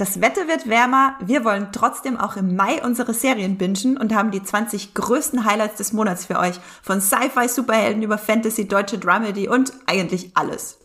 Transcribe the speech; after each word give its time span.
Das 0.00 0.22
Wetter 0.22 0.48
wird 0.48 0.66
wärmer, 0.66 1.18
wir 1.20 1.44
wollen 1.44 1.72
trotzdem 1.72 2.16
auch 2.16 2.34
im 2.38 2.56
Mai 2.56 2.82
unsere 2.82 3.12
Serien 3.12 3.58
bingen 3.58 3.98
und 3.98 4.14
haben 4.14 4.30
die 4.30 4.42
20 4.42 4.94
größten 4.94 5.44
Highlights 5.44 5.76
des 5.76 5.92
Monats 5.92 6.24
für 6.24 6.38
euch. 6.38 6.58
Von 6.82 7.02
Sci-Fi, 7.02 7.48
Superhelden 7.48 8.02
über 8.02 8.16
Fantasy, 8.16 8.66
deutsche 8.66 8.96
Dramedy 8.96 9.46
und 9.46 9.74
eigentlich 9.84 10.30
alles. 10.32 10.79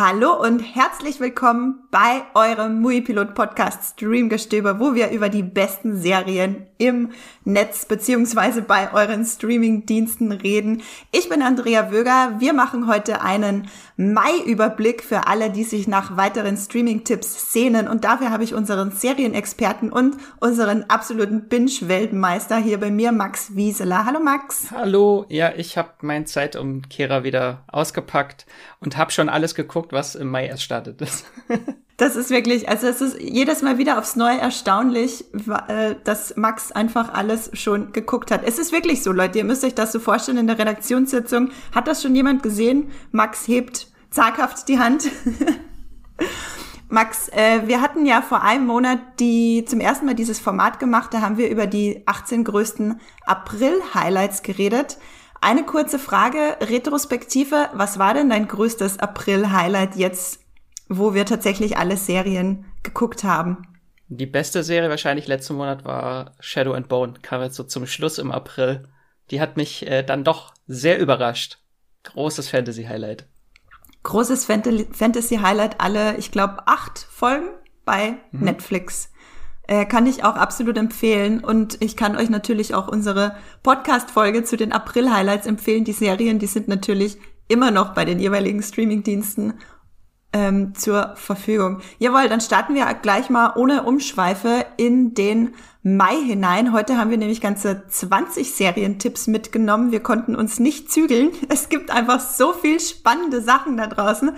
Hallo 0.00 0.40
und 0.40 0.60
herzlich 0.60 1.18
willkommen 1.18 1.88
bei 1.90 2.22
eurem 2.34 2.80
Muipilot 2.80 3.34
Podcast 3.34 3.94
Streamgestöber, 3.94 4.78
wo 4.78 4.94
wir 4.94 5.10
über 5.10 5.28
die 5.28 5.42
besten 5.42 5.96
Serien 5.96 6.67
im 6.78 7.10
Netz 7.44 7.84
beziehungsweise 7.84 8.62
bei 8.62 8.92
euren 8.92 9.24
Streaming-Diensten 9.24 10.32
reden. 10.32 10.82
Ich 11.12 11.28
bin 11.28 11.42
Andrea 11.42 11.90
Wöger. 11.90 12.36
Wir 12.38 12.52
machen 12.52 12.86
heute 12.86 13.20
einen 13.20 13.68
Mai-Überblick 13.96 15.02
für 15.02 15.26
alle, 15.26 15.50
die 15.50 15.64
sich 15.64 15.88
nach 15.88 16.16
weiteren 16.16 16.56
Streaming-Tipps 16.56 17.52
sehnen. 17.52 17.88
Und 17.88 18.04
dafür 18.04 18.30
habe 18.30 18.44
ich 18.44 18.54
unseren 18.54 18.92
Serienexperten 18.92 19.90
und 19.92 20.16
unseren 20.40 20.84
absoluten 20.84 21.48
Binge-Weltmeister 21.48 22.58
hier 22.58 22.78
bei 22.78 22.90
mir, 22.90 23.12
Max 23.12 23.56
Wieseler. 23.56 24.04
Hallo 24.04 24.20
Max. 24.20 24.70
Hallo. 24.70 25.26
Ja, 25.28 25.52
ich 25.56 25.76
habe 25.76 25.90
mein 26.02 26.26
Zeitumkehrer 26.26 27.24
wieder 27.24 27.64
ausgepackt 27.66 28.46
und 28.80 28.96
habe 28.96 29.10
schon 29.10 29.28
alles 29.28 29.54
geguckt, 29.54 29.92
was 29.92 30.14
im 30.14 30.28
Mai 30.30 30.46
erst 30.46 30.62
startet 30.62 31.00
ist. 31.02 31.24
Das 31.98 32.14
ist 32.14 32.30
wirklich, 32.30 32.68
also 32.68 32.86
es 32.86 33.00
ist 33.00 33.20
jedes 33.20 33.60
Mal 33.60 33.76
wieder 33.76 33.98
aufs 33.98 34.14
Neue 34.14 34.38
erstaunlich, 34.38 35.24
äh, 35.66 35.96
dass 36.04 36.36
Max 36.36 36.70
einfach 36.70 37.12
alles 37.12 37.50
schon 37.54 37.92
geguckt 37.92 38.30
hat. 38.30 38.42
Es 38.44 38.60
ist 38.60 38.70
wirklich 38.70 39.02
so, 39.02 39.10
Leute, 39.10 39.38
ihr 39.38 39.44
müsst 39.44 39.64
euch 39.64 39.74
das 39.74 39.90
so 39.90 39.98
vorstellen 39.98 40.38
in 40.38 40.46
der 40.46 40.60
Redaktionssitzung. 40.60 41.50
Hat 41.74 41.88
das 41.88 42.00
schon 42.00 42.14
jemand 42.14 42.44
gesehen? 42.44 42.92
Max 43.10 43.48
hebt 43.48 43.88
zaghaft 44.10 44.68
die 44.68 44.78
Hand. 44.78 45.10
Max, 46.88 47.30
äh, 47.30 47.66
wir 47.66 47.80
hatten 47.80 48.06
ja 48.06 48.22
vor 48.22 48.42
einem 48.42 48.66
Monat 48.66 49.00
die 49.18 49.64
zum 49.64 49.80
ersten 49.80 50.06
Mal 50.06 50.14
dieses 50.14 50.38
Format 50.38 50.78
gemacht. 50.78 51.12
Da 51.12 51.20
haben 51.20 51.36
wir 51.36 51.50
über 51.50 51.66
die 51.66 52.04
18 52.06 52.44
größten 52.44 53.00
April-Highlights 53.26 54.44
geredet. 54.44 54.98
Eine 55.40 55.64
kurze 55.64 55.98
Frage, 55.98 56.58
Retrospektive, 56.60 57.70
was 57.72 57.98
war 57.98 58.14
denn 58.14 58.30
dein 58.30 58.46
größtes 58.46 59.00
April-Highlight 59.00 59.96
jetzt 59.96 60.47
wo 60.88 61.14
wir 61.14 61.26
tatsächlich 61.26 61.76
alle 61.76 61.96
Serien 61.96 62.64
geguckt 62.82 63.24
haben. 63.24 63.66
Die 64.08 64.26
beste 64.26 64.62
Serie 64.62 64.88
wahrscheinlich 64.88 65.26
letzten 65.26 65.54
Monat 65.54 65.84
war 65.84 66.32
Shadow 66.40 66.72
and 66.72 66.88
Bone, 66.88 67.14
kam 67.20 67.42
jetzt 67.42 67.56
so 67.56 67.64
zum 67.64 67.86
Schluss 67.86 68.18
im 68.18 68.32
April. 68.32 68.88
Die 69.30 69.40
hat 69.40 69.56
mich 69.58 69.86
äh, 69.86 70.02
dann 70.02 70.24
doch 70.24 70.54
sehr 70.66 70.98
überrascht. 70.98 71.58
Großes 72.04 72.48
Fantasy-Highlight. 72.48 73.26
Großes 74.04 74.46
Fantasy-Highlight, 74.46 75.80
alle, 75.80 76.16
ich 76.16 76.30
glaube, 76.30 76.66
acht 76.66 76.98
Folgen 76.98 77.50
bei 77.84 78.16
mhm. 78.32 78.44
Netflix. 78.44 79.10
Äh, 79.66 79.84
kann 79.84 80.06
ich 80.06 80.24
auch 80.24 80.36
absolut 80.36 80.78
empfehlen. 80.78 81.44
Und 81.44 81.76
ich 81.82 81.94
kann 81.94 82.16
euch 82.16 82.30
natürlich 82.30 82.74
auch 82.74 82.88
unsere 82.88 83.36
Podcast-Folge 83.62 84.44
zu 84.44 84.56
den 84.56 84.72
April-Highlights 84.72 85.46
empfehlen. 85.46 85.84
Die 85.84 85.92
Serien, 85.92 86.38
die 86.38 86.46
sind 86.46 86.68
natürlich 86.68 87.18
immer 87.48 87.70
noch 87.70 87.92
bei 87.92 88.06
den 88.06 88.18
jeweiligen 88.18 88.62
Streaming-Diensten 88.62 89.54
ähm, 90.32 90.74
zur 90.74 91.14
Verfügung. 91.16 91.80
Jawohl, 91.98 92.28
dann 92.28 92.40
starten 92.40 92.74
wir 92.74 92.84
gleich 93.00 93.30
mal 93.30 93.54
ohne 93.56 93.84
Umschweife 93.84 94.66
in 94.76 95.14
den 95.14 95.54
Mai 95.82 96.16
hinein. 96.16 96.72
Heute 96.72 96.98
haben 96.98 97.10
wir 97.10 97.16
nämlich 97.16 97.40
ganze 97.40 97.84
20 97.88 98.52
Serientipps 98.52 99.26
mitgenommen. 99.26 99.90
Wir 99.90 100.00
konnten 100.00 100.36
uns 100.36 100.58
nicht 100.58 100.90
zügeln. 100.92 101.30
Es 101.48 101.68
gibt 101.68 101.90
einfach 101.90 102.20
so 102.20 102.52
viel 102.52 102.78
spannende 102.78 103.40
Sachen 103.40 103.76
da 103.76 103.86
draußen. 103.86 104.32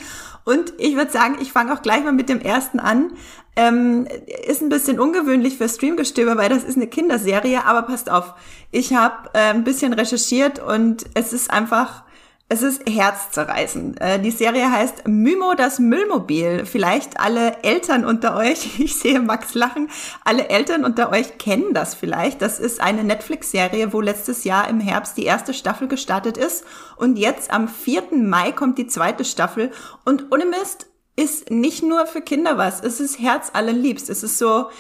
Und 0.45 0.73
ich 0.79 0.97
würde 0.97 1.11
sagen, 1.11 1.39
ich 1.41 1.53
fange 1.53 1.73
auch 1.73 1.83
gleich 1.83 2.05
mal 2.05 2.13
mit 2.13 2.29
dem 2.29 2.41
ersten 2.41 2.79
an. 2.79 3.13
Ähm, 3.57 4.07
ist 4.47 4.63
ein 4.63 4.69
bisschen 4.69 5.01
ungewöhnlich 5.01 5.59
für 5.59 5.69
Streamgestöber, 5.69 6.37
weil 6.37 6.49
das 6.49 6.63
ist 6.63 6.77
eine 6.77 6.87
Kinderserie, 6.87 7.65
aber 7.67 7.83
passt 7.83 8.11
auf. 8.11 8.35
Ich 8.71 8.95
habe 8.95 9.31
äh, 9.33 9.51
ein 9.51 9.65
bisschen 9.65 9.93
recherchiert 9.93 10.61
und 10.61 11.05
es 11.15 11.33
ist 11.33 11.51
einfach 11.51 12.05
es 12.53 12.63
ist 12.63 12.83
herzzerreißend. 12.89 14.01
Äh, 14.01 14.19
die 14.19 14.33
Serie 14.33 14.73
heißt 14.73 15.07
Mymo 15.07 15.55
das 15.55 15.79
Müllmobil. 15.79 16.67
Vielleicht 16.67 17.21
alle 17.21 17.63
Eltern 17.63 18.05
unter 18.05 18.37
euch, 18.37 18.81
ich 18.81 18.99
sehe 18.99 19.21
Max 19.21 19.55
lachen, 19.55 19.89
alle 20.25 20.49
Eltern 20.49 20.85
unter 20.85 21.13
euch 21.13 21.39
kennen 21.39 21.75
das 21.75 21.95
vielleicht. 21.95 22.43
Das 22.43 22.59
ist 22.59 22.81
eine 22.81 23.05
Netflix-Serie, 23.05 23.93
wo 23.93 24.01
letztes 24.01 24.43
Jahr 24.43 24.69
im 24.69 24.81
Herbst 24.81 25.17
die 25.17 25.27
erste 25.27 25.55
Staffel 25.55 25.87
gestartet 25.87 26.37
ist. 26.37 26.65
Und 26.97 27.19
jetzt 27.19 27.53
am 27.53 27.69
4. 27.69 28.17
Mai 28.17 28.51
kommt 28.51 28.79
die 28.79 28.89
zweite 28.89 29.25
Staffel. 29.25 29.71
Und 30.05 30.33
ohne 30.33 30.45
Mist 30.45 30.87
ist 31.15 31.53
nicht 31.53 31.85
nur 31.85 32.07
für 32.07 32.21
Kinder 32.21 32.59
was. 32.59 32.81
Es 32.81 32.99
ist 32.99 33.21
Herz 33.21 33.51
allerliebst. 33.53 34.11
Es 34.11 34.25
ist 34.25 34.39
so, 34.39 34.71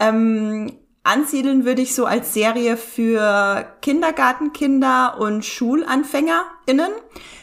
ähm, 0.00 0.72
ansiedeln 1.02 1.64
würde 1.64 1.82
ich 1.82 1.94
so 1.94 2.04
als 2.04 2.34
Serie 2.34 2.76
für 2.76 3.66
Kindergartenkinder 3.80 5.16
und 5.18 5.44
SchulanfängerInnen. 5.44 6.90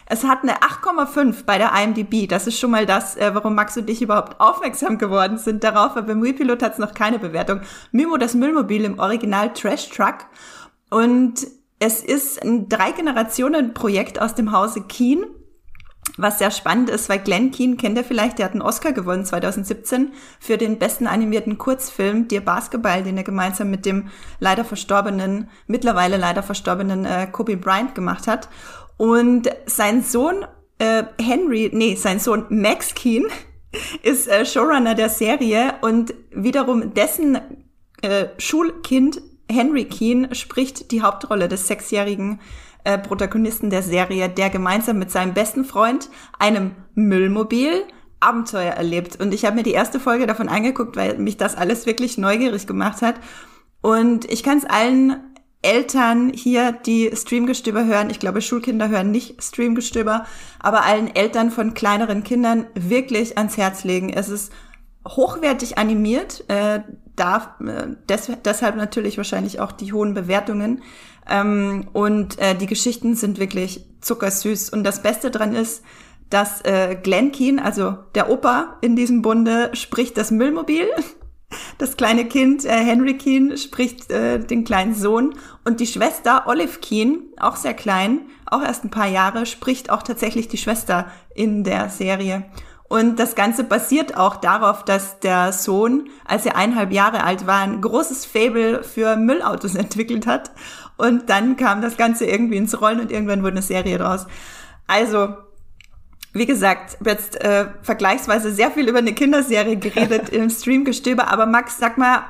Es 0.06 0.24
hat 0.24 0.44
eine 0.44 0.58
8,5 0.60 1.44
bei 1.46 1.58
der 1.58 1.72
IMDb. 1.74 2.30
Das 2.30 2.48
ist 2.48 2.60
schon 2.60 2.72
mal 2.72 2.86
das, 2.86 3.18
äh, 3.18 3.32
warum 3.34 3.56
Max 3.56 3.76
und 3.76 3.90
ich 3.90 4.02
überhaupt 4.02 4.40
aufmerksam 4.40 4.98
geworden 4.98 5.38
sind 5.38 5.64
darauf. 5.64 5.98
Aber 5.98 6.04
beim 6.04 6.24
Wii-Pilot 6.24 6.64
hat 6.64 6.74
es 6.74 6.80
noch 6.80 6.94
keine 6.94 7.20
Bewertung. 7.20 7.62
Mimo, 7.92 8.16
das 8.18 8.34
Müllmobil 8.34 8.86
im 8.86 9.00
Original 9.00 9.52
Trash 9.52 9.90
Truck. 9.90 10.26
Und 10.90 11.46
es 11.80 12.02
ist 12.02 12.42
ein 12.42 12.70
Drei-Generationen-Projekt 12.70 14.22
aus 14.22 14.34
dem 14.34 14.54
Hause 14.54 14.82
Keen 14.82 15.26
was 16.16 16.40
sehr 16.40 16.52
spannend 16.52 16.90
ist, 16.90 17.10
weil 17.10 17.20
Glenn 17.20 17.52
Keane 17.52 17.76
kennt 17.76 17.98
ihr 17.98 18.04
vielleicht, 18.04 18.40
der 18.40 18.46
hat 18.46 18.54
einen 18.54 18.62
Oscar 18.62 18.92
gewonnen 18.94 19.26
2017 19.26 20.14
für 20.40 20.58
den 20.58 20.80
besten 20.80 21.08
animierten 21.08 21.58
Kurzfilm 21.58 22.28
Dir 22.28 22.42
Basketball, 22.42 23.04
den 23.04 23.18
er 23.18 23.24
gemeinsam 23.24 23.70
mit 23.70 23.86
dem 23.86 24.10
leider 24.40 24.64
verstorbenen, 24.64 25.50
mittlerweile 25.68 26.18
leider 26.18 26.44
verstorbenen 26.44 27.06
äh, 27.06 27.28
Kobe 27.32 27.58
Bryant 27.58 27.94
gemacht 27.94 28.28
hat. 28.28 28.50
Und 28.98 29.50
sein 29.66 30.02
Sohn 30.02 30.46
äh, 30.80 31.04
Henry, 31.22 31.70
nee, 31.74 31.96
sein 31.96 32.20
Sohn 32.20 32.46
Max 32.50 32.96
Keane 32.96 33.28
ist 34.04 34.28
äh, 34.28 34.46
Showrunner 34.46 34.96
der 34.96 35.10
Serie 35.10 35.76
und 35.82 36.14
wiederum 36.32 36.94
dessen 36.94 37.40
äh, 38.02 38.28
Schulkind 38.38 39.22
Henry 39.50 39.86
Keane 39.86 40.36
spricht 40.36 40.92
die 40.92 41.02
Hauptrolle 41.02 41.48
des 41.48 41.68
sechsjährigen 41.68 42.40
äh, 42.84 42.98
Protagonisten 42.98 43.70
der 43.70 43.84
Serie, 43.84 44.30
der 44.30 44.50
gemeinsam 44.50 45.00
mit 45.00 45.12
seinem 45.12 45.34
besten 45.34 45.66
Freund, 45.66 46.10
einem 46.40 46.72
Müllmobil, 46.96 47.84
Abenteuer 48.20 48.74
erlebt. 48.74 49.20
Und 49.20 49.34
ich 49.34 49.46
habe 49.46 49.56
mir 49.56 49.64
die 49.64 49.74
erste 49.74 50.00
Folge 50.00 50.26
davon 50.26 50.50
angeguckt, 50.50 50.96
weil 50.96 51.18
mich 51.18 51.38
das 51.38 51.56
alles 51.56 51.86
wirklich 51.86 52.18
neugierig 52.18 52.66
gemacht 52.66 53.02
hat. 53.02 53.16
Und 53.82 54.26
ich 54.32 54.44
kann 54.44 54.58
es 54.58 54.66
allen 54.66 55.18
Eltern 55.62 56.32
hier, 56.34 56.72
die 56.72 57.12
Streamgestöber 57.14 57.86
hören, 57.86 58.10
ich 58.10 58.20
glaube, 58.20 58.42
Schulkinder 58.42 58.90
hören 58.90 59.12
nicht 59.12 59.44
Streamgestöber, 59.44 60.26
aber 60.60 60.86
allen 60.86 61.14
Eltern 61.16 61.52
von 61.52 61.74
kleineren 61.74 62.24
Kindern 62.24 62.68
wirklich 62.76 63.38
ans 63.38 63.58
Herz 63.58 63.84
legen. 63.84 64.10
Es 64.10 64.30
ist 64.30 64.52
hochwertig 65.08 65.78
animiert, 65.78 66.44
äh, 66.48 66.82
darf, 67.16 67.50
äh, 67.62 67.96
des, 68.08 68.32
deshalb 68.46 68.76
natürlich 68.76 69.18
wahrscheinlich 69.18 69.60
auch 69.60 69.72
die 69.72 69.94
hohen 69.94 70.14
Bewertungen. 70.14 70.84
Ähm, 71.30 71.88
und 71.94 72.40
äh, 72.40 72.56
die 72.56 72.68
Geschichten 72.68 73.16
sind 73.16 73.40
wirklich 73.40 73.86
zuckersüß. 74.02 74.70
Und 74.70 74.84
das 74.84 75.02
Beste 75.02 75.32
dran 75.32 75.54
ist, 75.54 75.84
dass 76.30 76.62
äh, 76.62 76.98
Glenn 77.02 77.32
Keane, 77.32 77.64
also 77.64 77.98
der 78.16 78.30
Opa 78.30 78.78
in 78.82 78.96
diesem 78.96 79.22
Bunde, 79.22 79.72
spricht 79.74 80.18
das 80.18 80.32
Müllmobil. 80.32 80.88
Das 81.78 81.96
kleine 81.96 82.26
Kind 82.26 82.66
äh, 82.66 82.72
Henry 82.72 83.18
Keane 83.18 83.58
spricht 83.58 84.12
äh, 84.12 84.38
den 84.38 84.66
kleinen 84.66 84.94
Sohn 84.94 85.34
und 85.64 85.80
die 85.80 85.88
Schwester 85.88 86.44
Olive 86.46 86.80
Keane, 86.80 87.20
auch 87.40 87.56
sehr 87.56 87.74
klein, 87.74 88.28
auch 88.46 88.62
erst 88.62 88.84
ein 88.84 88.90
paar 88.90 89.08
Jahre, 89.08 89.46
spricht 89.46 89.90
auch 89.90 90.04
tatsächlich 90.04 90.50
die 90.50 90.58
Schwester 90.58 91.10
in 91.34 91.64
der 91.64 91.88
Serie. 91.88 92.44
Und 92.90 93.20
das 93.20 93.36
Ganze 93.36 93.64
basiert 93.64 94.16
auch 94.16 94.38
darauf, 94.38 94.86
dass 94.86 95.20
der 95.20 95.52
Sohn, 95.52 96.10
als 96.26 96.46
er 96.46 96.56
eineinhalb 96.56 96.94
Jahre 96.94 97.24
alt 97.24 97.46
war, 97.46 97.60
ein 97.60 97.82
großes 97.82 98.26
Fable 98.26 98.84
für 98.84 99.18
Müllautos 99.18 99.76
entwickelt 99.76 100.26
hat. 100.26 100.52
Und 100.98 101.30
dann 101.30 101.58
kam 101.58 101.82
das 101.82 101.98
Ganze 101.98 102.26
irgendwie 102.26 102.58
ins 102.58 102.80
Rollen 102.82 103.00
und 103.00 103.12
irgendwann 103.12 103.42
wurde 103.42 103.54
eine 103.54 103.62
Serie 103.62 103.98
draus. 103.98 104.26
Also, 104.88 105.36
wie 106.34 106.46
gesagt, 106.46 106.98
jetzt 107.06 107.40
äh, 107.40 107.68
vergleichsweise 107.82 108.52
sehr 108.52 108.72
viel 108.72 108.88
über 108.88 109.00
eine 109.00 109.14
Kinderserie 109.14 109.78
geredet 109.78 110.30
im 110.32 110.50
Streamgestöber. 110.50 111.28
Aber 111.28 111.46
Max, 111.46 111.78
sag 111.78 111.98
mal, 111.98 112.24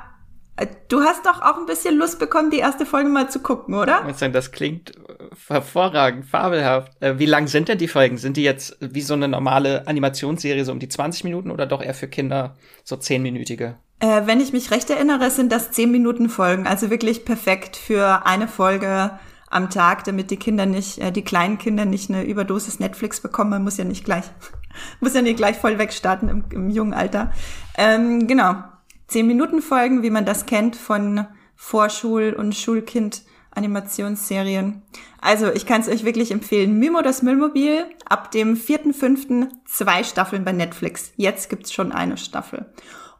Du 0.88 1.02
hast 1.02 1.25
doch 1.25 1.42
auch 1.42 1.58
ein 1.58 1.68
bisschen 1.68 1.98
Lust 1.98 2.18
bekommen, 2.18 2.50
die 2.50 2.58
erste 2.58 2.88
Folge 2.88 3.10
mal 3.10 3.30
zu 3.30 3.42
gucken, 3.42 3.75
oder? 3.75 4.02
Das 4.31 4.52
klingt 4.52 4.96
äh, 4.96 5.02
hervorragend, 5.48 6.25
fabelhaft. 6.25 7.00
Äh, 7.00 7.19
wie 7.19 7.28
lang 7.28 7.48
sind 7.48 7.68
denn 7.68 7.78
die 7.78 7.88
Folgen? 7.88 8.18
Sind 8.18 8.38
die 8.38 8.44
jetzt 8.44 8.75
wie 8.80 9.02
so 9.02 9.14
eine 9.14 9.28
normale 9.28 9.86
Animationsserie 9.88 10.66
so 10.66 10.72
um 10.72 10.80
die 10.80 10.90
20 10.90 11.25
Minuten 11.25 11.52
oder 11.52 11.68
doch 11.68 11.84
eher 11.84 11.94
für 11.94 12.08
Kinder 12.08 12.56
so 12.84 12.96
10-minütige? 12.96 13.75
Äh, 13.99 14.23
wenn 14.25 14.39
ich 14.39 14.53
mich 14.53 14.71
recht 14.71 14.89
erinnere, 14.89 15.31
sind 15.31 15.51
das 15.51 15.71
10 15.71 15.91
Minuten 15.91 16.29
Folgen, 16.29 16.67
also 16.67 16.89
wirklich 16.89 17.25
perfekt 17.25 17.75
für 17.75 18.25
eine 18.25 18.47
Folge 18.47 19.17
am 19.49 19.69
Tag, 19.69 20.03
damit 20.03 20.29
die 20.29 20.38
Kinder 20.38 20.65
nicht, 20.65 20.99
äh, 20.99 21.11
die 21.11 21.23
kleinen 21.23 21.57
Kinder 21.57 21.85
nicht 21.85 22.09
eine 22.09 22.23
Überdosis 22.23 22.79
Netflix 22.79 23.21
bekommen. 23.21 23.49
Man 23.49 23.63
muss 23.63 23.77
ja 23.77 23.85
nicht 23.85 24.05
gleich, 24.05 24.25
muss 24.99 25.13
ja 25.13 25.21
nicht 25.21 25.38
gleich 25.38 25.57
voll 25.57 25.79
wegstarten 25.79 26.29
im, 26.29 26.44
im 26.51 26.69
jungen 26.69 26.94
Alter. 26.94 27.31
Ähm, 27.77 28.27
genau. 28.27 28.55
Zehn 29.07 29.25
Minuten 29.25 29.61
Folgen, 29.61 30.03
wie 30.03 30.09
man 30.09 30.25
das 30.25 30.45
kennt 30.45 30.75
von 30.75 31.25
Vorschul- 31.55 32.33
und 32.33 32.53
Schulkind 32.55 33.23
Animationsserien. 33.51 34.83
Also, 35.19 35.51
ich 35.51 35.65
kann 35.65 35.81
es 35.81 35.88
euch 35.88 36.03
wirklich 36.03 36.31
empfehlen. 36.31 36.77
Mimo 36.77 37.01
das 37.01 37.23
Müllmobil, 37.23 37.85
ab 38.07 38.31
dem 38.31 38.55
4.5. 38.55 39.47
zwei 39.65 40.03
Staffeln 40.03 40.45
bei 40.45 40.51
Netflix. 40.51 41.11
Jetzt 41.15 41.49
gibt's 41.49 41.73
schon 41.73 41.91
eine 41.91 42.17
Staffel. 42.17 42.67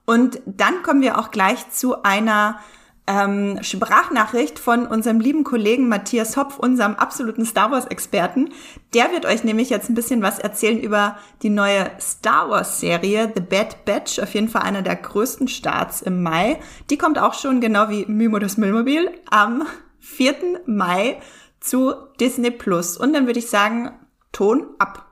Und 0.10 0.40
dann 0.46 0.84
kommen 0.84 1.02
wir 1.02 1.20
auch 1.20 1.32
gleich 1.32 1.70
zu 1.70 2.02
einer 2.04 2.60
ähm, 3.08 3.60
Sprachnachricht 3.62 4.58
von 4.58 4.88
unserem 4.88 5.20
lieben 5.20 5.44
Kollegen 5.44 5.90
Matthias 5.90 6.38
Hopf, 6.38 6.58
unserem 6.58 6.96
absoluten 6.96 7.46
Star 7.46 7.72
Wars-Experten. 7.72 8.54
Der 8.94 9.12
wird 9.12 9.26
euch 9.26 9.44
nämlich 9.44 9.70
jetzt 9.70 9.90
ein 9.90 9.96
bisschen 9.96 10.22
was 10.22 10.40
erzählen 10.40 10.80
über 10.80 11.18
die 11.42 11.50
neue 11.50 11.92
Star 12.00 12.50
Wars-Serie 12.50 13.34
The 13.36 13.42
Bad 13.42 13.84
Batch, 13.84 14.20
auf 14.20 14.34
jeden 14.34 14.48
Fall 14.48 14.62
einer 14.62 14.82
der 14.82 14.96
größten 14.96 15.50
Starts 15.50 16.02
im 16.02 16.24
Mai. 16.24 16.58
Die 16.90 16.98
kommt 16.98 17.20
auch 17.20 17.34
schon, 17.34 17.60
genau 17.60 17.90
wie 17.90 18.06
Mimo 18.06 18.40
das 18.40 18.56
Müllmobil, 18.56 19.12
am 19.30 19.64
4. 20.00 20.62
Mai 20.68 21.20
zu 21.60 21.94
Disney 22.18 22.52
Plus. 22.52 22.96
Und 22.96 23.12
dann 23.12 23.26
würde 23.26 23.40
ich 23.40 23.50
sagen, 23.50 23.92
Ton 24.32 24.68
ab. 24.80 25.06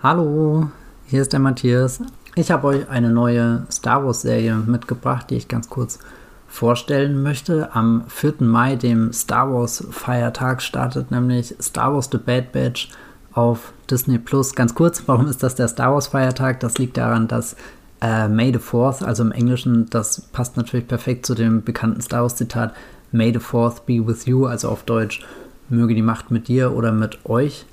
Hallo, 0.00 0.68
hier 1.06 1.22
ist 1.22 1.32
der 1.32 1.40
Matthias. 1.40 2.00
Ich 2.36 2.50
habe 2.50 2.66
euch 2.66 2.88
eine 2.88 3.10
neue 3.10 3.64
Star 3.70 4.04
Wars-Serie 4.04 4.56
mitgebracht, 4.56 5.30
die 5.30 5.36
ich 5.36 5.46
ganz 5.46 5.68
kurz 5.68 6.00
vorstellen 6.48 7.22
möchte. 7.22 7.72
Am 7.76 8.04
4. 8.08 8.34
Mai, 8.40 8.74
dem 8.74 9.12
Star 9.12 9.52
Wars-Feiertag, 9.52 10.60
startet 10.60 11.12
nämlich 11.12 11.54
Star 11.62 11.94
Wars 11.94 12.08
The 12.10 12.18
Bad 12.18 12.50
Batch 12.50 12.88
auf 13.34 13.72
Disney 13.88 14.18
Plus. 14.18 14.56
Ganz 14.56 14.74
kurz, 14.74 15.04
warum 15.06 15.28
ist 15.28 15.44
das 15.44 15.54
der 15.54 15.68
Star 15.68 15.92
Wars-Feiertag? 15.92 16.58
Das 16.58 16.76
liegt 16.78 16.96
daran, 16.96 17.28
dass 17.28 17.54
äh, 18.00 18.26
May 18.26 18.52
the 18.52 18.58
4th, 18.58 19.04
also 19.04 19.22
im 19.22 19.30
Englischen, 19.30 19.88
das 19.90 20.20
passt 20.20 20.56
natürlich 20.56 20.88
perfekt 20.88 21.26
zu 21.26 21.36
dem 21.36 21.62
bekannten 21.62 22.00
Star 22.00 22.22
Wars-Zitat, 22.22 22.74
May 23.12 23.32
the 23.32 23.38
4th 23.38 23.82
be 23.86 24.04
with 24.04 24.26
you, 24.26 24.46
also 24.46 24.70
auf 24.70 24.82
Deutsch, 24.82 25.24
möge 25.68 25.94
die 25.94 26.02
Macht 26.02 26.32
mit 26.32 26.48
dir 26.48 26.74
oder 26.74 26.90
mit 26.90 27.26
euch 27.26 27.64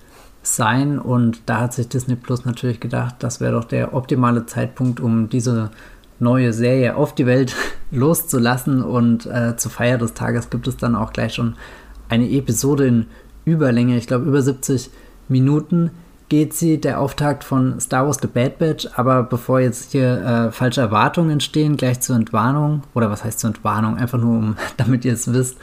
sein. 0.43 0.99
Und 0.99 1.41
da 1.45 1.61
hat 1.61 1.73
sich 1.73 1.89
Disney 1.89 2.15
Plus 2.15 2.45
natürlich 2.45 2.79
gedacht, 2.79 3.15
das 3.19 3.39
wäre 3.39 3.53
doch 3.53 3.65
der 3.65 3.93
optimale 3.93 4.45
Zeitpunkt, 4.45 4.99
um 4.99 5.29
diese 5.29 5.71
neue 6.19 6.53
Serie 6.53 6.95
auf 6.95 7.15
die 7.15 7.25
Welt 7.25 7.55
loszulassen. 7.91 8.83
Und 8.83 9.25
äh, 9.25 9.55
zur 9.57 9.71
Feier 9.71 9.97
des 9.97 10.13
Tages 10.13 10.49
gibt 10.49 10.67
es 10.67 10.77
dann 10.77 10.95
auch 10.95 11.13
gleich 11.13 11.33
schon 11.33 11.55
eine 12.09 12.29
Episode 12.29 12.87
in 12.87 13.05
Überlänge, 13.45 13.97
ich 13.97 14.05
glaube 14.05 14.25
über 14.25 14.41
70 14.41 14.91
Minuten 15.29 15.91
geht 16.31 16.53
sie, 16.53 16.79
der 16.79 17.01
Auftakt 17.01 17.43
von 17.43 17.77
Star 17.81 18.05
Wars 18.05 18.19
The 18.21 18.27
Bad 18.27 18.57
Batch. 18.57 18.87
Aber 18.95 19.23
bevor 19.23 19.59
jetzt 19.59 19.91
hier 19.91 20.21
äh, 20.21 20.51
falsche 20.53 20.79
Erwartungen 20.79 21.31
entstehen, 21.31 21.75
gleich 21.75 21.99
zur 21.99 22.15
Entwarnung, 22.15 22.83
oder 22.93 23.11
was 23.11 23.25
heißt 23.25 23.41
zur 23.41 23.49
Entwarnung, 23.49 23.97
einfach 23.97 24.17
nur 24.17 24.37
um, 24.37 24.55
damit 24.77 25.03
ihr 25.03 25.11
es 25.11 25.31
wisst, 25.33 25.57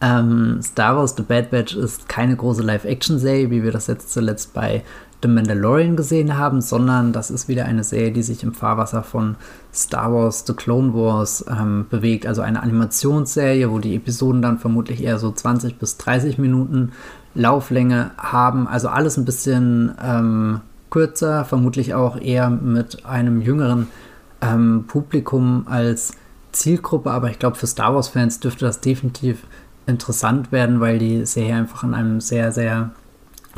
ähm, 0.00 0.60
Star 0.62 0.96
Wars 0.96 1.14
The 1.16 1.22
Bad 1.22 1.50
Batch 1.50 1.76
ist 1.76 2.08
keine 2.08 2.36
große 2.36 2.62
Live-Action-Serie, 2.62 3.50
wie 3.50 3.62
wir 3.62 3.72
das 3.72 3.86
jetzt 3.86 4.12
zuletzt 4.12 4.52
bei 4.52 4.82
The 5.24 5.28
Mandalorian 5.28 5.96
gesehen 5.96 6.36
haben, 6.36 6.60
sondern 6.60 7.14
das 7.14 7.30
ist 7.30 7.48
wieder 7.48 7.64
eine 7.64 7.82
Serie, 7.82 8.12
die 8.12 8.22
sich 8.22 8.42
im 8.42 8.52
Fahrwasser 8.52 9.02
von 9.02 9.36
Star 9.72 10.12
Wars 10.12 10.44
The 10.46 10.52
Clone 10.52 10.92
Wars 10.92 11.42
ähm, 11.48 11.86
bewegt. 11.88 12.26
Also 12.26 12.42
eine 12.42 12.62
Animationsserie, 12.62 13.70
wo 13.70 13.78
die 13.78 13.96
Episoden 13.96 14.42
dann 14.42 14.58
vermutlich 14.58 15.02
eher 15.02 15.18
so 15.18 15.32
20 15.32 15.78
bis 15.78 15.96
30 15.96 16.36
Minuten 16.36 16.92
Lauflänge 17.34 18.10
haben. 18.18 18.68
Also 18.68 18.88
alles 18.88 19.16
ein 19.16 19.24
bisschen 19.24 19.94
ähm, 20.02 20.60
kürzer, 20.90 21.46
vermutlich 21.46 21.94
auch 21.94 22.20
eher 22.20 22.50
mit 22.50 23.06
einem 23.06 23.40
jüngeren 23.40 23.86
ähm, 24.42 24.84
Publikum 24.86 25.66
als 25.68 26.12
Zielgruppe. 26.52 27.10
Aber 27.10 27.30
ich 27.30 27.38
glaube, 27.38 27.56
für 27.56 27.66
Star 27.66 27.94
Wars-Fans 27.94 28.40
dürfte 28.40 28.66
das 28.66 28.80
definitiv 28.80 29.44
interessant 29.86 30.52
werden, 30.52 30.80
weil 30.80 30.98
die 30.98 31.26
Serie 31.26 31.56
einfach 31.56 31.82
an 31.84 31.94
einem 31.94 32.20
sehr, 32.20 32.52
sehr 32.52 32.90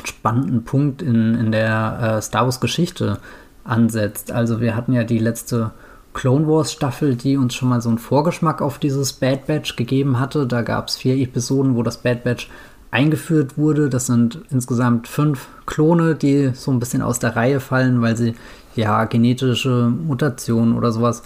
spannenden 0.05 0.65
Punkt 0.65 1.03
in, 1.03 1.35
in 1.35 1.53
der 1.53 2.17
äh, 2.19 2.23
Star 2.23 2.45
Wars-Geschichte 2.45 3.19
ansetzt. 3.65 4.31
Also 4.31 4.61
wir 4.61 4.77
hatten 4.77 4.93
ja 4.93 5.05
die 5.05 5.19
letzte 5.19 5.73
Clone 6.13 6.47
Wars 6.47 6.73
Staffel, 6.73 7.15
die 7.15 7.37
uns 7.37 7.55
schon 7.55 7.69
mal 7.69 7.81
so 7.81 7.89
einen 7.89 7.99
Vorgeschmack 7.99 8.63
auf 8.63 8.79
dieses 8.79 9.13
Bad 9.13 9.47
Batch 9.47 9.77
gegeben 9.77 10.19
hatte. 10.19 10.47
Da 10.47 10.63
gab 10.63 10.89
es 10.89 10.97
vier 10.97 11.17
Episoden, 11.17 11.77
wo 11.77 11.83
das 11.83 11.99
Bad 11.99 12.25
Batch 12.25 12.49
eingeführt 12.91 13.59
wurde. 13.59 13.91
Das 13.91 14.07
sind 14.07 14.41
insgesamt 14.51 15.09
fünf 15.09 15.49
Klone, 15.67 16.15
die 16.15 16.53
so 16.55 16.71
ein 16.71 16.79
bisschen 16.79 17.03
aus 17.03 17.19
der 17.19 17.37
Reihe 17.37 17.61
fallen, 17.61 18.01
weil 18.01 18.17
sie 18.17 18.35
ja 18.75 19.05
genetische 19.05 19.91
Mutationen 19.91 20.75
oder 20.75 20.93
sowas 20.93 21.23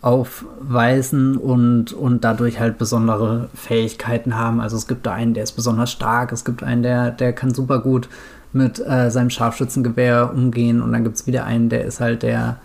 aufweisen 0.00 1.36
und, 1.36 1.92
und 1.92 2.24
dadurch 2.24 2.60
halt 2.60 2.78
besondere 2.78 3.48
Fähigkeiten 3.54 4.36
haben. 4.36 4.60
Also 4.60 4.76
es 4.76 4.86
gibt 4.86 5.06
da 5.06 5.12
einen, 5.12 5.34
der 5.34 5.42
ist 5.42 5.52
besonders 5.52 5.90
stark, 5.90 6.30
es 6.32 6.44
gibt 6.44 6.62
einen, 6.62 6.82
der, 6.82 7.10
der 7.10 7.32
kann 7.32 7.52
super 7.52 7.80
gut 7.80 8.08
mit 8.52 8.84
äh, 8.86 9.10
seinem 9.10 9.30
Scharfschützengewehr 9.30 10.32
umgehen 10.32 10.82
und 10.82 10.92
dann 10.92 11.04
gibt 11.04 11.16
es 11.16 11.26
wieder 11.26 11.44
einen, 11.44 11.68
der 11.68 11.84
ist 11.84 12.00
halt 12.00 12.22
der, 12.22 12.58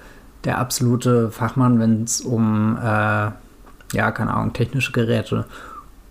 der 0.43 0.59
absolute 0.59 1.31
Fachmann, 1.31 1.79
wenn 1.79 2.03
es 2.03 2.21
um, 2.21 2.77
äh, 2.77 3.31
ja, 3.93 4.11
keine 4.13 4.33
Ahnung, 4.33 4.53
technische 4.53 4.91
Geräte 4.91 5.45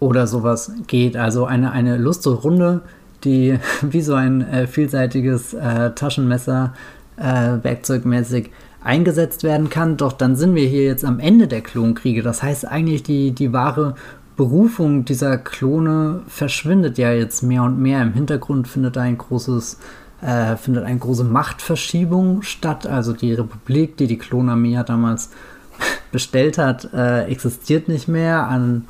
oder 0.00 0.26
sowas 0.26 0.72
geht. 0.88 1.16
Also 1.16 1.46
eine, 1.46 1.70
eine 1.70 1.98
lustige 1.98 2.34
Runde, 2.34 2.80
die 3.24 3.58
wie 3.82 4.02
so 4.02 4.14
ein 4.14 4.42
äh, 4.42 4.66
vielseitiges 4.66 5.54
äh, 5.54 5.92
Taschenmesser 5.92 6.74
äh, 7.16 7.62
werkzeugmäßig 7.62 8.50
eingesetzt 8.84 9.42
werden 9.42 9.70
kann. 9.70 9.96
Doch 9.96 10.12
dann 10.12 10.36
sind 10.36 10.54
wir 10.54 10.66
hier 10.66 10.84
jetzt 10.84 11.04
am 11.04 11.20
Ende 11.20 11.48
der 11.48 11.60
Klonkriege. 11.60 12.22
Das 12.22 12.42
heißt 12.42 12.66
eigentlich, 12.66 13.02
die, 13.02 13.32
die 13.32 13.52
wahre 13.52 13.94
Berufung 14.36 15.04
dieser 15.04 15.38
Klone 15.38 16.22
verschwindet 16.26 16.98
ja 16.98 17.12
jetzt 17.12 17.42
mehr 17.42 17.62
und 17.62 17.80
mehr. 17.80 18.02
Im 18.02 18.12
Hintergrund 18.12 18.66
findet 18.66 18.96
ein 18.96 19.18
großes, 19.18 19.78
äh, 20.22 20.56
findet 20.56 20.84
eine 20.84 20.98
große 20.98 21.24
Machtverschiebung 21.24 22.42
statt. 22.42 22.86
Also 22.86 23.12
die 23.12 23.34
Republik, 23.34 23.96
die 23.96 24.06
die 24.06 24.18
Klonarmee 24.18 24.72
ja 24.72 24.82
damals 24.82 25.30
bestellt 26.12 26.58
hat, 26.58 26.92
äh, 26.94 27.24
existiert 27.26 27.88
nicht 27.88 28.08
mehr. 28.08 28.48
An, 28.48 28.84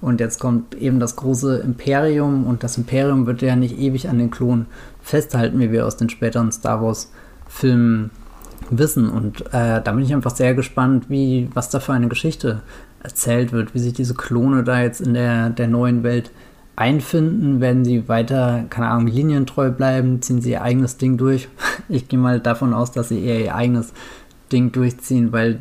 und 0.00 0.20
jetzt 0.20 0.40
kommt 0.40 0.74
eben 0.74 0.98
das 0.98 1.16
große 1.16 1.58
Imperium 1.58 2.46
und 2.46 2.64
das 2.64 2.78
Imperium 2.78 3.26
wird 3.26 3.42
ja 3.42 3.54
nicht 3.54 3.78
ewig 3.78 4.08
an 4.08 4.18
den 4.18 4.30
Klonen 4.30 4.66
festhalten, 5.02 5.60
wie 5.60 5.72
wir 5.72 5.86
aus 5.86 5.96
den 5.96 6.08
späteren 6.08 6.50
Star 6.52 6.82
Wars-Filmen 6.82 8.10
wissen. 8.70 9.08
Und 9.08 9.40
äh, 9.52 9.80
da 9.82 9.92
bin 9.92 10.04
ich 10.04 10.12
einfach 10.12 10.34
sehr 10.34 10.54
gespannt, 10.54 11.06
wie, 11.08 11.48
was 11.54 11.70
da 11.70 11.80
für 11.80 11.92
eine 11.92 12.08
Geschichte 12.08 12.62
erzählt 13.02 13.52
wird, 13.52 13.74
wie 13.74 13.78
sich 13.78 13.94
diese 13.94 14.14
Klone 14.14 14.62
da 14.62 14.80
jetzt 14.80 15.00
in 15.00 15.14
der, 15.14 15.50
der 15.50 15.68
neuen 15.68 16.02
Welt 16.02 16.30
einfinden. 16.76 17.60
Werden 17.60 17.84
sie 17.84 18.08
weiter, 18.08 18.64
keine 18.70 18.88
Ahnung, 18.88 19.08
linientreu 19.08 19.70
bleiben? 19.70 20.22
Ziehen 20.22 20.40
sie 20.40 20.52
ihr 20.52 20.62
eigenes 20.62 20.96
Ding 20.96 21.16
durch? 21.16 21.48
Ich 21.88 22.06
gehe 22.06 22.18
mal 22.18 22.38
davon 22.38 22.72
aus, 22.72 22.92
dass 22.92 23.08
sie 23.08 23.24
eher 23.24 23.40
ihr 23.40 23.54
eigenes 23.54 23.92
Ding 24.52 24.70
durchziehen, 24.70 25.32
weil 25.32 25.58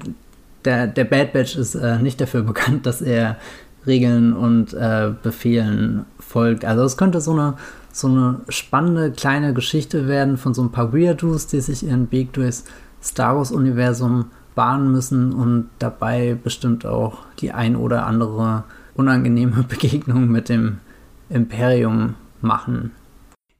der, 0.63 0.85
der 0.85 1.05
Bad 1.05 1.33
Batch 1.33 1.55
ist 1.55 1.73
äh, 1.73 1.97
nicht 1.97 2.21
dafür 2.21 2.43
bekannt, 2.43 2.85
dass 2.85 3.01
er 3.01 3.37
Regeln 3.87 4.33
und 4.33 4.73
äh, 4.73 5.11
Befehlen 5.23 6.05
folgt. 6.19 6.65
Also 6.65 6.83
es 6.83 6.97
könnte 6.97 7.21
so 7.21 7.31
eine, 7.31 7.55
so 7.91 8.07
eine 8.07 8.41
spannende 8.49 9.11
kleine 9.11 9.53
Geschichte 9.53 10.07
werden 10.07 10.37
von 10.37 10.53
so 10.53 10.61
ein 10.61 10.71
paar 10.71 10.93
Weirdos, 10.93 11.47
die 11.47 11.61
sich 11.61 11.83
ihren 11.83 12.11
Weg 12.11 12.33
durchs 12.33 12.65
Star 13.01 13.37
Wars-Universum 13.37 14.31
bahnen 14.55 14.91
müssen 14.91 15.33
und 15.33 15.69
dabei 15.79 16.37
bestimmt 16.41 16.85
auch 16.85 17.19
die 17.39 17.51
ein 17.51 17.75
oder 17.75 18.05
andere 18.05 18.65
unangenehme 18.93 19.63
Begegnung 19.67 20.27
mit 20.27 20.49
dem 20.49 20.79
Imperium 21.29 22.15
machen. 22.41 22.93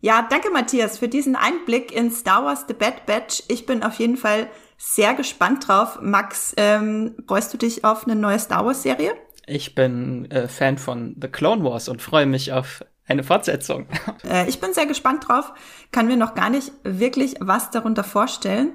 Ja, 0.02 0.26
danke 0.30 0.50
Matthias 0.50 0.98
für 0.98 1.10
diesen 1.10 1.36
Einblick 1.36 1.92
in 1.92 2.10
Star 2.12 2.46
Wars 2.46 2.66
The 2.68 2.74
Bad 2.74 3.06
Batch. 3.06 3.44
Ich 3.50 3.66
bin 3.66 3.84
auf 3.84 3.96
jeden 3.96 4.16
Fall 4.18 4.48
sehr 4.78 5.14
gespannt 5.14 5.68
drauf. 5.68 6.00
Max, 6.02 6.54
ähm, 6.56 7.16
freust 7.28 7.54
du 7.54 7.58
dich 7.58 7.84
auf 7.84 8.06
eine 8.06 8.16
neue 8.16 8.40
Star 8.40 8.66
Wars 8.66 8.82
Serie? 8.82 9.12
Ich 9.46 9.76
bin 9.76 10.30
äh, 10.32 10.48
Fan 10.48 10.78
von 10.78 11.16
The 11.22 11.28
Clone 11.28 11.64
Wars 11.64 11.90
und 11.90 12.02
freue 12.02 12.26
mich 12.26 12.54
auf 12.54 12.84
eine 13.08 13.24
Fortsetzung. 13.24 13.88
Äh, 14.24 14.48
ich 14.48 14.60
bin 14.60 14.74
sehr 14.74 14.86
gespannt 14.86 15.28
drauf. 15.28 15.52
Kann 15.92 16.08
mir 16.08 16.18
noch 16.18 16.36
gar 16.36 16.50
nicht 16.50 16.72
wirklich 16.84 17.36
was 17.40 17.72
darunter 17.72 18.04
vorstellen. 18.04 18.74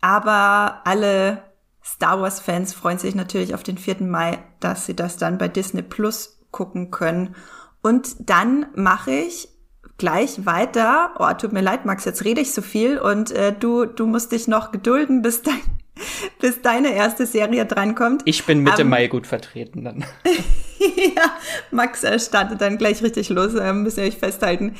Aber 0.00 0.82
alle 0.84 1.42
Star 1.84 2.20
Wars-Fans 2.20 2.74
freuen 2.74 2.98
sich 2.98 3.14
natürlich 3.14 3.54
auf 3.54 3.62
den 3.62 3.78
4. 3.78 4.02
Mai, 4.02 4.38
dass 4.60 4.86
sie 4.86 4.94
das 4.94 5.16
dann 5.16 5.38
bei 5.38 5.48
Disney 5.48 5.82
Plus 5.82 6.38
gucken 6.50 6.90
können. 6.90 7.34
Und 7.82 8.28
dann 8.30 8.66
mache 8.74 9.12
ich 9.12 9.48
gleich 9.96 10.46
weiter. 10.46 11.14
Oh, 11.18 11.32
tut 11.34 11.52
mir 11.52 11.60
leid, 11.60 11.84
Max, 11.84 12.04
jetzt 12.04 12.24
rede 12.24 12.40
ich 12.40 12.52
so 12.52 12.62
viel 12.62 12.98
und 12.98 13.30
äh, 13.32 13.52
du, 13.52 13.84
du 13.84 14.06
musst 14.06 14.32
dich 14.32 14.46
noch 14.46 14.70
gedulden, 14.70 15.22
bis 15.22 15.42
dein, 15.42 15.60
bis 16.40 16.62
deine 16.62 16.92
erste 16.92 17.26
Serie 17.26 17.66
drankommt. 17.66 18.22
Ich 18.24 18.44
bin 18.46 18.60
Mitte 18.62 18.82
um, 18.82 18.90
Mai 18.90 19.08
gut 19.08 19.26
vertreten 19.26 19.84
dann. 19.84 20.04
ja, 21.16 21.36
Max 21.70 22.04
startet 22.24 22.60
dann 22.60 22.78
gleich 22.78 23.02
richtig 23.02 23.28
los, 23.28 23.54
äh, 23.54 23.72
müssen 23.72 23.98
wir 23.98 24.04
euch 24.04 24.18
festhalten. 24.18 24.76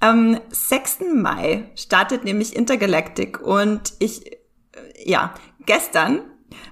Am 0.00 0.40
6. 0.50 1.00
Mai 1.14 1.64
startet 1.74 2.24
nämlich 2.24 2.56
Intergalactic 2.56 3.40
und 3.40 3.92
ich, 3.98 4.38
ja, 5.04 5.34
gestern, 5.66 6.20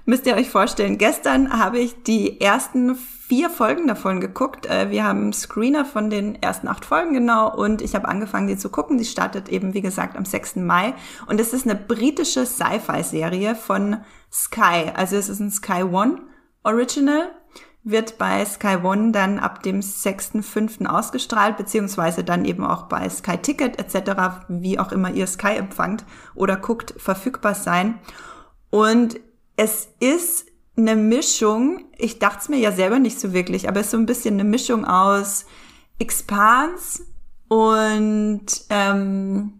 müsst 0.05 0.25
ihr 0.25 0.35
euch 0.35 0.49
vorstellen, 0.49 0.97
gestern 0.97 1.57
habe 1.57 1.79
ich 1.79 2.03
die 2.03 2.41
ersten 2.41 2.95
vier 2.95 3.49
Folgen 3.51 3.87
davon 3.87 4.19
geguckt. 4.19 4.65
Äh, 4.65 4.89
wir 4.89 5.03
haben 5.03 5.31
Screener 5.33 5.85
von 5.85 6.09
den 6.09 6.41
ersten 6.41 6.67
acht 6.67 6.83
Folgen 6.83 7.13
genau 7.13 7.55
und 7.55 7.81
ich 7.81 7.93
habe 7.93 8.07
angefangen, 8.07 8.47
die 8.47 8.57
zu 8.57 8.69
gucken. 8.69 8.97
Die 8.97 9.05
startet 9.05 9.49
eben, 9.49 9.73
wie 9.75 9.81
gesagt, 9.81 10.17
am 10.17 10.25
6. 10.25 10.57
Mai 10.57 10.95
und 11.27 11.39
es 11.39 11.53
ist 11.53 11.65
eine 11.67 11.75
britische 11.75 12.45
Sci-Fi-Serie 12.45 13.55
von 13.55 13.97
Sky. 14.31 14.91
Also 14.95 15.15
es 15.15 15.29
ist 15.29 15.39
ein 15.39 15.51
Sky 15.51 15.83
One 15.83 16.23
Original 16.63 17.29
wird 17.83 18.17
bei 18.17 18.43
Sky 18.45 18.77
One 18.83 19.11
dann 19.11 19.39
ab 19.39 19.63
dem 19.63 19.79
6.5. 19.79 20.85
ausgestrahlt, 20.85 21.57
beziehungsweise 21.57 22.23
dann 22.23 22.45
eben 22.45 22.63
auch 22.65 22.83
bei 22.83 23.09
Sky 23.09 23.37
Ticket 23.37 23.79
etc., 23.79 24.11
wie 24.47 24.79
auch 24.79 24.91
immer 24.91 25.11
ihr 25.11 25.27
Sky 25.27 25.55
empfangt 25.55 26.03
oder 26.35 26.57
guckt, 26.57 26.93
verfügbar 26.97 27.55
sein. 27.55 27.99
Und 28.69 29.19
es 29.55 29.89
ist 29.99 30.45
eine 30.77 30.95
Mischung, 30.95 31.85
ich 31.97 32.19
dachte 32.19 32.39
es 32.41 32.49
mir 32.49 32.59
ja 32.59 32.71
selber 32.71 32.99
nicht 32.99 33.19
so 33.19 33.33
wirklich, 33.33 33.67
aber 33.67 33.79
es 33.79 33.87
ist 33.87 33.91
so 33.91 33.97
ein 33.97 34.05
bisschen 34.05 34.35
eine 34.35 34.45
Mischung 34.45 34.85
aus 34.85 35.45
Expans 35.99 37.03
und 37.49 38.45
ähm, 38.69 39.58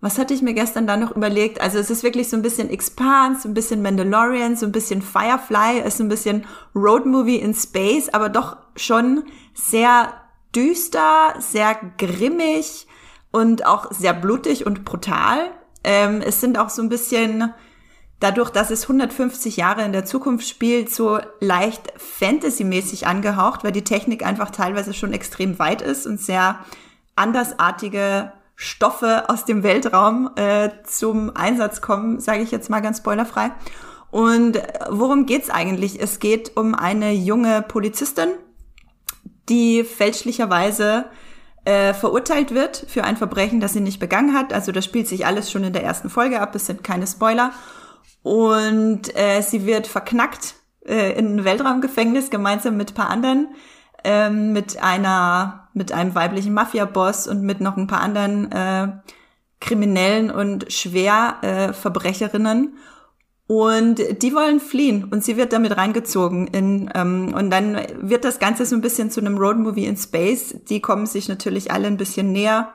was 0.00 0.18
hatte 0.18 0.34
ich 0.34 0.42
mir 0.42 0.54
gestern 0.54 0.86
da 0.86 0.96
noch 0.96 1.16
überlegt? 1.16 1.60
Also 1.60 1.78
es 1.78 1.90
ist 1.90 2.02
wirklich 2.02 2.28
so 2.28 2.36
ein 2.36 2.42
bisschen 2.42 2.68
Expanse, 2.68 3.42
so 3.42 3.48
ein 3.48 3.54
bisschen 3.54 3.82
Mandalorian, 3.82 4.56
so 4.56 4.66
ein 4.66 4.72
bisschen 4.72 5.00
Firefly, 5.00 5.80
es 5.80 5.94
ist 5.94 6.00
ein 6.00 6.08
bisschen 6.08 6.44
Roadmovie 6.74 7.36
in 7.36 7.54
Space, 7.54 8.08
aber 8.10 8.28
doch 8.28 8.58
schon 8.76 9.24
sehr 9.54 10.12
düster, 10.54 11.34
sehr 11.38 11.76
grimmig 11.96 12.86
und 13.30 13.66
auch 13.66 13.90
sehr 13.90 14.12
blutig 14.12 14.66
und 14.66 14.84
brutal. 14.84 15.50
Ähm, 15.82 16.20
es 16.20 16.40
sind 16.40 16.58
auch 16.58 16.68
so 16.68 16.82
ein 16.82 16.88
bisschen, 16.88 17.54
dadurch, 18.20 18.50
dass 18.50 18.70
es 18.70 18.82
150 18.82 19.56
Jahre 19.56 19.82
in 19.84 19.92
der 19.92 20.04
Zukunft 20.04 20.46
spielt, 20.46 20.92
so 20.92 21.20
leicht 21.40 21.92
Fantasy-mäßig 21.96 23.06
angehaucht, 23.06 23.64
weil 23.64 23.72
die 23.72 23.84
Technik 23.84 24.24
einfach 24.24 24.50
teilweise 24.50 24.92
schon 24.92 25.12
extrem 25.12 25.58
weit 25.58 25.80
ist 25.80 26.06
und 26.06 26.20
sehr 26.20 26.58
andersartige 27.14 28.32
Stoffe 28.56 29.28
aus 29.28 29.44
dem 29.44 29.62
Weltraum 29.62 30.30
äh, 30.36 30.70
zum 30.84 31.36
Einsatz 31.36 31.80
kommen, 31.80 32.20
sage 32.20 32.42
ich 32.42 32.50
jetzt 32.50 32.70
mal 32.70 32.80
ganz 32.80 32.98
spoilerfrei. 32.98 33.52
Und 34.10 34.58
worum 34.88 35.26
geht's 35.26 35.50
eigentlich? 35.50 36.00
Es 36.00 36.18
geht 36.18 36.56
um 36.56 36.74
eine 36.74 37.12
junge 37.12 37.62
Polizistin, 37.62 38.30
die 39.48 39.84
fälschlicherweise 39.84 41.06
äh, 41.66 41.92
verurteilt 41.92 42.54
wird 42.54 42.86
für 42.88 43.04
ein 43.04 43.16
Verbrechen, 43.16 43.60
das 43.60 43.74
sie 43.74 43.80
nicht 43.80 44.00
begangen 44.00 44.34
hat. 44.34 44.52
Also 44.52 44.72
das 44.72 44.84
spielt 44.84 45.06
sich 45.06 45.26
alles 45.26 45.50
schon 45.50 45.64
in 45.64 45.72
der 45.72 45.84
ersten 45.84 46.08
Folge 46.08 46.40
ab, 46.40 46.54
es 46.54 46.66
sind 46.66 46.82
keine 46.82 47.06
Spoiler. 47.06 47.52
Und 48.22 49.14
äh, 49.16 49.42
sie 49.42 49.66
wird 49.66 49.86
verknackt 49.86 50.54
äh, 50.86 51.12
in 51.18 51.36
ein 51.36 51.44
Weltraumgefängnis 51.44 52.30
gemeinsam 52.30 52.76
mit 52.76 52.94
paar 52.94 53.10
anderen 53.10 53.48
ähm, 54.06 54.52
mit 54.52 54.82
einer, 54.82 55.65
mit 55.76 55.92
einem 55.92 56.14
weiblichen 56.14 56.54
Mafia-Boss 56.54 57.28
und 57.28 57.42
mit 57.42 57.60
noch 57.60 57.76
ein 57.76 57.86
paar 57.86 58.00
anderen 58.00 58.50
äh, 58.50 58.88
Kriminellen 59.60 60.30
und 60.30 60.72
Schwerverbrecherinnen. 60.72 62.78
Und 63.48 64.00
die 64.22 64.34
wollen 64.34 64.58
fliehen 64.58 65.04
und 65.04 65.22
sie 65.22 65.36
wird 65.36 65.52
damit 65.52 65.76
reingezogen 65.76 66.48
in 66.48 66.90
ähm, 66.94 67.32
und 67.32 67.50
dann 67.50 67.80
wird 68.00 68.24
das 68.24 68.40
Ganze 68.40 68.66
so 68.66 68.74
ein 68.74 68.80
bisschen 68.80 69.12
zu 69.12 69.20
einem 69.20 69.38
Roadmovie 69.38 69.86
in 69.86 69.96
Space. 69.96 70.56
Die 70.68 70.80
kommen 70.80 71.06
sich 71.06 71.28
natürlich 71.28 71.70
alle 71.70 71.86
ein 71.86 71.96
bisschen 71.96 72.32
näher 72.32 72.72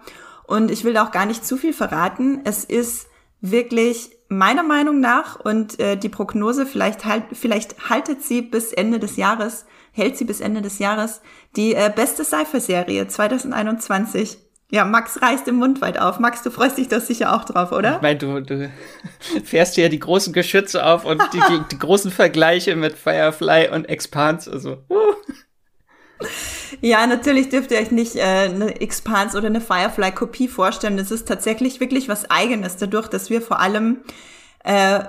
und 0.47 0.71
ich 0.71 0.85
will 0.85 0.97
auch 0.97 1.11
gar 1.11 1.25
nicht 1.25 1.45
zu 1.45 1.57
viel 1.57 1.73
verraten. 1.73 2.39
Es 2.45 2.63
ist 2.63 3.07
wirklich 3.41 4.11
meiner 4.29 4.63
Meinung 4.63 5.01
nach 5.01 5.37
und 5.37 5.77
äh, 5.81 5.97
die 5.97 6.07
Prognose 6.07 6.65
vielleicht 6.65 7.03
halt 7.03 7.25
vielleicht 7.33 7.89
haltet 7.89 8.23
sie 8.23 8.41
bis 8.41 8.71
Ende 8.71 8.99
des 8.99 9.17
Jahres 9.17 9.65
hält 9.91 10.17
sie 10.17 10.25
bis 10.25 10.39
Ende 10.39 10.61
des 10.61 10.79
Jahres. 10.79 11.21
Die 11.55 11.75
äh, 11.75 11.91
beste 11.93 12.23
Sci-Fi-Serie 12.23 13.07
2021. 13.07 14.37
Ja, 14.73 14.85
Max 14.85 15.21
reißt 15.21 15.47
im 15.49 15.55
Mund 15.55 15.81
weit 15.81 15.99
auf. 15.99 16.19
Max, 16.19 16.43
du 16.43 16.49
freust 16.49 16.77
dich 16.77 16.87
doch 16.87 17.01
sicher 17.01 17.35
auch 17.35 17.43
drauf, 17.43 17.73
oder? 17.73 17.97
Ich 17.97 18.01
meine, 18.01 18.17
du, 18.17 18.39
du 18.41 18.71
fährst 19.43 19.75
hier 19.75 19.89
die 19.89 19.99
großen 19.99 20.31
Geschütze 20.31 20.85
auf 20.85 21.03
und 21.03 21.21
die, 21.33 21.41
die, 21.49 21.61
die 21.71 21.79
großen 21.79 22.09
Vergleiche 22.09 22.77
mit 22.77 22.97
Firefly 22.97 23.69
und 23.69 23.89
Expanse. 23.89 24.49
Also, 24.49 24.77
uh. 24.89 25.13
Ja, 26.79 27.05
natürlich 27.05 27.49
dürft 27.49 27.71
ihr 27.71 27.79
euch 27.79 27.91
nicht 27.91 28.15
äh, 28.15 28.21
eine 28.21 28.79
Expanse 28.79 29.37
oder 29.37 29.47
eine 29.47 29.59
Firefly-Kopie 29.59 30.47
vorstellen. 30.47 30.95
Das 30.95 31.11
ist 31.11 31.27
tatsächlich 31.27 31.81
wirklich 31.81 32.07
was 32.07 32.31
Eigenes, 32.31 32.77
dadurch, 32.77 33.09
dass 33.09 33.29
wir 33.29 33.41
vor 33.41 33.59
allem 33.59 33.97
äh, 34.63 35.01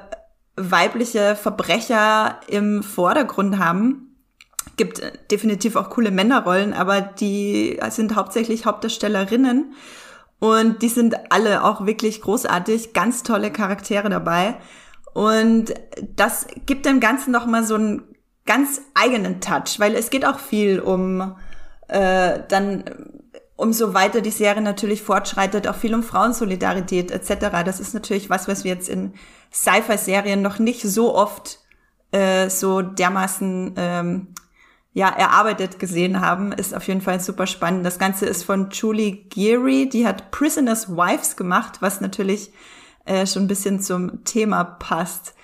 weibliche 0.57 1.37
Verbrecher 1.37 2.41
im 2.49 2.83
Vordergrund 2.83 3.59
haben 3.59 4.12
gibt 4.77 5.03
definitiv 5.31 5.77
auch 5.77 5.91
coole 5.91 6.11
Männerrollen, 6.11 6.73
aber 6.73 7.01
die 7.01 7.79
sind 7.91 8.17
hauptsächlich 8.17 8.67
Hauptdarstellerinnen. 8.67 9.75
Und 10.39 10.83
die 10.83 10.89
sind 10.89 11.15
alle 11.31 11.63
auch 11.63 11.87
wirklich 11.87 12.21
großartig, 12.21 12.95
ganz 12.95 13.23
tolle 13.23 13.53
Charaktere 13.53 14.09
dabei. 14.09 14.57
Und 15.15 15.73
das 16.17 16.49
gibt 16.67 16.85
dem 16.85 16.99
Ganzen 16.99 17.31
noch 17.31 17.47
mal 17.47 17.63
so 17.63 17.77
einen 17.77 18.03
ganz 18.45 18.81
eigenen 18.95 19.41
Touch, 19.41 19.79
weil 19.79 19.95
es 19.95 20.11
geht 20.11 20.25
auch 20.25 20.41
viel 20.41 20.81
um 20.81 21.37
äh, 21.87 22.41
dann 22.49 22.85
umso 23.55 23.95
weiter. 23.95 24.21
Die 24.21 24.31
Serie 24.31 24.63
natürlich 24.63 25.03
fortschreitet, 25.03 25.69
auch 25.69 25.77
viel 25.77 25.95
um 25.95 26.03
Frauensolidarität 26.03 27.13
etc. 27.13 27.63
Das 27.65 27.79
ist 27.79 27.95
natürlich 27.95 28.31
was, 28.31 28.49
was 28.49 28.65
wir 28.65 28.73
jetzt 28.73 28.89
in 28.89 29.15
Sci-Fi-Serien 29.53 30.43
noch 30.43 30.59
nicht 30.59 30.83
so 30.83 31.15
oft 31.15 31.61
äh, 32.11 32.51
so 32.51 32.83
dermaßen 32.83 33.75
ähm, 33.77 34.32
ja, 34.95 35.09
erarbeitet 35.09 35.79
gesehen 35.79 36.21
haben, 36.21 36.53
ist 36.53 36.75
auf 36.75 36.87
jeden 36.87 37.01
Fall 37.01 37.21
super 37.21 37.47
spannend. 37.47 37.87
Das 37.87 37.99
Ganze 37.99 38.27
ist 38.27 38.45
von 38.45 38.71
Julie 38.71 39.25
Geary, 39.29 39.89
die 39.89 40.07
hat 40.07 40.31
Prisoners 40.31 40.91
Wives 40.91 41.37
gemacht, 41.37 41.79
was 41.81 42.01
natürlich 42.01 42.53
äh, 43.07 43.27
schon 43.27 43.45
ein 43.45 43.49
bisschen 43.49 43.81
zum 43.81 44.25
Thema 44.25 44.65
passt. 44.65 45.35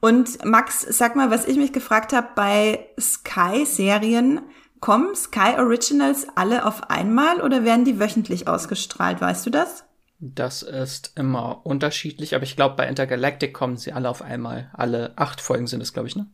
Und 0.00 0.44
Max, 0.44 0.82
sag 0.82 1.16
mal, 1.16 1.30
was 1.30 1.46
ich 1.46 1.56
mich 1.56 1.72
gefragt 1.72 2.12
habe 2.12 2.28
bei 2.34 2.86
Sky-Serien, 3.00 4.40
kommen 4.80 5.14
Sky 5.14 5.54
Originals 5.58 6.26
alle 6.34 6.66
auf 6.66 6.90
einmal 6.90 7.40
oder 7.40 7.64
werden 7.64 7.84
die 7.84 7.98
wöchentlich 7.98 8.46
ausgestrahlt? 8.48 9.20
Weißt 9.20 9.46
du 9.46 9.50
das? 9.50 9.84
Das 10.18 10.62
ist 10.62 11.12
immer 11.16 11.64
unterschiedlich, 11.64 12.34
aber 12.34 12.44
ich 12.44 12.56
glaube, 12.56 12.76
bei 12.76 12.88
Intergalactic 12.88 13.52
kommen 13.52 13.76
sie 13.76 13.92
alle 13.92 14.08
auf 14.08 14.22
einmal. 14.22 14.70
Alle 14.74 15.12
acht 15.16 15.40
Folgen 15.40 15.66
sind 15.66 15.80
es, 15.80 15.92
glaube 15.92 16.08
ich, 16.08 16.16
ne? 16.16 16.26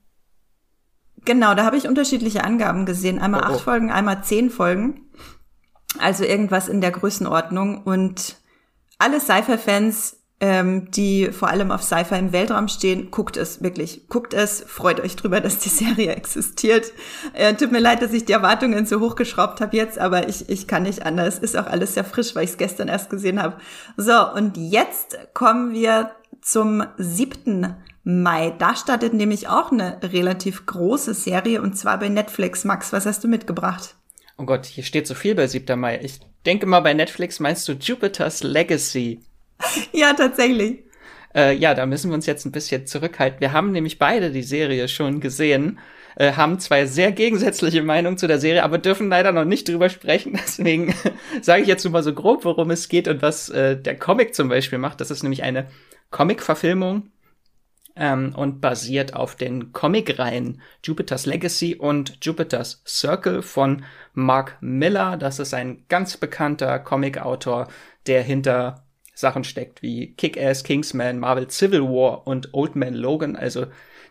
Genau, 1.25 1.55
da 1.55 1.65
habe 1.65 1.77
ich 1.77 1.87
unterschiedliche 1.87 2.45
Angaben 2.45 2.87
gesehen. 2.87 3.19
Einmal 3.19 3.43
oh, 3.43 3.47
oh. 3.49 3.55
acht 3.55 3.61
Folgen, 3.61 3.91
einmal 3.91 4.25
zehn 4.25 4.51
Folgen. 4.51 5.09
Also 5.99 6.25
irgendwas 6.25 6.69
in 6.69 6.81
der 6.81 6.91
Größenordnung. 6.91 7.83
Und 7.85 8.37
alle 8.99 9.21
Sci-Fi-Fans, 9.21 10.17
ähm, 10.41 10.91
die 10.91 11.31
vor 11.31 11.49
allem 11.49 11.71
auf 11.71 11.83
Sci-Fi 11.85 12.17
im 12.17 12.33
Weltraum 12.33 12.67
stehen, 12.67 13.13
guckt 13.13 13.37
es 13.37 13.63
wirklich. 13.63 14.09
Guckt 14.09 14.35
es, 14.35 14.65
freut 14.67 15.01
euch 15.01 15.15
drüber, 15.15 15.41
dass 15.43 15.59
die 15.59 15.69
Serie 15.69 16.15
existiert. 16.15 16.93
Äh, 17.35 17.55
tut 17.55 17.71
mir 17.71 17.81
leid, 17.81 18.03
dass 18.03 18.13
ich 18.13 18.25
die 18.25 18.33
Erwartungen 18.33 18.85
so 18.87 18.99
hochgeschraubt 18.99 19.61
habe 19.61 19.77
jetzt, 19.77 19.99
aber 19.99 20.29
ich, 20.29 20.49
ich 20.49 20.67
kann 20.67 20.83
nicht 20.83 21.07
anders. 21.07 21.39
Ist 21.39 21.57
auch 21.57 21.67
alles 21.67 21.95
sehr 21.95 22.05
frisch, 22.05 22.35
weil 22.35 22.45
ich 22.45 22.51
es 22.51 22.59
gestern 22.59 22.89
erst 22.89 23.11
gesehen 23.11 23.41
habe. 23.41 23.59
So, 23.97 24.33
und 24.33 24.57
jetzt 24.57 25.19
kommen 25.35 25.73
wir 25.73 26.11
zum 26.41 26.85
siebten 26.99 27.77
Mai. 28.05 28.53
Da 28.59 28.75
startet 28.75 29.15
nämlich 29.15 29.49
auch 29.49 29.71
eine 29.71 30.01
relativ 30.03 30.67
große 30.67 31.15
Serie 31.15 31.63
und 31.63 31.77
zwar 31.77 31.99
bei 31.99 32.09
Netflix. 32.09 32.65
Max, 32.65 32.93
was 32.93 33.07
hast 33.07 33.23
du 33.23 33.29
mitgebracht? 33.29 33.95
Oh 34.39 34.45
Gott, 34.45 34.67
hier 34.67 34.83
steht 34.83 35.07
so 35.07 35.15
viel 35.15 35.35
bei 35.35 35.47
7. 35.47 35.79
Mai. 35.79 36.01
Ich 36.03 36.19
denke 36.45 36.67
mal, 36.67 36.81
bei 36.81 36.95
Netflix 36.95 37.39
meinst 37.39 37.69
du 37.69 37.75
Jupiter's 37.75 38.43
Legacy. 38.43 39.21
ja, 39.93 40.15
tatsächlich. 40.15 40.83
Äh, 41.35 41.55
ja, 41.57 41.75
da 41.75 41.87
müssen 41.87 42.11
wir 42.11 42.15
uns 42.15 42.27
jetzt 42.27 42.45
ein 42.45 42.53
bisschen 42.53 42.87
zurückhalten. 42.87 43.41
Wir 43.41 43.53
haben 43.53 43.71
nämlich 43.71 44.01
beide 44.01 44.33
die 44.33 44.43
Serie 44.43 44.89
schon 44.89 45.21
gesehen, 45.21 45.79
äh, 46.17 46.33
haben 46.33 46.59
zwei 46.59 46.87
sehr 46.87 47.13
gegensätzliche 47.13 47.83
Meinungen 47.83 48.19
zu 48.19 48.27
der 48.27 48.41
Serie, 48.41 48.65
aber 48.65 48.79
dürfen 48.79 49.09
leider 49.09 49.31
noch 49.31 49.45
nicht 49.45 49.69
drüber 49.69 49.89
sprechen. 49.89 50.33
Deswegen 50.45 50.93
sage 51.41 51.63
ich 51.63 51.69
jetzt 51.69 51.85
nur 51.85 51.93
mal 51.93 52.03
so 52.03 52.13
grob, 52.13 52.45
worum 52.45 52.73
es 52.73 52.89
geht 52.89 53.07
und 53.07 53.23
was 53.23 53.49
äh, 53.49 53.81
der 53.81 53.97
Comic 53.97 54.35
zum 54.35 54.49
Beispiel 54.49 54.79
macht. 54.79 55.01
Das 55.01 55.13
ist 55.13 55.23
nämlich 55.23 55.45
eine 55.45 55.69
Comic-Verfilmung 56.11 57.12
ähm, 57.97 58.35
und 58.35 58.61
basiert 58.61 59.15
auf 59.15 59.37
den 59.37 59.73
Comicreihen 59.73 60.61
Jupiter's 60.83 61.27
Legacy 61.27 61.77
und 61.77 62.19
Jupiter's 62.23 62.83
Circle 62.87 63.43
von 63.43 63.85
Mark 64.15 64.57
Miller. 64.61 65.17
Das 65.17 65.39
ist 65.39 65.55
ein 65.55 65.85
ganz 65.89 66.17
bekannter 66.17 66.79
Comicautor, 66.79 67.69
der 68.07 68.23
hinter 68.23 68.85
Sachen 69.15 69.45
steckt, 69.45 69.83
wie 69.83 70.15
Kick-Ass, 70.15 70.65
Kingsman, 70.65 71.19
Marvel 71.19 71.51
Civil 71.51 71.83
War 71.83 72.27
und 72.27 72.49
Old 72.53 72.77
Man 72.77 72.95
Logan, 72.95 73.37
also 73.37 73.67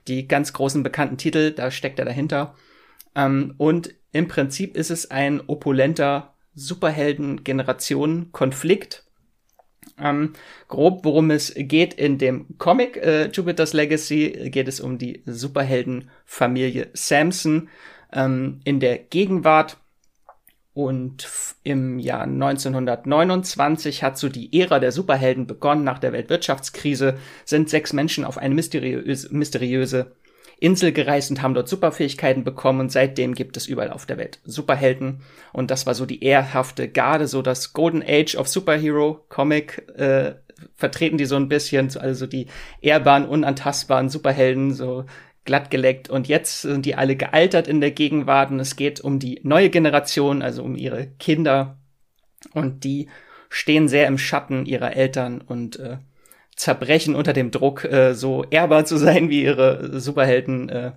die 0.08 0.28
ganz 0.28 0.54
großen 0.54 0.84
bekannten 0.84 1.18
Titel, 1.18 1.52
da 1.52 1.72
steckt 1.72 1.98
er 2.00 2.06
dahinter. 2.06 2.56
Ähm, 3.16 3.56
und 3.58 3.96
im 4.12 4.28
Prinzip 4.28 4.76
ist 4.76 4.92
es 4.92 5.10
ein 5.12 5.42
opulenter 5.48 6.34
Superhelden-Generation-Konflikt. 6.56 9.06
Ähm, 10.00 10.34
grob, 10.68 11.04
worum 11.06 11.32
es 11.32 11.54
geht 11.56 11.94
in 11.94 12.18
dem 12.18 12.46
Comic 12.58 12.98
äh, 12.98 13.28
Jupiter's 13.28 13.74
Legacy, 13.74 14.50
geht 14.52 14.68
es 14.68 14.80
um 14.80 14.98
die 14.98 15.24
Superheldenfamilie 15.26 16.90
Samson 16.94 17.70
ähm, 18.14 18.62
in 18.64 18.80
der 18.80 18.98
Gegenwart. 18.98 19.78
Und 20.74 21.28
im 21.64 22.00
Jahr 22.00 22.24
1929 22.24 24.04
hat 24.04 24.18
so 24.18 24.30
die 24.30 24.58
Ära 24.58 24.80
der 24.80 24.94
Superhelden 24.94 25.46
begonnen. 25.46 25.84
Nach 25.84 26.00
der 26.00 26.14
Weltwirtschaftskrise 26.14 27.18
sind 27.44 27.70
sechs 27.70 27.92
Menschen 27.92 28.24
auf 28.24 28.38
eine 28.38 28.56
mysteriöse, 28.56 29.36
mysteriöse 29.36 30.16
Insel 30.62 30.92
gereist 30.92 31.32
und 31.32 31.42
haben 31.42 31.56
dort 31.56 31.68
Superfähigkeiten 31.68 32.44
bekommen 32.44 32.80
und 32.82 32.92
seitdem 32.92 33.34
gibt 33.34 33.58
es 33.58 33.66
überall 33.66 33.92
auf 33.92 34.06
der 34.06 34.18
Welt 34.18 34.40
Superhelden. 34.46 35.22
Und 35.52 35.72
das 35.72 35.88
war 35.88 35.96
so 35.96 36.06
die 36.06 36.24
ehrhafte 36.24 36.88
Garde, 36.88 37.28
so 37.28 37.42
das 37.42 37.74
Golden 37.74 38.04
Age 38.08 38.36
of 38.36 38.48
Superhero 38.48 39.26
Comic 39.28 39.90
äh, 39.98 40.36
vertreten 40.76 41.18
die 41.18 41.26
so 41.26 41.36
ein 41.36 41.50
bisschen, 41.50 41.90
also 41.98 42.28
die 42.28 42.46
ehrbaren, 42.80 43.26
unantastbaren 43.26 44.10
Superhelden, 44.10 44.72
so 44.72 45.06
glattgeleckt. 45.46 46.12
Und 46.12 46.28
jetzt 46.28 46.62
sind 46.62 46.86
die 46.86 46.94
alle 46.94 47.16
gealtert 47.16 47.68
in 47.68 47.82
der 47.82 47.92
Gegenwart 47.92 48.52
und 48.52 48.60
es 48.60 48.76
geht 48.76 49.02
um 49.02 49.18
die 49.18 49.40
neue 49.44 49.72
Generation, 49.72 50.44
also 50.44 50.64
um 50.64 50.76
ihre 50.76 51.08
Kinder. 51.18 51.80
Und 52.54 52.84
die 52.84 53.10
stehen 53.50 53.88
sehr 53.88 54.06
im 54.06 54.20
Schatten 54.20 54.68
ihrer 54.68 54.96
Eltern 54.96 55.42
und 55.42 55.80
äh, 55.80 55.98
zerbrechen 56.56 57.16
unter 57.16 57.34
dem 57.34 57.52
Druck, 57.52 57.86
äh, 57.86 58.14
so 58.14 58.46
ehrbar 58.50 58.86
zu 58.86 58.98
sein 58.98 59.30
wie 59.30 59.44
ihre 59.44 60.00
Superhelden 60.00 60.70
äh, 60.70 60.92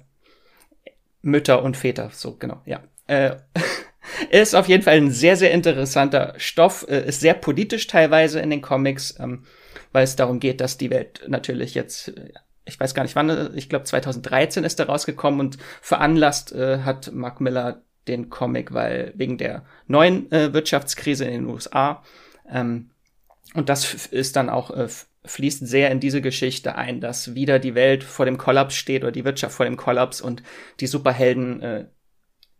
Mütter 1.22 1.62
und 1.62 1.76
Väter. 1.76 2.10
So, 2.12 2.36
genau, 2.36 2.60
ja. 2.66 2.82
Äh, 3.06 3.36
ist 4.30 4.54
auf 4.54 4.68
jeden 4.68 4.82
Fall 4.82 4.96
ein 4.96 5.10
sehr, 5.10 5.36
sehr 5.36 5.52
interessanter 5.52 6.34
Stoff, 6.36 6.86
äh, 6.88 7.08
ist 7.08 7.20
sehr 7.20 7.34
politisch 7.34 7.86
teilweise 7.86 8.40
in 8.40 8.50
den 8.50 8.62
Comics, 8.62 9.18
ähm, 9.18 9.44
weil 9.92 10.04
es 10.04 10.16
darum 10.16 10.40
geht, 10.40 10.60
dass 10.60 10.76
die 10.76 10.90
Welt 10.90 11.22
natürlich 11.26 11.74
jetzt, 11.74 12.08
äh, 12.08 12.32
ich 12.66 12.78
weiß 12.78 12.94
gar 12.94 13.02
nicht 13.02 13.16
wann, 13.16 13.56
ich 13.56 13.68
glaube 13.68 13.84
2013 13.84 14.64
ist 14.64 14.80
er 14.80 14.86
rausgekommen 14.86 15.40
und 15.40 15.58
veranlasst 15.80 16.52
äh, 16.52 16.80
hat 16.80 17.12
Mark 17.12 17.40
Miller 17.40 17.82
den 18.06 18.28
Comic, 18.28 18.74
weil 18.74 19.12
wegen 19.16 19.38
der 19.38 19.64
neuen 19.86 20.30
äh, 20.30 20.52
Wirtschaftskrise 20.52 21.24
in 21.24 21.32
den 21.32 21.46
USA. 21.46 22.02
Ähm, 22.50 22.90
und 23.54 23.68
das 23.68 24.06
ist 24.06 24.36
dann 24.36 24.50
auch 24.50 24.70
äh, 24.70 24.88
fließt 25.24 25.66
sehr 25.66 25.90
in 25.90 26.00
diese 26.00 26.20
Geschichte 26.20 26.76
ein, 26.76 27.00
dass 27.00 27.34
wieder 27.34 27.58
die 27.58 27.74
Welt 27.74 28.04
vor 28.04 28.26
dem 28.26 28.38
Kollaps 28.38 28.74
steht 28.74 29.02
oder 29.02 29.12
die 29.12 29.24
Wirtschaft 29.24 29.54
vor 29.54 29.66
dem 29.66 29.76
Kollaps 29.76 30.20
und 30.20 30.42
die 30.80 30.86
Superhelden 30.86 31.62
äh, 31.62 31.86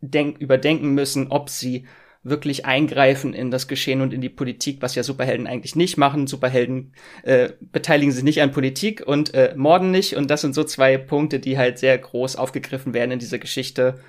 denk 0.01 0.37
überdenken 0.39 0.93
müssen, 0.93 1.27
ob 1.31 1.49
sie 1.49 1.85
wirklich 2.25 2.65
eingreifen 2.65 3.35
in 3.35 3.51
das 3.51 3.67
Geschehen 3.67 4.01
und 4.01 4.11
in 4.11 4.19
die 4.19 4.29
Politik, 4.29 4.81
was 4.81 4.95
ja 4.95 5.03
Superhelden 5.03 5.45
eigentlich 5.45 5.75
nicht 5.75 5.95
machen. 5.97 6.25
Superhelden 6.25 6.93
äh, 7.21 7.49
beteiligen 7.59 8.11
sich 8.11 8.23
nicht 8.23 8.41
an 8.41 8.51
Politik 8.51 9.03
und 9.05 9.35
äh, 9.35 9.53
morden 9.55 9.91
nicht. 9.91 10.15
Und 10.15 10.31
das 10.31 10.41
sind 10.41 10.55
so 10.55 10.63
zwei 10.63 10.97
Punkte, 10.97 11.39
die 11.39 11.59
halt 11.59 11.77
sehr 11.77 11.95
groß 11.95 12.35
aufgegriffen 12.35 12.95
werden 12.95 13.11
in 13.11 13.19
dieser 13.19 13.37
Geschichte. 13.37 13.99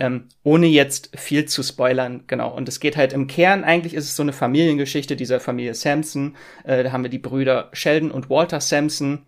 Ähm, 0.00 0.28
ohne 0.44 0.68
jetzt 0.68 1.10
viel 1.18 1.46
zu 1.46 1.64
spoilern, 1.64 2.22
genau. 2.28 2.54
Und 2.54 2.68
es 2.68 2.78
geht 2.78 2.96
halt 2.96 3.12
im 3.12 3.26
Kern, 3.26 3.64
eigentlich 3.64 3.94
ist 3.94 4.04
es 4.04 4.14
so 4.14 4.22
eine 4.22 4.32
Familiengeschichte 4.32 5.16
dieser 5.16 5.40
Familie 5.40 5.74
Sampson. 5.74 6.36
Äh, 6.62 6.84
da 6.84 6.92
haben 6.92 7.02
wir 7.02 7.10
die 7.10 7.18
Brüder 7.18 7.68
Sheldon 7.72 8.12
und 8.12 8.30
Walter 8.30 8.60
Sampson, 8.60 9.26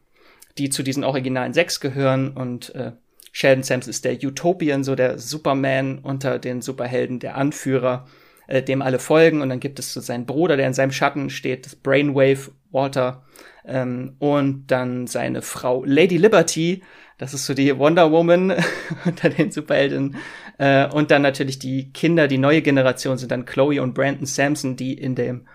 die 0.58 0.70
zu 0.70 0.84
diesen 0.84 1.02
originalen 1.02 1.54
sechs 1.54 1.80
gehören. 1.80 2.30
Und 2.30 2.72
äh, 2.76 2.92
Sheldon 3.32 3.64
Sampson 3.64 3.90
ist 3.90 4.04
der 4.04 4.22
Utopian, 4.22 4.84
so 4.84 4.94
der 4.94 5.18
Superman 5.18 5.98
unter 5.98 6.38
den 6.38 6.62
Superhelden, 6.62 7.18
der 7.18 7.36
Anführer, 7.36 8.06
äh, 8.46 8.62
dem 8.62 8.80
alle 8.80 9.00
folgen. 9.00 9.42
Und 9.42 9.48
dann 9.48 9.58
gibt 9.58 9.80
es 9.80 9.92
so 9.92 10.00
seinen 10.00 10.24
Bruder, 10.24 10.56
der 10.56 10.68
in 10.68 10.74
seinem 10.74 10.92
Schatten 10.92 11.30
steht, 11.30 11.66
das 11.66 11.74
Brainwave 11.74 12.52
Walter. 12.70 13.24
Ähm, 13.64 14.14
und 14.20 14.68
dann 14.68 15.08
seine 15.08 15.42
Frau 15.42 15.84
Lady 15.84 16.16
Liberty, 16.16 16.82
das 17.18 17.34
ist 17.34 17.44
so 17.44 17.54
die 17.54 17.76
Wonder 17.76 18.10
Woman 18.12 18.54
unter 19.04 19.28
den 19.28 19.50
Superhelden. 19.50 20.16
Äh, 20.60 20.88
und 20.88 21.10
dann 21.10 21.22
natürlich 21.22 21.58
die 21.58 21.90
Kinder, 21.90 22.28
die 22.28 22.36
neue 22.36 22.60
Generation 22.60 23.16
sind 23.16 23.32
dann 23.32 23.46
Chloe 23.46 23.80
und 23.80 23.94
Brandon 23.94 24.26
Sampson, 24.26 24.76
die 24.76 24.92
in 24.92 25.14
dem 25.14 25.48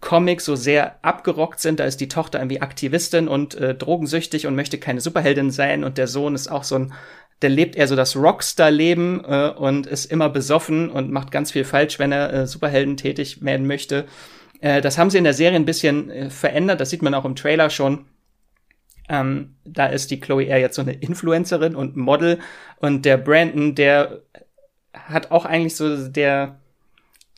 Comic 0.00 0.42
so 0.42 0.54
sehr 0.54 1.02
abgerockt 1.02 1.60
sind. 1.60 1.80
Da 1.80 1.84
ist 1.84 1.98
die 1.98 2.08
Tochter 2.08 2.40
irgendwie 2.40 2.60
Aktivistin 2.60 3.26
und 3.26 3.54
äh, 3.54 3.74
drogensüchtig 3.74 4.46
und 4.46 4.54
möchte 4.54 4.76
keine 4.76 5.00
Superheldin 5.00 5.50
sein. 5.50 5.82
Und 5.82 5.96
der 5.96 6.06
Sohn 6.06 6.34
ist 6.34 6.48
auch 6.48 6.64
so 6.64 6.74
ein, 6.74 6.92
der 7.40 7.48
lebt 7.48 7.74
eher 7.74 7.88
so 7.88 7.96
das 7.96 8.16
Rockstar-Leben 8.16 9.24
äh, 9.24 9.48
und 9.48 9.86
ist 9.86 10.04
immer 10.04 10.28
besoffen 10.28 10.90
und 10.90 11.10
macht 11.10 11.30
ganz 11.30 11.52
viel 11.52 11.64
falsch, 11.64 11.98
wenn 11.98 12.12
er 12.12 12.30
äh, 12.30 12.46
Superhelden 12.46 12.98
tätig 12.98 13.42
werden 13.42 13.66
möchte. 13.66 14.04
Äh, 14.60 14.82
das 14.82 14.98
haben 14.98 15.08
sie 15.08 15.16
in 15.16 15.24
der 15.24 15.32
Serie 15.32 15.56
ein 15.56 15.64
bisschen 15.64 16.10
äh, 16.10 16.28
verändert. 16.28 16.82
Das 16.82 16.90
sieht 16.90 17.00
man 17.00 17.14
auch 17.14 17.24
im 17.24 17.34
Trailer 17.34 17.70
schon 17.70 18.04
ähm, 19.10 19.56
da 19.64 19.86
ist 19.86 20.12
die 20.12 20.20
Chloe 20.20 20.44
eher 20.44 20.60
jetzt 20.60 20.76
so 20.76 20.82
eine 20.82 20.92
Influencerin 20.92 21.74
und 21.74 21.96
Model 21.96 22.38
und 22.78 23.04
der 23.04 23.16
Brandon, 23.16 23.74
der 23.74 24.22
hat 24.92 25.30
auch 25.30 25.44
eigentlich 25.44 25.76
so, 25.76 26.08
der 26.08 26.56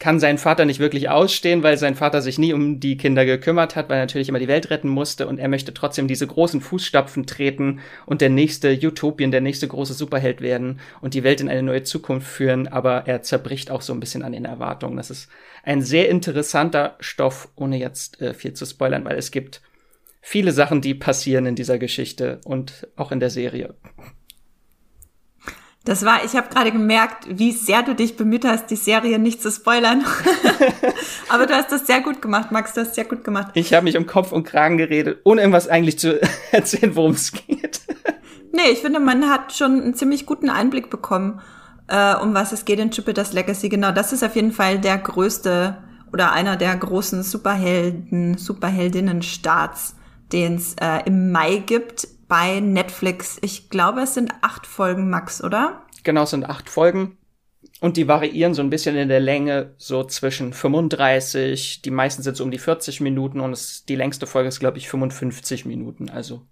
kann 0.03 0.19
seinen 0.19 0.38
Vater 0.38 0.65
nicht 0.65 0.81
wirklich 0.81 1.11
ausstehen, 1.11 1.62
weil 1.62 1.79
sein 1.79 1.95
Vater 1.95 2.23
sich 2.23 2.37
nie 2.37 2.53
um 2.53 2.81
die 2.81 2.97
Kinder 2.97 3.25
gekümmert 3.25 3.77
hat, 3.77 3.88
weil 3.88 3.99
er 3.99 4.03
natürlich 4.03 4.29
immer 4.29 4.41
die 4.41 4.49
Welt 4.49 4.69
retten 4.69 4.88
musste 4.88 5.29
und 5.29 5.38
er 5.38 5.47
möchte 5.47 5.73
trotzdem 5.75 6.09
diese 6.09 6.27
großen 6.27 6.61
Fußstapfen 6.61 7.25
treten 7.25 7.79
und 8.05 8.21
der 8.21 8.29
nächste 8.29 8.73
Utopien, 8.73 9.31
der 9.31 9.41
nächste 9.41 9.69
große 9.69 9.95
Superheld 9.95 10.41
werden 10.41 10.81
und 11.01 11.15
die 11.15 11.23
Welt 11.23 11.41
in 11.41 11.49
eine 11.49 11.62
neue 11.62 11.85
Zukunft 11.85 12.27
führen, 12.27 12.67
aber 12.67 13.07
er 13.07 13.23
zerbricht 13.23 13.71
auch 13.71 13.81
so 13.81 13.93
ein 13.93 14.01
bisschen 14.01 14.25
an 14.25 14.33
den 14.33 14.45
Erwartungen. 14.45 14.97
Das 14.97 15.11
ist 15.11 15.29
ein 15.62 15.83
sehr 15.83 16.09
interessanter 16.09 16.97
Stoff, 16.99 17.51
ohne 17.55 17.79
jetzt 17.79 18.21
äh, 18.21 18.35
viel 18.35 18.55
zu 18.55 18.67
spoilern, 18.67 19.05
weil 19.05 19.17
es 19.17 19.31
gibt 19.31 19.61
viele 20.21 20.51
Sachen, 20.51 20.81
die 20.81 20.95
passieren 20.95 21.47
in 21.47 21.55
dieser 21.55 21.79
Geschichte 21.79 22.41
und 22.45 22.88
auch 22.97 23.12
in 23.12 23.21
der 23.21 23.31
Serie. 23.31 23.77
Das 25.85 26.05
war, 26.05 26.25
ich 26.25 26.37
habe 26.37 26.49
gerade 26.49 26.71
gemerkt, 26.71 27.27
wie 27.29 27.51
sehr 27.51 27.83
du 27.83 27.95
dich 27.95 28.16
bemüht 28.16 28.45
hast, 28.45 28.66
die 28.66 28.77
Serie 28.77 29.18
nicht 29.18 29.42
zu 29.42 29.51
spoilern. 29.51 30.05
Aber 31.29 31.47
du 31.47 31.55
hast 31.55 31.73
das 31.73 31.87
sehr 31.87 32.01
gut 32.01 32.23
gemacht, 32.23 32.53
Max, 32.53 32.75
du 32.75 32.83
hast 32.83 32.95
sehr 32.95 33.05
gut 33.05 33.25
gemacht. 33.25 33.49
Ich 33.55 33.75
habe 33.75 33.85
mich 33.85 33.97
um 33.97 34.07
Kopf 34.07 34.31
und 34.31 34.45
Kragen 34.45 34.79
geredet, 34.79 35.21
ohne 35.25 35.40
irgendwas 35.40 35.66
eigentlich 35.66 35.99
zu 35.99 36.21
erzählen, 36.53 36.95
worum 36.95 37.12
es 37.12 37.33
geht. 37.33 37.81
nee, 38.53 38.71
ich 38.71 38.79
finde, 38.79 39.01
man 39.01 39.29
hat 39.29 39.53
schon 39.53 39.83
einen 39.83 39.95
ziemlich 39.95 40.25
guten 40.25 40.51
Einblick 40.51 40.88
bekommen, 40.88 41.40
äh, 41.88 42.14
um 42.14 42.33
was 42.33 42.53
es 42.53 42.64
geht 42.64 42.79
in 42.79 42.90
Jupiter's 42.90 43.33
Legacy. 43.33 43.68
Genau, 43.68 43.90
das 43.90 44.12
ist 44.12 44.23
auf 44.23 44.37
jeden 44.37 44.53
Fall 44.53 44.79
der 44.79 44.99
größte 44.99 45.79
oder 46.12 46.31
einer 46.31 46.57
der 46.57 46.77
großen 46.77 47.25
Superhelden, 47.25 48.38
Superheldinnen-Starts 48.38 49.97
den 50.33 50.57
es 50.57 50.75
äh, 50.81 51.01
im 51.05 51.31
Mai 51.31 51.57
gibt 51.59 52.09
bei 52.33 52.61
Netflix. 52.61 53.37
Ich 53.42 53.68
glaube, 53.68 54.01
es 54.01 54.14
sind 54.14 54.33
acht 54.40 54.66
Folgen 54.66 55.11
max, 55.11 55.45
oder? 55.45 55.83
Genau, 56.03 56.23
es 56.23 56.31
sind 56.31 56.49
acht 56.49 56.71
Folgen. 56.71 57.18
Und 57.83 57.99
die 57.99 58.09
variieren 58.09 58.55
so 58.55 58.62
ein 58.62 58.71
bisschen 58.71 58.97
in 58.97 59.11
der 59.11 59.21
Länge, 59.21 59.75
so 59.77 60.03
zwischen 60.05 60.55
35, 60.55 61.83
die 61.83 61.90
meisten 61.90 62.23
sind 62.23 62.38
so 62.38 62.45
um 62.45 62.51
die 62.51 62.57
40 62.57 63.03
Minuten 63.03 63.38
und 63.38 63.53
es, 63.53 63.85
die 63.85 63.97
längste 63.97 64.27
Folge 64.27 64.49
ist, 64.49 64.61
glaube 64.61 64.79
ich, 64.79 64.88
55 64.88 65.66
Minuten. 65.66 66.09
Also 66.09 66.47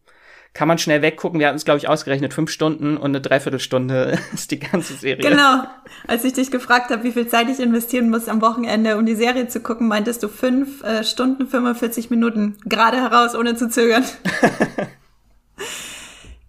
kann 0.52 0.68
man 0.68 0.76
schnell 0.76 1.00
weggucken. 1.00 1.40
Wir 1.40 1.46
hatten 1.46 1.56
es, 1.56 1.64
glaube 1.64 1.78
ich, 1.78 1.88
ausgerechnet. 1.88 2.34
Fünf 2.34 2.50
Stunden 2.50 2.98
und 2.98 3.12
eine 3.12 3.22
Dreiviertelstunde 3.22 4.18
ist 4.34 4.50
die 4.50 4.60
ganze 4.60 4.92
Serie. 4.92 5.30
Genau. 5.30 5.62
Als 6.06 6.24
ich 6.26 6.34
dich 6.34 6.50
gefragt 6.50 6.90
habe, 6.90 7.04
wie 7.04 7.12
viel 7.12 7.26
Zeit 7.26 7.48
ich 7.48 7.58
investieren 7.58 8.10
muss 8.10 8.28
am 8.28 8.42
Wochenende, 8.42 8.98
um 8.98 9.06
die 9.06 9.14
Serie 9.14 9.48
zu 9.48 9.60
gucken, 9.60 9.88
meintest 9.88 10.22
du 10.22 10.28
fünf 10.28 10.84
äh, 10.84 11.04
Stunden, 11.04 11.46
45 11.46 12.10
Minuten. 12.10 12.58
Gerade 12.66 12.98
heraus, 12.98 13.34
ohne 13.34 13.56
zu 13.56 13.70
zögern. 13.70 14.04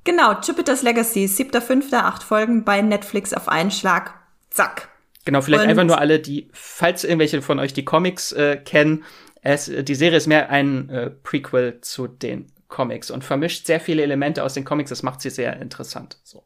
genau, 0.04 0.40
Jupiter's 0.42 0.82
Legacy, 0.82 1.28
siebter, 1.28 1.62
fünfter, 1.62 2.06
acht 2.06 2.24
Folgen 2.24 2.64
bei 2.64 2.82
Netflix 2.82 3.34
auf 3.34 3.48
einen 3.48 3.72
Schlag. 3.72 4.14
Zack. 4.50 4.90
Genau, 5.26 5.42
vielleicht 5.42 5.64
und 5.64 5.70
einfach 5.70 5.84
nur 5.84 6.00
alle, 6.00 6.20
die, 6.20 6.50
falls 6.52 7.04
irgendwelche 7.04 7.42
von 7.42 7.60
euch 7.60 7.74
die 7.74 7.86
Comics 7.86 8.32
äh, 8.32 8.58
kennen, 8.58 9.04
es, 9.42 9.66
die 9.66 9.96
Serie 9.96 10.18
ist 10.18 10.28
mehr 10.28 10.50
ein 10.50 10.90
äh, 10.90 11.10
Prequel 11.10 11.80
zu 11.82 12.08
den 12.08 12.52
Comics 12.68 13.12
und 13.12 13.24
vermischt 13.24 13.66
sehr 13.66 13.80
viele 13.80 14.04
Elemente 14.04 14.44
aus 14.44 14.54
den 14.54 14.66
Comics. 14.66 14.90
Das 14.90 15.04
macht 15.04 15.22
sie 15.22 15.30
sehr 15.30 15.60
interessant. 15.60 16.20
So. 16.24 16.44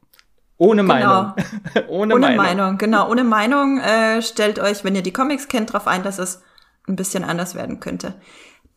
Ohne 0.58 0.82
genau. 0.82 0.94
Meinung. 0.94 1.34
ohne, 1.88 2.16
ohne 2.16 2.28
Meinung. 2.28 2.38
Meinung. 2.38 2.78
Genau, 2.78 3.10
ohne 3.10 3.24
Meinung. 3.24 3.80
Äh, 3.80 4.22
stellt 4.22 4.60
euch, 4.60 4.84
wenn 4.84 4.96
ihr 4.96 5.04
die 5.04 5.14
Comics 5.14 5.48
kennt, 5.48 5.70
darauf 5.70 5.88
ein, 5.88 6.04
dass 6.04 6.20
es 6.20 6.42
ein 6.88 6.96
bisschen 6.96 7.24
anders 7.24 7.56
werden 7.56 7.80
könnte. 7.80 8.16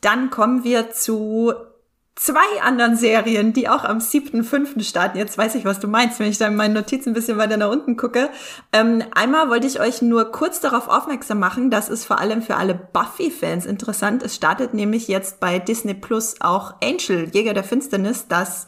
Dann 0.00 0.30
kommen 0.30 0.64
wir 0.64 0.90
zu 0.90 1.52
zwei 2.18 2.62
anderen 2.62 2.96
Serien, 2.96 3.52
die 3.52 3.68
auch 3.68 3.84
am 3.84 3.98
7.5. 3.98 4.82
starten. 4.82 5.18
Jetzt 5.18 5.38
weiß 5.38 5.54
ich, 5.54 5.64
was 5.64 5.78
du 5.78 5.86
meinst, 5.86 6.18
wenn 6.18 6.28
ich 6.28 6.36
da 6.36 6.48
in 6.48 6.56
meinen 6.56 6.74
Notizen 6.74 7.10
ein 7.10 7.14
bisschen 7.14 7.38
weiter 7.38 7.56
nach 7.56 7.70
unten 7.70 7.96
gucke. 7.96 8.28
Ähm, 8.72 9.04
einmal 9.14 9.48
wollte 9.48 9.68
ich 9.68 9.80
euch 9.80 10.02
nur 10.02 10.32
kurz 10.32 10.60
darauf 10.60 10.88
aufmerksam 10.88 11.38
machen, 11.38 11.70
das 11.70 11.88
ist 11.88 12.04
vor 12.04 12.18
allem 12.18 12.42
für 12.42 12.56
alle 12.56 12.74
Buffy-Fans 12.74 13.66
interessant. 13.66 14.24
Es 14.24 14.34
startet 14.34 14.74
nämlich 14.74 15.06
jetzt 15.06 15.38
bei 15.38 15.60
Disney 15.60 15.94
Plus 15.94 16.40
auch 16.40 16.74
Angel, 16.82 17.30
Jäger 17.32 17.54
der 17.54 17.64
Finsternis, 17.64 18.26
das 18.26 18.66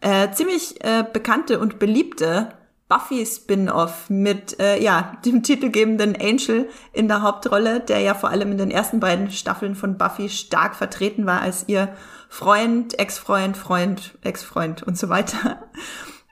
äh, 0.00 0.30
ziemlich 0.32 0.84
äh, 0.84 1.04
bekannte 1.10 1.60
und 1.60 1.78
beliebte 1.78 2.50
Buffy-Spin-off 2.88 4.10
mit 4.10 4.60
äh, 4.60 4.82
ja 4.82 5.16
dem 5.24 5.42
titelgebenden 5.42 6.14
Angel 6.20 6.68
in 6.92 7.08
der 7.08 7.22
Hauptrolle, 7.22 7.80
der 7.80 8.00
ja 8.00 8.12
vor 8.12 8.28
allem 8.28 8.52
in 8.52 8.58
den 8.58 8.70
ersten 8.70 9.00
beiden 9.00 9.30
Staffeln 9.30 9.74
von 9.74 9.96
Buffy 9.96 10.28
stark 10.28 10.74
vertreten 10.76 11.24
war 11.24 11.40
als 11.40 11.64
ihr 11.68 11.88
Freund, 12.32 12.98
Ex-Freund, 12.98 13.58
Freund, 13.58 14.14
Ex-Freund 14.22 14.82
und 14.82 14.96
so 14.96 15.10
weiter. 15.10 15.64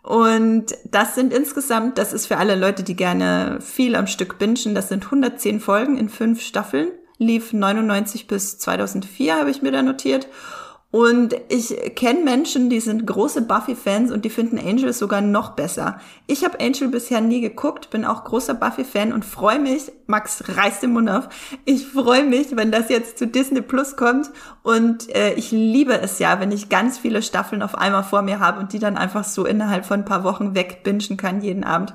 Und 0.02 0.74
das 0.90 1.14
sind 1.14 1.30
insgesamt, 1.30 1.98
das 1.98 2.14
ist 2.14 2.24
für 2.24 2.38
alle 2.38 2.54
Leute, 2.54 2.82
die 2.82 2.96
gerne 2.96 3.58
viel 3.60 3.94
am 3.94 4.06
Stück 4.06 4.38
bingen, 4.38 4.74
das 4.74 4.88
sind 4.88 5.04
110 5.04 5.60
Folgen 5.60 5.98
in 5.98 6.08
fünf 6.08 6.40
Staffeln, 6.40 6.88
lief 7.18 7.52
99 7.52 8.26
bis 8.26 8.56
2004, 8.58 9.40
habe 9.40 9.50
ich 9.50 9.60
mir 9.60 9.72
da 9.72 9.82
notiert. 9.82 10.26
Und 10.92 11.36
ich 11.48 11.94
kenne 11.94 12.24
Menschen, 12.24 12.68
die 12.68 12.80
sind 12.80 13.06
große 13.06 13.42
Buffy-Fans 13.42 14.10
und 14.10 14.24
die 14.24 14.30
finden 14.30 14.58
Angel 14.58 14.92
sogar 14.92 15.20
noch 15.20 15.50
besser. 15.50 16.00
Ich 16.26 16.44
habe 16.44 16.58
Angel 16.58 16.88
bisher 16.88 17.20
nie 17.20 17.40
geguckt, 17.40 17.90
bin 17.90 18.04
auch 18.04 18.24
großer 18.24 18.54
Buffy-Fan 18.54 19.12
und 19.12 19.24
freue 19.24 19.60
mich, 19.60 19.92
Max 20.08 20.42
reißt 20.48 20.82
den 20.82 20.92
Mund 20.92 21.08
auf, 21.08 21.28
ich 21.64 21.86
freue 21.86 22.24
mich, 22.24 22.56
wenn 22.56 22.72
das 22.72 22.88
jetzt 22.88 23.18
zu 23.18 23.28
Disney 23.28 23.60
Plus 23.60 23.96
kommt. 23.96 24.30
Und 24.64 25.14
äh, 25.14 25.34
ich 25.34 25.52
liebe 25.52 25.96
es 26.00 26.18
ja, 26.18 26.40
wenn 26.40 26.50
ich 26.50 26.68
ganz 26.68 26.98
viele 26.98 27.22
Staffeln 27.22 27.62
auf 27.62 27.76
einmal 27.76 28.02
vor 28.02 28.22
mir 28.22 28.40
habe 28.40 28.58
und 28.58 28.72
die 28.72 28.80
dann 28.80 28.96
einfach 28.96 29.22
so 29.22 29.46
innerhalb 29.46 29.86
von 29.86 30.00
ein 30.00 30.04
paar 30.04 30.24
Wochen 30.24 30.56
wegbingen 30.56 31.16
kann 31.16 31.40
jeden 31.40 31.62
Abend. 31.62 31.94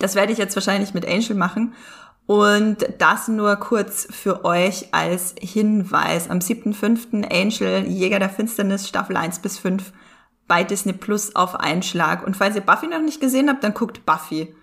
Das 0.00 0.16
werde 0.16 0.32
ich 0.32 0.38
jetzt 0.38 0.56
wahrscheinlich 0.56 0.94
mit 0.94 1.06
Angel 1.06 1.36
machen. 1.36 1.74
Und 2.28 2.86
das 2.98 3.26
nur 3.26 3.56
kurz 3.56 4.06
für 4.10 4.44
euch 4.44 4.92
als 4.92 5.34
Hinweis. 5.40 6.28
Am 6.28 6.40
7.5. 6.40 7.24
Angel, 7.24 7.86
Jäger 7.88 8.18
der 8.18 8.28
Finsternis, 8.28 8.86
Staffel 8.86 9.16
1 9.16 9.38
bis 9.38 9.58
5 9.58 9.94
bei 10.46 10.62
Disney 10.62 10.92
Plus 10.92 11.34
auf 11.34 11.54
Einschlag. 11.54 12.26
Und 12.26 12.36
falls 12.36 12.54
ihr 12.54 12.60
Buffy 12.60 12.86
noch 12.86 13.00
nicht 13.00 13.22
gesehen 13.22 13.48
habt, 13.48 13.64
dann 13.64 13.72
guckt 13.72 14.04
Buffy. 14.04 14.54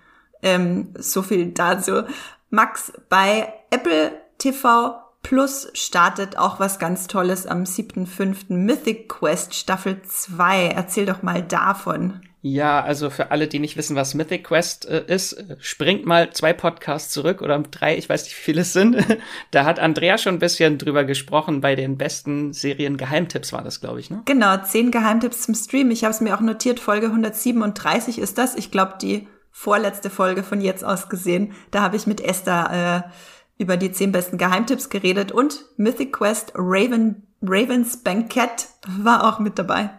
Ähm, 0.43 0.93
so 0.95 1.23
viel 1.23 1.53
dazu. 1.53 2.03
Max, 2.51 2.93
bei 3.09 3.51
Apple 3.71 4.11
TV 4.37 5.01
Plus 5.25 5.67
startet 5.73 6.37
auch 6.37 6.59
was 6.59 6.77
ganz 6.77 7.07
Tolles 7.07 7.47
am 7.47 7.63
7.5. 7.63 8.53
Mythic 8.53 9.09
Quest 9.09 9.55
Staffel 9.55 9.99
2. 10.03 10.67
Erzähl 10.67 11.07
doch 11.07 11.23
mal 11.23 11.41
davon. 11.41 12.21
Ja, 12.43 12.83
also 12.83 13.09
für 13.09 13.31
alle, 13.31 13.47
die 13.47 13.57
nicht 13.57 13.75
wissen, 13.75 13.95
was 13.95 14.13
Mythic 14.13 14.43
Quest 14.43 14.87
äh, 14.87 15.03
ist, 15.07 15.33
äh, 15.33 15.57
springt 15.59 16.05
mal 16.05 16.31
zwei 16.31 16.53
Podcasts 16.53 17.11
zurück 17.11 17.41
oder 17.41 17.57
drei, 17.57 17.97
ich 17.97 18.07
weiß 18.07 18.25
nicht, 18.25 18.37
wie 18.37 18.41
viele 18.41 18.61
es 18.61 18.71
sind. 18.71 18.97
da 19.49 19.65
hat 19.65 19.79
Andrea 19.79 20.19
schon 20.19 20.35
ein 20.35 20.39
bisschen 20.39 20.77
drüber 20.77 21.05
gesprochen, 21.05 21.59
bei 21.59 21.73
den 21.73 21.97
besten 21.97 22.53
Serien 22.53 22.95
Geheimtipps 22.95 23.51
war 23.51 23.63
das, 23.63 23.81
glaube 23.81 23.99
ich, 24.01 24.11
ne? 24.11 24.21
Genau, 24.25 24.57
zehn 24.57 24.91
Geheimtipps 24.91 25.41
zum 25.41 25.55
Stream. 25.55 25.89
Ich 25.89 26.03
habe 26.03 26.13
es 26.13 26.21
mir 26.21 26.35
auch 26.35 26.41
notiert, 26.41 26.79
Folge 26.79 27.07
137 27.07 28.19
ist 28.19 28.37
das. 28.37 28.53
Ich 28.53 28.69
glaube, 28.69 28.99
die 29.01 29.27
vorletzte 29.49 30.11
Folge 30.11 30.43
von 30.43 30.61
jetzt 30.61 30.85
aus 30.85 31.09
gesehen. 31.09 31.53
Da 31.71 31.81
habe 31.81 31.95
ich 31.95 32.05
mit 32.05 32.21
Esther 32.21 33.05
äh, 33.07 33.09
über 33.57 33.77
die 33.77 33.91
zehn 33.91 34.11
besten 34.11 34.37
Geheimtipps 34.37 34.89
geredet 34.89 35.31
und 35.31 35.65
Mythic 35.77 36.13
Quest 36.13 36.51
Raven, 36.55 37.23
Ravens 37.41 38.03
Bankett 38.03 38.67
war 38.87 39.27
auch 39.27 39.39
mit 39.39 39.57
dabei. 39.57 39.89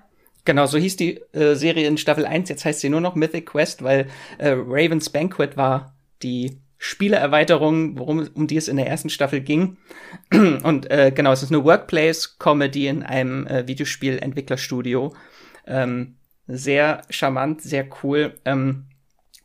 Genau, 0.45 0.67
so 0.67 0.79
hieß 0.79 0.97
die 0.97 1.21
äh, 1.33 1.55
Serie 1.55 1.89
in 1.89 1.99
Staffel 1.99 2.25
1. 2.25 2.49
Jetzt 2.49 2.65
heißt 2.65 2.81
sie 2.81 2.89
nur 2.89 3.01
noch 3.01 3.17
Mythic 3.17 3.47
Quest, 3.47 3.83
weil 3.83 4.07
äh, 4.39 4.51
Raven's 4.51 5.11
Banquet 5.11 5.57
war 5.57 5.95
die 6.23 6.61
Spieleerweiterung, 6.79 7.99
worum 7.99 8.29
um 8.35 8.47
die 8.47 8.57
es 8.57 8.69
in 8.69 8.77
der 8.77 8.87
ersten 8.87 9.11
Staffel 9.11 9.41
ging. 9.41 9.79
Und 10.31 10.91
äh, 10.91 11.11
genau, 11.13 11.33
es 11.33 11.43
ist 11.43 11.51
eine 11.51 11.65
Workplace-Comedy 11.65 12.87
in 12.87 13.03
einem 13.03 13.47
äh, 13.47 13.67
Videospielentwicklerstudio. 13.67 15.15
Ähm, 15.67 16.17
sehr 16.47 17.03
charmant, 17.11 17.63
sehr 17.63 17.89
cool. 18.03 18.35
Ähm, 18.45 18.87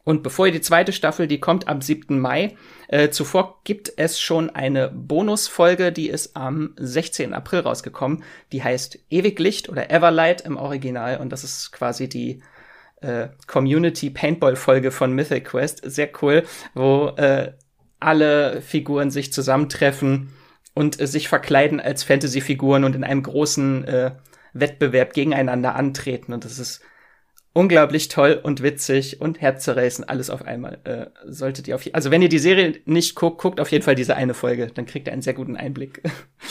und 0.03 0.23
bevor 0.23 0.47
ihr 0.47 0.51
die 0.51 0.61
zweite 0.61 0.93
Staffel, 0.93 1.27
die 1.27 1.39
kommt 1.39 1.67
am 1.67 1.81
7. 1.81 2.19
Mai, 2.19 2.55
äh, 2.91 3.09
zuvor 3.09 3.61
gibt 3.63 3.93
es 3.95 4.19
schon 4.19 4.49
eine 4.49 4.89
Bonusfolge, 4.89 5.93
die 5.93 6.09
ist 6.09 6.35
am 6.35 6.75
16. 6.77 7.33
April 7.33 7.61
rausgekommen. 7.61 8.23
Die 8.51 8.63
heißt 8.63 8.99
Ewiglicht 9.09 9.69
oder 9.69 9.89
Everlight 9.89 10.41
im 10.41 10.57
Original 10.57 11.17
und 11.17 11.31
das 11.31 11.45
ist 11.45 11.71
quasi 11.71 12.09
die 12.09 12.43
äh, 12.99 13.29
Community 13.47 14.09
Paintball 14.09 14.57
Folge 14.57 14.91
von 14.91 15.13
Mythic 15.13 15.45
Quest. 15.45 15.81
Sehr 15.85 16.09
cool, 16.21 16.43
wo 16.73 17.07
äh, 17.15 17.53
alle 18.01 18.61
Figuren 18.61 19.09
sich 19.09 19.31
zusammentreffen 19.31 20.33
und 20.73 20.99
äh, 20.99 21.07
sich 21.07 21.29
verkleiden 21.29 21.79
als 21.79 22.03
Fantasy-Figuren 22.03 22.83
und 22.83 22.93
in 22.93 23.05
einem 23.05 23.23
großen 23.23 23.85
äh, 23.85 24.11
Wettbewerb 24.51 25.13
gegeneinander 25.13 25.75
antreten. 25.75 26.33
Und 26.33 26.43
das 26.43 26.59
ist 26.59 26.81
unglaublich 27.53 28.07
toll 28.07 28.39
und 28.41 28.63
witzig 28.63 29.21
und 29.21 29.41
herzzerreißend, 29.41 30.09
alles 30.09 30.29
auf 30.29 30.43
einmal. 30.45 30.79
Äh, 30.83 31.07
solltet 31.25 31.67
ihr 31.67 31.75
auf 31.75 31.83
also 31.93 32.11
wenn 32.11 32.21
ihr 32.21 32.29
die 32.29 32.39
Serie 32.39 32.79
nicht 32.85 33.15
guckt, 33.15 33.41
guckt 33.41 33.59
auf 33.59 33.71
jeden 33.71 33.83
Fall 33.83 33.95
diese 33.95 34.15
eine 34.15 34.33
Folge, 34.33 34.67
dann 34.67 34.85
kriegt 34.85 35.07
ihr 35.07 35.13
einen 35.13 35.21
sehr 35.21 35.33
guten 35.33 35.57
Einblick. 35.57 36.01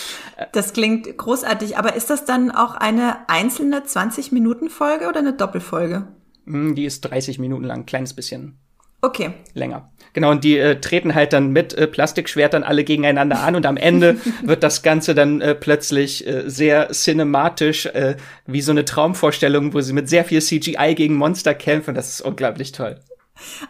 das 0.52 0.72
klingt 0.72 1.16
großartig, 1.16 1.78
aber 1.78 1.94
ist 1.94 2.10
das 2.10 2.24
dann 2.24 2.50
auch 2.50 2.74
eine 2.74 3.28
einzelne 3.28 3.84
20 3.84 4.32
Minuten 4.32 4.68
Folge 4.68 5.08
oder 5.08 5.20
eine 5.20 5.34
Doppelfolge? 5.34 6.08
Hm, 6.46 6.74
die 6.74 6.84
ist 6.84 7.02
30 7.02 7.38
Minuten 7.38 7.64
lang, 7.64 7.86
kleines 7.86 8.14
bisschen. 8.14 8.58
Okay. 9.02 9.32
Länger. 9.54 9.90
Genau, 10.12 10.30
und 10.30 10.44
die 10.44 10.58
äh, 10.58 10.80
treten 10.80 11.14
halt 11.14 11.32
dann 11.32 11.52
mit 11.52 11.72
äh, 11.72 11.86
Plastikschwertern 11.86 12.64
alle 12.64 12.84
gegeneinander 12.84 13.40
an 13.40 13.54
und 13.54 13.64
am 13.64 13.76
Ende 13.76 14.18
wird 14.42 14.62
das 14.62 14.82
Ganze 14.82 15.14
dann 15.14 15.40
äh, 15.40 15.54
plötzlich 15.54 16.26
äh, 16.26 16.48
sehr 16.50 16.90
cinematisch, 16.92 17.86
äh, 17.86 18.16
wie 18.46 18.60
so 18.60 18.72
eine 18.72 18.84
Traumvorstellung, 18.84 19.72
wo 19.72 19.80
sie 19.80 19.92
mit 19.92 20.08
sehr 20.08 20.24
viel 20.24 20.42
CGI 20.42 20.94
gegen 20.96 21.14
Monster 21.14 21.54
kämpfen. 21.54 21.94
Das 21.94 22.10
ist 22.10 22.20
unglaublich 22.20 22.72
toll. 22.72 22.98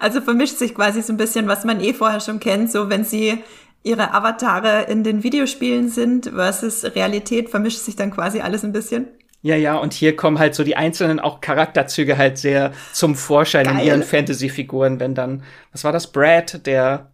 Also 0.00 0.20
vermischt 0.20 0.56
sich 0.56 0.74
quasi 0.74 1.02
so 1.02 1.12
ein 1.12 1.16
bisschen, 1.16 1.46
was 1.46 1.64
man 1.64 1.80
eh 1.80 1.92
vorher 1.92 2.20
schon 2.20 2.40
kennt, 2.40 2.72
so 2.72 2.88
wenn 2.88 3.04
sie 3.04 3.38
ihre 3.82 4.12
Avatare 4.12 4.86
in 4.90 5.04
den 5.04 5.22
Videospielen 5.22 5.88
sind 5.88 6.26
versus 6.26 6.84
Realität, 6.84 7.50
vermischt 7.50 7.78
sich 7.78 7.96
dann 7.96 8.10
quasi 8.10 8.40
alles 8.40 8.64
ein 8.64 8.72
bisschen. 8.72 9.08
Ja, 9.42 9.56
ja, 9.56 9.76
und 9.76 9.94
hier 9.94 10.16
kommen 10.16 10.38
halt 10.38 10.54
so 10.54 10.64
die 10.64 10.76
einzelnen 10.76 11.18
auch 11.18 11.40
Charakterzüge 11.40 12.18
halt 12.18 12.36
sehr 12.36 12.72
zum 12.92 13.14
Vorschein 13.14 13.64
Geil. 13.64 13.78
in 13.78 13.86
ihren 13.86 14.02
Fantasy-Figuren, 14.02 15.00
wenn 15.00 15.14
dann, 15.14 15.42
was 15.72 15.84
war 15.84 15.92
das, 15.92 16.12
Brad, 16.12 16.66
der 16.66 17.10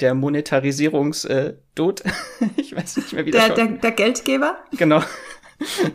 der 0.00 0.14
Monetarisierungs-Dude, 0.14 2.02
äh, 2.04 2.46
ich 2.56 2.74
weiß 2.74 2.96
nicht 2.98 3.12
mehr, 3.12 3.26
wie 3.26 3.30
der, 3.30 3.50
der, 3.50 3.66
der 3.66 3.90
Geldgeber? 3.92 4.58
Genau. 4.76 5.02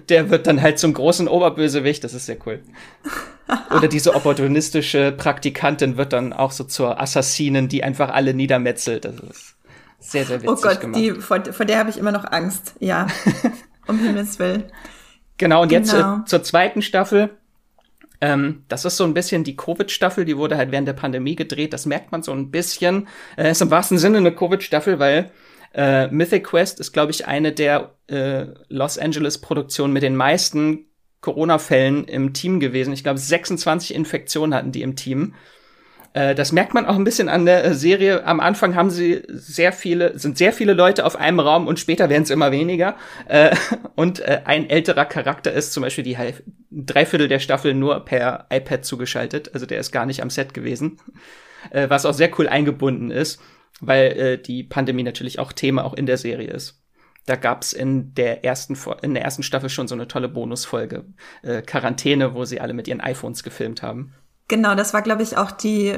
Der 0.10 0.30
wird 0.30 0.46
dann 0.46 0.62
halt 0.62 0.78
zum 0.78 0.94
großen 0.94 1.30
Oberbösewicht, 1.30 2.04
das 2.04 2.14
ist 2.14 2.26
sehr 2.26 2.38
cool. 2.46 2.62
Oder 3.74 3.88
diese 3.88 4.14
opportunistische 4.14 5.14
Praktikantin 5.14 5.96
wird 5.96 6.12
dann 6.12 6.34
auch 6.34 6.52
so 6.52 6.66
zur 6.66 7.00
Assassinen, 7.00 7.70
die 7.70 7.82
einfach 7.84 8.10
alle 8.10 8.34
niedermetzelt. 8.34 9.06
Das 9.06 9.16
ist 9.16 9.56
sehr, 10.00 10.26
sehr 10.26 10.42
witzig 10.42 10.48
gemacht. 10.48 10.60
Oh 10.60 10.68
Gott, 10.68 10.82
gemacht. 10.82 11.00
Die, 11.00 11.12
vor, 11.12 11.44
vor 11.54 11.66
der 11.66 11.78
habe 11.78 11.90
ich 11.90 11.98
immer 11.98 12.12
noch 12.12 12.30
Angst, 12.30 12.74
ja. 12.80 13.08
um 13.88 14.00
Himmels 14.00 14.38
Willen. 14.38 14.66
Genau, 15.38 15.64
und 15.64 15.70
genau. 15.70 15.82
jetzt 15.82 15.94
äh, 15.94 16.26
zur 16.26 16.44
zweiten 16.44 16.82
Staffel. 16.82 17.38
Ähm, 18.22 18.64
das 18.70 18.86
ist 18.86 18.98
so 18.98 19.04
ein 19.04 19.14
bisschen 19.14 19.44
die 19.44 19.58
Covid-Staffel, 19.58 20.24
die 20.24 20.38
wurde 20.38 20.56
halt 20.56 20.72
während 20.72 20.88
der 20.88 20.94
Pandemie 20.94 21.36
gedreht. 21.36 21.74
Das 21.74 21.86
merkt 21.86 22.12
man 22.12 22.24
so 22.24 22.32
ein 22.32 22.52
bisschen. 22.52 23.08
Äh, 23.38 23.52
ist 23.52 23.62
im 23.62 23.72
wahrsten 23.72 23.98
Sinne 23.98 24.20
eine 24.20 24.34
Covid-Staffel, 24.34 25.00
weil 25.00 25.32
äh, 25.74 26.08
Mythic 26.08 26.46
Quest 26.46 26.80
ist, 26.80 26.94
glaube 26.94 27.12
ich, 27.12 27.28
eine 27.28 27.52
der 27.52 27.96
äh, 28.08 28.46
Los 28.70 28.98
Angeles-Produktionen 28.98 29.92
mit 29.92 30.04
den 30.04 30.16
meisten 30.16 30.86
Corona-Fällen 31.22 32.06
im 32.06 32.34
Team 32.34 32.60
gewesen. 32.60 32.94
Ich 32.94 33.04
glaube, 33.04 33.18
26 33.18 33.96
Infektionen 33.96 34.54
hatten 34.54 34.72
die 34.72 34.84
im 34.84 34.96
Team. 34.96 35.34
Äh, 36.14 36.36
das 36.36 36.52
merkt 36.52 36.74
man 36.74 36.86
auch 36.86 36.96
ein 36.96 37.04
bisschen 37.04 37.30
an 37.30 37.46
der 37.46 37.74
Serie. 37.74 38.26
Am 38.26 38.40
Anfang 38.40 38.76
haben 38.76 38.90
sie 38.90 39.24
sehr 39.28 39.74
viele, 39.74 40.18
sind 40.18 40.38
sehr 40.38 40.54
viele 40.54 40.74
Leute 40.74 41.06
auf 41.06 41.16
einem 41.16 41.40
Raum 41.40 41.68
und 41.68 41.80
später 41.80 42.10
werden 42.10 42.24
es 42.24 42.30
immer 42.30 42.52
weniger. 42.52 42.96
Äh, 43.28 43.56
und 43.96 44.20
äh, 44.20 44.42
ein 44.46 44.70
älterer 44.70 45.06
Charakter 45.06 45.52
ist 45.52 45.74
zum 45.74 45.82
Beispiel 45.82 46.04
die 46.04 46.18
Halb 46.18 46.44
Dreiviertel 46.72 47.28
der 47.28 47.40
Staffel 47.40 47.74
nur 47.74 48.04
per 48.06 48.48
iPad 48.52 48.86
zugeschaltet. 48.86 49.54
Also 49.54 49.66
der 49.66 49.80
ist 49.80 49.92
gar 49.92 50.06
nicht 50.06 50.22
am 50.22 50.30
Set 50.30 50.54
gewesen. 50.54 51.00
Äh, 51.72 51.90
was 51.90 52.06
auch 52.06 52.14
sehr 52.14 52.32
cool 52.40 52.48
eingebunden 52.48 53.12
ist, 53.12 53.42
weil 53.80 54.12
äh, 54.12 54.38
die 54.38 54.64
Pandemie 54.64 55.04
natürlich 55.04 55.40
auch 55.40 55.54
Thema 55.54 55.84
auch 55.84 55.94
in 55.94 56.06
der 56.06 56.18
Serie 56.18 56.50
ist. 56.50 56.80
Da 57.26 57.38
gab's 57.38 57.72
in 57.72 58.14
der 58.16 58.44
ersten 58.44 58.78
in 59.02 59.14
der 59.14 59.24
ersten 59.24 59.44
Staffel 59.44 59.70
schon 59.70 59.88
so 59.88 59.96
eine 59.96 60.10
tolle 60.10 60.28
Bonusfolge 60.28 61.06
äh, 61.42 61.62
Quarantäne, 61.62 62.34
wo 62.34 62.44
sie 62.44 62.60
alle 62.60 62.74
mit 62.74 62.88
ihren 62.88 63.00
iPhones 63.00 63.44
gefilmt 63.44 63.82
haben. 63.82 64.14
Genau, 64.48 64.76
das 64.76 64.94
war, 64.94 65.02
glaube 65.02 65.24
ich, 65.24 65.38
auch 65.38 65.52
die 65.52 65.98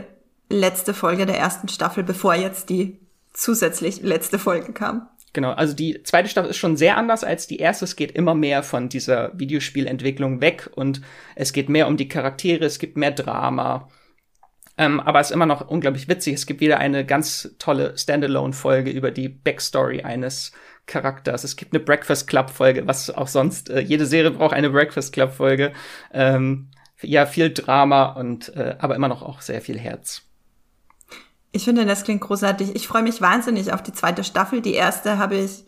letzte 0.49 0.93
Folge 0.93 1.25
der 1.25 1.37
ersten 1.37 1.67
Staffel, 1.67 2.03
bevor 2.03 2.35
jetzt 2.35 2.69
die 2.69 2.99
zusätzlich 3.33 4.01
letzte 4.01 4.39
Folge 4.39 4.73
kam. 4.73 5.09
Genau, 5.33 5.51
also 5.51 5.73
die 5.73 6.01
zweite 6.03 6.29
Staffel 6.29 6.51
ist 6.51 6.57
schon 6.57 6.77
sehr 6.77 6.95
anders 6.97 7.25
als 7.25 7.45
die 7.45 7.57
erste. 7.57 7.83
Es 7.83 7.97
geht 7.97 8.11
immer 8.11 8.35
mehr 8.35 8.63
von 8.63 8.87
dieser 8.87 9.37
Videospielentwicklung 9.37 10.39
weg 10.39 10.69
und 10.75 11.01
es 11.35 11.51
geht 11.51 11.67
mehr 11.67 11.87
um 11.87 11.97
die 11.97 12.07
Charaktere, 12.07 12.63
es 12.63 12.79
gibt 12.79 12.95
mehr 12.95 13.11
Drama. 13.11 13.89
Ähm, 14.77 15.01
aber 15.01 15.19
es 15.19 15.29
ist 15.29 15.33
immer 15.33 15.45
noch 15.45 15.67
unglaublich 15.67 16.07
witzig. 16.07 16.35
Es 16.35 16.45
gibt 16.45 16.61
wieder 16.61 16.79
eine 16.79 17.05
ganz 17.05 17.55
tolle 17.59 17.97
Standalone-Folge 17.97 18.91
über 18.91 19.11
die 19.11 19.27
Backstory 19.27 20.03
eines 20.03 20.53
Charakters. 20.85 21.43
Es 21.43 21.55
gibt 21.55 21.73
eine 21.73 21.83
Breakfast 21.83 22.27
Club-Folge, 22.27 22.87
was 22.87 23.09
auch 23.09 23.27
sonst, 23.27 23.69
äh, 23.69 23.79
jede 23.79 24.05
Serie 24.05 24.31
braucht 24.31 24.53
eine 24.53 24.69
Breakfast 24.69 25.13
Club-Folge. 25.13 25.73
Ähm, 26.13 26.69
ja, 27.01 27.25
viel 27.25 27.53
Drama 27.53 28.05
und 28.13 28.55
äh, 28.55 28.75
aber 28.79 28.95
immer 28.95 29.07
noch 29.07 29.21
auch 29.21 29.41
sehr 29.41 29.61
viel 29.61 29.79
Herz. 29.79 30.23
Ich 31.51 31.63
finde, 31.63 31.85
das 31.85 32.03
klingt 32.03 32.21
großartig. 32.21 32.75
Ich 32.75 32.87
freue 32.87 33.03
mich 33.03 33.21
wahnsinnig 33.21 33.71
auf 33.71 33.81
die 33.81 33.93
zweite 33.93 34.23
Staffel. 34.23 34.61
Die 34.61 34.73
erste 34.73 35.17
habe 35.17 35.35
ich 35.35 35.63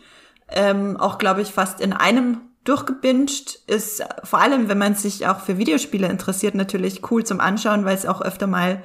ähm, 0.49 0.97
auch, 0.97 1.17
glaube 1.17 1.41
ich, 1.41 1.51
fast 1.51 1.79
in 1.79 1.93
einem 1.93 2.41
durchgebinged. 2.65 3.61
Ist 3.67 4.03
vor 4.23 4.39
allem, 4.39 4.67
wenn 4.67 4.77
man 4.77 4.95
sich 4.95 5.27
auch 5.27 5.39
für 5.39 5.57
Videospiele 5.57 6.07
interessiert, 6.07 6.55
natürlich 6.55 7.09
cool 7.09 7.23
zum 7.23 7.39
Anschauen, 7.39 7.85
weil 7.85 7.95
es 7.95 8.05
auch 8.05 8.21
öfter 8.21 8.47
mal 8.47 8.83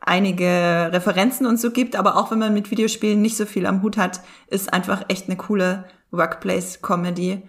einige 0.00 0.90
Referenzen 0.92 1.46
und 1.46 1.60
so 1.60 1.70
gibt. 1.70 1.94
Aber 1.94 2.16
auch 2.16 2.30
wenn 2.30 2.38
man 2.38 2.54
mit 2.54 2.70
Videospielen 2.70 3.22
nicht 3.22 3.36
so 3.36 3.46
viel 3.46 3.66
am 3.66 3.82
Hut 3.82 3.96
hat, 3.96 4.20
ist 4.48 4.72
einfach 4.72 5.04
echt 5.08 5.28
eine 5.28 5.36
coole 5.36 5.84
Workplace-Comedy. 6.10 7.48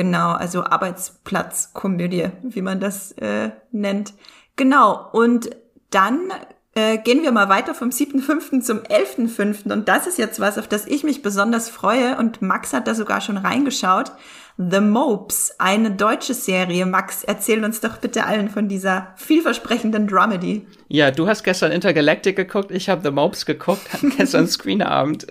Genau, 0.00 0.30
also 0.30 0.64
Arbeitsplatz-Komödie, 0.64 2.30
wie 2.40 2.62
man 2.62 2.80
das 2.80 3.12
äh, 3.18 3.50
nennt. 3.70 4.14
Genau, 4.56 5.10
und 5.12 5.50
dann 5.90 6.32
äh, 6.74 6.96
gehen 6.96 7.22
wir 7.22 7.32
mal 7.32 7.50
weiter 7.50 7.74
vom 7.74 7.90
7.5. 7.90 8.62
zum 8.62 8.78
11.5. 8.78 9.70
Und 9.70 9.88
das 9.88 10.06
ist 10.06 10.16
jetzt 10.16 10.40
was, 10.40 10.56
auf 10.56 10.68
das 10.68 10.86
ich 10.86 11.04
mich 11.04 11.20
besonders 11.20 11.68
freue. 11.68 12.16
Und 12.16 12.40
Max 12.40 12.72
hat 12.72 12.88
da 12.88 12.94
sogar 12.94 13.20
schon 13.20 13.36
reingeschaut. 13.36 14.12
The 14.56 14.80
Mopes, 14.80 15.54
eine 15.58 15.90
deutsche 15.90 16.34
Serie. 16.34 16.86
Max, 16.86 17.24
erzähl 17.24 17.64
uns 17.64 17.80
doch 17.80 17.98
bitte 17.98 18.24
allen 18.24 18.48
von 18.48 18.68
dieser 18.68 19.14
vielversprechenden 19.16 20.06
Dramedy. 20.06 20.66
Ja, 20.88 21.10
du 21.10 21.26
hast 21.26 21.44
gestern 21.44 21.72
Intergalactic 21.72 22.36
geguckt, 22.36 22.70
ich 22.70 22.88
habe 22.88 23.02
The 23.02 23.10
Mopes 23.10 23.46
geguckt, 23.46 23.82
gestern 24.16 24.46
Screenabend. 24.46 25.26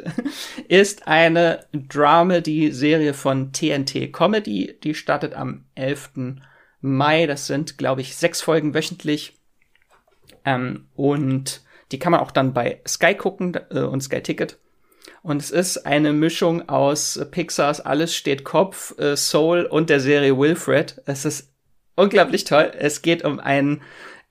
Ist 0.68 1.08
eine 1.08 1.66
Dramedy-Serie 1.74 3.14
von 3.14 3.52
TNT 3.54 4.12
Comedy. 4.12 4.78
Die 4.84 4.94
startet 4.94 5.34
am 5.34 5.66
11. 5.76 6.12
Mai. 6.82 7.28
Das 7.28 7.48
sind, 7.48 7.78
glaube 7.78 8.02
ich, 8.02 8.16
sechs 8.16 8.42
Folgen 8.42 8.74
wöchentlich 8.74 9.40
ähm, 10.46 10.88
und 10.96 11.62
die 11.92 12.00
kann 12.00 12.12
man 12.12 12.22
auch 12.22 12.32
dann 12.32 12.54
bei 12.54 12.82
Sky 12.88 13.16
gucken 13.16 13.58
äh, 13.72 13.82
und 13.82 14.02
Sky 14.02 14.22
Ticket. 14.22 14.60
Und 15.22 15.42
es 15.42 15.52
ist 15.52 15.86
eine 15.86 16.14
Mischung 16.14 16.70
aus 16.70 17.20
Pixars 17.32 17.82
Alles 17.82 18.16
steht 18.16 18.44
Kopf, 18.44 18.98
äh, 18.98 19.18
Soul 19.18 19.64
und 19.64 19.90
der 19.90 20.00
Serie 20.00 20.38
Wilfred. 20.38 21.02
Es 21.06 21.26
ist 21.26 21.52
unglaublich 21.96 22.46
toll. 22.46 22.72
Es 22.78 23.02
geht 23.02 23.26
um 23.26 23.40
einen 23.40 23.82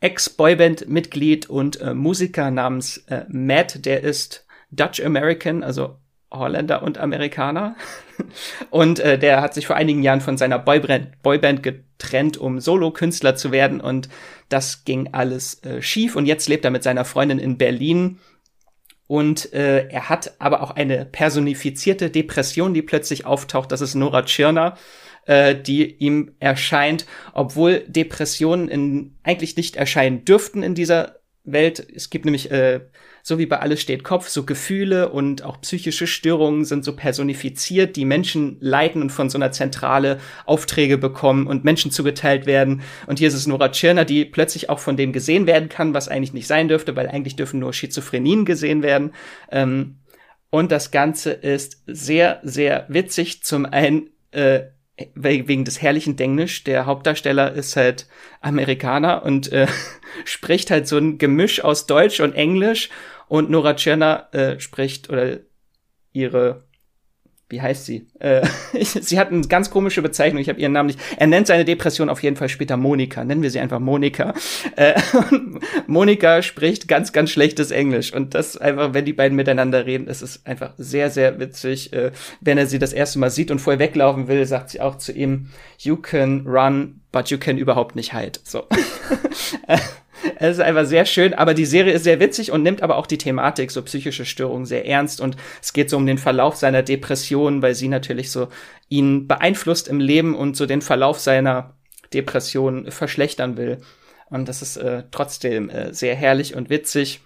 Ex-Boyband-Mitglied 0.00 1.50
und 1.50 1.80
äh, 1.80 1.94
Musiker 1.94 2.50
namens 2.50 2.98
äh, 3.08 3.24
Matt, 3.28 3.84
der 3.84 4.02
ist 4.02 4.46
Dutch 4.70 5.00
American, 5.04 5.62
also 5.62 5.96
Holländer 6.30 6.82
und 6.82 6.98
Amerikaner. 6.98 7.76
Und 8.70 8.98
äh, 8.98 9.18
der 9.18 9.40
hat 9.40 9.54
sich 9.54 9.66
vor 9.66 9.76
einigen 9.76 10.02
Jahren 10.02 10.20
von 10.20 10.36
seiner 10.36 10.58
Boyband, 10.58 11.22
Boyband 11.22 11.62
getrennt, 11.62 12.36
um 12.36 12.60
Solo-Künstler 12.60 13.36
zu 13.36 13.52
werden. 13.52 13.80
Und 13.80 14.08
das 14.48 14.84
ging 14.84 15.10
alles 15.12 15.62
äh, 15.62 15.80
schief. 15.80 16.16
Und 16.16 16.26
jetzt 16.26 16.48
lebt 16.48 16.64
er 16.64 16.72
mit 16.72 16.82
seiner 16.82 17.04
Freundin 17.04 17.38
in 17.38 17.56
Berlin. 17.58 18.18
Und 19.08 19.52
äh, 19.54 19.88
er 19.88 20.10
hat 20.10 20.34
aber 20.38 20.62
auch 20.62 20.70
eine 20.70 21.06
personifizierte 21.06 22.10
Depression, 22.10 22.74
die 22.74 22.82
plötzlich 22.82 23.24
auftaucht. 23.24 23.72
Das 23.72 23.80
ist 23.80 23.94
Nora 23.94 24.22
Tschirner, 24.22 24.76
äh, 25.26 25.56
die 25.56 25.96
ihm 25.96 26.34
erscheint, 26.38 27.06
obwohl 27.32 27.80
Depressionen 27.88 28.68
in, 28.68 29.16
eigentlich 29.22 29.56
nicht 29.56 29.76
erscheinen 29.76 30.26
dürften 30.26 30.62
in 30.62 30.74
dieser 30.74 31.16
Welt. 31.44 31.84
Es 31.94 32.10
gibt 32.10 32.26
nämlich 32.26 32.50
äh, 32.50 32.80
so 33.28 33.38
wie 33.38 33.44
bei 33.44 33.60
Alles 33.60 33.82
steht 33.82 34.04
Kopf, 34.04 34.28
so 34.28 34.44
Gefühle 34.44 35.10
und 35.10 35.44
auch 35.44 35.60
psychische 35.60 36.06
Störungen 36.06 36.64
sind 36.64 36.82
so 36.82 36.96
personifiziert, 36.96 37.94
die 37.94 38.06
Menschen 38.06 38.56
leiten 38.60 39.02
und 39.02 39.10
von 39.10 39.28
so 39.28 39.36
einer 39.36 39.52
Zentrale 39.52 40.18
Aufträge 40.46 40.96
bekommen 40.96 41.46
und 41.46 41.62
Menschen 41.62 41.90
zugeteilt 41.90 42.46
werden. 42.46 42.80
Und 43.06 43.18
hier 43.18 43.28
ist 43.28 43.34
es 43.34 43.46
Nora 43.46 43.68
Tschirner, 43.68 44.06
die 44.06 44.24
plötzlich 44.24 44.70
auch 44.70 44.78
von 44.78 44.96
dem 44.96 45.12
gesehen 45.12 45.46
werden 45.46 45.68
kann, 45.68 45.92
was 45.92 46.08
eigentlich 46.08 46.32
nicht 46.32 46.46
sein 46.46 46.68
dürfte, 46.68 46.96
weil 46.96 47.06
eigentlich 47.06 47.36
dürfen 47.36 47.60
nur 47.60 47.74
Schizophrenien 47.74 48.46
gesehen 48.46 48.82
werden. 48.82 49.12
Ähm, 49.52 49.98
und 50.48 50.72
das 50.72 50.90
Ganze 50.90 51.32
ist 51.32 51.82
sehr, 51.86 52.40
sehr 52.42 52.86
witzig. 52.88 53.42
Zum 53.42 53.66
einen 53.66 54.08
äh, 54.30 54.62
wegen 55.14 55.64
des 55.64 55.80
herrlichen 55.82 56.16
Denglisch. 56.16 56.64
Der 56.64 56.86
Hauptdarsteller 56.86 57.52
ist 57.52 57.76
halt 57.76 58.06
Amerikaner 58.40 59.22
und 59.22 59.52
äh, 59.52 59.66
spricht 60.24 60.70
halt 60.70 60.88
so 60.88 60.96
ein 60.96 61.18
Gemisch 61.18 61.62
aus 61.62 61.86
Deutsch 61.86 62.20
und 62.20 62.34
Englisch. 62.34 62.88
Und 63.28 63.50
Nora 63.50 63.74
Tschirner 63.74 64.28
äh, 64.32 64.60
spricht 64.60 65.10
oder 65.10 65.38
ihre 66.12 66.62
wie 67.50 67.62
heißt 67.62 67.86
sie? 67.86 68.06
Äh, 68.18 68.46
sie 68.82 69.18
hat 69.18 69.32
eine 69.32 69.40
ganz 69.42 69.70
komische 69.70 70.02
Bezeichnung, 70.02 70.40
ich 70.42 70.48
habe 70.48 70.60
ihren 70.60 70.72
Namen 70.72 70.88
nicht. 70.88 71.00
Er 71.16 71.26
nennt 71.26 71.46
seine 71.46 71.64
Depression 71.64 72.10
auf 72.10 72.22
jeden 72.22 72.36
Fall 72.36 72.48
später 72.48 72.76
Monika. 72.76 73.24
Nennen 73.24 73.42
wir 73.42 73.50
sie 73.50 73.60
einfach 73.60 73.80
Monika. 73.80 74.34
Äh, 74.76 75.00
Monika 75.86 76.42
spricht 76.42 76.88
ganz, 76.88 77.12
ganz 77.12 77.30
schlechtes 77.30 77.70
Englisch. 77.70 78.12
Und 78.12 78.34
das 78.34 78.58
einfach, 78.58 78.92
wenn 78.92 79.06
die 79.06 79.14
beiden 79.14 79.34
miteinander 79.34 79.86
reden, 79.86 80.08
ist 80.08 80.22
es 80.22 80.44
einfach 80.44 80.72
sehr, 80.76 81.10
sehr 81.10 81.40
witzig. 81.40 81.92
Äh, 81.92 82.12
wenn 82.40 82.58
er 82.58 82.66
sie 82.66 82.78
das 82.78 82.92
erste 82.92 83.18
Mal 83.18 83.30
sieht 83.30 83.50
und 83.50 83.60
vorher 83.60 83.78
weglaufen 83.78 84.28
will, 84.28 84.44
sagt 84.44 84.70
sie 84.70 84.80
auch 84.82 84.98
zu 84.98 85.12
ihm, 85.12 85.48
you 85.78 85.96
can 85.96 86.46
run, 86.46 87.00
but 87.12 87.30
you 87.30 87.38
can 87.38 87.56
überhaupt 87.56 87.96
nicht 87.96 88.12
hide. 88.12 88.38
So. 88.44 88.66
Es 90.36 90.56
ist 90.56 90.62
einfach 90.62 90.86
sehr 90.86 91.04
schön, 91.04 91.34
aber 91.34 91.54
die 91.54 91.66
Serie 91.66 91.92
ist 91.92 92.04
sehr 92.04 92.20
witzig 92.20 92.52
und 92.52 92.62
nimmt 92.62 92.82
aber 92.82 92.96
auch 92.96 93.06
die 93.06 93.18
Thematik, 93.18 93.70
so 93.70 93.82
psychische 93.82 94.24
Störungen, 94.24 94.66
sehr 94.66 94.86
ernst. 94.86 95.20
Und 95.20 95.36
es 95.62 95.72
geht 95.72 95.90
so 95.90 95.96
um 95.96 96.06
den 96.06 96.18
Verlauf 96.18 96.56
seiner 96.56 96.82
Depression, 96.82 97.62
weil 97.62 97.74
sie 97.74 97.88
natürlich 97.88 98.30
so 98.30 98.48
ihn 98.88 99.26
beeinflusst 99.26 99.88
im 99.88 100.00
Leben 100.00 100.34
und 100.34 100.56
so 100.56 100.66
den 100.66 100.82
Verlauf 100.82 101.18
seiner 101.18 101.74
Depression 102.12 102.90
verschlechtern 102.90 103.56
will. 103.56 103.78
Und 104.30 104.48
das 104.48 104.62
ist 104.62 104.76
äh, 104.76 105.04
trotzdem 105.10 105.70
äh, 105.70 105.92
sehr 105.92 106.14
herrlich 106.14 106.54
und 106.54 106.70
witzig. 106.70 107.20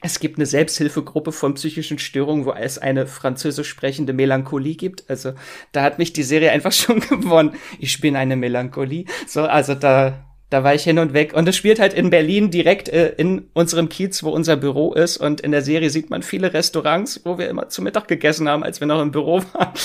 Es 0.00 0.20
gibt 0.20 0.38
eine 0.38 0.46
Selbsthilfegruppe 0.46 1.32
von 1.32 1.54
psychischen 1.54 1.98
Störungen, 1.98 2.44
wo 2.44 2.52
es 2.52 2.78
eine 2.78 3.08
französisch 3.08 3.68
sprechende 3.68 4.12
Melancholie 4.12 4.76
gibt. 4.76 5.10
Also 5.10 5.32
da 5.72 5.82
hat 5.82 5.98
mich 5.98 6.12
die 6.12 6.22
Serie 6.22 6.52
einfach 6.52 6.72
schon 6.72 7.00
gewonnen. 7.00 7.56
Ich 7.80 8.00
bin 8.00 8.14
eine 8.14 8.36
Melancholie. 8.36 9.06
So, 9.26 9.42
also 9.42 9.74
da 9.74 10.27
da 10.50 10.64
war 10.64 10.74
ich 10.74 10.82
hin 10.82 10.98
und 10.98 11.12
weg. 11.12 11.34
Und 11.34 11.46
es 11.48 11.56
spielt 11.56 11.78
halt 11.78 11.92
in 11.92 12.10
Berlin 12.10 12.50
direkt 12.50 12.88
äh, 12.88 13.10
in 13.16 13.48
unserem 13.52 13.88
Kiez, 13.88 14.22
wo 14.22 14.30
unser 14.30 14.56
Büro 14.56 14.94
ist. 14.94 15.18
Und 15.18 15.40
in 15.42 15.52
der 15.52 15.62
Serie 15.62 15.90
sieht 15.90 16.08
man 16.08 16.22
viele 16.22 16.54
Restaurants, 16.54 17.20
wo 17.24 17.38
wir 17.38 17.48
immer 17.48 17.68
zu 17.68 17.82
Mittag 17.82 18.08
gegessen 18.08 18.48
haben, 18.48 18.64
als 18.64 18.80
wir 18.80 18.86
noch 18.86 19.02
im 19.02 19.10
Büro 19.10 19.42
waren. 19.52 19.72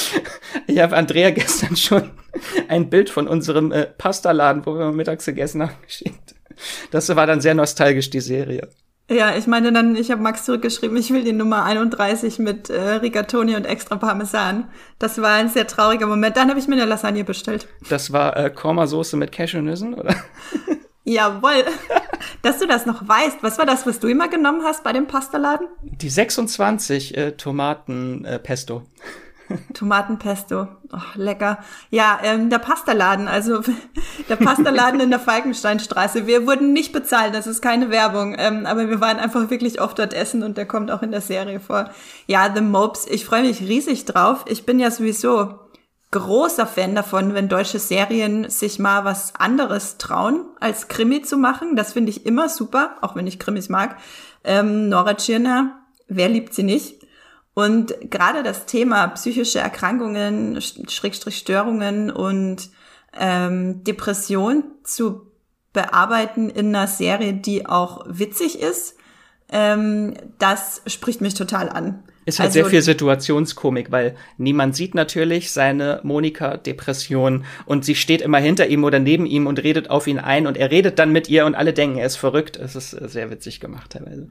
Ich 0.68 0.80
habe 0.80 0.96
Andrea 0.96 1.32
gestern 1.32 1.76
schon 1.76 2.12
ein 2.68 2.90
Bild 2.90 3.10
von 3.10 3.28
unserem 3.28 3.72
äh, 3.72 3.86
Pastaladen, 3.86 4.66
wo 4.66 4.76
wir 4.76 4.92
mittags 4.92 5.26
gegessen 5.26 5.62
haben, 5.62 5.76
geschickt. 5.86 6.36
Das 6.92 7.14
war 7.16 7.28
dann 7.28 7.42
sehr 7.42 7.56
nostalgisch, 7.56 8.10
die 8.10 8.22
Serie. 8.22 8.70
Ja, 9.10 9.36
ich 9.36 9.48
meine 9.48 9.74
dann, 9.74 9.96
ich 9.96 10.12
habe 10.12 10.22
Max 10.22 10.46
zurückgeschrieben, 10.46 10.96
ich 10.96 11.12
will 11.12 11.24
die 11.24 11.34
Nummer 11.34 11.66
31 11.66 12.40
mit 12.40 12.70
äh, 12.70 12.80
Rigatoni 12.80 13.56
und 13.56 13.66
extra 13.66 13.98
Parmesan. 13.98 14.70
Das 14.98 15.22
war 15.22 15.34
ein 15.34 15.50
sehr 15.50 15.68
trauriger 15.68 16.08
Moment. 16.08 16.38
Dann 16.38 16.50
habe 16.50 16.60
ich 16.60 16.68
mir 16.68 16.76
eine 16.76 16.86
Lasagne 16.86 17.24
bestellt. 17.26 17.68
Das 17.90 18.14
war 18.14 18.38
äh, 18.38 18.50
Korma-Soße 18.50 19.18
mit 19.18 19.32
Cashewnüssen, 19.34 19.94
oder? 19.94 20.16
Jawoll. 21.04 21.66
Dass 22.42 22.60
du 22.60 22.68
das 22.68 22.86
noch 22.86 23.06
weißt. 23.06 23.40
Was 23.42 23.58
war 23.58 23.66
das, 23.66 23.86
was 23.86 24.00
du 24.00 24.08
immer 24.08 24.30
genommen 24.30 24.64
hast 24.64 24.84
bei 24.84 24.94
dem 24.94 25.08
Pastaladen? 25.08 25.68
Die 25.82 26.10
26 26.10 27.18
äh, 27.18 27.32
Tomaten 27.34 28.24
äh, 28.24 28.40
Pesto. 28.40 28.84
Tomatenpesto, 29.74 30.68
oh, 30.92 30.98
lecker. 31.16 31.60
Ja, 31.90 32.20
ähm, 32.24 32.50
der 32.50 32.60
Pastaladen, 32.60 33.28
also 33.28 33.62
der 34.30 34.36
Pastaladen 34.36 35.00
in 35.00 35.10
der 35.10 35.20
Falkensteinstraße. 35.20 36.28
Wir 36.28 36.48
wurden 36.48 36.74
nicht 36.74 36.94
bezahlt, 36.94 37.36
das 37.36 37.48
ist 37.48 37.62
keine 37.62 37.90
Werbung, 37.90 38.36
ähm, 38.38 38.66
aber 38.66 38.90
wir 38.90 39.02
waren 39.02 39.18
einfach 39.18 39.50
wirklich 39.50 39.82
oft 39.82 40.00
dort 40.00 40.14
essen 40.14 40.44
und 40.44 40.58
der 40.58 40.66
kommt 40.66 40.92
auch 40.92 41.02
in 41.02 41.12
der 41.12 41.22
Serie 41.22 41.60
vor. 41.60 41.90
Ja, 42.28 42.52
The 42.54 42.62
Mopes, 42.62 43.06
ich 43.10 43.26
freue 43.26 43.44
mich 43.44 43.62
riesig 43.62 44.06
drauf. 44.06 44.46
Ich 44.48 44.66
bin 44.66 44.80
ja 44.80 44.92
sowieso 44.92 45.60
großer 46.14 46.68
Fan 46.68 46.96
davon, 46.96 47.34
wenn 47.34 47.50
deutsche 47.50 47.80
Serien 47.80 48.50
sich 48.50 48.80
mal 48.80 49.04
was 49.04 49.36
anderes 49.36 49.98
trauen, 49.98 50.46
als 50.60 50.88
Krimi 50.88 51.24
zu 51.24 51.38
machen. 51.38 51.76
Das 51.76 51.94
finde 51.94 52.12
ich 52.12 52.26
immer 52.26 52.50
super, 52.50 52.96
auch 53.02 53.16
wenn 53.16 53.28
ich 53.28 53.40
Krimis 53.40 53.68
mag. 53.68 53.98
Ähm, 54.44 54.90
Nora 54.90 55.16
Tschirner, 55.16 55.80
wer 56.08 56.30
liebt 56.30 56.54
sie 56.54 56.64
nicht? 56.64 57.03
Und 57.54 57.94
gerade 58.10 58.42
das 58.42 58.66
Thema 58.66 59.08
psychische 59.10 59.60
Erkrankungen, 59.60 60.60
Schrägstrich 60.62 61.38
Störungen 61.38 62.10
und 62.10 62.70
ähm, 63.18 63.84
Depression 63.84 64.64
zu 64.84 65.32
bearbeiten 65.72 66.50
in 66.50 66.76
einer 66.76 66.88
Serie, 66.88 67.34
die 67.34 67.66
auch 67.66 68.06
witzig 68.08 68.60
ist, 68.60 68.96
ähm, 69.52 70.16
das 70.40 70.82
spricht 70.88 71.22
mich 71.22 71.36
total 71.36 71.70
an. 71.70 72.04
Ist 72.26 72.40
halt 72.40 72.48
also, 72.48 72.60
sehr 72.60 72.66
viel 72.68 72.82
Situationskomik, 72.82 73.92
weil 73.92 74.16
niemand 74.38 74.76
sieht 74.76 74.96
natürlich 74.96 75.52
seine 75.52 76.00
Monika-Depression 76.04 77.44
und 77.66 77.84
sie 77.84 77.96
steht 77.96 78.22
immer 78.22 78.38
hinter 78.38 78.68
ihm 78.68 78.84
oder 78.86 79.00
neben 79.00 79.26
ihm 79.26 79.46
und 79.46 79.62
redet 79.62 79.90
auf 79.90 80.08
ihn 80.08 80.20
ein 80.20 80.48
und 80.48 80.56
er 80.58 80.72
redet 80.72 81.00
dann 81.00 81.12
mit 81.12 81.30
ihr 81.30 81.46
und 81.46 81.54
alle 81.54 81.74
denken, 81.74 81.98
er 81.98 82.06
ist 82.06 82.16
verrückt. 82.16 82.56
Es 82.56 82.76
ist 82.76 82.92
sehr 82.92 83.30
witzig 83.30 83.60
gemacht 83.60 83.92
teilweise. 83.92 84.30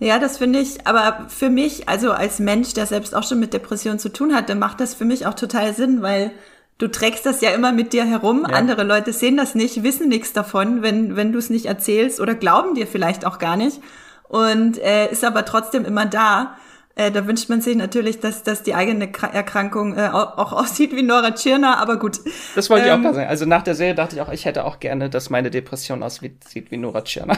Ja, 0.00 0.18
das 0.18 0.38
finde 0.38 0.60
ich, 0.60 0.86
aber 0.86 1.26
für 1.28 1.50
mich, 1.50 1.88
also 1.88 2.10
als 2.12 2.38
Mensch, 2.38 2.72
der 2.72 2.86
selbst 2.86 3.14
auch 3.14 3.22
schon 3.22 3.38
mit 3.38 3.52
Depressionen 3.52 3.98
zu 3.98 4.08
tun 4.08 4.34
hatte, 4.34 4.54
macht 4.54 4.80
das 4.80 4.94
für 4.94 5.04
mich 5.04 5.26
auch 5.26 5.34
total 5.34 5.74
Sinn, 5.74 6.00
weil 6.00 6.32
du 6.78 6.88
trägst 6.88 7.26
das 7.26 7.42
ja 7.42 7.50
immer 7.50 7.70
mit 7.72 7.92
dir 7.92 8.06
herum. 8.06 8.46
Ja. 8.48 8.56
Andere 8.56 8.82
Leute 8.82 9.12
sehen 9.12 9.36
das 9.36 9.54
nicht, 9.54 9.82
wissen 9.82 10.08
nichts 10.08 10.32
davon, 10.32 10.80
wenn, 10.80 11.16
wenn 11.16 11.32
du 11.32 11.38
es 11.38 11.50
nicht 11.50 11.66
erzählst 11.66 12.18
oder 12.18 12.34
glauben 12.34 12.74
dir 12.74 12.86
vielleicht 12.86 13.26
auch 13.26 13.38
gar 13.38 13.56
nicht. 13.56 13.78
Und 14.26 14.78
äh, 14.78 15.10
ist 15.10 15.22
aber 15.22 15.44
trotzdem 15.44 15.84
immer 15.84 16.06
da. 16.06 16.56
Äh, 16.94 17.10
da 17.10 17.26
wünscht 17.26 17.50
man 17.50 17.60
sich 17.60 17.76
natürlich, 17.76 18.20
dass, 18.20 18.42
dass 18.42 18.62
die 18.62 18.74
eigene 18.74 19.12
Erkrankung 19.32 19.98
äh, 19.98 20.08
auch 20.08 20.52
aussieht 20.54 20.92
wie 20.96 21.02
Nora 21.02 21.32
Tschirner, 21.32 21.78
aber 21.78 21.98
gut. 21.98 22.20
Das 22.54 22.70
wollte 22.70 22.86
ähm, 22.86 22.88
ich 22.88 22.92
auch 22.92 22.96
ähm, 22.96 23.02
gerade 23.02 23.14
sagen. 23.16 23.28
Also 23.28 23.44
nach 23.44 23.62
der 23.62 23.74
Serie 23.74 23.94
dachte 23.94 24.16
ich 24.16 24.22
auch, 24.22 24.32
ich 24.32 24.46
hätte 24.46 24.64
auch 24.64 24.80
gerne, 24.80 25.10
dass 25.10 25.28
meine 25.28 25.50
Depression 25.50 26.02
aussieht 26.02 26.70
wie 26.70 26.76
Nora 26.78 27.02
Tschirner. 27.02 27.36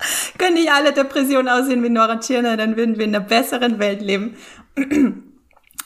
Können 0.38 0.54
nicht 0.54 0.70
alle 0.70 0.92
Depressionen 0.92 1.48
aussehen 1.48 1.82
wie 1.82 1.90
Nora 1.90 2.18
Tschirner, 2.20 2.56
dann 2.56 2.76
würden 2.76 2.98
wir 2.98 3.04
in 3.04 3.14
einer 3.14 3.24
besseren 3.24 3.78
Welt 3.78 4.02
leben. 4.02 4.36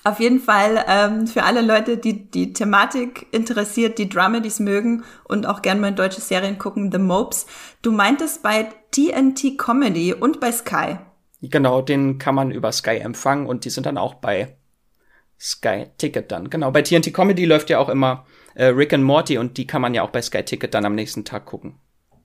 Auf 0.06 0.20
jeden 0.20 0.38
Fall 0.38 0.84
ähm, 0.86 1.26
für 1.26 1.44
alle 1.44 1.62
Leute, 1.62 1.96
die 1.96 2.30
die 2.30 2.52
Thematik 2.52 3.26
interessiert, 3.32 3.96
die 3.96 4.08
Dramedies 4.10 4.60
mögen 4.60 5.02
und 5.24 5.46
auch 5.46 5.62
gerne 5.62 5.80
mal 5.80 5.92
deutsche 5.92 6.20
Serien 6.20 6.58
gucken, 6.58 6.92
The 6.92 6.98
Mopes. 6.98 7.46
Du 7.80 7.90
meintest 7.90 8.42
bei 8.42 8.68
TNT 8.90 9.56
Comedy 9.56 10.12
und 10.12 10.40
bei 10.40 10.52
Sky. 10.52 10.98
Genau, 11.40 11.80
den 11.80 12.18
kann 12.18 12.34
man 12.34 12.50
über 12.50 12.70
Sky 12.70 12.98
empfangen 12.98 13.46
und 13.46 13.64
die 13.64 13.70
sind 13.70 13.86
dann 13.86 13.96
auch 13.96 14.14
bei 14.14 14.58
Sky 15.40 15.86
Ticket 15.96 16.30
dann. 16.30 16.50
Genau, 16.50 16.70
bei 16.70 16.82
TNT 16.82 17.14
Comedy 17.14 17.46
läuft 17.46 17.70
ja 17.70 17.78
auch 17.78 17.88
immer 17.88 18.26
äh, 18.54 18.66
Rick 18.66 18.92
and 18.92 19.04
Morty 19.04 19.38
und 19.38 19.56
die 19.56 19.66
kann 19.66 19.80
man 19.80 19.94
ja 19.94 20.02
auch 20.02 20.10
bei 20.10 20.20
Sky 20.20 20.42
Ticket 20.42 20.74
dann 20.74 20.84
am 20.84 20.94
nächsten 20.94 21.24
Tag 21.24 21.46
gucken. 21.46 21.76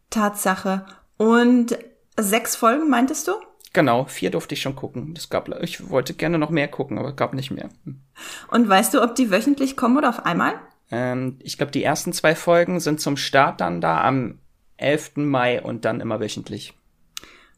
Tatsache. 0.10 0.86
Und 1.20 1.78
sechs 2.18 2.56
Folgen, 2.56 2.90
meintest 2.90 3.28
du? 3.28 3.34
Genau, 3.74 4.06
vier 4.06 4.32
durfte 4.32 4.56
ich 4.56 4.62
schon 4.62 4.78
gucken. 4.78 5.14
Das 5.14 5.30
gab, 5.30 5.50
ich 5.62 5.90
wollte 5.90 6.14
gerne 6.14 6.40
noch 6.40 6.50
mehr 6.50 6.70
gucken, 6.70 6.98
aber 6.98 7.14
gab 7.14 7.34
nicht 7.34 7.52
mehr. 7.52 7.70
Hm. 7.84 8.02
Und 8.50 8.70
weißt 8.70 8.94
du, 8.94 9.04
ob 9.04 9.16
die 9.16 9.30
wöchentlich 9.30 9.76
kommen 9.76 9.98
oder 9.98 10.10
auf 10.10 10.26
einmal? 10.26 10.54
Ähm, 10.92 11.38
ich 11.44 11.58
glaube, 11.58 11.74
die 11.74 11.84
ersten 11.84 12.14
zwei 12.14 12.36
Folgen 12.36 12.80
sind 12.80 13.02
zum 13.02 13.18
Start 13.18 13.60
dann 13.60 13.82
da 13.82 14.02
am 14.04 14.40
11. 14.78 15.18
Mai 15.18 15.62
und 15.62 15.84
dann 15.84 16.00
immer 16.00 16.22
wöchentlich. 16.22 16.74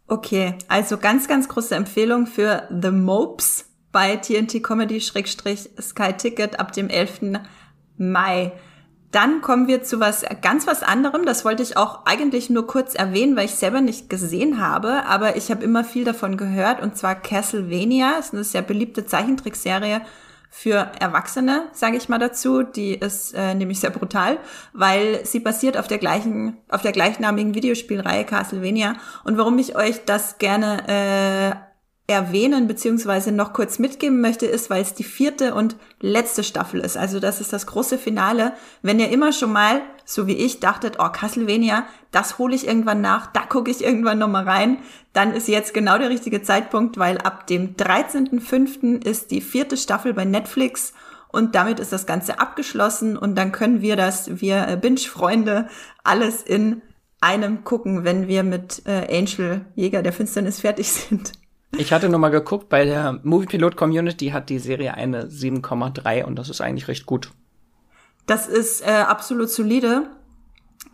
Okay, 0.07 0.55
also 0.67 0.97
ganz, 0.97 1.27
ganz 1.27 1.47
große 1.47 1.75
Empfehlung 1.75 2.25
für 2.25 2.67
The 2.81 2.91
Mopes 2.91 3.69
bei 3.91 4.15
TNT 4.15 4.63
Comedy 4.63 4.99
Sky 4.99 6.13
Ticket 6.17 6.59
ab 6.59 6.71
dem 6.71 6.89
11. 6.89 7.39
Mai. 7.97 8.53
Dann 9.11 9.41
kommen 9.41 9.67
wir 9.67 9.83
zu 9.83 9.99
was 9.99 10.23
ganz 10.41 10.67
was 10.67 10.83
anderem. 10.83 11.25
Das 11.25 11.43
wollte 11.43 11.63
ich 11.63 11.75
auch 11.75 12.05
eigentlich 12.05 12.49
nur 12.49 12.65
kurz 12.65 12.95
erwähnen, 12.95 13.35
weil 13.35 13.45
ich 13.45 13.55
selber 13.55 13.81
nicht 13.81 14.09
gesehen 14.09 14.65
habe, 14.65 15.05
aber 15.05 15.35
ich 15.35 15.51
habe 15.51 15.63
immer 15.63 15.83
viel 15.83 16.05
davon 16.05 16.37
gehört 16.37 16.81
und 16.81 16.97
zwar 16.97 17.15
Castlevania. 17.15 18.13
Das 18.15 18.27
ist 18.27 18.33
eine 18.33 18.43
sehr 18.45 18.61
beliebte 18.61 19.05
Zeichentrickserie 19.05 20.01
für 20.49 20.91
Erwachsene, 20.99 21.63
sage 21.71 21.97
ich 21.97 22.09
mal 22.09 22.19
dazu. 22.19 22.63
Die 22.63 22.93
ist 22.93 23.33
äh, 23.33 23.53
nämlich 23.53 23.79
sehr 23.79 23.89
brutal, 23.89 24.37
weil 24.73 25.25
sie 25.25 25.39
basiert 25.39 25.77
auf 25.77 25.87
der 25.87 25.97
gleichen, 25.97 26.57
auf 26.69 26.81
der 26.81 26.91
gleichnamigen 26.91 27.53
Videospielreihe 27.53 28.25
Castlevania. 28.25 28.95
Und 29.23 29.37
warum 29.37 29.57
ich 29.59 29.75
euch 29.75 30.05
das 30.05 30.37
gerne 30.37 30.87
äh, 30.87 31.70
erwähnen 32.11 32.67
beziehungsweise 32.67 33.31
noch 33.31 33.53
kurz 33.53 33.79
mitgeben 33.79 34.21
möchte, 34.21 34.45
ist, 34.45 34.69
weil 34.69 34.81
es 34.81 34.93
die 34.93 35.03
vierte 35.03 35.55
und 35.55 35.75
letzte 35.99 36.43
Staffel 36.43 36.79
ist. 36.81 36.97
Also 36.97 37.19
das 37.19 37.41
ist 37.41 37.53
das 37.53 37.65
große 37.65 37.97
Finale. 37.97 38.53
Wenn 38.81 38.99
ihr 38.99 39.09
immer 39.09 39.33
schon 39.33 39.51
mal, 39.51 39.81
so 40.05 40.27
wie 40.27 40.35
ich, 40.35 40.59
dachtet, 40.59 40.97
oh, 40.99 41.09
Castlevania, 41.09 41.85
das 42.11 42.37
hole 42.37 42.55
ich 42.55 42.67
irgendwann 42.67 43.01
nach, 43.01 43.27
da 43.27 43.41
gucke 43.41 43.71
ich 43.71 43.83
irgendwann 43.83 44.19
nochmal 44.19 44.47
rein, 44.47 44.77
dann 45.13 45.33
ist 45.33 45.47
jetzt 45.47 45.73
genau 45.73 45.97
der 45.97 46.09
richtige 46.09 46.41
Zeitpunkt, 46.41 46.97
weil 46.97 47.17
ab 47.17 47.47
dem 47.47 47.75
13.05. 47.75 49.05
ist 49.05 49.31
die 49.31 49.41
vierte 49.41 49.77
Staffel 49.77 50.13
bei 50.13 50.25
Netflix 50.25 50.93
und 51.29 51.55
damit 51.55 51.79
ist 51.79 51.93
das 51.93 52.05
Ganze 52.05 52.39
abgeschlossen 52.39 53.17
und 53.17 53.35
dann 53.35 53.51
können 53.51 53.81
wir 53.81 53.95
das, 53.95 54.41
wir 54.41 54.67
äh, 54.67 54.77
Binge-Freunde, 54.77 55.67
alles 56.03 56.41
in 56.41 56.81
einem 57.21 57.63
gucken, 57.63 58.03
wenn 58.03 58.27
wir 58.27 58.43
mit 58.43 58.81
äh, 58.85 59.17
Angel 59.17 59.65
Jäger 59.75 60.01
der 60.01 60.11
Finsternis 60.11 60.59
fertig 60.59 60.91
sind. 60.91 61.33
Ich 61.77 61.93
hatte 61.93 62.09
nur 62.09 62.19
mal 62.19 62.29
geguckt, 62.29 62.69
bei 62.69 62.85
der 62.85 63.19
Moviepilot 63.23 63.77
Community 63.77 64.29
hat 64.29 64.49
die 64.49 64.59
Serie 64.59 64.93
eine 64.93 65.25
7,3 65.25 66.23
und 66.25 66.35
das 66.37 66.49
ist 66.49 66.61
eigentlich 66.61 66.87
recht 66.87 67.05
gut. 67.05 67.31
Das 68.25 68.47
ist 68.47 68.85
äh, 68.85 68.91
absolut 68.91 69.49
solide. 69.49 70.09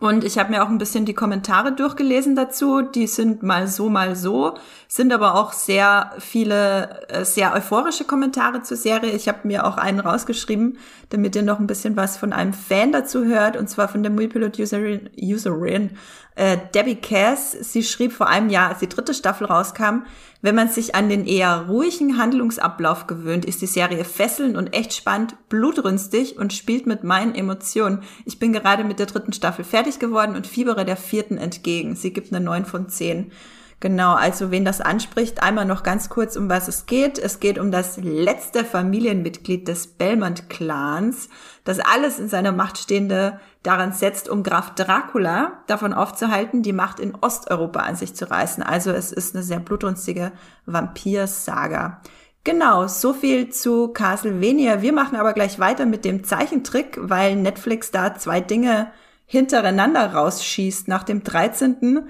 Und 0.00 0.22
ich 0.22 0.38
habe 0.38 0.50
mir 0.50 0.62
auch 0.62 0.68
ein 0.68 0.78
bisschen 0.78 1.06
die 1.06 1.14
Kommentare 1.14 1.72
durchgelesen 1.72 2.36
dazu. 2.36 2.82
Die 2.82 3.08
sind 3.08 3.42
mal 3.42 3.66
so, 3.66 3.88
mal 3.88 4.14
so, 4.14 4.54
sind 4.86 5.12
aber 5.12 5.34
auch 5.34 5.52
sehr 5.52 6.12
viele, 6.20 7.08
äh, 7.08 7.24
sehr 7.24 7.52
euphorische 7.52 8.04
Kommentare 8.04 8.62
zur 8.62 8.76
Serie. 8.76 9.10
Ich 9.10 9.26
habe 9.26 9.40
mir 9.42 9.66
auch 9.66 9.76
einen 9.76 9.98
rausgeschrieben, 9.98 10.78
damit 11.08 11.34
ihr 11.34 11.42
noch 11.42 11.58
ein 11.58 11.66
bisschen 11.66 11.96
was 11.96 12.16
von 12.16 12.32
einem 12.32 12.52
Fan 12.52 12.92
dazu 12.92 13.24
hört, 13.24 13.56
und 13.56 13.68
zwar 13.68 13.88
von 13.88 14.04
der 14.04 14.12
Moviepilot-Userin 14.12 15.10
Userin, 15.20 15.90
äh, 16.38 16.56
Debbie 16.74 16.96
Cass. 16.96 17.52
Sie 17.52 17.82
schrieb 17.82 18.12
vor 18.12 18.28
einem 18.28 18.48
Jahr, 18.48 18.68
als 18.68 18.78
die 18.78 18.88
dritte 18.88 19.12
Staffel 19.12 19.46
rauskam, 19.46 20.04
wenn 20.40 20.54
man 20.54 20.68
sich 20.68 20.94
an 20.94 21.08
den 21.08 21.26
eher 21.26 21.66
ruhigen 21.68 22.16
Handlungsablauf 22.16 23.08
gewöhnt, 23.08 23.44
ist 23.44 23.60
die 23.60 23.66
Serie 23.66 24.04
fesselnd 24.04 24.56
und 24.56 24.72
echt 24.72 24.94
spannend, 24.94 25.34
blutrünstig 25.48 26.38
und 26.38 26.52
spielt 26.52 26.86
mit 26.86 27.02
meinen 27.02 27.34
Emotionen. 27.34 28.04
Ich 28.24 28.38
bin 28.38 28.52
gerade 28.52 28.84
mit 28.84 29.00
der 29.00 29.06
dritten 29.06 29.32
Staffel 29.32 29.64
fertig 29.64 29.98
geworden 29.98 30.36
und 30.36 30.46
fiebere 30.46 30.84
der 30.84 30.96
vierten 30.96 31.38
entgegen. 31.38 31.96
Sie 31.96 32.12
gibt 32.12 32.32
eine 32.32 32.44
9 32.44 32.64
von 32.66 32.88
10. 32.88 33.32
Genau, 33.80 34.14
also 34.14 34.50
wen 34.50 34.64
das 34.64 34.80
anspricht, 34.80 35.40
einmal 35.40 35.64
noch 35.64 35.84
ganz 35.84 36.08
kurz, 36.08 36.34
um 36.34 36.50
was 36.50 36.66
es 36.66 36.86
geht. 36.86 37.16
Es 37.16 37.38
geht 37.38 37.60
um 37.60 37.70
das 37.70 37.96
letzte 37.96 38.64
Familienmitglied 38.64 39.68
des 39.68 39.86
Belmont-Clans, 39.86 41.28
das 41.62 41.78
alles 41.78 42.18
in 42.18 42.28
seiner 42.28 42.50
Macht 42.50 42.78
Stehende 42.78 43.38
daran 43.62 43.92
setzt, 43.92 44.28
um 44.28 44.42
Graf 44.42 44.74
Dracula 44.74 45.62
davon 45.68 45.92
aufzuhalten, 45.92 46.62
die 46.62 46.72
Macht 46.72 46.98
in 46.98 47.14
Osteuropa 47.14 47.80
an 47.80 47.94
sich 47.94 48.16
zu 48.16 48.28
reißen. 48.28 48.64
Also 48.64 48.90
es 48.90 49.12
ist 49.12 49.36
eine 49.36 49.44
sehr 49.44 49.60
blutrünstige 49.60 50.32
Vampir-Saga. 50.66 52.00
Genau, 52.42 52.88
so 52.88 53.12
viel 53.12 53.50
zu 53.50 53.88
Castlevania. 53.88 54.82
Wir 54.82 54.92
machen 54.92 55.16
aber 55.16 55.34
gleich 55.34 55.60
weiter 55.60 55.86
mit 55.86 56.04
dem 56.04 56.24
Zeichentrick, 56.24 56.98
weil 57.00 57.36
Netflix 57.36 57.92
da 57.92 58.16
zwei 58.16 58.40
Dinge 58.40 58.90
hintereinander 59.26 60.14
rausschießt. 60.14 60.88
Nach 60.88 61.04
dem 61.04 61.22
13 61.22 62.08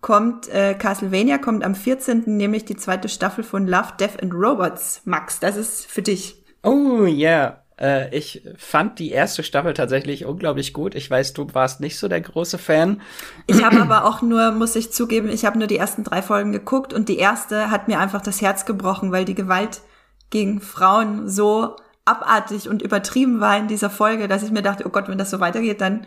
kommt 0.00 0.48
äh, 0.48 0.74
Castlevania, 0.74 1.38
kommt 1.38 1.64
am 1.64 1.74
14. 1.74 2.24
nämlich 2.26 2.64
die 2.64 2.76
zweite 2.76 3.08
Staffel 3.08 3.44
von 3.44 3.66
Love, 3.66 3.92
Death 3.98 4.22
and 4.22 4.32
Robots. 4.34 5.02
Max, 5.04 5.40
das 5.40 5.56
ist 5.56 5.86
für 5.86 6.02
dich. 6.02 6.42
Oh 6.62 7.04
yeah. 7.04 7.62
Äh, 7.80 8.14
ich 8.16 8.42
fand 8.56 8.98
die 8.98 9.10
erste 9.10 9.42
Staffel 9.42 9.74
tatsächlich 9.74 10.26
unglaublich 10.26 10.72
gut. 10.72 10.94
Ich 10.94 11.10
weiß, 11.10 11.32
du 11.32 11.52
warst 11.54 11.80
nicht 11.80 11.98
so 11.98 12.08
der 12.08 12.20
große 12.20 12.58
Fan. 12.58 13.00
Ich 13.46 13.64
habe 13.64 13.80
aber 13.80 14.04
auch 14.04 14.22
nur, 14.22 14.52
muss 14.52 14.76
ich 14.76 14.92
zugeben, 14.92 15.28
ich 15.28 15.44
habe 15.44 15.58
nur 15.58 15.66
die 15.66 15.78
ersten 15.78 16.04
drei 16.04 16.22
Folgen 16.22 16.52
geguckt 16.52 16.92
und 16.92 17.08
die 17.08 17.18
erste 17.18 17.70
hat 17.70 17.88
mir 17.88 17.98
einfach 17.98 18.20
das 18.20 18.40
Herz 18.40 18.66
gebrochen, 18.66 19.12
weil 19.12 19.24
die 19.24 19.34
Gewalt 19.34 19.80
gegen 20.28 20.60
Frauen 20.60 21.28
so 21.28 21.76
abartig 22.04 22.68
und 22.68 22.82
übertrieben 22.82 23.40
war 23.40 23.58
in 23.58 23.68
dieser 23.68 23.90
Folge, 23.90 24.28
dass 24.28 24.42
ich 24.42 24.50
mir 24.50 24.62
dachte, 24.62 24.84
oh 24.86 24.90
Gott, 24.90 25.08
wenn 25.08 25.18
das 25.18 25.30
so 25.30 25.40
weitergeht, 25.40 25.80
dann 25.80 26.06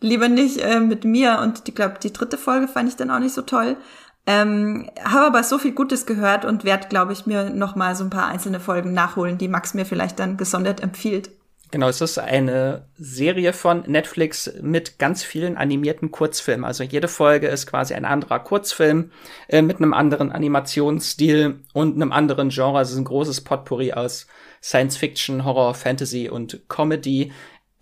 lieber 0.00 0.28
nicht 0.28 0.58
äh, 0.58 0.80
mit 0.80 1.04
mir. 1.04 1.38
Und 1.42 1.62
ich 1.66 1.74
glaube, 1.74 1.96
die 2.02 2.12
dritte 2.12 2.38
Folge 2.38 2.68
fand 2.68 2.88
ich 2.88 2.96
dann 2.96 3.10
auch 3.10 3.18
nicht 3.18 3.34
so 3.34 3.42
toll. 3.42 3.76
Ähm, 4.26 4.90
habe 5.02 5.26
aber 5.26 5.42
so 5.42 5.58
viel 5.58 5.72
Gutes 5.72 6.06
gehört 6.06 6.44
und 6.44 6.64
werde, 6.64 6.88
glaube 6.88 7.12
ich, 7.12 7.26
mir 7.26 7.50
noch 7.50 7.74
mal 7.74 7.96
so 7.96 8.04
ein 8.04 8.10
paar 8.10 8.28
einzelne 8.28 8.60
Folgen 8.60 8.92
nachholen, 8.92 9.38
die 9.38 9.48
Max 9.48 9.74
mir 9.74 9.86
vielleicht 9.86 10.18
dann 10.18 10.36
gesondert 10.36 10.82
empfiehlt. 10.82 11.30
Genau, 11.72 11.88
es 11.88 12.00
ist 12.00 12.18
eine 12.18 12.88
Serie 12.98 13.52
von 13.52 13.84
Netflix 13.86 14.52
mit 14.60 14.98
ganz 14.98 15.22
vielen 15.22 15.56
animierten 15.56 16.10
Kurzfilmen. 16.10 16.64
Also 16.64 16.82
jede 16.82 17.06
Folge 17.06 17.46
ist 17.46 17.68
quasi 17.68 17.94
ein 17.94 18.04
anderer 18.04 18.40
Kurzfilm 18.40 19.12
äh, 19.48 19.62
mit 19.62 19.76
einem 19.76 19.94
anderen 19.94 20.32
Animationsstil 20.32 21.60
und 21.72 21.94
einem 21.94 22.10
anderen 22.10 22.48
Genre. 22.48 22.80
Es 22.80 22.90
ist 22.90 22.98
ein 22.98 23.04
großes 23.04 23.42
Potpourri 23.42 23.92
aus 23.92 24.26
Science 24.60 24.96
Fiction, 24.96 25.44
Horror, 25.44 25.74
Fantasy 25.74 26.28
und 26.28 26.68
Comedy. 26.68 27.30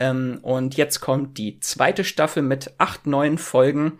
Ähm, 0.01 0.39
und 0.43 0.77
jetzt 0.77 1.01
kommt 1.01 1.39
die 1.39 1.61
zweite 1.61 2.05
Staffel 2.05 2.43
mit 2.43 2.73
acht 2.79 3.07
neuen 3.07 3.39
Folgen. 3.39 3.99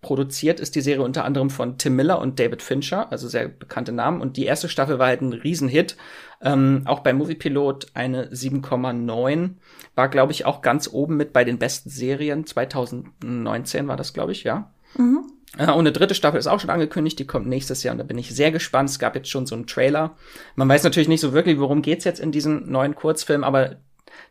Produziert 0.00 0.60
ist 0.60 0.74
die 0.74 0.82
Serie 0.82 1.02
unter 1.02 1.24
anderem 1.24 1.48
von 1.48 1.78
Tim 1.78 1.96
Miller 1.96 2.20
und 2.20 2.38
David 2.38 2.60
Fincher, 2.60 3.10
also 3.10 3.26
sehr 3.26 3.48
bekannte 3.48 3.90
Namen. 3.90 4.20
Und 4.20 4.36
die 4.36 4.44
erste 4.44 4.68
Staffel 4.68 4.98
war 4.98 5.06
halt 5.06 5.22
ein 5.22 5.32
Riesenhit. 5.32 5.96
Ähm, 6.42 6.82
auch 6.84 7.00
bei 7.00 7.14
Moviepilot 7.14 7.86
eine 7.94 8.28
7,9. 8.30 9.50
War, 9.94 10.08
glaube 10.08 10.32
ich, 10.32 10.44
auch 10.44 10.60
ganz 10.60 10.90
oben 10.92 11.16
mit 11.16 11.32
bei 11.32 11.44
den 11.44 11.58
besten 11.58 11.88
Serien. 11.88 12.46
2019 12.46 13.88
war 13.88 13.96
das, 13.96 14.12
glaube 14.12 14.32
ich, 14.32 14.44
ja. 14.44 14.70
Mhm. 14.98 15.24
Ja, 15.58 15.72
und 15.72 15.80
eine 15.80 15.92
dritte 15.92 16.14
Staffel 16.14 16.38
ist 16.38 16.48
auch 16.48 16.58
schon 16.58 16.70
angekündigt, 16.70 17.18
die 17.18 17.26
kommt 17.26 17.46
nächstes 17.46 17.82
Jahr 17.84 17.92
und 17.92 17.98
da 17.98 18.04
bin 18.04 18.18
ich 18.18 18.34
sehr 18.34 18.50
gespannt. 18.50 18.90
Es 18.90 18.98
gab 18.98 19.14
jetzt 19.14 19.30
schon 19.30 19.46
so 19.46 19.54
einen 19.54 19.66
Trailer. 19.66 20.16
Man 20.56 20.68
weiß 20.68 20.82
natürlich 20.82 21.08
nicht 21.08 21.20
so 21.20 21.32
wirklich, 21.32 21.60
worum 21.60 21.80
geht's 21.80 22.04
jetzt 22.04 22.18
in 22.18 22.32
diesem 22.32 22.70
neuen 22.70 22.96
Kurzfilm, 22.96 23.44
aber 23.44 23.76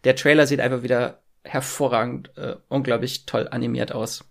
der 0.03 0.15
Trailer 0.15 0.47
sieht 0.47 0.59
einfach 0.59 0.83
wieder 0.83 1.21
hervorragend, 1.43 2.31
äh, 2.37 2.55
unglaublich 2.69 3.25
toll 3.25 3.47
animiert 3.49 3.91
aus. 3.91 4.25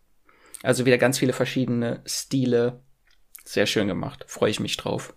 Also 0.63 0.87
wieder 0.87 0.99
ganz 0.99 1.19
viele 1.19 1.33
verschiedene 1.33 2.01
Stile. 2.07 2.81
Sehr 3.45 3.67
schön 3.67 3.89
gemacht. 3.89 4.25
Freue 4.29 4.51
ich 4.51 4.61
mich 4.61 4.77
drauf. 4.77 5.15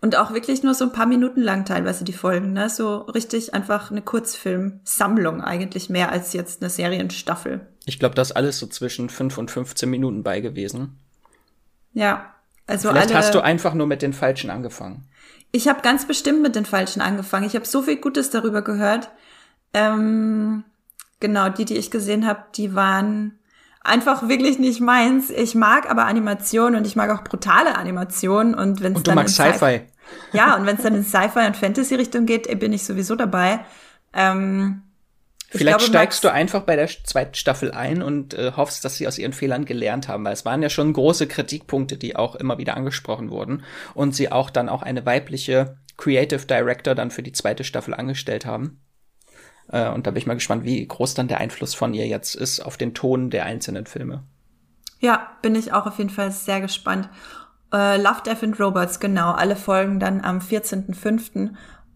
Und 0.00 0.16
auch 0.16 0.32
wirklich 0.32 0.62
nur 0.62 0.74
so 0.74 0.84
ein 0.84 0.92
paar 0.92 1.06
Minuten 1.06 1.40
lang 1.40 1.64
teilweise 1.64 2.04
die 2.04 2.12
Folgen, 2.12 2.52
ne? 2.52 2.68
So 2.68 2.98
richtig 2.98 3.54
einfach 3.54 3.90
eine 3.90 4.02
Kurzfilmsammlung 4.02 5.40
eigentlich 5.40 5.88
mehr 5.88 6.10
als 6.10 6.32
jetzt 6.32 6.60
eine 6.60 6.68
Serienstaffel. 6.68 7.66
Ich 7.86 7.98
glaube, 7.98 8.14
das 8.14 8.32
alles 8.32 8.58
so 8.58 8.66
zwischen 8.66 9.08
5 9.08 9.38
und 9.38 9.50
15 9.50 9.88
Minuten 9.88 10.22
bei 10.22 10.40
gewesen. 10.40 10.98
Ja. 11.92 12.34
Also 12.66 12.90
Vielleicht 12.90 13.14
hast 13.14 13.34
du 13.34 13.40
einfach 13.40 13.74
nur 13.74 13.86
mit 13.86 14.02
den 14.02 14.12
falschen 14.12 14.50
angefangen. 14.50 15.08
Ich 15.50 15.66
habe 15.66 15.82
ganz 15.82 16.06
bestimmt 16.06 16.42
mit 16.42 16.54
den 16.54 16.66
falschen 16.66 17.00
angefangen. 17.00 17.46
Ich 17.46 17.56
habe 17.56 17.66
so 17.66 17.82
viel 17.82 17.96
Gutes 17.96 18.30
darüber 18.30 18.62
gehört. 18.62 19.10
Ähm, 19.72 20.64
genau, 21.20 21.48
die, 21.48 21.64
die 21.64 21.76
ich 21.76 21.90
gesehen 21.90 22.26
habe, 22.26 22.44
die 22.54 22.74
waren 22.74 23.38
einfach 23.82 24.28
wirklich 24.28 24.58
nicht 24.58 24.80
meins. 24.80 25.30
Ich 25.30 25.54
mag 25.54 25.90
aber 25.90 26.06
Animation 26.06 26.74
und 26.74 26.86
ich 26.86 26.96
mag 26.96 27.10
auch 27.10 27.24
brutale 27.24 27.76
Animation 27.76 28.54
und 28.54 28.82
wenn 28.82 28.92
es 28.92 28.98
Und 28.98 29.06
du 29.06 29.10
dann 29.10 29.14
magst 29.16 29.38
in 29.38 29.52
Sci-Fi. 29.52 29.82
ja 30.32 30.56
und 30.56 30.66
wenn 30.66 30.76
es 30.76 30.82
dann 30.82 30.94
in 30.94 31.04
Sci-Fi 31.04 31.46
und 31.46 31.56
Fantasy 31.56 31.94
Richtung 31.94 32.26
geht, 32.26 32.58
bin 32.58 32.72
ich 32.72 32.84
sowieso 32.84 33.16
dabei. 33.16 33.60
Ähm, 34.12 34.82
ich 35.52 35.58
Vielleicht 35.58 35.78
glaube, 35.78 35.90
steigst 35.90 36.22
du 36.22 36.32
einfach 36.32 36.62
bei 36.62 36.76
der 36.76 36.86
zweiten 36.86 37.34
Staffel 37.34 37.72
ein 37.72 38.02
und 38.02 38.34
äh, 38.34 38.52
hoffst, 38.56 38.84
dass 38.84 38.96
sie 38.96 39.08
aus 39.08 39.18
ihren 39.18 39.32
Fehlern 39.32 39.64
gelernt 39.64 40.06
haben, 40.06 40.24
weil 40.24 40.32
es 40.32 40.44
waren 40.44 40.62
ja 40.62 40.68
schon 40.68 40.92
große 40.92 41.26
Kritikpunkte, 41.26 41.96
die 41.96 42.14
auch 42.14 42.36
immer 42.36 42.58
wieder 42.58 42.76
angesprochen 42.76 43.30
wurden 43.30 43.64
und 43.94 44.14
sie 44.14 44.30
auch 44.30 44.50
dann 44.50 44.68
auch 44.68 44.82
eine 44.82 45.04
weibliche 45.06 45.76
Creative 45.96 46.46
Director 46.46 46.94
dann 46.94 47.10
für 47.10 47.24
die 47.24 47.32
zweite 47.32 47.64
Staffel 47.64 47.94
angestellt 47.94 48.46
haben. 48.46 48.80
Äh, 49.72 49.90
und 49.90 50.06
da 50.06 50.10
bin 50.10 50.18
ich 50.18 50.26
mal 50.26 50.34
gespannt, 50.34 50.64
wie 50.64 50.86
groß 50.86 51.14
dann 51.14 51.28
der 51.28 51.38
Einfluss 51.38 51.74
von 51.74 51.94
ihr 51.94 52.06
jetzt 52.06 52.34
ist 52.34 52.60
auf 52.60 52.76
den 52.76 52.94
Ton 52.94 53.30
der 53.30 53.46
einzelnen 53.46 53.86
Filme. 53.86 54.24
Ja, 55.00 55.28
bin 55.42 55.54
ich 55.54 55.72
auch 55.72 55.86
auf 55.86 55.98
jeden 55.98 56.10
Fall 56.10 56.30
sehr 56.30 56.60
gespannt. 56.60 57.08
Äh, 57.72 57.96
Love, 57.96 58.22
Death 58.24 58.42
and 58.42 58.60
Robots, 58.60 59.00
genau. 59.00 59.32
Alle 59.32 59.56
Folgen 59.56 60.00
dann 60.00 60.20
am 60.22 60.38
14.05. 60.38 61.50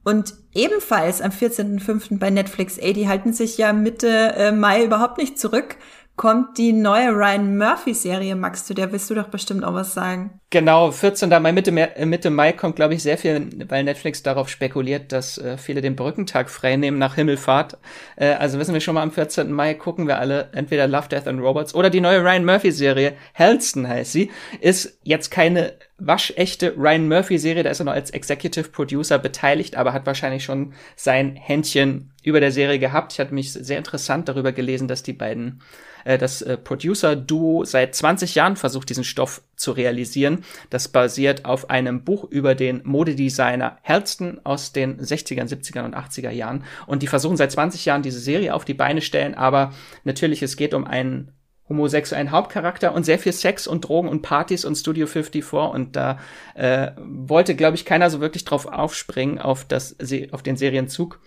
Und 0.04 0.34
ebenfalls 0.52 1.20
am 1.20 1.30
14.05. 1.30 2.18
bei 2.18 2.30
Netflix, 2.30 2.78
ey, 2.78 2.92
die 2.92 3.08
halten 3.08 3.32
sich 3.32 3.56
ja 3.58 3.72
Mitte 3.72 4.34
äh, 4.36 4.52
Mai 4.52 4.84
überhaupt 4.84 5.18
nicht 5.18 5.38
zurück, 5.38 5.76
kommt 6.16 6.58
die 6.58 6.72
neue 6.72 7.08
Ryan 7.08 7.58
Murphy-Serie. 7.58 8.36
Max, 8.36 8.64
zu 8.64 8.74
der 8.74 8.92
willst 8.92 9.10
du 9.10 9.14
doch 9.14 9.28
bestimmt 9.28 9.64
auch 9.64 9.74
was 9.74 9.94
sagen. 9.94 10.40
Genau, 10.50 10.92
14. 10.92 11.28
Mai, 11.42 11.50
Mitte, 11.50 11.72
äh, 11.72 12.06
Mitte 12.06 12.30
Mai 12.30 12.52
kommt, 12.52 12.76
glaube 12.76 12.94
ich, 12.94 13.02
sehr 13.02 13.18
viel, 13.18 13.48
weil 13.68 13.82
Netflix 13.82 14.22
darauf 14.22 14.48
spekuliert, 14.48 15.10
dass 15.10 15.36
äh, 15.38 15.58
viele 15.58 15.80
den 15.80 15.96
Brückentag 15.96 16.48
frei 16.48 16.76
nehmen 16.76 16.98
nach 16.98 17.16
Himmelfahrt. 17.16 17.76
Äh, 18.14 18.34
also 18.34 18.60
wissen 18.60 18.72
wir 18.72 18.80
schon 18.80 18.94
mal, 18.94 19.02
am 19.02 19.10
14. 19.10 19.50
Mai 19.50 19.74
gucken 19.74 20.06
wir 20.06 20.18
alle 20.18 20.50
entweder 20.52 20.86
Love, 20.86 21.08
Death 21.08 21.26
and 21.26 21.40
Robots 21.40 21.74
oder 21.74 21.90
die 21.90 22.00
neue 22.00 22.22
Ryan 22.22 22.44
Murphy-Serie, 22.44 23.14
Helston 23.32 23.88
heißt 23.88 24.12
sie, 24.12 24.30
ist 24.60 25.00
jetzt 25.02 25.30
keine 25.32 25.72
waschechte 26.06 26.74
Ryan 26.76 27.08
Murphy-Serie, 27.08 27.62
da 27.62 27.70
ist 27.70 27.80
er 27.80 27.86
noch 27.86 27.92
als 27.92 28.10
Executive 28.10 28.68
Producer 28.68 29.18
beteiligt, 29.18 29.76
aber 29.76 29.92
hat 29.92 30.06
wahrscheinlich 30.06 30.44
schon 30.44 30.74
sein 30.96 31.36
Händchen 31.36 32.12
über 32.22 32.40
der 32.40 32.52
Serie 32.52 32.78
gehabt. 32.78 33.12
Ich 33.12 33.20
hatte 33.20 33.34
mich 33.34 33.52
sehr 33.52 33.78
interessant 33.78 34.28
darüber 34.28 34.52
gelesen, 34.52 34.88
dass 34.88 35.02
die 35.02 35.12
beiden 35.12 35.60
äh, 36.04 36.18
das 36.18 36.42
äh, 36.42 36.56
Producer-Duo 36.56 37.64
seit 37.64 37.94
20 37.94 38.34
Jahren 38.34 38.56
versucht, 38.56 38.88
diesen 38.90 39.04
Stoff 39.04 39.42
zu 39.56 39.72
realisieren. 39.72 40.44
Das 40.70 40.88
basiert 40.88 41.44
auf 41.44 41.70
einem 41.70 42.04
Buch 42.04 42.24
über 42.24 42.54
den 42.54 42.82
Modedesigner 42.84 43.78
Halston 43.82 44.40
aus 44.44 44.72
den 44.72 45.00
60ern, 45.00 45.48
70ern 45.48 45.84
und 45.84 45.96
80er 45.96 46.30
Jahren. 46.30 46.64
Und 46.86 47.02
die 47.02 47.06
versuchen 47.08 47.36
seit 47.36 47.52
20 47.52 47.84
Jahren 47.84 48.02
diese 48.02 48.20
Serie 48.20 48.54
auf 48.54 48.64
die 48.64 48.74
Beine 48.74 49.00
stellen, 49.00 49.34
aber 49.34 49.72
natürlich, 50.04 50.42
es 50.42 50.56
geht 50.56 50.74
um 50.74 50.86
einen 50.86 51.32
homosexuellen 51.74 52.30
Hauptcharakter 52.30 52.94
und 52.94 53.04
sehr 53.04 53.18
viel 53.18 53.32
Sex 53.32 53.66
und 53.66 53.82
Drogen 53.82 54.08
und 54.08 54.22
Partys 54.22 54.64
und 54.64 54.76
Studio 54.76 55.06
54 55.06 55.52
und 55.52 55.96
da 55.96 56.18
äh, 56.54 56.92
wollte, 56.96 57.54
glaube 57.54 57.76
ich, 57.76 57.84
keiner 57.84 58.10
so 58.10 58.20
wirklich 58.20 58.44
drauf 58.44 58.66
aufspringen 58.66 59.38
auf, 59.38 59.64
das, 59.64 59.96
auf 60.32 60.42
den 60.42 60.56
Serienzug 60.56 61.20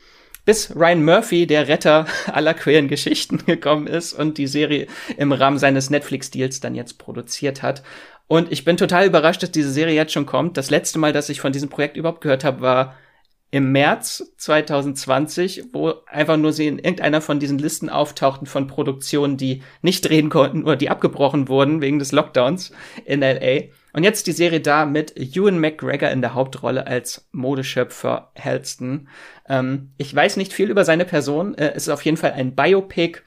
bis 0.45 0.73
Ryan 0.73 1.03
Murphy, 1.03 1.45
der 1.45 1.67
Retter 1.67 2.07
aller 2.31 2.53
queeren 2.53 2.87
Geschichten, 2.87 3.37
gekommen 3.45 3.85
ist 3.85 4.13
und 4.13 4.37
die 4.37 4.47
Serie 4.47 4.87
im 5.17 5.33
Rahmen 5.33 5.59
seines 5.59 5.89
Netflix-Deals 5.89 6.61
dann 6.61 6.73
jetzt 6.73 6.97
produziert 6.97 7.61
hat. 7.61 7.83
Und 8.27 8.51
ich 8.51 8.65
bin 8.65 8.77
total 8.77 9.05
überrascht, 9.05 9.43
dass 9.43 9.51
diese 9.51 9.71
Serie 9.71 9.95
jetzt 9.95 10.13
schon 10.13 10.25
kommt. 10.25 10.57
Das 10.57 10.69
letzte 10.69 10.99
Mal, 10.99 11.13
dass 11.13 11.29
ich 11.29 11.41
von 11.41 11.51
diesem 11.51 11.69
Projekt 11.69 11.97
überhaupt 11.97 12.21
gehört 12.21 12.43
habe, 12.43 12.61
war 12.61 12.95
im 13.57 13.71
März 13.71 14.23
2020, 14.37 15.73
wo 15.73 15.95
einfach 16.05 16.37
nur 16.37 16.53
sie 16.53 16.67
in 16.67 16.77
irgendeiner 16.77 17.21
von 17.21 17.39
diesen 17.39 17.57
Listen 17.57 17.89
auftauchten 17.89 18.45
von 18.45 18.67
Produktionen, 18.67 19.35
die 19.35 19.63
nicht 19.81 20.07
drehen 20.07 20.29
konnten 20.29 20.63
oder 20.63 20.75
die 20.75 20.91
abgebrochen 20.91 21.47
wurden 21.47 21.81
wegen 21.81 21.97
des 21.97 22.11
Lockdowns 22.11 22.71
in 23.05 23.21
LA. 23.21 23.69
Und 23.93 24.03
jetzt 24.03 24.27
die 24.27 24.31
Serie 24.31 24.61
da 24.61 24.85
mit 24.85 25.17
Ewan 25.17 25.59
McGregor 25.59 26.11
in 26.11 26.21
der 26.21 26.35
Hauptrolle 26.35 26.85
als 26.85 27.27
Modeschöpfer 27.31 28.31
Halston. 28.39 29.09
Ähm, 29.49 29.89
ich 29.97 30.13
weiß 30.13 30.37
nicht 30.37 30.53
viel 30.53 30.69
über 30.69 30.85
seine 30.85 31.05
Person. 31.05 31.55
Äh, 31.55 31.71
es 31.71 31.87
ist 31.87 31.89
auf 31.89 32.05
jeden 32.05 32.17
Fall 32.17 32.33
ein 32.33 32.53
Biopic 32.53 33.23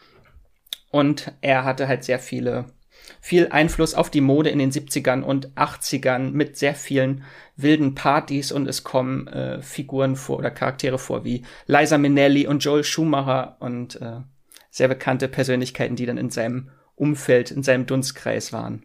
und 0.93 1.33
er 1.41 1.65
hatte 1.65 1.89
halt 1.89 2.05
sehr 2.05 2.21
viele 2.21 2.67
viel 3.21 3.49
Einfluss 3.51 3.95
auf 3.95 4.11
die 4.11 4.21
Mode 4.21 4.51
in 4.51 4.59
den 4.59 4.73
70ern 4.73 5.23
und 5.23 5.51
80ern 5.55 6.31
mit 6.31 6.57
sehr 6.57 6.75
vielen 6.75 7.25
wilden 7.57 7.95
Partys 7.95 8.53
und 8.53 8.67
es 8.67 8.85
kommen 8.85 9.29
äh, 9.29 9.61
Figuren 9.63 10.17
vor 10.17 10.39
oder 10.39 10.51
Charaktere 10.51 10.99
vor 10.99 11.25
wie 11.25 11.45
Liza 11.67 11.99
Minnelli 11.99 12.47
und 12.47 12.65
Joel 12.65 12.85
Schumacher 12.85 13.57
und 13.61 14.01
äh, 14.01 14.21
sehr 14.71 14.89
bekannte 14.89 15.29
Persönlichkeiten, 15.29 15.97
die 15.97 16.07
dann 16.07 16.17
in 16.19 16.31
seinem 16.31 16.71
Umfeld, 16.95 17.51
in 17.51 17.63
seinem 17.63 17.87
Dunstkreis 17.87 18.53
waren. 18.53 18.85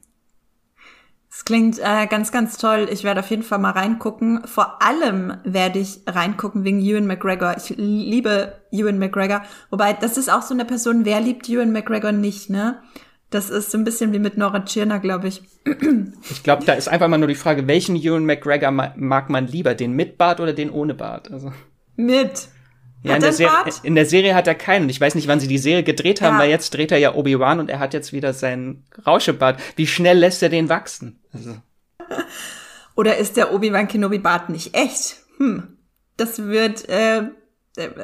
Es 1.29 1.43
klingt 1.43 1.79
äh, 1.79 2.07
ganz, 2.07 2.31
ganz 2.31 2.57
toll. 2.57 2.88
Ich 2.89 3.03
werde 3.03 3.19
auf 3.19 3.29
jeden 3.29 3.43
Fall 3.43 3.59
mal 3.59 3.71
reingucken. 3.71 4.47
Vor 4.47 4.81
allem 4.81 5.33
werde 5.43 5.79
ich 5.79 5.99
reingucken 6.07 6.63
wegen 6.63 6.79
Ewan 6.79 7.07
McGregor. 7.07 7.55
Ich 7.57 7.75
liebe 7.75 8.61
Ewan 8.71 8.99
McGregor. 8.99 9.41
Wobei, 9.69 9.91
das 9.91 10.17
ist 10.17 10.31
auch 10.31 10.43
so 10.43 10.53
eine 10.53 10.63
Person, 10.63 11.03
wer 11.03 11.19
liebt 11.19 11.49
Ewan 11.49 11.73
McGregor 11.73 12.13
nicht, 12.13 12.49
ne? 12.49 12.81
Das 13.36 13.49
ist 13.49 13.69
so 13.69 13.77
ein 13.77 13.83
bisschen 13.83 14.13
wie 14.13 14.19
mit 14.19 14.38
Nora 14.38 14.63
Tschirner, 14.63 14.99
glaube 14.99 15.27
ich. 15.27 15.41
Ich 16.31 16.41
glaube, 16.41 16.63
da 16.65 16.71
ist 16.73 16.88
einfach 16.88 17.09
mal 17.09 17.17
nur 17.17 17.27
die 17.27 17.36
Frage, 17.36 17.67
welchen 17.67 17.97
Ewan 17.97 18.25
McGregor 18.25 18.71
ma 18.71 18.93
mag 18.95 19.29
man 19.29 19.45
lieber, 19.47 19.75
den 19.75 19.91
mit 19.91 20.17
Bart 20.17 20.39
oder 20.39 20.53
den 20.53 20.69
ohne 20.71 20.93
Bart? 20.93 21.29
Also 21.31 21.51
Mit. 21.97 22.47
ja, 23.03 23.15
Hat 23.15 23.23
in, 23.23 23.38
der 23.38 23.49
er 23.49 23.65
in 23.83 23.95
der 23.95 24.05
Serie 24.05 24.36
hat 24.36 24.47
er 24.47 24.55
keinen. 24.55 24.88
Ich 24.89 25.01
weiß 25.01 25.15
nicht, 25.15 25.27
wann 25.27 25.41
sie 25.41 25.49
die 25.49 25.57
Serie 25.57 25.83
gedreht 25.83 26.21
haben, 26.21 26.36
Ja. 26.36 26.39
weil 26.43 26.49
jetzt 26.49 26.73
dreht 26.73 26.91
er 26.93 26.97
ja 26.97 27.13
Obi-Wan 27.13 27.59
und 27.59 27.69
er 27.69 27.79
hat 27.79 27.93
jetzt 27.93 28.13
wieder 28.13 28.31
seinen 28.33 28.86
Rauschebart. 29.05 29.59
Wie 29.75 29.86
schnell 29.86 30.17
lässt 30.17 30.41
er 30.41 30.49
den 30.49 30.69
wachsen? 30.69 31.19
Also, 31.33 31.57
Oder 32.95 33.17
ist 33.17 33.36
der 33.36 33.53
Obi-Wan 33.53 33.89
Kenobi 33.89 34.19
Bart 34.19 34.49
nicht 34.49 34.73
echt? 34.75 35.17
Hm. 35.39 35.77
Das 36.15 36.39
wird, 36.39 36.88
äh, 36.88 37.23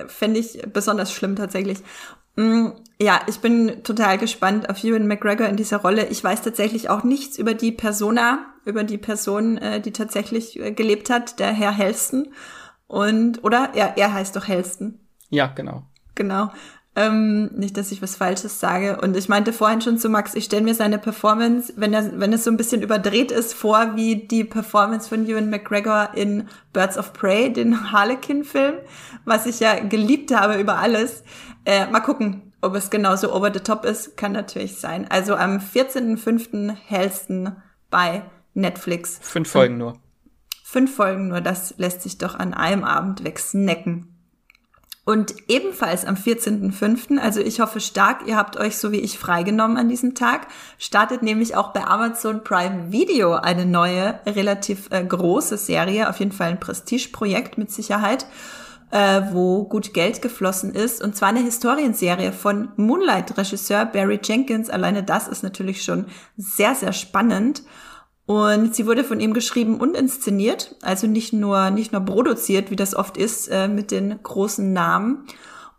fände 0.08 0.40
ich 0.42 0.62
besonders 0.74 1.14
schlimm 1.14 1.38
tatsächlich. 1.38 1.78
Mm, 2.36 2.70
Ja, 3.00 3.22
ich 3.28 3.40
bin 3.40 3.84
total 3.84 4.20
gespannt 4.20 4.70
auf 4.70 4.84
Ewan 4.84 5.08
McGregor 5.08 5.48
in 5.48 5.56
dieser 5.56 5.78
Rolle. 5.78 6.06
Ich 6.10 6.24
weiß 6.24 6.44
tatsächlich 6.44 6.88
auch 6.90 7.04
nichts 7.04 7.38
über 7.40 7.56
die 7.56 7.72
Persona, 7.72 8.46
über 8.64 8.84
die 8.84 9.00
Person, 9.00 9.58
äh, 9.58 9.82
die 9.82 9.92
tatsächlich 9.92 10.60
äh, 10.60 10.72
gelebt 10.72 11.10
hat, 11.10 11.40
der 11.40 11.52
Herr 11.52 11.72
Helston. 11.72 12.32
Und, 12.88 13.44
oder? 13.44 13.72
Ja, 13.76 13.94
er 13.96 14.14
heißt 14.14 14.36
doch 14.36 14.48
Helston. 14.48 15.00
ja, 15.30 15.48
genau. 15.48 15.84
Genau. 16.14 16.52
Ähm, 16.94 17.52
nicht, 17.56 17.78
dass 17.78 17.94
ich 17.94 18.02
was 18.02 18.18
Falsches 18.18 18.60
sage. 18.60 19.00
Und 19.00 19.16
ich 19.16 19.30
meinte 19.30 19.54
vorhin 19.54 19.80
schon 19.80 19.98
zu 19.98 20.10
Max, 20.10 20.36
ich 20.36 20.44
stelle 20.44 20.64
mir 20.64 20.76
seine 20.76 20.98
Performance, 20.98 21.72
wenn 21.78 21.94
er, 21.94 22.20
wenn 22.20 22.34
es 22.34 22.44
so 22.44 22.52
ein 22.52 22.58
bisschen 22.58 22.82
überdreht 22.82 23.32
ist, 23.32 23.54
vor 23.54 23.96
wie 23.96 24.28
die 24.28 24.44
Performance 24.44 25.08
von 25.08 25.26
Ewan 25.26 25.50
McGregor 25.50 26.10
in 26.16 26.50
Birds 26.74 26.98
of 26.98 27.14
Prey, 27.14 27.54
den 27.54 27.94
Harlequin-Film, 27.94 28.76
was 29.24 29.46
ich 29.46 29.62
ja 29.62 29.80
geliebt 29.80 30.36
habe 30.36 30.60
über 30.60 30.80
alles. 30.80 31.24
Äh, 31.64 31.88
mal 31.88 32.02
gucken, 32.02 32.52
ob 32.60 32.76
es 32.76 32.90
genauso 32.90 33.34
over 33.34 33.54
the 33.54 33.62
top 33.62 33.86
ist. 33.86 34.18
Kann 34.18 34.34
natürlich 34.34 34.78
sein. 34.78 35.10
Also 35.10 35.36
am 35.36 35.60
14.05. 35.60 36.76
hellsten 36.76 37.56
bei 37.90 38.24
Netflix. 38.54 39.18
Fünf 39.22 39.50
Folgen 39.50 39.78
nur. 39.78 39.94
Fünf 40.64 40.96
Folgen 40.96 41.30
nur, 41.30 41.42
das 41.42 41.76
lässt 41.78 42.02
sich 42.02 42.18
doch 42.18 42.36
an 42.36 42.54
einem 42.54 42.84
Abend 42.84 43.24
wegsnacken. 43.24 44.11
Und 45.04 45.34
ebenfalls 45.48 46.06
am 46.06 46.14
14.05., 46.14 47.18
also 47.18 47.40
ich 47.40 47.60
hoffe 47.60 47.80
stark, 47.80 48.28
ihr 48.28 48.38
habt 48.38 48.58
euch 48.58 48.78
so 48.78 48.92
wie 48.92 49.00
ich 49.00 49.18
freigenommen 49.18 49.78
an 49.78 49.90
diesem 49.90 50.14
Tag, 50.14 50.48
startet 50.78 51.24
nämlich 51.24 51.56
auch 51.56 51.74
bei 51.74 51.84
Amazon 51.84 52.44
Prime 52.44 52.92
Video 52.92 53.34
eine 53.34 53.66
neue, 53.66 54.20
relativ 54.28 54.90
äh, 54.92 55.04
große 55.04 55.58
Serie, 55.58 56.08
auf 56.08 56.20
jeden 56.20 56.32
Fall 56.32 56.50
ein 56.50 56.60
Prestigeprojekt 56.60 57.58
mit 57.58 57.72
Sicherheit. 57.72 58.28
äh, 58.92 59.22
wo 59.32 59.64
gut 59.64 59.94
Geld 59.94 60.22
geflossen 60.22 60.74
ist. 60.74 61.02
Und 61.02 61.16
zwar 61.16 61.30
eine 61.30 61.40
Historienserie 61.40 62.34
von 62.34 62.70
Moonlight-Regisseur 62.76 63.86
Barry 63.86 64.20
Jenkins. 64.22 64.70
Alleine 64.70 65.02
das 65.02 65.28
ist 65.28 65.44
natürlich 65.44 65.84
schon 65.84 66.06
sehr, 66.38 66.76
sehr 66.76 66.94
spannend. 66.94 67.64
Und 68.32 68.74
sie 68.74 68.88
wurde 68.88 69.04
von 69.04 69.20
ihm 69.20 69.34
geschrieben 69.34 69.82
und 69.82 69.94
inszeniert, 69.94 70.78
also 70.82 71.06
nicht 71.06 71.34
nur, 71.34 71.70
nicht 71.70 71.92
nur 71.92 72.00
produziert, 72.00 72.72
wie 72.72 72.78
das 72.78 72.96
oft 72.96 73.18
ist, 73.18 73.50
äh, 73.50 73.68
mit 73.68 73.92
den 73.92 74.24
großen 74.24 74.72
Namen. 74.72 75.26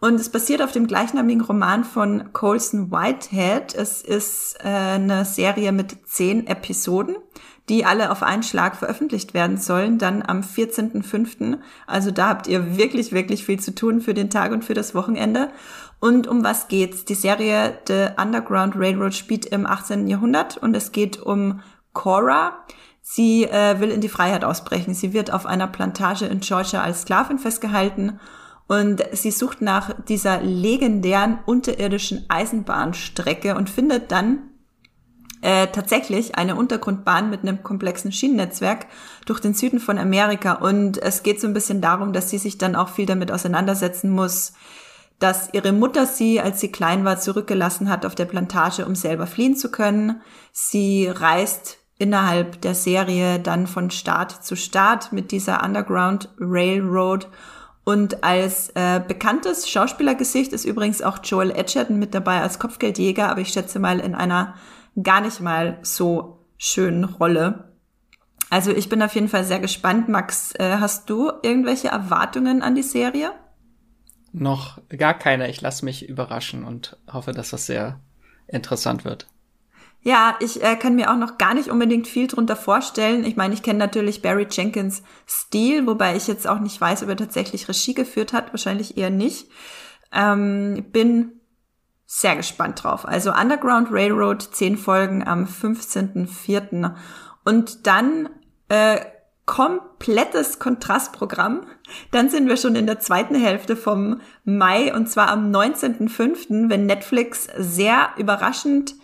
Und 0.00 0.16
es 0.16 0.28
basiert 0.28 0.60
auf 0.60 0.70
dem 0.70 0.86
gleichnamigen 0.86 1.40
Roman 1.40 1.82
von 1.82 2.30
Colson 2.34 2.92
Whitehead. 2.92 3.74
Es 3.74 4.02
ist 4.02 4.58
äh, 4.62 4.68
eine 4.68 5.24
Serie 5.24 5.72
mit 5.72 5.96
zehn 6.06 6.46
Episoden, 6.46 7.16
die 7.70 7.86
alle 7.86 8.10
auf 8.10 8.22
einen 8.22 8.42
Schlag 8.42 8.76
veröffentlicht 8.76 9.32
werden 9.32 9.56
sollen, 9.56 9.96
dann 9.96 10.22
am 10.22 10.42
14.05. 10.42 11.56
Also 11.86 12.10
da 12.10 12.28
habt 12.28 12.48
ihr 12.48 12.76
wirklich, 12.76 13.12
wirklich 13.12 13.46
viel 13.46 13.60
zu 13.60 13.74
tun 13.74 14.02
für 14.02 14.12
den 14.12 14.28
Tag 14.28 14.52
und 14.52 14.62
für 14.62 14.74
das 14.74 14.94
Wochenende. 14.94 15.48
Und 16.00 16.26
um 16.26 16.44
was 16.44 16.68
geht's? 16.68 17.06
Die 17.06 17.14
Serie 17.14 17.78
The 17.88 18.08
Underground 18.20 18.76
Railroad 18.76 19.14
spielt 19.14 19.46
im 19.46 19.66
18. 19.66 20.06
Jahrhundert 20.06 20.58
und 20.58 20.76
es 20.76 20.92
geht 20.92 21.18
um 21.18 21.62
Cora. 21.92 22.64
Sie 23.00 23.44
äh, 23.44 23.80
will 23.80 23.90
in 23.90 24.00
die 24.00 24.08
Freiheit 24.08 24.44
ausbrechen. 24.44 24.94
Sie 24.94 25.12
wird 25.12 25.32
auf 25.32 25.46
einer 25.46 25.66
Plantage 25.66 26.26
in 26.26 26.40
Georgia 26.40 26.82
als 26.82 27.02
Sklavin 27.02 27.38
festgehalten 27.38 28.20
und 28.68 29.04
sie 29.12 29.30
sucht 29.30 29.60
nach 29.60 29.92
dieser 30.08 30.40
legendären 30.40 31.40
unterirdischen 31.44 32.24
Eisenbahnstrecke 32.28 33.54
und 33.54 33.68
findet 33.68 34.12
dann 34.12 34.50
äh, 35.42 35.66
tatsächlich 35.66 36.36
eine 36.36 36.54
Untergrundbahn 36.54 37.28
mit 37.28 37.42
einem 37.42 37.62
komplexen 37.62 38.12
Schienennetzwerk 38.12 38.86
durch 39.26 39.40
den 39.40 39.54
Süden 39.54 39.80
von 39.80 39.98
Amerika. 39.98 40.52
Und 40.52 40.96
es 41.02 41.22
geht 41.22 41.40
so 41.40 41.48
ein 41.48 41.54
bisschen 41.54 41.80
darum, 41.80 42.12
dass 42.12 42.30
sie 42.30 42.38
sich 42.38 42.58
dann 42.58 42.76
auch 42.76 42.88
viel 42.88 43.06
damit 43.06 43.32
auseinandersetzen 43.32 44.08
muss, 44.08 44.52
dass 45.18 45.52
ihre 45.52 45.72
Mutter 45.72 46.06
sie, 46.06 46.40
als 46.40 46.60
sie 46.60 46.72
klein 46.72 47.04
war, 47.04 47.18
zurückgelassen 47.20 47.90
hat 47.90 48.06
auf 48.06 48.14
der 48.14 48.24
Plantage, 48.24 48.86
um 48.86 48.94
selber 48.94 49.26
fliehen 49.26 49.56
zu 49.56 49.70
können. 49.70 50.20
Sie 50.52 51.08
reist 51.08 51.81
innerhalb 52.02 52.60
der 52.62 52.74
Serie 52.74 53.38
dann 53.38 53.68
von 53.68 53.92
Start 53.92 54.44
zu 54.44 54.56
Start 54.56 55.12
mit 55.12 55.30
dieser 55.30 55.62
Underground 55.64 56.28
Railroad 56.40 57.28
und 57.84 58.24
als 58.24 58.70
äh, 58.70 59.00
bekanntes 59.06 59.68
Schauspielergesicht 59.68 60.52
ist 60.52 60.64
übrigens 60.64 61.00
auch 61.00 61.18
Joel 61.22 61.52
Edgerton 61.52 61.98
mit 61.98 62.12
dabei 62.12 62.40
als 62.40 62.58
Kopfgeldjäger, 62.58 63.28
aber 63.28 63.40
ich 63.40 63.48
schätze 63.48 63.78
mal 63.78 64.00
in 64.00 64.14
einer 64.14 64.54
gar 65.00 65.20
nicht 65.20 65.40
mal 65.40 65.78
so 65.82 66.44
schönen 66.58 67.04
Rolle. 67.04 67.72
Also 68.50 68.72
ich 68.72 68.88
bin 68.88 69.02
auf 69.02 69.14
jeden 69.14 69.28
Fall 69.28 69.44
sehr 69.44 69.60
gespannt. 69.60 70.08
Max, 70.08 70.54
äh, 70.56 70.78
hast 70.78 71.08
du 71.08 71.30
irgendwelche 71.42 71.88
Erwartungen 71.88 72.62
an 72.62 72.74
die 72.74 72.82
Serie? 72.82 73.32
Noch 74.32 74.80
gar 74.88 75.14
keine. 75.14 75.48
Ich 75.50 75.60
lasse 75.60 75.84
mich 75.84 76.08
überraschen 76.08 76.64
und 76.64 76.96
hoffe, 77.12 77.32
dass 77.32 77.50
das 77.50 77.66
sehr 77.66 78.00
interessant 78.46 79.04
wird. 79.04 79.26
Ja, 80.04 80.36
ich 80.40 80.62
äh, 80.62 80.74
kann 80.74 80.96
mir 80.96 81.12
auch 81.12 81.16
noch 81.16 81.38
gar 81.38 81.54
nicht 81.54 81.68
unbedingt 81.68 82.08
viel 82.08 82.26
drunter 82.26 82.56
vorstellen. 82.56 83.24
Ich 83.24 83.36
meine, 83.36 83.54
ich 83.54 83.62
kenne 83.62 83.78
natürlich 83.78 84.20
Barry 84.20 84.48
Jenkins 84.50 85.02
Stil, 85.28 85.86
wobei 85.86 86.16
ich 86.16 86.26
jetzt 86.26 86.48
auch 86.48 86.58
nicht 86.58 86.80
weiß, 86.80 87.04
ob 87.04 87.08
er 87.08 87.16
tatsächlich 87.16 87.68
Regie 87.68 87.94
geführt 87.94 88.32
hat. 88.32 88.52
Wahrscheinlich 88.52 88.96
eher 88.96 89.10
nicht. 89.10 89.48
Ähm, 90.12 90.86
bin 90.90 91.40
sehr 92.04 92.34
gespannt 92.34 92.82
drauf. 92.82 93.06
Also 93.06 93.32
Underground 93.32 93.88
Railroad, 93.92 94.42
zehn 94.42 94.76
Folgen 94.76 95.26
am 95.26 95.44
15.04. 95.44 96.94
Und 97.44 97.86
dann 97.86 98.28
äh, 98.68 99.00
komplettes 99.46 100.58
Kontrastprogramm. 100.58 101.66
Dann 102.10 102.28
sind 102.28 102.48
wir 102.48 102.56
schon 102.56 102.74
in 102.74 102.86
der 102.86 102.98
zweiten 102.98 103.34
Hälfte 103.34 103.76
vom 103.76 104.20
Mai 104.44 104.94
und 104.94 105.08
zwar 105.08 105.28
am 105.28 105.50
19.05., 105.50 106.70
wenn 106.70 106.86
Netflix 106.86 107.48
sehr 107.56 108.10
überraschend 108.16 108.94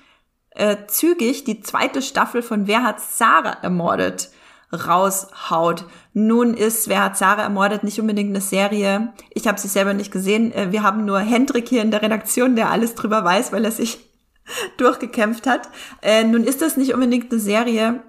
äh, 0.58 0.76
zügig 0.86 1.44
die 1.44 1.60
zweite 1.60 2.02
Staffel 2.02 2.42
von 2.42 2.66
Wer 2.66 2.82
hat 2.82 3.00
Sarah 3.00 3.56
ermordet 3.62 4.30
raushaut. 4.72 5.86
Nun 6.12 6.54
ist 6.54 6.88
Wer 6.88 7.04
hat 7.04 7.16
Sarah 7.16 7.42
ermordet 7.42 7.84
nicht 7.84 8.00
unbedingt 8.00 8.30
eine 8.30 8.40
Serie. 8.40 9.14
Ich 9.30 9.48
habe 9.48 9.58
sie 9.58 9.68
selber 9.68 9.94
nicht 9.94 10.12
gesehen. 10.12 10.52
Äh, 10.52 10.72
wir 10.72 10.82
haben 10.82 11.04
nur 11.04 11.20
Hendrik 11.20 11.68
hier 11.68 11.82
in 11.82 11.90
der 11.90 12.02
Redaktion, 12.02 12.56
der 12.56 12.70
alles 12.70 12.94
drüber 12.94 13.24
weiß, 13.24 13.52
weil 13.52 13.64
er 13.64 13.72
sich 13.72 13.98
durchgekämpft 14.76 15.46
hat. 15.46 15.68
Äh, 16.02 16.24
nun 16.24 16.44
ist 16.44 16.60
das 16.60 16.76
nicht 16.76 16.92
unbedingt 16.92 17.32
eine 17.32 17.40
Serie, 17.40 18.02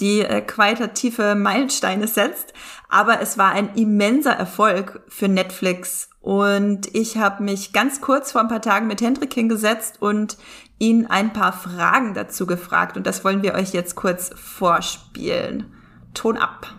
die 0.00 0.20
äh, 0.20 0.42
qualitative 0.42 1.34
Meilensteine 1.34 2.06
setzt, 2.06 2.52
aber 2.88 3.20
es 3.20 3.38
war 3.38 3.52
ein 3.52 3.74
immenser 3.74 4.32
Erfolg 4.32 5.02
für 5.08 5.28
Netflix 5.28 6.10
und 6.20 6.92
ich 6.92 7.18
habe 7.18 7.44
mich 7.44 7.72
ganz 7.72 8.00
kurz 8.00 8.32
vor 8.32 8.40
ein 8.40 8.48
paar 8.48 8.60
Tagen 8.60 8.88
mit 8.88 9.00
Hendrik 9.00 9.32
hingesetzt 9.32 10.02
und 10.02 10.36
ihn 10.78 11.06
ein 11.06 11.32
paar 11.32 11.52
Fragen 11.52 12.14
dazu 12.14 12.46
gefragt 12.46 12.96
und 12.96 13.06
das 13.06 13.24
wollen 13.24 13.42
wir 13.42 13.54
euch 13.54 13.72
jetzt 13.72 13.94
kurz 13.94 14.30
vorspielen. 14.34 15.72
Ton 16.14 16.36
ab. 16.36 16.74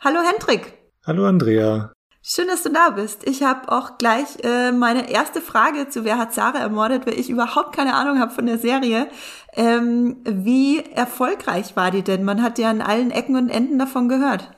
Hallo 0.00 0.20
Hendrik. 0.20 0.78
Hallo 1.06 1.26
Andrea. 1.26 1.92
Schön, 2.24 2.46
dass 2.46 2.62
du 2.62 2.70
da 2.70 2.90
bist. 2.90 3.26
Ich 3.26 3.42
habe 3.42 3.70
auch 3.72 3.98
gleich 3.98 4.44
äh, 4.44 4.70
meine 4.70 5.10
erste 5.10 5.40
Frage 5.40 5.88
zu 5.88 6.04
Wer 6.04 6.18
hat 6.18 6.32
Sarah 6.32 6.60
ermordet, 6.60 7.04
weil 7.04 7.18
ich 7.18 7.28
überhaupt 7.28 7.74
keine 7.74 7.94
Ahnung 7.94 8.20
habe 8.20 8.32
von 8.32 8.46
der 8.46 8.58
Serie. 8.58 9.08
Ähm, 9.54 10.18
wie 10.24 10.84
erfolgreich 10.84 11.74
war 11.74 11.90
die 11.90 12.02
denn? 12.02 12.22
Man 12.22 12.40
hat 12.40 12.60
ja 12.60 12.70
an 12.70 12.80
allen 12.80 13.10
Ecken 13.10 13.34
und 13.34 13.48
Enden 13.48 13.76
davon 13.76 14.08
gehört. 14.08 14.50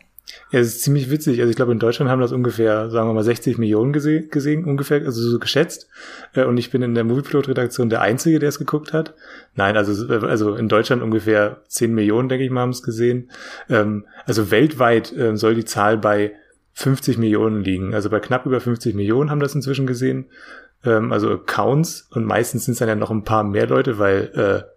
Ja, 0.54 0.60
es 0.60 0.68
ist 0.68 0.82
ziemlich 0.82 1.10
witzig. 1.10 1.40
Also 1.40 1.50
ich 1.50 1.56
glaube, 1.56 1.72
in 1.72 1.80
Deutschland 1.80 2.08
haben 2.08 2.20
das 2.20 2.30
ungefähr, 2.30 2.88
sagen 2.88 3.08
wir 3.08 3.12
mal, 3.12 3.24
60 3.24 3.58
Millionen 3.58 3.92
gesehen, 3.92 4.28
gesehen 4.30 4.64
ungefähr, 4.66 5.04
also 5.04 5.20
so 5.20 5.40
geschätzt. 5.40 5.88
Äh, 6.32 6.44
und 6.44 6.58
ich 6.58 6.70
bin 6.70 6.80
in 6.80 6.94
der 6.94 7.02
Movieplot-Redaktion 7.02 7.88
der 7.88 8.02
Einzige, 8.02 8.38
der 8.38 8.50
es 8.50 8.60
geguckt 8.60 8.92
hat. 8.92 9.14
Nein, 9.56 9.76
also, 9.76 10.06
also 10.24 10.54
in 10.54 10.68
Deutschland 10.68 11.02
ungefähr 11.02 11.62
10 11.66 11.92
Millionen, 11.92 12.28
denke 12.28 12.44
ich 12.44 12.52
mal, 12.52 12.60
haben 12.60 12.70
es 12.70 12.84
gesehen. 12.84 13.32
Ähm, 13.68 14.04
also 14.26 14.52
weltweit 14.52 15.12
äh, 15.16 15.36
soll 15.36 15.56
die 15.56 15.64
Zahl 15.64 15.98
bei 15.98 16.34
50 16.74 17.18
Millionen 17.18 17.64
liegen. 17.64 17.92
Also 17.92 18.08
bei 18.08 18.20
knapp 18.20 18.46
über 18.46 18.60
50 18.60 18.94
Millionen 18.94 19.32
haben 19.32 19.40
das 19.40 19.56
inzwischen 19.56 19.88
gesehen. 19.88 20.26
Ähm, 20.84 21.12
also 21.12 21.32
Accounts 21.32 22.06
und 22.12 22.26
meistens 22.26 22.66
sind 22.66 22.74
es 22.74 22.78
dann 22.78 22.88
ja 22.88 22.94
noch 22.94 23.10
ein 23.10 23.24
paar 23.24 23.42
mehr 23.42 23.66
Leute, 23.66 23.98
weil 23.98 24.30
äh, 24.36 24.73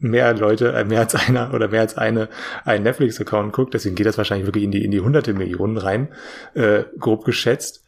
mehr 0.00 0.34
Leute, 0.34 0.72
äh, 0.72 0.84
mehr 0.84 1.00
als 1.00 1.14
einer 1.14 1.54
oder 1.54 1.68
mehr 1.68 1.82
als 1.82 1.96
eine 1.96 2.28
einen 2.64 2.84
Netflix-Account 2.84 3.52
guckt. 3.52 3.74
Deswegen 3.74 3.94
geht 3.94 4.06
das 4.06 4.18
wahrscheinlich 4.18 4.46
wirklich 4.46 4.64
in 4.64 4.72
die, 4.72 4.84
in 4.84 4.90
die 4.90 5.00
hunderte 5.00 5.34
Millionen 5.34 5.76
rein, 5.76 6.08
äh, 6.54 6.84
grob 6.98 7.24
geschätzt. 7.24 7.84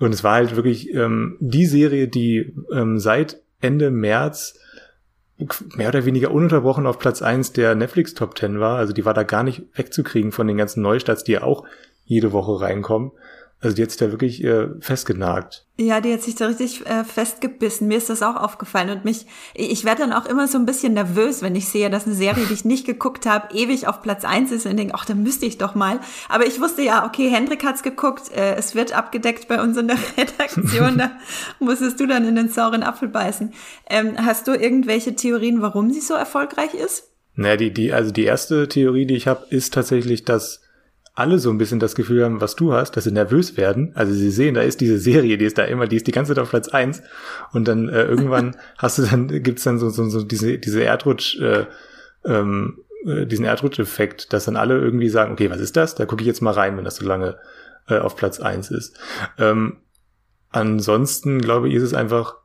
Und 0.00 0.12
es 0.12 0.22
war 0.24 0.34
halt 0.34 0.56
wirklich 0.56 0.92
ähm, 0.94 1.36
die 1.40 1.66
Serie, 1.66 2.08
die 2.08 2.54
ähm, 2.72 2.98
seit 2.98 3.40
Ende 3.60 3.90
März 3.90 4.58
mehr 5.74 5.88
oder 5.88 6.04
weniger 6.04 6.30
ununterbrochen 6.30 6.86
auf 6.86 6.98
Platz 6.98 7.22
eins 7.22 7.52
der 7.52 7.74
Netflix 7.74 8.14
Top 8.14 8.38
10 8.38 8.60
war. 8.60 8.78
Also 8.78 8.92
die 8.92 9.04
war 9.04 9.14
da 9.14 9.24
gar 9.24 9.42
nicht 9.42 9.62
wegzukriegen 9.74 10.32
von 10.32 10.46
den 10.46 10.56
ganzen 10.56 10.82
Neustarts, 10.82 11.24
die 11.24 11.32
ja 11.32 11.42
auch 11.42 11.64
jede 12.04 12.32
Woche 12.32 12.60
reinkommen. 12.60 13.12
Also 13.64 13.76
die 13.76 13.82
hat 13.82 13.90
sich 13.90 13.98
da 13.98 14.10
wirklich 14.10 14.44
äh, 14.44 14.68
festgenagt. 14.80 15.64
Ja, 15.78 16.00
die 16.00 16.12
hat 16.12 16.22
sich 16.22 16.34
da 16.34 16.46
richtig 16.46 16.84
äh, 16.86 17.02
festgebissen. 17.02 17.88
Mir 17.88 17.96
ist 17.96 18.10
das 18.10 18.22
auch 18.22 18.36
aufgefallen. 18.36 18.90
Und 18.90 19.04
mich, 19.04 19.26
ich 19.54 19.84
werde 19.84 20.02
dann 20.02 20.12
auch 20.12 20.26
immer 20.26 20.46
so 20.46 20.58
ein 20.58 20.66
bisschen 20.66 20.92
nervös, 20.92 21.40
wenn 21.40 21.56
ich 21.56 21.68
sehe, 21.68 21.88
dass 21.88 22.04
eine 22.06 22.14
Serie, 22.14 22.44
die 22.46 22.52
ich 22.52 22.66
nicht 22.66 22.84
geguckt 22.84 23.24
habe, 23.24 23.54
ewig 23.54 23.88
auf 23.88 24.02
Platz 24.02 24.24
eins 24.24 24.52
ist 24.52 24.66
und 24.66 24.76
denke, 24.76 24.94
ach, 24.94 25.06
da 25.06 25.14
müsste 25.14 25.46
ich 25.46 25.56
doch 25.56 25.74
mal. 25.74 25.98
Aber 26.28 26.46
ich 26.46 26.60
wusste 26.60 26.82
ja, 26.82 27.06
okay, 27.06 27.30
Hendrik 27.30 27.64
hat's 27.64 27.82
geguckt, 27.82 28.30
äh, 28.32 28.54
es 28.54 28.74
wird 28.74 28.92
abgedeckt 28.92 29.48
bei 29.48 29.62
uns 29.62 29.78
in 29.78 29.88
der 29.88 29.98
Redaktion, 30.18 30.98
da 30.98 31.12
musstest 31.58 31.98
du 31.98 32.06
dann 32.06 32.28
in 32.28 32.36
den 32.36 32.50
sauren 32.50 32.82
Apfel 32.82 33.08
beißen. 33.08 33.54
Ähm, 33.88 34.14
hast 34.18 34.46
du 34.46 34.52
irgendwelche 34.52 35.16
Theorien, 35.16 35.62
warum 35.62 35.90
sie 35.90 36.00
so 36.00 36.12
erfolgreich 36.12 36.74
ist? 36.74 37.10
Naja, 37.34 37.56
die, 37.56 37.72
die, 37.72 37.92
also 37.92 38.10
die 38.10 38.24
erste 38.24 38.68
Theorie, 38.68 39.06
die 39.06 39.16
ich 39.16 39.26
habe, 39.26 39.46
ist 39.48 39.72
tatsächlich, 39.72 40.24
dass 40.24 40.60
alle 41.14 41.38
so 41.38 41.50
ein 41.50 41.58
bisschen 41.58 41.78
das 41.78 41.94
Gefühl 41.94 42.24
haben, 42.24 42.40
was 42.40 42.56
du 42.56 42.72
hast, 42.72 42.96
dass 42.96 43.04
sie 43.04 43.12
nervös 43.12 43.56
werden. 43.56 43.92
Also 43.94 44.12
sie 44.12 44.30
sehen, 44.30 44.54
da 44.54 44.62
ist 44.62 44.80
diese 44.80 44.98
Serie, 44.98 45.38
die 45.38 45.44
ist 45.44 45.58
da 45.58 45.64
immer, 45.64 45.86
die 45.86 45.96
ist 45.96 46.08
die 46.08 46.12
ganze 46.12 46.34
Zeit 46.34 46.42
auf 46.42 46.50
Platz 46.50 46.68
eins 46.68 47.02
und 47.52 47.68
dann 47.68 47.88
äh, 47.88 48.02
irgendwann 48.04 48.56
hast 48.78 48.98
du 48.98 49.02
dann, 49.02 49.28
gibt's 49.42 49.62
dann 49.62 49.78
so, 49.78 49.90
so, 49.90 50.08
so 50.08 50.24
diese, 50.24 50.58
diese 50.58 50.82
Erdrutsch, 50.82 51.38
äh, 51.40 51.66
ähm, 52.24 52.80
äh, 53.06 53.26
diesen 53.26 53.44
Erdrutscheffekt, 53.44 54.32
dass 54.32 54.46
dann 54.46 54.56
alle 54.56 54.78
irgendwie 54.78 55.08
sagen, 55.08 55.32
okay, 55.32 55.50
was 55.50 55.60
ist 55.60 55.76
das? 55.76 55.94
Da 55.94 56.04
gucke 56.04 56.22
ich 56.22 56.26
jetzt 56.26 56.42
mal 56.42 56.52
rein, 56.52 56.76
wenn 56.76 56.84
das 56.84 56.96
so 56.96 57.06
lange 57.06 57.36
äh, 57.88 57.98
auf 57.98 58.16
Platz 58.16 58.40
eins 58.40 58.72
ist. 58.72 58.98
Ähm, 59.38 59.76
ansonsten, 60.50 61.40
glaube 61.40 61.68
ich, 61.68 61.74
ist 61.74 61.84
es 61.84 61.94
einfach 61.94 62.38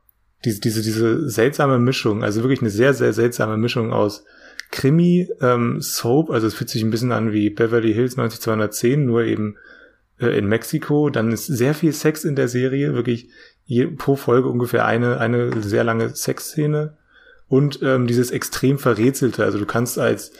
diese, 0.44 0.60
diese, 0.60 0.82
diese 0.82 1.28
seltsame 1.28 1.78
Mischung, 1.80 2.22
also 2.22 2.42
wirklich 2.42 2.60
eine 2.60 2.70
sehr, 2.70 2.94
sehr 2.94 3.12
seltsame 3.12 3.56
Mischung 3.56 3.92
aus 3.92 4.24
Krimi, 4.70 5.28
ähm, 5.40 5.80
Soap, 5.80 6.30
also 6.30 6.46
es 6.46 6.54
fühlt 6.54 6.70
sich 6.70 6.82
ein 6.82 6.90
bisschen 6.90 7.12
an 7.12 7.32
wie 7.32 7.50
Beverly 7.50 7.92
Hills 7.92 8.16
90210, 8.16 9.04
nur 9.04 9.24
eben 9.24 9.56
äh, 10.20 10.38
in 10.38 10.46
Mexiko. 10.46 11.10
Dann 11.10 11.32
ist 11.32 11.46
sehr 11.46 11.74
viel 11.74 11.92
Sex 11.92 12.24
in 12.24 12.36
der 12.36 12.48
Serie, 12.48 12.94
wirklich 12.94 13.28
je, 13.64 13.86
pro 13.86 14.16
Folge 14.16 14.48
ungefähr 14.48 14.86
eine, 14.86 15.18
eine 15.18 15.62
sehr 15.62 15.84
lange 15.84 16.14
Sexszene. 16.14 16.96
Und 17.48 17.80
ähm, 17.82 18.06
dieses 18.06 18.30
extrem 18.30 18.78
verrätselte, 18.78 19.44
also 19.44 19.58
du 19.58 19.66
kannst 19.66 19.98
als 19.98 20.32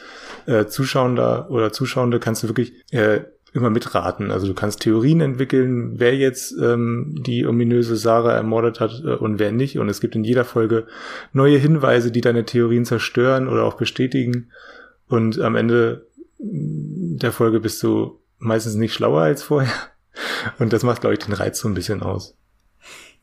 äh, 0.47 0.67
Zuschauender 0.67 1.51
oder 1.51 1.73
Zuschauende 1.73 2.21
kannst 2.21 2.45
du 2.45 2.49
wirklich 2.49 2.73
äh, 2.93 3.23
immer 3.53 3.71
mitraten. 3.71 4.31
Also 4.31 4.47
du 4.47 4.55
kannst 4.55 4.81
Theorien 4.81 5.21
entwickeln, 5.21 5.99
wer 5.99 6.17
jetzt 6.17 6.55
ähm, 6.61 7.15
die 7.27 7.47
ominöse 7.47 7.97
Sarah 7.97 8.35
ermordet 8.35 8.81
hat 8.81 9.03
äh, 9.05 9.15
und 9.15 9.39
wer 9.39 9.53
nicht. 9.53 9.79
Und 9.79 9.89
es 9.89 10.01
gibt 10.01 10.15
in 10.15 10.25
jeder 10.25 10.45
Folge 10.45 10.87
neue 11.33 11.59
Hinweise, 11.59 12.11
die 12.11 12.21
deine 12.21 12.45
Theorien 12.45 12.85
zerstören 12.85 13.49
oder 13.49 13.65
auch 13.65 13.75
bestätigen. 13.75 14.51
Und 15.09 15.41
am 15.41 15.57
Ende 15.57 16.07
der 16.39 17.33
Folge 17.33 17.61
bist 17.61 17.83
du 17.83 18.21
meistens 18.39 18.75
nicht 18.75 18.95
schlauer 18.95 19.23
als 19.23 19.43
vorher. 19.43 19.73
Und 20.59 20.73
das 20.73 20.83
macht, 20.83 21.01
glaube 21.01 21.15
ich, 21.15 21.21
den 21.21 21.35
Reiz 21.35 21.61
so 21.61 21.69
ein 21.69 21.75
bisschen 21.75 22.03
aus. 22.03 22.35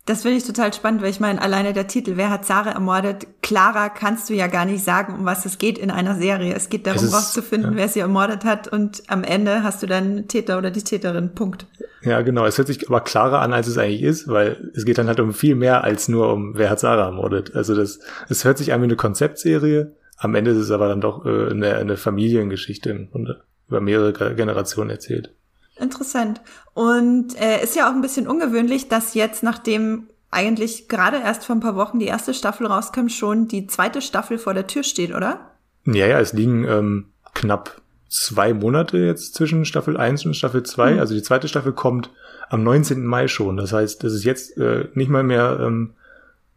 Das 0.07 0.21
finde 0.21 0.37
ich 0.37 0.45
total 0.45 0.73
spannend, 0.73 1.01
weil 1.01 1.09
ich 1.09 1.19
meine, 1.19 1.41
alleine 1.41 1.73
der 1.73 1.85
Titel, 1.85 2.13
wer 2.15 2.29
hat 2.29 2.45
Sarah 2.45 2.71
ermordet? 2.71 3.27
Clara 3.41 3.89
kannst 3.89 4.29
du 4.29 4.33
ja 4.33 4.47
gar 4.47 4.63
nicht 4.63 4.81
sagen, 4.81 5.13
um 5.13 5.25
was 5.25 5.45
es 5.45 5.57
geht 5.57 5.77
in 5.77 5.91
einer 5.91 6.15
Serie. 6.15 6.53
Es 6.55 6.69
geht 6.69 6.87
darum, 6.87 6.99
es 6.99 7.03
ist, 7.03 7.13
rauszufinden, 7.13 7.71
ja. 7.71 7.77
wer 7.77 7.87
sie 7.89 7.99
ermordet 7.99 8.45
hat 8.45 8.69
und 8.69 9.03
am 9.07 9.25
Ende 9.25 9.63
hast 9.63 9.83
du 9.83 9.87
dann 9.87 10.29
Täter 10.29 10.57
oder 10.57 10.71
die 10.71 10.81
Täterin. 10.81 11.35
Punkt. 11.35 11.65
Ja, 12.03 12.21
genau. 12.21 12.45
Es 12.45 12.57
hört 12.57 12.69
sich 12.69 12.87
aber 12.87 13.01
klarer 13.01 13.41
an, 13.41 13.51
als 13.51 13.67
es 13.67 13.77
eigentlich 13.77 14.01
ist, 14.01 14.29
weil 14.29 14.71
es 14.73 14.85
geht 14.85 14.97
dann 14.97 15.07
halt 15.07 15.19
um 15.19 15.33
viel 15.33 15.55
mehr 15.55 15.83
als 15.83 16.07
nur 16.07 16.31
um, 16.31 16.57
wer 16.57 16.69
hat 16.69 16.79
Sarah 16.79 17.07
ermordet. 17.07 17.53
Also 17.53 17.75
das, 17.75 17.99
es 18.29 18.45
hört 18.45 18.57
sich 18.57 18.71
an 18.71 18.79
wie 18.79 18.85
eine 18.85 18.95
Konzeptserie. 18.95 19.91
Am 20.15 20.35
Ende 20.35 20.51
ist 20.51 20.57
es 20.57 20.71
aber 20.71 20.87
dann 20.87 21.01
doch 21.01 21.25
äh, 21.25 21.49
eine, 21.49 21.75
eine 21.75 21.97
Familiengeschichte 21.97 22.91
im 22.91 23.11
Grunde 23.11 23.41
über 23.67 23.81
mehrere 23.81 24.35
Generationen 24.35 24.89
erzählt. 24.89 25.33
Interessant. 25.79 26.41
Und 26.73 27.39
äh, 27.39 27.63
ist 27.63 27.75
ja 27.75 27.89
auch 27.89 27.93
ein 27.93 28.01
bisschen 28.01 28.27
ungewöhnlich, 28.27 28.87
dass 28.87 29.13
jetzt, 29.13 29.43
nachdem 29.43 30.07
eigentlich 30.31 30.87
gerade 30.87 31.17
erst 31.17 31.45
vor 31.45 31.55
ein 31.55 31.61
paar 31.61 31.75
Wochen 31.75 31.99
die 31.99 32.05
erste 32.05 32.33
Staffel 32.33 32.67
rauskam, 32.67 33.07
schon 33.07 33.47
die 33.47 33.67
zweite 33.67 34.01
Staffel 34.01 34.37
vor 34.37 34.53
der 34.53 34.67
Tür 34.67 34.83
steht, 34.83 35.13
oder? 35.13 35.51
Ja, 35.85 36.05
ja, 36.05 36.19
es 36.19 36.33
liegen 36.33 36.65
ähm, 36.65 37.05
knapp 37.33 37.81
zwei 38.09 38.53
Monate 38.53 38.97
jetzt 38.97 39.35
zwischen 39.35 39.65
Staffel 39.65 39.97
1 39.97 40.25
und 40.25 40.35
Staffel 40.35 40.63
2. 40.63 40.93
Mhm. 40.93 40.99
Also 40.99 41.13
die 41.13 41.23
zweite 41.23 41.47
Staffel 41.47 41.73
kommt 41.73 42.09
am 42.49 42.63
19. 42.63 43.05
Mai 43.05 43.27
schon. 43.27 43.57
Das 43.57 43.73
heißt, 43.73 44.03
das 44.03 44.13
ist 44.13 44.23
jetzt 44.23 44.57
äh, 44.57 44.87
nicht 44.93 45.09
mal 45.09 45.23
mehr 45.23 45.59
ähm, 45.61 45.93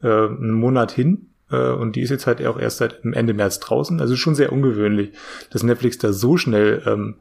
äh, 0.02 0.08
einen 0.08 0.52
Monat 0.52 0.92
hin. 0.92 1.30
Äh, 1.50 1.70
und 1.70 1.96
die 1.96 2.02
ist 2.02 2.10
jetzt 2.10 2.26
halt 2.26 2.44
auch 2.46 2.58
erst 2.58 2.78
seit 2.78 3.04
Ende 3.04 3.34
März 3.34 3.60
draußen. 3.60 4.00
Also 4.00 4.16
schon 4.16 4.34
sehr 4.34 4.52
ungewöhnlich, 4.52 5.12
dass 5.50 5.62
Netflix 5.62 5.98
da 5.98 6.12
so 6.12 6.36
schnell 6.36 6.82
ähm, 6.86 7.16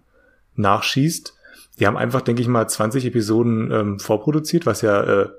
nachschießt. 0.56 1.36
Die 1.80 1.88
haben 1.88 1.98
einfach, 1.98 2.22
denke 2.22 2.42
ich 2.42 2.48
mal, 2.48 2.68
20 2.68 3.06
Episoden 3.06 3.72
ähm, 3.72 4.00
vorproduziert, 4.00 4.66
was 4.66 4.82
ja 4.82 5.02
äh, 5.02 5.30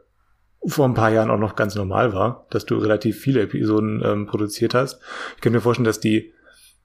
vor 0.66 0.86
ein 0.86 0.95
paar 0.95 1.11
Jahren 1.11 1.30
auch 1.30 1.38
noch 1.38 1.57
ganz 1.57 1.74
normal 1.74 2.12
war, 2.12 2.47
dass 2.51 2.66
du 2.66 2.76
relativ 2.76 3.18
viele 3.18 3.43
Episoden 3.43 4.03
ähm, 4.05 4.26
produziert 4.26 4.74
hast. 4.74 5.01
Ich 5.36 5.43
könnte 5.43 5.59
mir 5.59 5.62
vorstellen, 5.62 5.84
dass 5.84 6.01
die 6.01 6.32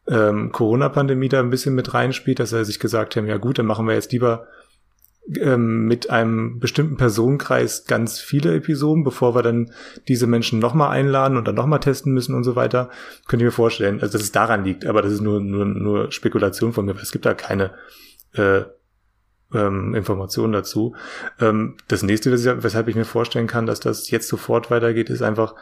ähm, 0.08 0.52
Corona-Pandemie 0.52 1.30
da 1.30 1.40
ein 1.40 1.50
bisschen 1.50 1.76
mit 1.76 1.94
reinspielt, 1.94 2.40
dass 2.40 2.54
er 2.54 2.64
sich 2.64 2.80
gesagt 2.80 3.16
haben, 3.16 3.28
ja 3.28 3.38
gut, 3.38 3.60
dann 3.60 3.66
machen 3.66 3.88
wir 3.88 3.96
jetzt 3.96 4.12
lieber 4.12 4.48
ähm, 5.40 5.86
mit 5.86 6.10
einem 6.10 6.60
bestimmten 6.60 6.98
Personenkreis 6.98 7.86
ganz 7.86 8.20
viele 8.20 8.56
Episoden, 8.56 9.04
bevor 9.04 9.36
wir 9.36 9.42
dann 9.42 9.72
diese 10.08 10.28
Menschen 10.28 10.60
nochmal 10.60 10.92
einladen 10.92 11.38
und 11.38 11.48
dann 11.48 11.56
nochmal 11.56 11.80
testen 11.80 12.14
müssen 12.14 12.36
und 12.36 12.44
so 12.44 12.56
weiter. 12.56 12.90
Könnte 13.28 13.44
ich 13.44 13.48
mir 13.48 13.52
vorstellen, 13.52 14.02
also 14.02 14.14
dass 14.14 14.22
es 14.22 14.32
daran 14.32 14.64
liegt, 14.64 14.86
aber 14.86 15.02
das 15.02 15.12
ist 15.12 15.22
nur, 15.22 15.42
nur, 15.42 15.66
nur 15.66 16.12
Spekulation 16.12 16.74
von 16.74 16.86
mir, 16.86 16.96
weil 16.96 17.02
es 17.02 17.12
gibt 17.12 17.26
da 17.26 17.34
keine 17.34 17.72
äh, 18.34 18.62
ähm, 19.54 19.94
Informationen 19.94 20.54
dazu. 20.54 20.96
Ähm, 21.40 21.76
das 21.88 22.04
nächste, 22.04 22.32
weshalb 22.64 22.88
ich 22.88 22.96
mir 22.96 23.06
vorstellen 23.06 23.48
kann, 23.48 23.66
dass 23.66 23.80
das 23.80 24.10
jetzt 24.10 24.28
sofort 24.28 24.72
weitergeht, 24.72 25.10
ist 25.10 25.22
einfach, 25.22 25.56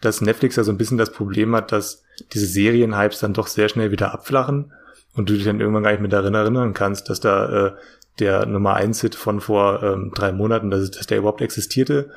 dass 0.00 0.20
Netflix 0.20 0.56
ja 0.56 0.64
so 0.64 0.72
ein 0.72 0.78
bisschen 0.78 0.98
das 0.98 1.12
Problem 1.12 1.54
hat, 1.54 1.72
dass 1.72 2.04
diese 2.32 2.46
Serienhypes 2.46 3.20
dann 3.20 3.34
doch 3.34 3.46
sehr 3.46 3.68
schnell 3.68 3.90
wieder 3.90 4.12
abflachen 4.12 4.72
und 5.14 5.28
du 5.28 5.34
dich 5.34 5.44
dann 5.44 5.60
irgendwann 5.60 5.82
gar 5.82 5.90
nicht 5.92 6.00
mehr 6.00 6.10
daran 6.10 6.34
erinnern 6.34 6.74
kannst, 6.74 7.10
dass 7.10 7.20
da 7.20 7.66
äh, 7.66 7.72
der 8.18 8.46
Nummer 8.46 8.74
1 8.74 9.00
Hit 9.00 9.14
von 9.14 9.40
vor 9.40 9.82
ähm, 9.82 10.12
drei 10.14 10.32
Monaten, 10.32 10.70
dass, 10.70 10.90
dass 10.90 11.06
der 11.06 11.18
überhaupt 11.18 11.40
existierte. 11.40 12.10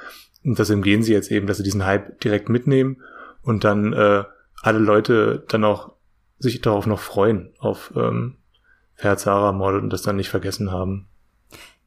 Und 0.43 0.57
deswegen 0.57 0.82
gehen 0.82 1.03
sie 1.03 1.13
jetzt 1.13 1.32
eben, 1.32 1.45
dass 1.45 1.57
sie 1.57 1.63
diesen 1.63 1.86
Hype 1.86 2.19
direkt 2.22 2.49
mitnehmen 2.49 3.01
und 3.43 3.63
dann 3.63 3.93
äh, 3.93 4.24
alle 4.63 4.80
Leute 4.80 5.43
dann 5.47 5.63
auch 5.63 5.93
sich 6.39 6.59
darauf 6.61 6.88
noch 6.88 6.99
freuen, 6.99 7.51
auf 7.59 7.93
ähm, 7.95 8.38
Herr 8.95 9.17
Zara 9.17 9.51
mordet 9.51 9.84
und 9.84 9.93
das 9.93 10.01
dann 10.01 10.15
nicht 10.15 10.30
vergessen 10.30 10.72
haben 10.72 11.07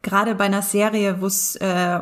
gerade 0.05 0.36
bei 0.36 0.44
einer 0.44 0.62
Serie, 0.62 1.20
wo 1.20 1.26
es 1.26 1.57
äh, 1.57 2.00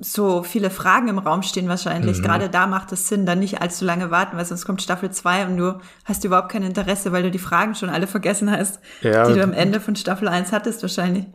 so 0.00 0.42
viele 0.42 0.70
Fragen 0.70 1.06
im 1.08 1.18
Raum 1.18 1.42
stehen 1.42 1.68
wahrscheinlich, 1.68 2.18
mhm. 2.18 2.22
gerade 2.22 2.50
da 2.50 2.66
macht 2.66 2.90
es 2.90 3.08
Sinn, 3.08 3.26
dann 3.26 3.38
nicht 3.38 3.62
allzu 3.62 3.84
lange 3.84 4.10
warten, 4.10 4.36
weil 4.36 4.44
sonst 4.44 4.64
kommt 4.64 4.82
Staffel 4.82 5.10
2 5.10 5.46
und 5.46 5.56
du 5.58 5.78
hast 6.04 6.24
überhaupt 6.24 6.50
kein 6.50 6.64
Interesse, 6.64 7.12
weil 7.12 7.22
du 7.22 7.30
die 7.30 7.38
Fragen 7.38 7.76
schon 7.76 7.90
alle 7.90 8.08
vergessen 8.08 8.50
hast, 8.50 8.80
ja, 9.02 9.28
die 9.28 9.34
du 9.34 9.42
am 9.42 9.52
Ende 9.52 9.78
von 9.78 9.94
Staffel 9.94 10.26
1 10.26 10.50
hattest 10.50 10.82
wahrscheinlich. 10.82 11.26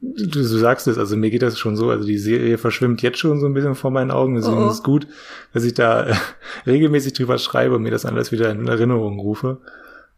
Du, 0.00 0.26
du 0.26 0.42
sagst 0.42 0.86
es, 0.86 0.98
also 0.98 1.16
mir 1.16 1.30
geht 1.30 1.42
das 1.42 1.58
schon 1.58 1.76
so, 1.76 1.90
also 1.90 2.06
die 2.06 2.18
Serie 2.18 2.58
verschwimmt 2.58 3.00
jetzt 3.02 3.18
schon 3.18 3.40
so 3.40 3.46
ein 3.46 3.54
bisschen 3.54 3.74
vor 3.74 3.90
meinen 3.90 4.10
Augen, 4.10 4.36
deswegen 4.36 4.58
oh, 4.58 4.66
oh. 4.66 4.68
ist 4.68 4.74
es 4.74 4.82
gut, 4.82 5.08
dass 5.52 5.64
ich 5.64 5.74
da 5.74 6.06
äh, 6.06 6.14
regelmäßig 6.66 7.14
drüber 7.14 7.38
schreibe 7.38 7.74
und 7.74 7.82
mir 7.82 7.90
das 7.90 8.04
alles 8.04 8.30
wieder 8.30 8.50
in 8.50 8.68
Erinnerung 8.68 9.18
rufe. 9.18 9.62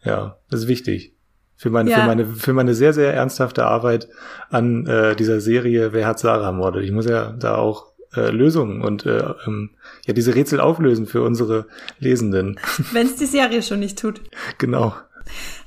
Ja, 0.04 0.38
das 0.50 0.62
ist 0.62 0.68
wichtig 0.68 1.15
für 1.56 1.70
meine, 1.70 1.90
ja. 1.90 2.00
für 2.00 2.06
meine, 2.06 2.26
für 2.26 2.52
meine 2.52 2.74
sehr, 2.74 2.92
sehr 2.92 3.14
ernsthafte 3.14 3.64
Arbeit 3.64 4.08
an 4.50 4.86
äh, 4.86 5.16
dieser 5.16 5.40
Serie 5.40 5.92
Wer 5.92 6.06
hat 6.06 6.18
Sarah 6.18 6.46
ermordet? 6.46 6.84
Ich 6.84 6.92
muss 6.92 7.06
ja 7.06 7.32
da 7.32 7.56
auch 7.56 7.86
äh, 8.14 8.30
Lösungen 8.30 8.82
und 8.82 9.06
äh, 9.06 9.24
ähm, 9.46 9.70
ja 10.06 10.14
diese 10.14 10.34
Rätsel 10.34 10.60
auflösen 10.60 11.06
für 11.06 11.22
unsere 11.22 11.66
Lesenden. 11.98 12.60
Wenn 12.92 13.06
es 13.06 13.16
die 13.16 13.26
Serie 13.26 13.62
schon 13.62 13.80
nicht 13.80 13.98
tut. 13.98 14.20
Genau. 14.58 14.94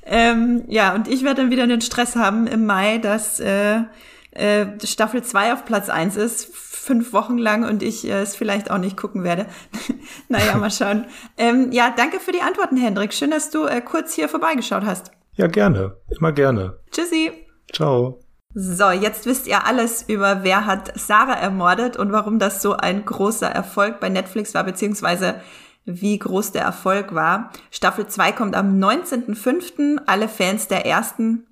Ähm, 0.06 0.64
ja, 0.68 0.96
und 0.96 1.08
ich 1.08 1.24
werde 1.24 1.42
dann 1.42 1.52
wieder 1.52 1.68
den 1.68 1.82
Stress 1.82 2.16
haben 2.16 2.48
im 2.48 2.66
Mai, 2.66 2.98
dass 3.00 3.40
äh, 3.40 3.82
äh, 4.32 4.66
Staffel 4.84 5.24
2 5.24 5.54
auf 5.54 5.66
Platz 5.66 5.90
1 5.90 6.16
ist, 6.18 6.56
fünf 6.56 7.14
Wochen 7.14 7.38
lang 7.38 7.64
und 7.64 7.84
ich 7.84 8.08
äh, 8.08 8.22
es 8.22 8.36
vielleicht 8.36 8.72
auch 8.72 8.78
nicht 8.78 8.98
gucken 8.98 9.24
werde. 9.24 9.46
naja, 10.30 10.56
mal 10.58 10.72
schauen. 10.72 11.06
ähm, 11.38 11.72
ja, 11.72 11.94
danke 11.96 12.20
für 12.20 12.32
die 12.32 12.42
Antworten, 12.42 12.78
Hendrik. 12.78 13.14
Schön, 13.14 13.32
dass 13.32 13.50
du 13.50 13.66
äh, 13.66 13.82
kurz 13.82 14.14
hier 14.14 14.30
vorbeigeschaut 14.30 14.84
hast. 14.86 15.12
Ja, 15.40 15.48
gerne. 15.48 15.96
Immer 16.10 16.34
gerne. 16.34 16.80
Tschüssi. 16.92 17.32
Ciao. 17.72 18.20
So, 18.54 18.92
jetzt 18.92 19.26
wisst 19.26 19.48
ihr 19.48 19.66
alles 19.66 20.04
über 20.10 20.44
wer 20.44 20.66
hat 20.66 20.92
Sarah 21.00 21.40
ermordet 21.40 21.96
und 21.96 22.12
warum 22.12 22.40
das 22.40 22.62
so 22.62 22.74
ein 22.74 23.06
großer 23.06 23.48
Erfolg 23.48 24.02
bei 24.02 24.10
Netflix 24.10 24.54
war, 24.54 24.66
beziehungsweise 24.66 25.36
wie 25.86 26.20
groß 26.20 26.52
der 26.52 26.64
Erfolg 26.64 27.16
war. 27.16 27.54
Staffel 27.72 28.06
2 28.06 28.34
kommt 28.34 28.54
am 28.54 28.78
19.05. 28.84 30.02
Alle 30.08 30.28
Fans 30.28 30.68
der 30.68 30.86
ersten, 30.86 31.48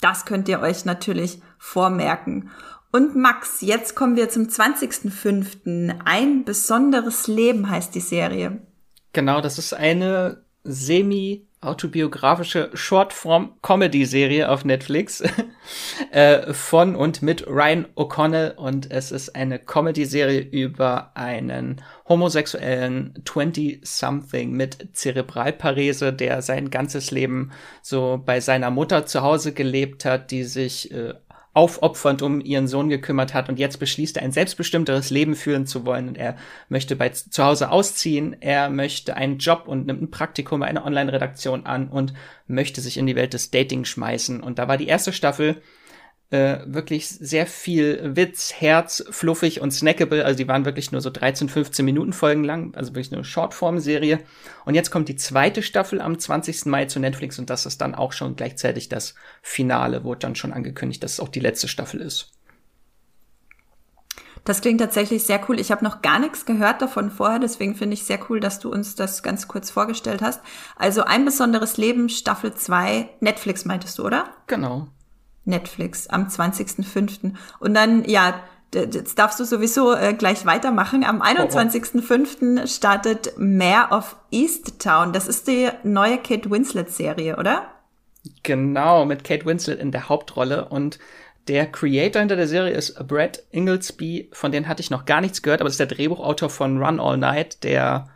das 0.00 0.24
könnt 0.24 0.48
ihr 0.48 0.60
euch 0.60 0.84
natürlich 0.84 1.42
vormerken. 1.58 2.50
Und 2.92 3.16
Max, 3.16 3.62
jetzt 3.62 3.96
kommen 3.96 4.14
wir 4.14 4.28
zum 4.28 4.44
20.05. 4.44 6.02
Ein 6.04 6.44
besonderes 6.44 7.26
Leben 7.26 7.68
heißt 7.68 7.96
die 7.96 8.00
Serie. 8.00 8.62
Genau, 9.12 9.40
das 9.40 9.58
ist 9.58 9.74
eine 9.74 10.44
semi 10.62 11.47
autobiografische 11.60 12.70
Shortform-Comedy-Serie 12.72 14.48
auf 14.48 14.64
Netflix 14.64 15.22
äh, 16.12 16.52
von 16.52 16.94
und 16.94 17.20
mit 17.22 17.46
Ryan 17.46 17.86
O'Connell. 17.96 18.54
Und 18.54 18.90
es 18.90 19.10
ist 19.10 19.34
eine 19.34 19.58
Comedy-Serie 19.58 20.40
über 20.40 21.10
einen 21.14 21.82
homosexuellen 22.08 23.14
20-something 23.24 24.48
mit 24.50 24.88
Zerebralparese, 24.92 26.12
der 26.12 26.42
sein 26.42 26.70
ganzes 26.70 27.10
Leben 27.10 27.50
so 27.82 28.22
bei 28.24 28.40
seiner 28.40 28.70
Mutter 28.70 29.06
zu 29.06 29.22
Hause 29.22 29.52
gelebt 29.52 30.04
hat, 30.04 30.30
die 30.30 30.44
sich 30.44 30.92
äh, 30.92 31.14
aufopfernd 31.54 32.22
um 32.22 32.40
ihren 32.40 32.68
Sohn 32.68 32.88
gekümmert 32.88 33.34
hat 33.34 33.48
und 33.48 33.58
jetzt 33.58 33.78
beschließt 33.78 34.16
er 34.16 34.22
ein 34.22 34.32
selbstbestimmteres 34.32 35.10
Leben 35.10 35.34
führen 35.34 35.66
zu 35.66 35.84
wollen. 35.84 36.08
Und 36.08 36.18
er 36.18 36.36
möchte 36.68 36.94
bei 36.96 37.08
zu 37.08 37.44
Hause 37.44 37.70
ausziehen, 37.70 38.36
er 38.40 38.70
möchte 38.70 39.16
einen 39.16 39.38
Job 39.38 39.64
und 39.66 39.86
nimmt 39.86 40.02
ein 40.02 40.10
Praktikum 40.10 40.60
bei 40.60 40.66
einer 40.66 40.84
Online-Redaktion 40.84 41.66
an 41.66 41.88
und 41.88 42.14
möchte 42.46 42.80
sich 42.80 42.96
in 42.96 43.06
die 43.06 43.16
Welt 43.16 43.34
des 43.34 43.50
Dating 43.50 43.84
schmeißen. 43.84 44.40
Und 44.40 44.58
da 44.58 44.68
war 44.68 44.76
die 44.76 44.88
erste 44.88 45.12
Staffel 45.12 45.62
äh, 46.30 46.58
wirklich 46.66 47.08
sehr 47.08 47.46
viel 47.46 48.16
Witz, 48.16 48.52
Herz, 48.52 49.04
fluffig 49.10 49.60
und 49.60 49.70
snackable. 49.70 50.24
Also 50.24 50.36
die 50.36 50.48
waren 50.48 50.66
wirklich 50.66 50.92
nur 50.92 51.00
so 51.00 51.08
13, 51.08 51.48
15 51.48 51.84
Minuten 51.84 52.12
Folgen 52.12 52.44
lang, 52.44 52.74
also 52.74 52.90
wirklich 52.94 53.12
eine 53.12 53.24
Shortform-Serie. 53.24 54.20
Und 54.66 54.74
jetzt 54.74 54.90
kommt 54.90 55.08
die 55.08 55.16
zweite 55.16 55.62
Staffel 55.62 56.00
am 56.00 56.18
20. 56.18 56.66
Mai 56.66 56.84
zu 56.84 57.00
Netflix 57.00 57.38
und 57.38 57.48
das 57.48 57.64
ist 57.64 57.80
dann 57.80 57.94
auch 57.94 58.12
schon 58.12 58.36
gleichzeitig 58.36 58.88
das 58.90 59.14
Finale, 59.40 60.04
wurde 60.04 60.20
dann 60.20 60.34
schon 60.34 60.52
angekündigt, 60.52 61.02
dass 61.02 61.12
es 61.12 61.20
auch 61.20 61.28
die 61.28 61.40
letzte 61.40 61.68
Staffel 61.68 62.00
ist. 62.00 62.32
Das 64.44 64.60
klingt 64.60 64.80
tatsächlich 64.80 65.24
sehr 65.24 65.40
cool. 65.48 65.58
Ich 65.58 65.70
habe 65.70 65.84
noch 65.84 66.00
gar 66.00 66.18
nichts 66.18 66.46
gehört 66.46 66.80
davon 66.80 67.10
vorher, 67.10 67.38
deswegen 67.38 67.74
finde 67.74 67.94
ich 67.94 68.04
sehr 68.04 68.18
cool, 68.28 68.40
dass 68.40 68.58
du 68.58 68.70
uns 68.70 68.94
das 68.94 69.22
ganz 69.22 69.48
kurz 69.48 69.70
vorgestellt 69.70 70.22
hast. 70.22 70.40
Also 70.76 71.04
ein 71.04 71.24
besonderes 71.24 71.76
Leben, 71.76 72.08
Staffel 72.08 72.54
2, 72.54 73.08
Netflix 73.20 73.64
meintest 73.64 73.98
du, 73.98 74.04
oder? 74.06 74.30
Genau. 74.46 74.88
Netflix 75.48 76.06
am 76.06 76.28
20.05. 76.28 77.32
Und 77.58 77.74
dann, 77.74 78.04
ja, 78.04 78.40
jetzt 78.72 79.18
darfst 79.18 79.40
du 79.40 79.44
sowieso 79.44 79.94
äh, 79.94 80.14
gleich 80.14 80.46
weitermachen. 80.46 81.04
Am 81.04 81.22
21.05. 81.22 82.66
startet 82.66 83.32
Mayor 83.36 83.88
of 83.90 84.16
Easttown. 84.30 85.12
Das 85.12 85.26
ist 85.26 85.48
die 85.48 85.68
neue 85.82 86.18
Kate 86.18 86.50
Winslet-Serie, 86.50 87.36
oder? 87.36 87.66
Genau, 88.42 89.04
mit 89.04 89.24
Kate 89.24 89.46
Winslet 89.46 89.80
in 89.80 89.90
der 89.90 90.08
Hauptrolle. 90.08 90.66
Und 90.66 90.98
der 91.48 91.66
Creator 91.66 92.20
hinter 92.20 92.36
der 92.36 92.46
Serie 92.48 92.74
ist 92.74 93.06
Brad 93.08 93.42
Inglesby, 93.50 94.28
von 94.32 94.52
dem 94.52 94.68
hatte 94.68 94.82
ich 94.82 94.90
noch 94.90 95.06
gar 95.06 95.22
nichts 95.22 95.40
gehört, 95.40 95.60
aber 95.60 95.68
das 95.68 95.74
ist 95.74 95.80
der 95.80 95.86
Drehbuchautor 95.86 96.50
von 96.50 96.82
Run 96.82 97.00
All 97.00 97.16
Night, 97.16 97.64
der 97.64 98.08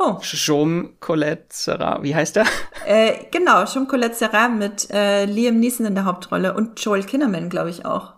Oh. 0.00 0.18
Jaume 0.22 0.90
Colette 1.00 1.46
Serra, 1.48 2.02
wie 2.02 2.14
heißt 2.14 2.36
der? 2.36 2.46
Äh, 2.88 3.26
genau, 3.30 3.66
Colette 3.86 4.14
Serra 4.14 4.48
mit 4.48 4.90
äh, 4.90 5.26
Liam 5.26 5.60
Neeson 5.60 5.84
in 5.84 5.94
der 5.94 6.06
Hauptrolle 6.06 6.54
und 6.54 6.82
Joel 6.82 7.04
Kinnaman, 7.04 7.50
glaube 7.50 7.68
ich, 7.68 7.84
auch. 7.84 8.14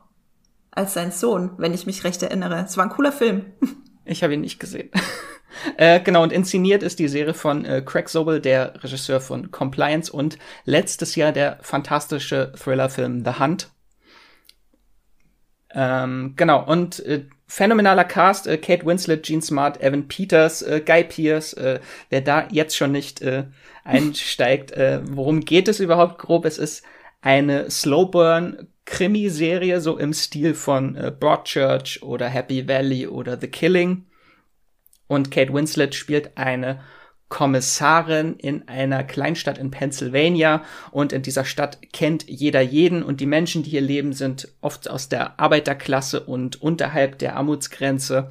Als 0.71 0.95
sein 0.95 1.11
Sohn, 1.11 1.51
wenn 1.59 1.75
ich 1.75 1.87
mich 1.87 2.05
recht 2.05 2.23
erinnere. 2.23 2.67
Es 2.67 2.77
war 2.77 2.85
ein 2.85 2.91
cooler 2.91 3.13
Film. 3.13 3.47
Ich 4.07 4.25
habe 4.25 4.35
ihn 4.35 4.41
nicht 4.41 4.59
gesehen. 4.59 4.91
äh, 5.77 6.01
genau, 6.01 6.23
und 6.23 6.33
inszeniert 6.33 6.83
ist 6.83 6.99
die 6.99 7.07
Serie 7.07 7.35
von 7.35 7.65
äh, 7.65 7.83
Craig 7.85 8.09
Sobel, 8.09 8.41
der 8.41 8.83
Regisseur 8.83 9.21
von 9.21 9.53
Compliance 9.53 10.11
und 10.11 10.39
letztes 10.65 11.15
Jahr 11.15 11.31
der 11.31 11.59
fantastische 11.61 12.53
Thriller-Film 12.59 13.25
The 13.25 13.39
Hunt. 13.39 13.71
Ähm, 15.73 16.35
genau, 16.35 16.65
und 16.65 16.99
äh, 17.01 17.27
phänomenaler 17.51 18.05
Cast, 18.05 18.47
äh, 18.47 18.57
Kate 18.57 18.87
Winslet, 18.87 19.25
Gene 19.25 19.43
Smart, 19.43 19.83
Evan 19.83 20.07
Peters, 20.07 20.63
äh, 20.63 20.81
Guy 20.85 21.03
Pearce, 21.03 21.53
äh, 21.55 21.81
wer 22.09 22.21
da 22.21 22.47
jetzt 22.51 22.77
schon 22.77 22.93
nicht 22.93 23.21
äh, 23.23 23.45
einsteigt, 23.85 24.71
äh, 24.71 25.01
worum 25.05 25.41
geht 25.41 25.67
es 25.67 25.81
überhaupt 25.81 26.19
grob? 26.19 26.45
Es 26.45 26.59
ist 26.59 26.85
eine 27.21 27.69
Slowburn 27.69 28.69
Krimiserie, 28.85 29.81
so 29.81 29.99
im 29.99 30.13
Stil 30.13 30.55
von 30.55 30.95
äh, 30.95 31.11
Broadchurch 31.11 32.03
oder 32.03 32.29
Happy 32.29 32.69
Valley 32.69 33.09
oder 33.09 33.37
The 33.39 33.49
Killing. 33.49 34.07
Und 35.09 35.33
Kate 35.33 35.53
Winslet 35.53 35.97
spielt 35.97 36.37
eine 36.37 36.81
Kommissarin 37.31 38.35
in 38.35 38.69
einer 38.69 39.03
Kleinstadt 39.05 39.57
in 39.57 39.71
Pennsylvania. 39.71 40.63
Und 40.91 41.15
in 41.15 41.23
dieser 41.23 41.47
Stadt 41.47 41.79
kennt 41.93 42.29
jeder 42.29 42.61
jeden. 42.61 43.03
Und 43.03 43.21
die 43.21 43.27
Menschen, 43.27 43.63
die 43.63 43.71
hier 43.71 43.81
leben, 43.81 44.13
sind 44.13 44.49
oft 44.61 44.91
aus 44.91 45.09
der 45.09 45.41
Arbeiterklasse 45.41 46.21
und 46.21 46.61
unterhalb 46.61 47.19
der 47.19 47.37
Armutsgrenze. 47.37 48.31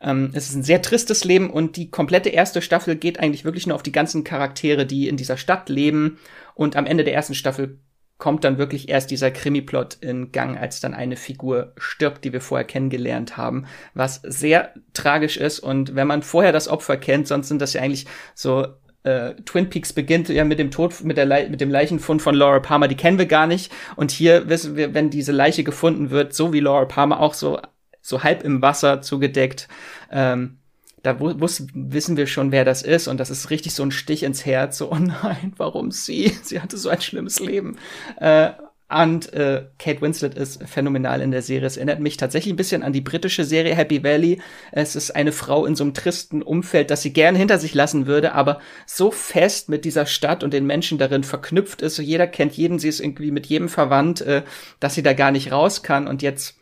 Ähm, 0.00 0.30
es 0.32 0.48
ist 0.48 0.56
ein 0.56 0.62
sehr 0.64 0.82
tristes 0.82 1.22
Leben. 1.22 1.50
Und 1.50 1.76
die 1.76 1.90
komplette 1.90 2.30
erste 2.30 2.62
Staffel 2.62 2.96
geht 2.96 3.20
eigentlich 3.20 3.44
wirklich 3.44 3.66
nur 3.66 3.76
auf 3.76 3.82
die 3.84 3.92
ganzen 3.92 4.24
Charaktere, 4.24 4.86
die 4.86 5.06
in 5.06 5.18
dieser 5.18 5.36
Stadt 5.36 5.68
leben. 5.68 6.18
Und 6.54 6.76
am 6.76 6.86
Ende 6.86 7.04
der 7.04 7.14
ersten 7.14 7.34
Staffel 7.34 7.78
kommt 8.20 8.44
dann 8.44 8.58
wirklich 8.58 8.88
erst 8.88 9.10
dieser 9.10 9.32
Krimi-Plot 9.32 9.98
in 10.00 10.30
Gang, 10.30 10.56
als 10.56 10.78
dann 10.78 10.94
eine 10.94 11.16
Figur 11.16 11.72
stirbt, 11.76 12.24
die 12.24 12.32
wir 12.32 12.40
vorher 12.40 12.66
kennengelernt 12.66 13.36
haben, 13.36 13.66
was 13.94 14.20
sehr 14.22 14.72
tragisch 14.92 15.36
ist. 15.36 15.58
Und 15.58 15.96
wenn 15.96 16.06
man 16.06 16.22
vorher 16.22 16.52
das 16.52 16.68
Opfer 16.68 16.96
kennt, 16.96 17.26
sonst 17.26 17.48
sind 17.48 17.60
das 17.60 17.72
ja 17.72 17.82
eigentlich 17.82 18.06
so 18.34 18.68
äh, 19.02 19.34
Twin 19.46 19.70
Peaks 19.70 19.92
beginnt 19.92 20.28
ja 20.28 20.44
mit 20.44 20.58
dem 20.58 20.70
Tod, 20.70 21.02
mit, 21.02 21.16
der 21.16 21.24
Le 21.24 21.48
mit 21.48 21.60
dem 21.60 21.70
Leichenfund 21.70 22.22
von 22.22 22.34
Laura 22.34 22.60
Palmer, 22.60 22.86
die 22.86 22.96
kennen 22.96 23.18
wir 23.18 23.26
gar 23.26 23.46
nicht. 23.46 23.72
Und 23.96 24.10
hier 24.10 24.48
wissen 24.48 24.76
wir, 24.76 24.94
wenn 24.94 25.10
diese 25.10 25.32
Leiche 25.32 25.64
gefunden 25.64 26.10
wird, 26.10 26.34
so 26.34 26.52
wie 26.52 26.60
Laura 26.60 26.84
Palmer 26.84 27.18
auch 27.20 27.34
so, 27.34 27.60
so 28.02 28.22
halb 28.22 28.44
im 28.44 28.62
Wasser 28.62 29.02
zugedeckt, 29.02 29.68
ähm, 30.12 30.59
da 31.02 31.18
wus 31.20 31.66
wissen 31.74 32.16
wir 32.16 32.26
schon, 32.26 32.52
wer 32.52 32.64
das 32.64 32.82
ist. 32.82 33.08
Und 33.08 33.18
das 33.18 33.30
ist 33.30 33.50
richtig 33.50 33.74
so 33.74 33.82
ein 33.82 33.90
Stich 33.90 34.22
ins 34.22 34.44
Herz. 34.44 34.78
So, 34.78 34.90
oh 34.92 34.96
nein, 34.96 35.52
warum 35.56 35.90
sie? 35.90 36.36
Sie 36.42 36.60
hatte 36.60 36.76
so 36.76 36.88
ein 36.88 37.00
schlimmes 37.00 37.40
Leben. 37.40 37.76
Äh, 38.18 38.50
und 38.90 39.32
äh, 39.34 39.66
Kate 39.78 40.00
Winslet 40.00 40.34
ist 40.34 40.64
phänomenal 40.68 41.20
in 41.20 41.30
der 41.30 41.42
Serie. 41.42 41.66
Es 41.66 41.76
erinnert 41.76 42.00
mich 42.00 42.16
tatsächlich 42.16 42.52
ein 42.52 42.56
bisschen 42.56 42.82
an 42.82 42.92
die 42.92 43.00
britische 43.00 43.44
Serie 43.44 43.76
Happy 43.76 44.02
Valley. 44.02 44.40
Es 44.72 44.96
ist 44.96 45.12
eine 45.12 45.30
Frau 45.30 45.64
in 45.64 45.76
so 45.76 45.84
einem 45.84 45.94
tristen 45.94 46.42
Umfeld, 46.42 46.90
das 46.90 47.02
sie 47.02 47.12
gerne 47.12 47.38
hinter 47.38 47.58
sich 47.58 47.72
lassen 47.72 48.06
würde, 48.06 48.34
aber 48.34 48.58
so 48.86 49.12
fest 49.12 49.68
mit 49.68 49.84
dieser 49.84 50.06
Stadt 50.06 50.42
und 50.42 50.52
den 50.52 50.66
Menschen 50.66 50.98
darin 50.98 51.22
verknüpft 51.22 51.82
ist. 51.82 51.94
So 51.94 52.02
jeder 52.02 52.26
kennt 52.26 52.56
jeden, 52.56 52.80
sie 52.80 52.88
ist 52.88 52.98
irgendwie 52.98 53.30
mit 53.30 53.46
jedem 53.46 53.68
verwandt, 53.68 54.22
äh, 54.22 54.42
dass 54.80 54.96
sie 54.96 55.04
da 55.04 55.12
gar 55.12 55.30
nicht 55.30 55.52
raus 55.52 55.84
kann. 55.84 56.08
Und 56.08 56.20
jetzt 56.20 56.59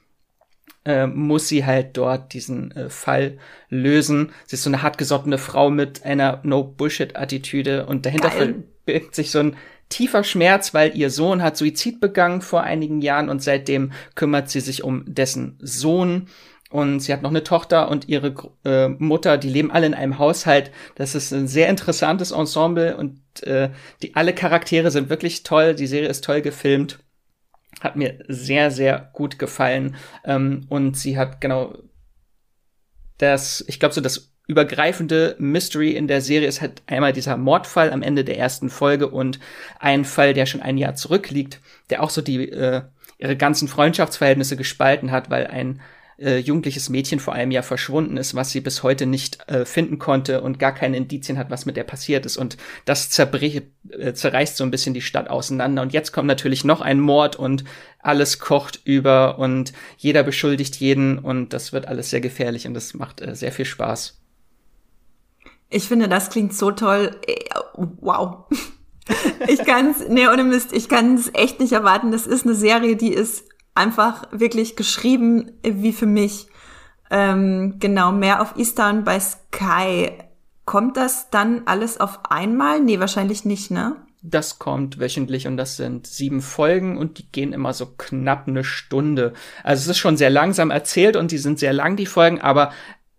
äh, 0.84 1.06
muss 1.06 1.48
sie 1.48 1.64
halt 1.64 1.96
dort 1.96 2.32
diesen 2.32 2.70
äh, 2.72 2.88
Fall 2.88 3.38
lösen. 3.68 4.32
Sie 4.46 4.56
ist 4.56 4.62
so 4.62 4.70
eine 4.70 4.82
hartgesottene 4.82 5.38
Frau 5.38 5.70
mit 5.70 6.04
einer 6.04 6.40
No-Bullshit-Attitüde 6.44 7.86
und 7.86 8.06
dahinter 8.06 8.30
verbirgt 8.30 9.14
sich 9.14 9.30
so 9.30 9.40
ein 9.40 9.56
tiefer 9.88 10.24
Schmerz, 10.24 10.74
weil 10.74 10.96
ihr 10.96 11.10
Sohn 11.10 11.42
hat 11.42 11.56
Suizid 11.56 12.00
begangen 12.00 12.42
vor 12.42 12.62
einigen 12.62 13.00
Jahren 13.00 13.28
und 13.28 13.42
seitdem 13.42 13.92
kümmert 14.14 14.50
sie 14.50 14.60
sich 14.60 14.84
um 14.84 15.04
dessen 15.06 15.58
Sohn. 15.60 16.28
Und 16.70 17.00
sie 17.00 17.14
hat 17.14 17.22
noch 17.22 17.30
eine 17.30 17.44
Tochter 17.44 17.90
und 17.90 18.08
ihre 18.08 18.34
äh, 18.66 18.88
Mutter, 18.88 19.38
die 19.38 19.48
leben 19.48 19.70
alle 19.70 19.86
in 19.86 19.94
einem 19.94 20.18
Haushalt. 20.18 20.70
Das 20.96 21.14
ist 21.14 21.32
ein 21.32 21.48
sehr 21.48 21.70
interessantes 21.70 22.30
Ensemble 22.30 22.94
und 22.94 23.22
äh, 23.42 23.70
die 24.02 24.14
alle 24.16 24.34
Charaktere 24.34 24.90
sind 24.90 25.08
wirklich 25.08 25.44
toll. 25.44 25.74
Die 25.74 25.86
Serie 25.86 26.10
ist 26.10 26.24
toll 26.24 26.42
gefilmt 26.42 26.98
hat 27.80 27.96
mir 27.96 28.18
sehr, 28.28 28.70
sehr 28.70 29.10
gut 29.12 29.38
gefallen. 29.38 29.96
Ähm, 30.24 30.66
und 30.68 30.96
sie 30.96 31.18
hat 31.18 31.40
genau 31.40 31.76
das, 33.18 33.64
ich 33.66 33.80
glaube, 33.80 33.94
so 33.94 34.00
das 34.00 34.32
übergreifende 34.46 35.36
Mystery 35.38 35.90
in 35.90 36.08
der 36.08 36.22
Serie 36.22 36.48
ist 36.48 36.62
halt 36.62 36.82
einmal 36.86 37.12
dieser 37.12 37.36
Mordfall 37.36 37.92
am 37.92 38.02
Ende 38.02 38.24
der 38.24 38.38
ersten 38.38 38.70
Folge 38.70 39.08
und 39.08 39.38
ein 39.78 40.04
Fall, 40.06 40.32
der 40.32 40.46
schon 40.46 40.62
ein 40.62 40.78
Jahr 40.78 40.94
zurückliegt, 40.94 41.60
der 41.90 42.02
auch 42.02 42.10
so 42.10 42.22
die 42.22 42.48
äh, 42.48 42.82
ihre 43.18 43.36
ganzen 43.36 43.68
Freundschaftsverhältnisse 43.68 44.56
gespalten 44.56 45.10
hat, 45.10 45.28
weil 45.28 45.48
ein 45.48 45.80
äh, 46.18 46.38
jugendliches 46.38 46.88
Mädchen 46.88 47.20
vor 47.20 47.34
einem 47.34 47.50
Jahr 47.50 47.62
verschwunden 47.62 48.16
ist, 48.16 48.34
was 48.34 48.50
sie 48.50 48.60
bis 48.60 48.82
heute 48.82 49.06
nicht 49.06 49.48
äh, 49.48 49.64
finden 49.64 49.98
konnte 49.98 50.40
und 50.40 50.58
gar 50.58 50.72
keine 50.72 50.96
Indizien 50.96 51.38
hat, 51.38 51.50
was 51.50 51.64
mit 51.64 51.76
der 51.76 51.84
passiert 51.84 52.26
ist. 52.26 52.36
Und 52.36 52.56
das 52.84 53.16
äh, 53.18 54.12
zerreißt 54.12 54.56
so 54.56 54.64
ein 54.64 54.70
bisschen 54.70 54.94
die 54.94 55.00
Stadt 55.00 55.30
auseinander. 55.30 55.82
Und 55.82 55.92
jetzt 55.92 56.12
kommt 56.12 56.26
natürlich 56.26 56.64
noch 56.64 56.80
ein 56.80 57.00
Mord 57.00 57.36
und 57.36 57.64
alles 58.00 58.38
kocht 58.38 58.80
über 58.84 59.38
und 59.38 59.72
jeder 59.96 60.22
beschuldigt 60.22 60.76
jeden 60.76 61.18
und 61.18 61.52
das 61.52 61.72
wird 61.72 61.86
alles 61.86 62.10
sehr 62.10 62.20
gefährlich 62.20 62.66
und 62.66 62.74
das 62.74 62.94
macht 62.94 63.20
äh, 63.20 63.34
sehr 63.34 63.52
viel 63.52 63.64
Spaß. 63.64 64.18
Ich 65.70 65.86
finde, 65.86 66.08
das 66.08 66.30
klingt 66.30 66.54
so 66.54 66.70
toll. 66.70 67.16
Äh, 67.26 67.34
wow. 67.74 68.46
Ich 69.46 69.64
kann's, 69.64 70.06
nee, 70.06 70.28
ohne 70.28 70.44
Mist, 70.44 70.74
ich 70.74 70.90
kann 70.90 71.14
es 71.14 71.30
echt 71.32 71.60
nicht 71.60 71.72
erwarten. 71.72 72.12
Das 72.12 72.26
ist 72.26 72.44
eine 72.44 72.54
Serie, 72.54 72.94
die 72.94 73.14
ist 73.14 73.44
einfach 73.78 74.26
wirklich 74.30 74.76
geschrieben 74.76 75.52
wie 75.62 75.92
für 75.92 76.06
mich. 76.06 76.48
Ähm, 77.10 77.76
genau, 77.78 78.12
mehr 78.12 78.42
auf 78.42 78.56
Eastern 78.56 79.04
bei 79.04 79.18
Sky. 79.18 80.10
Kommt 80.66 80.98
das 80.98 81.30
dann 81.30 81.62
alles 81.64 81.98
auf 81.98 82.30
einmal? 82.30 82.80
Nee, 82.80 83.00
wahrscheinlich 83.00 83.46
nicht, 83.46 83.70
ne? 83.70 83.96
Das 84.20 84.58
kommt 84.58 84.98
wöchentlich 84.98 85.46
und 85.46 85.56
das 85.56 85.76
sind 85.76 86.06
sieben 86.06 86.42
Folgen 86.42 86.98
und 86.98 87.18
die 87.18 87.30
gehen 87.30 87.52
immer 87.52 87.72
so 87.72 87.86
knapp 87.86 88.48
eine 88.48 88.64
Stunde. 88.64 89.32
Also 89.62 89.82
es 89.82 89.88
ist 89.88 89.98
schon 89.98 90.16
sehr 90.16 90.28
langsam 90.28 90.70
erzählt 90.70 91.16
und 91.16 91.30
die 91.30 91.38
sind 91.38 91.58
sehr 91.58 91.72
lang, 91.72 91.96
die 91.96 92.04
Folgen, 92.04 92.40
aber 92.40 92.72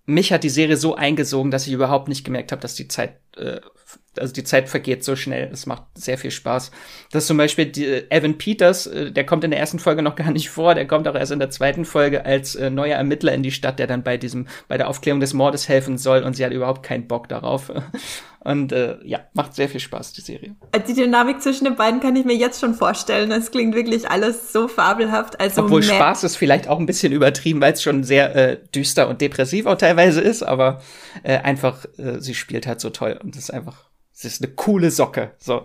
mich 0.05 0.33
hat 0.33 0.43
die 0.43 0.49
Serie 0.49 0.75
so 0.75 0.95
eingesogen, 0.95 1.51
dass 1.51 1.67
ich 1.67 1.73
überhaupt 1.73 2.09
nicht 2.09 2.25
gemerkt 2.25 2.51
habe, 2.51 2.61
dass 2.61 2.75
die 2.75 2.87
Zeit 2.87 3.15
äh, 3.37 3.61
also 4.19 4.33
die 4.33 4.43
Zeit 4.43 4.69
vergeht 4.69 5.03
so 5.03 5.15
schnell. 5.15 5.49
Es 5.51 5.65
macht 5.65 5.83
sehr 5.95 6.17
viel 6.17 6.31
Spaß. 6.31 6.71
Das 7.11 7.23
ist 7.23 7.27
zum 7.27 7.37
Beispiel 7.37 7.65
die, 7.65 7.85
äh, 7.85 8.05
Evan 8.09 8.37
Peters, 8.37 8.87
äh, 8.87 9.11
der 9.11 9.25
kommt 9.25 9.43
in 9.43 9.51
der 9.51 9.59
ersten 9.59 9.79
Folge 9.79 10.01
noch 10.01 10.15
gar 10.17 10.31
nicht 10.31 10.49
vor, 10.49 10.75
der 10.75 10.87
kommt 10.87 11.07
auch 11.07 11.15
erst 11.15 11.31
in 11.31 11.39
der 11.39 11.49
zweiten 11.49 11.85
Folge 11.85 12.25
als 12.25 12.55
äh, 12.55 12.69
neuer 12.69 12.97
Ermittler 12.97 13.33
in 13.33 13.43
die 13.43 13.51
Stadt, 13.51 13.79
der 13.79 13.87
dann 13.87 14.03
bei 14.03 14.17
diesem, 14.17 14.47
bei 14.67 14.77
der 14.77 14.89
Aufklärung 14.89 15.19
des 15.19 15.33
Mordes 15.33 15.69
helfen 15.69 15.97
soll 15.97 16.23
und 16.23 16.35
sie 16.35 16.45
hat 16.45 16.51
überhaupt 16.51 16.83
keinen 16.83 17.07
Bock 17.07 17.27
darauf. 17.27 17.71
Und 18.41 18.71
äh, 18.71 18.97
ja, 19.03 19.19
macht 19.33 19.53
sehr 19.53 19.67
viel 19.67 19.81
Spaß, 19.81 20.13
die 20.13 20.21
Serie. 20.21 20.55
Die 20.87 20.93
Dynamik 20.93 21.41
zwischen 21.41 21.65
den 21.65 21.75
beiden 21.75 21.99
kann 21.99 22.15
ich 22.15 22.23
mir 22.23 22.35
jetzt 22.35 22.61
schon 22.61 22.73
vorstellen. 22.73 23.31
Es 23.31 23.51
klingt 23.51 23.75
wirklich 23.75 24.09
alles 24.09 24.53
so 24.53 24.69
fabelhaft. 24.69 25.39
Also 25.41 25.63
Obwohl 25.63 25.83
Spaß 25.83 26.23
ist 26.23 26.37
vielleicht 26.37 26.69
auch 26.69 26.79
ein 26.79 26.85
bisschen 26.85 27.11
übertrieben, 27.11 27.59
weil 27.59 27.73
es 27.73 27.83
schon 27.83 28.03
sehr 28.05 28.35
äh, 28.35 28.57
düster 28.73 29.09
und 29.09 29.19
depressiv 29.19 29.65
auch 29.65 29.77
teilweise 29.77 30.21
ist, 30.21 30.41
aber 30.41 30.81
äh, 31.23 31.37
einfach, 31.37 31.85
äh, 31.97 32.21
sie 32.21 32.33
spielt 32.33 32.65
halt 32.65 32.79
so 32.79 32.89
toll 32.89 33.19
und 33.21 33.35
es 33.35 33.43
ist 33.43 33.51
einfach 33.51 33.88
es 34.19 34.33
ist 34.33 34.43
eine 34.43 34.53
coole 34.53 34.91
Socke. 34.91 35.31
So. 35.37 35.63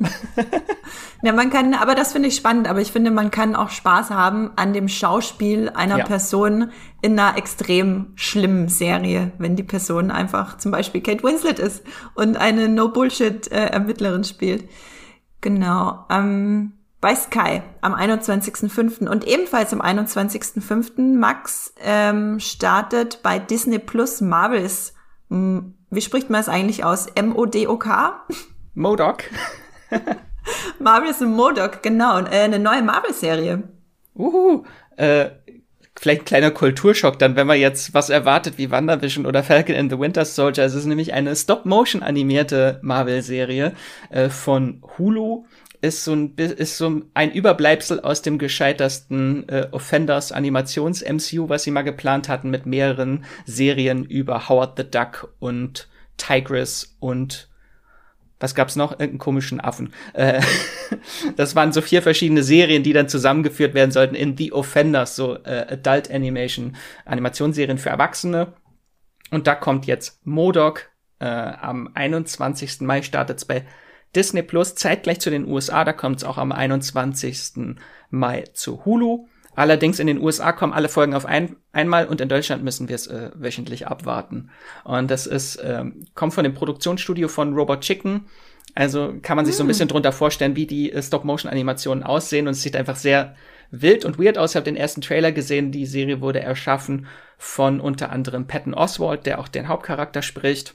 ja, 1.22 1.32
man 1.32 1.50
kann, 1.50 1.74
aber 1.74 1.96
das 1.96 2.12
finde 2.12 2.28
ich 2.28 2.36
spannend, 2.36 2.68
aber 2.68 2.80
ich 2.80 2.92
finde, 2.92 3.10
man 3.10 3.32
kann 3.32 3.56
auch 3.56 3.70
Spaß 3.70 4.10
haben 4.10 4.52
an 4.54 4.72
dem 4.72 4.86
Schauspiel 4.86 5.70
einer 5.70 5.98
ja. 5.98 6.04
Person 6.04 6.70
in 7.02 7.18
einer 7.18 7.36
extrem 7.36 8.12
schlimmen 8.14 8.68
Serie, 8.68 9.32
wenn 9.38 9.56
die 9.56 9.64
Person 9.64 10.12
einfach 10.12 10.58
zum 10.58 10.70
Beispiel 10.70 11.00
Kate 11.00 11.24
Winslet 11.24 11.58
ist 11.58 11.82
und 12.14 12.36
eine 12.36 12.68
No-Bullshit-Ermittlerin 12.68 14.22
spielt. 14.22 14.68
Genau. 15.40 16.06
Ähm, 16.08 16.74
bei 17.00 17.16
Sky 17.16 17.60
am 17.80 17.92
21.05. 17.92 19.08
und 19.08 19.26
ebenfalls 19.26 19.72
am 19.72 19.82
21.05. 19.82 21.18
Max 21.18 21.74
ähm, 21.82 22.38
startet 22.38 23.20
bei 23.24 23.40
Disney 23.40 23.80
Plus 23.80 24.20
Marvels 24.20 24.94
wie 25.94 26.00
spricht 26.00 26.30
man 26.30 26.40
es 26.40 26.48
eigentlich 26.48 26.84
aus? 26.84 27.06
M-O-D-O-K? 27.06 28.26
Modoc. 28.74 29.24
Marvel 30.78 31.10
ist 31.10 31.22
ein 31.22 31.32
Modoc, 31.32 31.82
genau. 31.82 32.20
Äh, 32.20 32.40
eine 32.40 32.58
neue 32.58 32.82
Marvel-Serie. 32.82 33.62
Uhu. 34.14 34.64
Äh, 34.96 35.30
vielleicht 35.96 36.22
ein 36.22 36.26
kleiner 36.26 36.50
Kulturschock 36.50 37.18
dann, 37.18 37.36
wenn 37.36 37.46
man 37.46 37.58
jetzt 37.58 37.94
was 37.94 38.10
erwartet 38.10 38.58
wie 38.58 38.70
WandaVision 38.70 39.26
oder 39.26 39.42
Falcon 39.42 39.76
and 39.76 39.90
the 39.90 39.98
Winter 39.98 40.24
Soldier. 40.24 40.64
Es 40.64 40.74
ist 40.74 40.86
nämlich 40.86 41.14
eine 41.14 41.34
Stop-Motion 41.34 42.02
animierte 42.02 42.78
Marvel-Serie 42.82 43.72
äh, 44.10 44.28
von 44.28 44.82
Hulu. 44.98 45.46
Ist 45.84 46.04
so, 46.04 46.14
ein, 46.14 46.34
ist 46.36 46.78
so 46.78 47.02
ein 47.12 47.30
Überbleibsel 47.30 48.00
aus 48.00 48.22
dem 48.22 48.38
gescheitersten 48.38 49.46
äh, 49.50 49.68
Offenders 49.70 50.32
Animations-MCU, 50.32 51.50
was 51.50 51.64
sie 51.64 51.70
mal 51.70 51.82
geplant 51.82 52.30
hatten, 52.30 52.48
mit 52.48 52.64
mehreren 52.64 53.26
Serien 53.44 54.04
über 54.04 54.48
Howard 54.48 54.78
the 54.78 54.90
Duck 54.90 55.34
und 55.40 55.88
Tigress 56.16 56.96
und 57.00 57.50
was 58.40 58.54
gab's 58.54 58.76
noch? 58.76 58.92
Irgendeinen 58.92 59.18
komischen 59.18 59.60
Affen. 59.60 59.92
Äh, 60.14 60.40
das 61.36 61.54
waren 61.54 61.72
so 61.72 61.82
vier 61.82 62.00
verschiedene 62.00 62.42
Serien, 62.42 62.82
die 62.82 62.94
dann 62.94 63.08
zusammengeführt 63.08 63.74
werden 63.74 63.90
sollten 63.90 64.14
in 64.14 64.38
The 64.38 64.52
Offenders, 64.52 65.16
so 65.16 65.36
äh, 65.44 65.66
Adult 65.68 66.10
Animation, 66.10 66.76
Animationsserien 67.04 67.76
für 67.76 67.90
Erwachsene. 67.90 68.54
Und 69.30 69.46
da 69.46 69.54
kommt 69.54 69.84
jetzt 69.84 70.26
Modok. 70.26 70.86
Äh, 71.18 71.26
am 71.26 71.90
21. 71.92 72.80
Mai 72.80 73.02
startet's 73.02 73.44
bei 73.44 73.64
Disney 74.14 74.42
Plus, 74.42 74.74
zeitgleich 74.74 75.20
zu 75.20 75.30
den 75.30 75.46
USA. 75.46 75.84
Da 75.84 75.92
kommt's 75.92 76.24
auch 76.24 76.38
am 76.38 76.52
21. 76.52 77.76
Mai 78.10 78.44
zu 78.52 78.84
Hulu. 78.84 79.26
Allerdings 79.56 80.00
in 80.00 80.06
den 80.06 80.20
USA 80.20 80.52
kommen 80.52 80.72
alle 80.72 80.88
Folgen 80.88 81.14
auf 81.14 81.26
ein, 81.26 81.56
einmal 81.72 82.06
und 82.06 82.20
in 82.20 82.28
Deutschland 82.28 82.64
müssen 82.64 82.88
wir 82.88 82.96
es 82.96 83.06
äh, 83.06 83.30
wöchentlich 83.34 83.86
abwarten. 83.86 84.50
Und 84.82 85.10
das 85.10 85.26
ist, 85.26 85.60
ähm, 85.62 86.04
kommt 86.14 86.34
von 86.34 86.44
dem 86.44 86.54
Produktionsstudio 86.54 87.28
von 87.28 87.54
Robot 87.54 87.80
Chicken. 87.82 88.26
Also 88.74 89.14
kann 89.22 89.36
man 89.36 89.46
sich 89.46 89.54
so 89.54 89.62
ein 89.62 89.66
hm. 89.66 89.68
bisschen 89.68 89.88
drunter 89.88 90.10
vorstellen, 90.10 90.56
wie 90.56 90.66
die 90.66 90.92
äh, 90.92 91.00
Stop-Motion-Animationen 91.00 92.02
aussehen. 92.02 92.48
Und 92.48 92.52
es 92.52 92.62
sieht 92.62 92.74
einfach 92.74 92.96
sehr 92.96 93.36
wild 93.70 94.04
und 94.04 94.18
weird 94.18 94.38
aus. 94.38 94.52
Ich 94.52 94.56
habe 94.56 94.64
den 94.64 94.76
ersten 94.76 95.00
Trailer 95.00 95.30
gesehen. 95.30 95.70
Die 95.70 95.86
Serie 95.86 96.20
wurde 96.20 96.40
erschaffen 96.40 97.06
von 97.38 97.80
unter 97.80 98.10
anderem 98.10 98.46
Patton 98.46 98.74
Oswald, 98.74 99.26
der 99.26 99.38
auch 99.38 99.48
den 99.48 99.68
Hauptcharakter 99.68 100.22
spricht. 100.22 100.74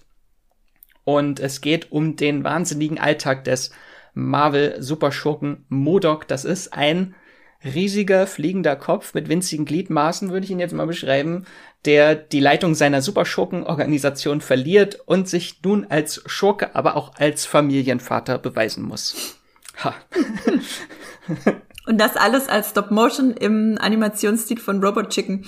Und 1.09 1.39
es 1.39 1.61
geht 1.61 1.91
um 1.91 2.17
den 2.17 2.43
wahnsinnigen 2.43 2.99
Alltag 2.99 3.43
des 3.43 3.71
Marvel-Superschurken 4.13 5.65
Modok. 5.67 6.27
Das 6.27 6.45
ist 6.45 6.71
ein 6.71 7.15
riesiger 7.65 8.27
fliegender 8.27 8.75
Kopf 8.75 9.15
mit 9.15 9.27
winzigen 9.27 9.65
Gliedmaßen, 9.65 10.29
würde 10.29 10.45
ich 10.45 10.51
ihn 10.51 10.59
jetzt 10.59 10.75
mal 10.75 10.85
beschreiben, 10.85 11.47
der 11.85 12.13
die 12.13 12.39
Leitung 12.39 12.75
seiner 12.75 13.01
Superschurkenorganisation 13.01 14.39
verliert 14.39 14.99
und 15.07 15.27
sich 15.27 15.59
nun 15.63 15.87
als 15.89 16.21
Schurke, 16.27 16.75
aber 16.75 16.95
auch 16.95 17.15
als 17.15 17.47
Familienvater 17.47 18.37
beweisen 18.37 18.83
muss. 18.83 19.39
Ha. 19.83 19.95
und 21.87 21.97
das 21.97 22.17
alles 22.17 22.47
als 22.49 22.69
Stop 22.69 22.91
Motion 22.91 23.31
im 23.31 23.79
Animationsstil 23.81 24.59
von 24.59 24.83
Robot 24.83 25.09
Chicken. 25.09 25.43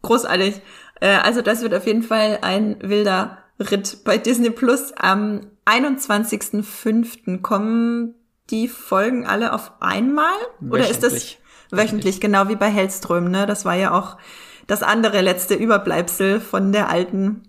Großartig. 0.00 0.62
Äh, 1.02 1.08
also 1.08 1.42
das 1.42 1.60
wird 1.60 1.74
auf 1.74 1.86
jeden 1.86 2.02
Fall 2.02 2.38
ein 2.40 2.78
wilder 2.80 3.41
Ritt 3.58 4.04
bei 4.04 4.18
Disney 4.18 4.50
Plus. 4.50 4.92
Am 4.92 5.40
21.05. 5.66 7.40
kommen 7.40 8.14
die 8.50 8.68
Folgen 8.68 9.26
alle 9.26 9.52
auf 9.52 9.72
einmal? 9.80 10.34
Oder 10.60 10.88
ist 10.88 11.02
das 11.02 11.36
Wöchentlich, 11.70 12.20
genau 12.20 12.48
wie 12.48 12.56
bei 12.56 12.68
Hellström, 12.68 13.30
ne? 13.30 13.46
Das 13.46 13.64
war 13.64 13.74
ja 13.74 13.92
auch 13.92 14.18
das 14.66 14.82
andere 14.82 15.22
letzte 15.22 15.54
Überbleibsel 15.54 16.38
von 16.38 16.70
der 16.70 16.90
alten 16.90 17.48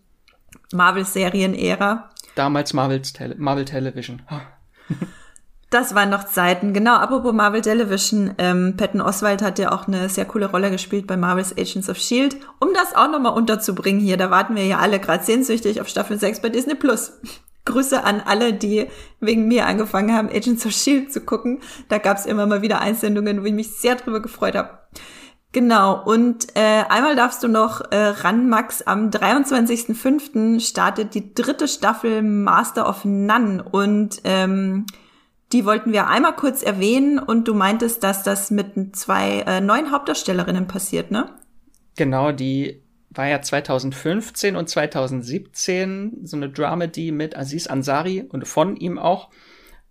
Marvel-Serien-Ära. 0.72 2.10
Damals 2.36 2.74
Marvel's 2.74 3.12
Tele 3.12 3.36
Marvel 3.38 3.66
Television. 3.66 4.22
Das 5.74 5.96
waren 5.96 6.12
noch 6.12 6.26
Zeiten. 6.26 6.72
Genau, 6.72 6.98
apropos 6.98 7.34
Marvel 7.34 7.62
Television, 7.62 8.36
ähm, 8.38 8.76
Patton 8.78 9.02
Oswald 9.02 9.42
hat 9.42 9.58
ja 9.58 9.72
auch 9.72 9.88
eine 9.88 10.08
sehr 10.08 10.26
coole 10.26 10.46
Rolle 10.46 10.70
gespielt 10.70 11.08
bei 11.08 11.18
Marvel's 11.18 11.52
Agents 11.58 11.90
of 11.90 11.98
S.H.I.E.L.D. 11.98 12.38
Um 12.60 12.76
das 12.76 12.96
auch 12.96 13.10
nochmal 13.10 13.34
unterzubringen 13.34 14.00
hier, 14.00 14.18
da 14.18 14.30
warten 14.30 14.56
wir 14.56 14.68
ja 14.68 14.78
alle 14.78 15.00
gerade 15.00 15.24
sehnsüchtig 15.24 15.82
auf 15.82 15.88
Staffel 15.88 16.20
6 16.20 16.44
bei 16.44 16.50
Disney+. 16.50 16.76
Plus. 16.76 17.14
Grüße 17.66 18.04
an 18.04 18.22
alle, 18.24 18.54
die 18.54 18.88
wegen 19.20 19.48
mir 19.48 19.66
angefangen 19.66 20.16
haben, 20.16 20.30
Agents 20.30 20.64
of 20.64 20.74
S.H.I.E.L.D. 20.74 21.10
zu 21.10 21.22
gucken. 21.22 21.62
Da 21.90 21.98
gab 21.98 22.18
es 22.18 22.28
immer 22.28 22.46
mal 22.46 22.62
wieder 22.62 22.80
Einsendungen, 22.80 23.42
wo 23.42 23.46
ich 23.48 23.54
mich 23.54 23.72
sehr 23.72 23.96
drüber 23.96 24.22
gefreut 24.22 24.54
habe. 24.54 24.78
Genau, 25.54 26.04
und 26.04 26.56
äh, 26.56 26.84
einmal 26.88 27.16
darfst 27.16 27.42
du 27.42 27.48
noch 27.48 27.82
äh, 27.90 27.98
ran, 27.98 28.48
Max. 28.48 28.84
Am 28.84 29.10
23.05. 29.10 30.60
startet 30.60 31.16
die 31.16 31.34
dritte 31.34 31.68
Staffel 31.68 32.22
Master 32.22 32.88
of 32.88 33.06
None 33.06 33.64
und 33.64 34.22
ähm, 34.24 34.86
die 35.54 35.66
wollten 35.66 35.94
wir 35.94 36.08
einmal 36.08 36.36
kurz 36.36 36.64
erwähnen 36.64 37.20
und 37.20 37.48
du 37.48 37.54
meintest, 37.54 38.04
dass 38.04 38.24
das 38.24 38.52
mit 38.52 38.96
zwei 38.96 39.42
äh, 39.42 39.62
neuen 39.62 39.92
Hauptdarstellerinnen 39.92 40.68
passiert, 40.68 41.12
ne? 41.12 41.30
Genau, 41.96 42.32
die 42.32 42.84
war 43.12 43.28
ja 43.28 43.42
2015 43.42 44.56
und 44.56 44.68
2017 44.68 46.22
so 46.24 46.36
eine 46.36 46.50
Dramedy 46.50 47.12
mit 47.12 47.38
Aziz 47.38 47.68
Ansari 47.68 48.24
und 48.28 48.48
von 48.48 48.76
ihm 48.76 48.98
auch. 48.98 49.30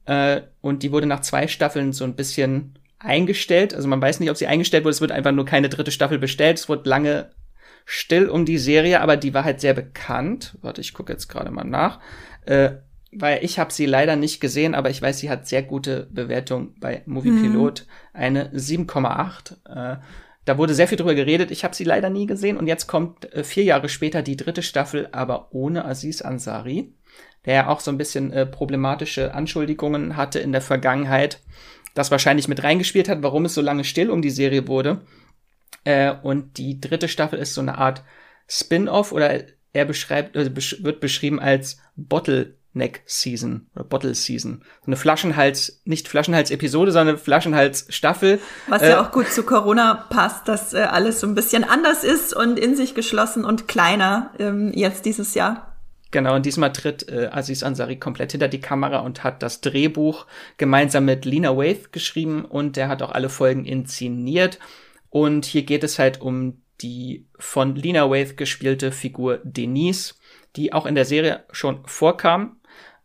Äh, 0.04 0.42
und 0.60 0.82
die 0.82 0.90
wurde 0.90 1.06
nach 1.06 1.20
zwei 1.20 1.46
Staffeln 1.46 1.92
so 1.92 2.04
ein 2.04 2.16
bisschen 2.16 2.78
eingestellt. 2.98 3.74
Also 3.74 3.86
man 3.86 4.02
weiß 4.02 4.18
nicht, 4.18 4.30
ob 4.30 4.36
sie 4.36 4.48
eingestellt 4.48 4.84
wurde. 4.84 4.92
Es 4.92 5.00
wird 5.00 5.12
einfach 5.12 5.32
nur 5.32 5.44
keine 5.44 5.68
dritte 5.68 5.92
Staffel 5.92 6.18
bestellt. 6.18 6.58
Es 6.58 6.68
wurde 6.68 6.88
lange 6.88 7.30
still 7.84 8.28
um 8.28 8.44
die 8.44 8.58
Serie, 8.58 9.00
aber 9.00 9.16
die 9.16 9.34
war 9.34 9.44
halt 9.44 9.60
sehr 9.60 9.74
bekannt. 9.74 10.58
Warte, 10.60 10.80
ich 10.80 10.94
gucke 10.94 11.12
jetzt 11.12 11.28
gerade 11.28 11.50
mal 11.52 11.64
nach. 11.64 12.00
Äh, 12.44 12.72
weil 13.12 13.44
ich 13.44 13.58
habe 13.58 13.72
sie 13.72 13.86
leider 13.86 14.16
nicht 14.16 14.40
gesehen, 14.40 14.74
aber 14.74 14.90
ich 14.90 15.02
weiß, 15.02 15.18
sie 15.18 15.30
hat 15.30 15.46
sehr 15.46 15.62
gute 15.62 16.08
Bewertung 16.10 16.74
bei 16.80 17.02
Movie 17.06 17.30
Pilot. 17.30 17.86
Mhm. 17.86 18.18
Eine 18.18 18.48
7,8. 18.52 19.52
Äh, 19.68 20.00
da 20.44 20.58
wurde 20.58 20.74
sehr 20.74 20.88
viel 20.88 20.98
drüber 20.98 21.14
geredet. 21.14 21.50
Ich 21.50 21.62
habe 21.62 21.74
sie 21.74 21.84
leider 21.84 22.10
nie 22.10 22.26
gesehen 22.26 22.56
und 22.56 22.66
jetzt 22.66 22.86
kommt 22.86 23.32
äh, 23.32 23.44
vier 23.44 23.64
Jahre 23.64 23.88
später 23.88 24.22
die 24.22 24.36
dritte 24.36 24.62
Staffel, 24.62 25.08
aber 25.12 25.48
ohne 25.52 25.84
Aziz 25.84 26.22
Ansari, 26.22 26.94
der 27.44 27.54
ja 27.54 27.68
auch 27.68 27.80
so 27.80 27.90
ein 27.90 27.98
bisschen 27.98 28.32
äh, 28.32 28.46
problematische 28.46 29.34
Anschuldigungen 29.34 30.16
hatte 30.16 30.40
in 30.40 30.52
der 30.52 30.62
Vergangenheit, 30.62 31.40
das 31.94 32.10
wahrscheinlich 32.10 32.48
mit 32.48 32.62
reingespielt 32.62 33.08
hat, 33.08 33.22
warum 33.22 33.44
es 33.44 33.54
so 33.54 33.60
lange 33.60 33.84
still 33.84 34.10
um 34.10 34.22
die 34.22 34.30
Serie 34.30 34.66
wurde. 34.66 35.02
Äh, 35.84 36.14
und 36.22 36.56
die 36.56 36.80
dritte 36.80 37.08
Staffel 37.08 37.38
ist 37.38 37.52
so 37.52 37.60
eine 37.60 37.76
Art 37.76 38.02
Spin-off 38.48 39.12
oder 39.12 39.44
er 39.74 39.84
beschreibt, 39.84 40.34
äh, 40.34 40.50
wird 40.54 41.00
beschrieben 41.00 41.40
als 41.40 41.78
Bottle 41.94 42.56
Neck 42.74 43.02
Season 43.06 43.66
oder 43.74 43.84
Bottle 43.84 44.14
Season. 44.14 44.62
So 44.80 44.86
eine 44.86 44.96
Flaschenhals, 44.96 45.82
nicht 45.84 46.08
Flaschenhals-Episode, 46.08 46.92
sondern 46.92 47.18
Flaschenhals-Staffel. 47.18 48.40
Was 48.68 48.82
ja 48.82 48.88
äh, 48.88 48.94
auch 48.94 49.12
gut 49.12 49.28
zu 49.28 49.42
Corona 49.42 49.94
passt, 50.08 50.48
dass 50.48 50.74
äh, 50.74 50.78
alles 50.78 51.20
so 51.20 51.26
ein 51.26 51.34
bisschen 51.34 51.64
anders 51.64 52.04
ist 52.04 52.34
und 52.34 52.58
in 52.58 52.76
sich 52.76 52.94
geschlossen 52.94 53.44
und 53.44 53.68
kleiner 53.68 54.32
ähm, 54.38 54.72
jetzt 54.74 55.04
dieses 55.04 55.34
Jahr. 55.34 55.72
Genau, 56.12 56.36
und 56.36 56.44
diesmal 56.44 56.72
tritt 56.72 57.08
äh, 57.08 57.30
Aziz 57.32 57.62
Ansari 57.62 57.96
komplett 57.96 58.32
hinter 58.32 58.48
die 58.48 58.60
Kamera 58.60 58.98
und 58.98 59.24
hat 59.24 59.42
das 59.42 59.62
Drehbuch 59.62 60.26
gemeinsam 60.58 61.06
mit 61.06 61.24
Lena 61.24 61.56
Waith 61.56 61.90
geschrieben 61.90 62.44
und 62.44 62.76
der 62.76 62.88
hat 62.88 63.02
auch 63.02 63.12
alle 63.12 63.30
Folgen 63.30 63.64
inszeniert. 63.64 64.58
Und 65.08 65.46
hier 65.46 65.62
geht 65.62 65.82
es 65.84 65.98
halt 65.98 66.20
um 66.20 66.60
die 66.82 67.26
von 67.38 67.76
Lena 67.76 68.10
Waith 68.10 68.36
gespielte 68.36 68.92
Figur 68.92 69.40
Denise, 69.42 70.14
die 70.56 70.74
auch 70.74 70.84
in 70.84 70.94
der 70.94 71.06
Serie 71.06 71.44
schon 71.50 71.86
vorkam, 71.86 72.56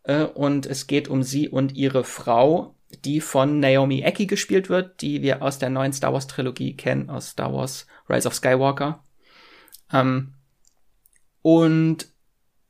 äh, 0.08 0.24
und 0.24 0.66
es 0.66 0.88
geht 0.88 1.06
um 1.06 1.22
sie 1.22 1.48
und 1.48 1.76
ihre 1.76 2.02
Frau, 2.02 2.74
die 3.04 3.20
von 3.20 3.60
Naomi 3.60 4.00
Ecki 4.00 4.26
gespielt 4.26 4.68
wird, 4.68 5.02
die 5.02 5.22
wir 5.22 5.42
aus 5.42 5.58
der 5.58 5.70
neuen 5.70 5.92
Star 5.92 6.12
Wars 6.12 6.26
Trilogie 6.26 6.74
kennen, 6.76 7.10
aus 7.10 7.30
Star 7.30 7.52
Wars 7.52 7.86
Rise 8.08 8.26
of 8.26 8.34
Skywalker. 8.34 9.04
Ähm, 9.92 10.32
und 11.42 12.08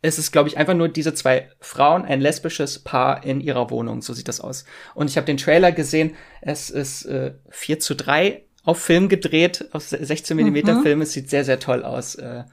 es 0.02 0.18
ist, 0.18 0.32
glaube 0.32 0.48
ich, 0.48 0.58
einfach 0.58 0.74
nur 0.74 0.88
diese 0.88 1.14
zwei 1.14 1.48
Frauen, 1.60 2.04
ein 2.04 2.20
lesbisches 2.20 2.80
Paar 2.80 3.24
in 3.24 3.40
ihrer 3.40 3.70
Wohnung. 3.70 4.02
So 4.02 4.12
sieht 4.12 4.28
das 4.28 4.40
aus. 4.40 4.64
Und 4.94 5.08
ich 5.08 5.16
habe 5.16 5.26
den 5.26 5.38
Trailer 5.38 5.72
gesehen. 5.72 6.14
Es 6.40 6.70
ist 6.70 7.04
äh, 7.06 7.34
4 7.50 7.80
zu 7.80 7.94
3 7.94 8.44
auf 8.64 8.80
Film 8.80 9.08
gedreht, 9.08 9.68
auf 9.72 9.82
16 9.82 10.36
Millimeter 10.36 10.74
mhm. 10.74 10.82
Film. 10.82 11.00
Es 11.02 11.12
sieht 11.12 11.30
sehr, 11.30 11.44
sehr 11.44 11.58
toll 11.58 11.84
aus. 11.84 12.16
Äh, 12.16 12.44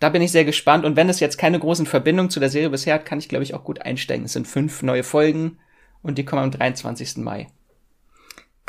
da 0.00 0.08
bin 0.08 0.22
ich 0.22 0.32
sehr 0.32 0.44
gespannt. 0.44 0.84
Und 0.84 0.96
wenn 0.96 1.08
es 1.08 1.20
jetzt 1.20 1.38
keine 1.38 1.60
großen 1.60 1.86
Verbindungen 1.86 2.30
zu 2.30 2.40
der 2.40 2.50
Serie 2.50 2.70
bisher 2.70 2.94
hat, 2.94 3.04
kann 3.04 3.18
ich, 3.18 3.28
glaube 3.28 3.44
ich, 3.44 3.54
auch 3.54 3.64
gut 3.64 3.82
einsteigen. 3.82 4.24
Es 4.24 4.32
sind 4.32 4.48
fünf 4.48 4.82
neue 4.82 5.04
Folgen 5.04 5.58
und 6.02 6.18
die 6.18 6.24
kommen 6.24 6.42
am 6.42 6.50
23. 6.50 7.18
Mai. 7.18 7.46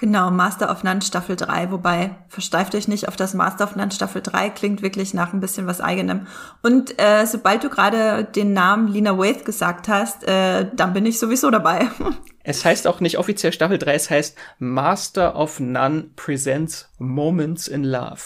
Genau, 0.01 0.32
Master 0.32 0.71
of 0.71 0.84
None 0.84 1.03
Staffel 1.03 1.36
3, 1.36 1.69
wobei 1.69 2.15
versteift 2.27 2.73
euch 2.73 2.88
nicht 2.88 3.07
auf 3.07 3.15
das 3.15 3.36
Master 3.36 3.65
of 3.65 3.75
None 3.75 3.91
Staffel 3.91 4.23
3, 4.23 4.49
klingt 4.49 4.82
wirklich 4.82 5.13
nach 5.13 5.32
ein 5.32 5.39
bisschen 5.39 5.67
was 5.67 5.79
eigenem. 5.79 6.25
Und 6.63 6.99
äh, 6.99 7.27
sobald 7.27 7.63
du 7.63 7.69
gerade 7.69 8.23
den 8.23 8.51
Namen 8.51 8.88
Lena 8.88 9.15
Waith 9.15 9.45
gesagt 9.45 9.88
hast, 9.89 10.23
äh, 10.23 10.65
dann 10.73 10.93
bin 10.93 11.05
ich 11.05 11.19
sowieso 11.19 11.49
dabei. 11.49 11.88
Es 12.43 12.65
heißt 12.65 12.88
auch 12.88 13.01
nicht 13.01 13.19
offiziell 13.19 13.53
Staffel 13.53 13.77
3, 13.77 13.93
es 13.93 14.09
heißt 14.09 14.36
Master 14.57 15.36
of 15.36 15.59
None 15.59 16.09
Presents 16.15 16.89
Moments 16.97 17.67
in 17.67 17.84
Love. 17.84 18.21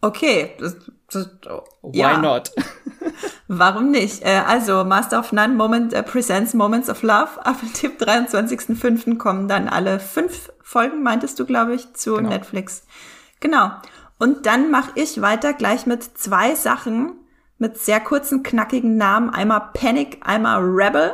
Okay, 0.00 0.56
Why 1.14 1.98
ja. 1.98 2.18
not? 2.18 2.52
Warum 3.48 3.90
nicht? 3.90 4.24
Äh, 4.24 4.42
also, 4.46 4.84
Master 4.84 5.18
of 5.18 5.32
None 5.32 5.54
Moment 5.54 5.92
äh, 5.92 6.02
Presents 6.02 6.54
Moments 6.54 6.88
of 6.88 7.02
Love. 7.02 7.44
Ab 7.44 7.56
dem 7.82 7.92
23.05. 7.92 9.18
kommen 9.18 9.48
dann 9.48 9.68
alle 9.68 9.98
fünf 10.00 10.52
Folgen, 10.62 11.02
meintest 11.02 11.38
du, 11.40 11.46
glaube 11.46 11.74
ich, 11.74 11.92
zu 11.94 12.14
genau. 12.14 12.28
Netflix. 12.28 12.84
Genau. 13.40 13.70
Und 14.18 14.46
dann 14.46 14.70
mache 14.70 14.92
ich 14.94 15.20
weiter 15.20 15.52
gleich 15.52 15.86
mit 15.86 16.02
zwei 16.18 16.54
Sachen 16.54 17.14
mit 17.60 17.78
sehr 17.78 18.00
kurzen, 18.00 18.42
knackigen 18.42 18.96
Namen. 18.96 19.30
Einmal 19.30 19.70
Panic, 19.74 20.18
einmal 20.22 20.60
Rebel. 20.62 21.12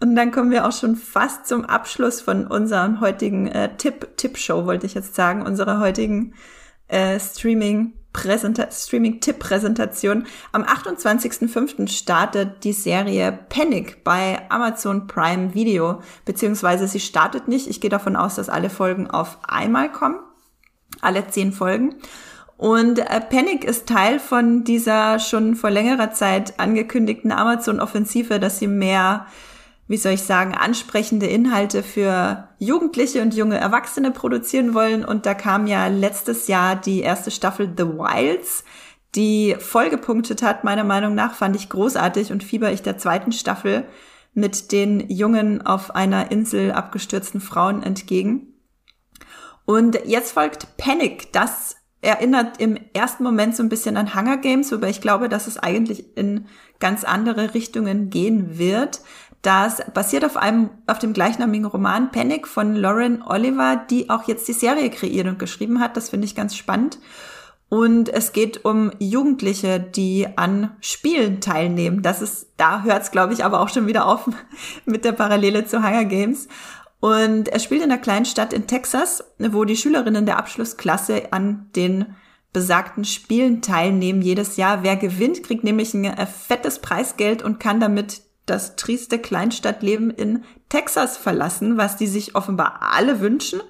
Und 0.00 0.16
dann 0.16 0.32
kommen 0.32 0.50
wir 0.50 0.66
auch 0.66 0.72
schon 0.72 0.96
fast 0.96 1.46
zum 1.46 1.64
Abschluss 1.64 2.20
von 2.20 2.46
unserem 2.46 3.00
heutigen 3.00 3.46
äh, 3.46 3.76
Tipp, 3.76 4.16
Tipp-Show, 4.16 4.66
wollte 4.66 4.86
ich 4.86 4.94
jetzt 4.94 5.14
sagen, 5.14 5.42
unserer 5.42 5.78
heutigen 5.78 6.34
äh, 6.88 7.20
Streaming 7.20 7.92
Streaming-Tipp-Präsentation. 8.16 10.26
Am 10.52 10.62
28.05. 10.62 11.88
startet 11.88 12.64
die 12.64 12.72
Serie 12.72 13.38
Panic 13.48 14.04
bei 14.04 14.40
Amazon 14.50 15.06
Prime 15.06 15.54
Video, 15.54 16.00
beziehungsweise 16.24 16.88
sie 16.88 17.00
startet 17.00 17.48
nicht. 17.48 17.66
Ich 17.66 17.80
gehe 17.80 17.90
davon 17.90 18.16
aus, 18.16 18.36
dass 18.36 18.48
alle 18.48 18.70
Folgen 18.70 19.10
auf 19.10 19.38
einmal 19.46 19.92
kommen. 19.92 20.18
Alle 21.00 21.26
zehn 21.28 21.52
Folgen. 21.52 21.96
Und 22.56 23.00
äh, 23.00 23.20
Panic 23.20 23.64
ist 23.64 23.88
Teil 23.88 24.20
von 24.20 24.64
dieser 24.64 25.18
schon 25.18 25.56
vor 25.56 25.70
längerer 25.70 26.12
Zeit 26.12 26.60
angekündigten 26.60 27.32
Amazon-Offensive, 27.32 28.38
dass 28.38 28.58
sie 28.58 28.68
mehr 28.68 29.26
wie 29.86 29.96
soll 29.96 30.12
ich 30.12 30.22
sagen, 30.22 30.54
ansprechende 30.54 31.26
Inhalte 31.26 31.82
für 31.82 32.48
Jugendliche 32.58 33.20
und 33.20 33.34
junge 33.34 33.58
Erwachsene 33.58 34.10
produzieren 34.10 34.72
wollen. 34.74 35.04
Und 35.04 35.26
da 35.26 35.34
kam 35.34 35.66
ja 35.66 35.88
letztes 35.88 36.48
Jahr 36.48 36.76
die 36.76 37.00
erste 37.00 37.30
Staffel 37.30 37.72
The 37.76 37.84
Wilds, 37.84 38.64
die 39.14 39.56
voll 39.58 39.90
gepunktet 39.90 40.42
hat, 40.42 40.64
meiner 40.64 40.84
Meinung 40.84 41.14
nach, 41.14 41.34
fand 41.34 41.54
ich 41.54 41.68
großartig 41.68 42.32
und 42.32 42.42
fieber 42.42 42.72
ich 42.72 42.82
der 42.82 42.98
zweiten 42.98 43.32
Staffel 43.32 43.84
mit 44.32 44.72
den 44.72 45.08
jungen 45.10 45.64
auf 45.64 45.94
einer 45.94 46.32
Insel 46.32 46.72
abgestürzten 46.72 47.40
Frauen 47.40 47.82
entgegen. 47.82 48.54
Und 49.64 49.98
jetzt 50.04 50.32
folgt 50.32 50.76
Panic. 50.76 51.32
Das 51.32 51.76
erinnert 52.04 52.60
im 52.60 52.78
ersten 52.92 53.24
Moment 53.24 53.56
so 53.56 53.62
ein 53.62 53.68
bisschen 53.68 53.96
an 53.96 54.14
Hunger 54.14 54.36
Games, 54.36 54.70
wobei 54.72 54.90
ich 54.90 55.00
glaube, 55.00 55.28
dass 55.28 55.46
es 55.46 55.56
eigentlich 55.56 56.16
in 56.16 56.46
ganz 56.78 57.04
andere 57.04 57.54
Richtungen 57.54 58.10
gehen 58.10 58.58
wird. 58.58 59.00
Das 59.44 59.82
basiert 59.92 60.24
auf 60.24 60.38
einem, 60.38 60.70
auf 60.86 60.98
dem 60.98 61.12
gleichnamigen 61.12 61.66
Roman 61.66 62.10
Panic 62.10 62.48
von 62.48 62.74
Lauren 62.74 63.22
Oliver, 63.22 63.76
die 63.90 64.08
auch 64.08 64.26
jetzt 64.26 64.48
die 64.48 64.54
Serie 64.54 64.88
kreiert 64.88 65.26
und 65.26 65.38
geschrieben 65.38 65.80
hat. 65.80 65.98
Das 65.98 66.08
finde 66.08 66.24
ich 66.24 66.34
ganz 66.34 66.56
spannend. 66.56 66.98
Und 67.68 68.08
es 68.08 68.32
geht 68.32 68.64
um 68.64 68.90
Jugendliche, 68.98 69.80
die 69.80 70.26
an 70.36 70.74
Spielen 70.80 71.42
teilnehmen. 71.42 72.00
Das 72.00 72.22
ist, 72.22 72.52
da 72.56 72.84
hört 72.84 73.02
es, 73.02 73.10
glaube 73.10 73.34
ich, 73.34 73.44
aber 73.44 73.60
auch 73.60 73.68
schon 73.68 73.86
wieder 73.86 74.06
auf 74.06 74.26
mit 74.86 75.04
der 75.04 75.12
Parallele 75.12 75.66
zu 75.66 75.86
Hunger 75.86 76.06
Games. 76.06 76.48
Und 77.00 77.48
er 77.48 77.58
spielt 77.58 77.82
in 77.82 77.92
einer 77.92 78.00
kleinen 78.00 78.24
Stadt 78.24 78.54
in 78.54 78.66
Texas, 78.66 79.24
wo 79.38 79.66
die 79.66 79.76
Schülerinnen 79.76 80.24
der 80.24 80.38
Abschlussklasse 80.38 81.34
an 81.34 81.68
den 81.76 82.14
besagten 82.54 83.04
Spielen 83.04 83.60
teilnehmen 83.60 84.22
jedes 84.22 84.56
Jahr. 84.56 84.82
Wer 84.82 84.96
gewinnt, 84.96 85.42
kriegt 85.42 85.64
nämlich 85.64 85.92
ein 85.92 86.06
äh, 86.06 86.24
fettes 86.24 86.78
Preisgeld 86.78 87.42
und 87.42 87.60
kann 87.60 87.78
damit 87.78 88.22
das 88.46 88.76
trieste 88.76 89.18
Kleinstadtleben 89.18 90.10
in 90.10 90.44
Texas 90.68 91.16
verlassen, 91.16 91.76
was 91.76 91.96
die 91.96 92.06
sich 92.06 92.34
offenbar 92.34 92.80
alle 92.80 93.20
wünschen. 93.20 93.60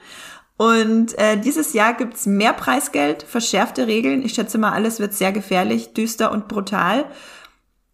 Und 0.57 1.19
äh, 1.19 1.37
dieses 1.37 1.73
Jahr 1.73 1.95
gibt's 1.95 2.27
mehr 2.27 2.53
Preisgeld, 2.53 3.25
verschärfte 3.25 3.87
Regeln. 3.87 4.25
Ich 4.25 4.35
schätze 4.35 4.59
mal, 4.59 4.73
alles 4.73 5.01
wird 5.01 5.13
sehr 5.13 5.33
gefährlich, 5.33 5.95
düster 5.95 6.31
und 6.31 6.49
brutal. 6.49 7.07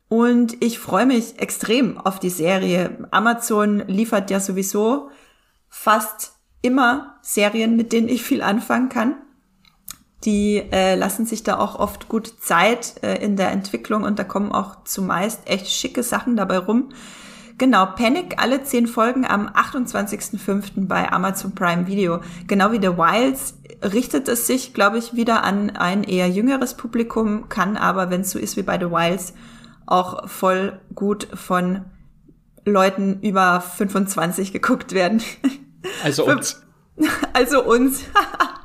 Und 0.09 0.63
ich 0.63 0.79
freue 0.79 1.07
mich 1.07 1.39
extrem 1.39 1.97
auf 1.97 2.19
die 2.19 2.31
Serie. 2.31 3.09
Amazon 3.13 3.79
liefert 3.87 4.31
ja 4.31 4.41
sowieso 4.41 5.11
fast 5.69 6.33
immer 6.63 7.19
Serien, 7.23 7.77
mit 7.77 7.93
denen 7.93 8.09
ich 8.09 8.23
viel 8.23 8.43
anfangen 8.43 8.89
kann. 8.89 9.15
Die 10.25 10.63
äh, 10.71 10.97
lassen 10.97 11.25
sich 11.25 11.43
da 11.43 11.59
auch 11.59 11.79
oft 11.79 12.09
gut 12.09 12.35
Zeit 12.41 12.95
äh, 13.03 13.25
in 13.25 13.37
der 13.37 13.51
Entwicklung 13.51 14.03
und 14.05 14.19
da 14.19 14.25
kommen 14.25 14.53
auch 14.53 14.85
zumeist 14.85 15.41
echt 15.47 15.71
schicke 15.71 16.03
Sachen 16.03 16.37
dabei 16.37 16.59
rum. 16.59 16.91
Genau, 17.57 17.87
Panic, 17.87 18.37
alle 18.39 18.63
zehn 18.63 18.87
Folgen 18.87 19.27
am 19.27 19.49
28.05. 19.49 20.87
bei 20.87 21.13
Amazon 21.13 21.55
Prime 21.55 21.87
Video. 21.87 22.21
Genau 22.47 22.73
wie 22.73 22.81
The 22.81 22.97
Wilds 22.97 23.55
richtet 23.83 24.29
es 24.29 24.47
sich, 24.47 24.75
glaube 24.75 24.99
ich, 24.99 25.15
wieder 25.15 25.43
an 25.43 25.71
ein 25.71 26.05
eher 26.05 26.29
jüngeres 26.29 26.75
Publikum, 26.75 27.49
kann 27.49 27.77
aber, 27.77 28.11
wenn 28.11 28.23
es 28.23 28.31
so 28.31 28.39
ist 28.39 28.57
wie 28.57 28.63
bei 28.63 28.79
The 28.79 28.91
Wilds, 28.91 29.35
auch 29.87 30.29
voll 30.29 30.81
gut 30.95 31.29
von 31.35 31.85
Leuten 32.65 33.21
über 33.21 33.61
25 33.61 34.53
geguckt 34.53 34.93
werden. 34.93 35.23
Also 36.03 36.27
uns. 36.27 36.63
Also 37.33 37.65
uns. 37.65 38.05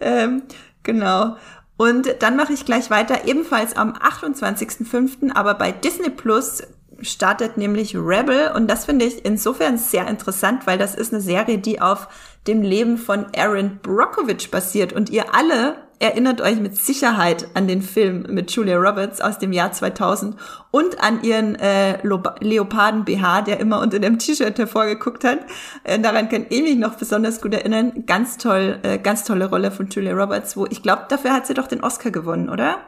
ähm, 0.00 0.42
genau. 0.82 1.36
Und 1.76 2.16
dann 2.20 2.36
mache 2.36 2.52
ich 2.52 2.66
gleich 2.66 2.90
weiter, 2.90 3.26
ebenfalls 3.26 3.74
am 3.74 3.92
28.05., 3.94 5.32
aber 5.34 5.54
bei 5.54 5.72
Disney 5.72 6.10
Plus 6.10 6.62
startet 7.02 7.56
nämlich 7.56 7.96
Rebel 7.96 8.52
und 8.54 8.68
das 8.70 8.86
finde 8.86 9.04
ich 9.04 9.24
insofern 9.24 9.78
sehr 9.78 10.06
interessant, 10.08 10.66
weil 10.66 10.78
das 10.78 10.94
ist 10.94 11.12
eine 11.12 11.22
Serie, 11.22 11.58
die 11.58 11.80
auf 11.80 12.08
dem 12.46 12.62
Leben 12.62 12.98
von 12.98 13.26
Aaron 13.36 13.78
Brockovich 13.82 14.50
basiert 14.50 14.92
und 14.92 15.10
ihr 15.10 15.34
alle 15.34 15.76
erinnert 16.00 16.40
euch 16.40 16.58
mit 16.58 16.76
Sicherheit 16.76 17.48
an 17.54 17.68
den 17.68 17.82
Film 17.82 18.24
mit 18.30 18.50
Julia 18.50 18.78
Roberts 18.78 19.20
aus 19.20 19.38
dem 19.38 19.52
Jahr 19.52 19.70
2000 19.70 20.34
und 20.70 21.00
an 21.02 21.22
ihren 21.22 21.56
äh, 21.56 21.98
Leoparden-BH, 22.02 23.42
der 23.42 23.60
immer 23.60 23.80
unter 23.80 23.98
dem 23.98 24.18
T-Shirt 24.18 24.58
hervorgeguckt 24.58 25.24
hat. 25.24 25.40
Äh, 25.84 25.98
daran 25.98 26.30
kann 26.30 26.46
ich 26.48 26.62
mich 26.62 26.76
noch 26.76 26.94
besonders 26.94 27.42
gut 27.42 27.52
erinnern. 27.52 28.04
Ganz 28.06 28.38
toll, 28.38 28.78
äh, 28.82 28.98
ganz 28.98 29.24
tolle 29.24 29.50
Rolle 29.50 29.70
von 29.70 29.88
Julia 29.88 30.14
Roberts, 30.14 30.56
wo 30.56 30.66
ich 30.66 30.82
glaube, 30.82 31.04
dafür 31.10 31.34
hat 31.34 31.46
sie 31.46 31.54
doch 31.54 31.68
den 31.68 31.84
Oscar 31.84 32.10
gewonnen, 32.10 32.48
oder? 32.48 32.78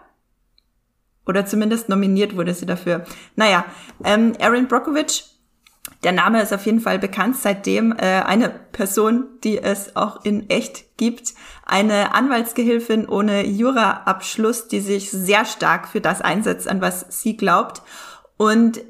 Oder 1.27 1.47
zumindest 1.47 1.89
nominiert 1.89 2.37
wurde 2.37 2.55
sie 2.55 2.66
dafür. 2.66 3.05
Naja, 3.37 3.64
ähm, 4.05 4.33
Aaron 4.41 4.66
Brockovich 4.66 5.33
der 6.05 6.12
Name 6.12 6.43
ist 6.43 6.53
auf 6.53 6.66
jeden 6.66 6.81
Fall 6.81 6.99
bekannt, 6.99 7.37
seitdem 7.37 7.93
äh, 7.93 8.23
eine 8.23 8.49
Person, 8.49 9.25
die 9.45 9.59
es 9.59 9.95
auch 9.95 10.25
in 10.25 10.49
echt 10.51 10.97
gibt, 10.97 11.35
eine 11.64 12.14
Anwaltsgehilfin 12.14 13.09
ohne 13.09 13.47
Juraabschluss, 13.47 14.68
die 14.68 14.81
sich 14.81 15.11
sehr 15.11 15.45
stark 15.45 15.89
für 15.89 16.01
das 16.01 16.20
einsetzt, 16.20 16.68
an 16.68 16.81
was 16.81 17.07
sie 17.09 17.37
glaubt. 17.37 17.83
Und 18.37 18.81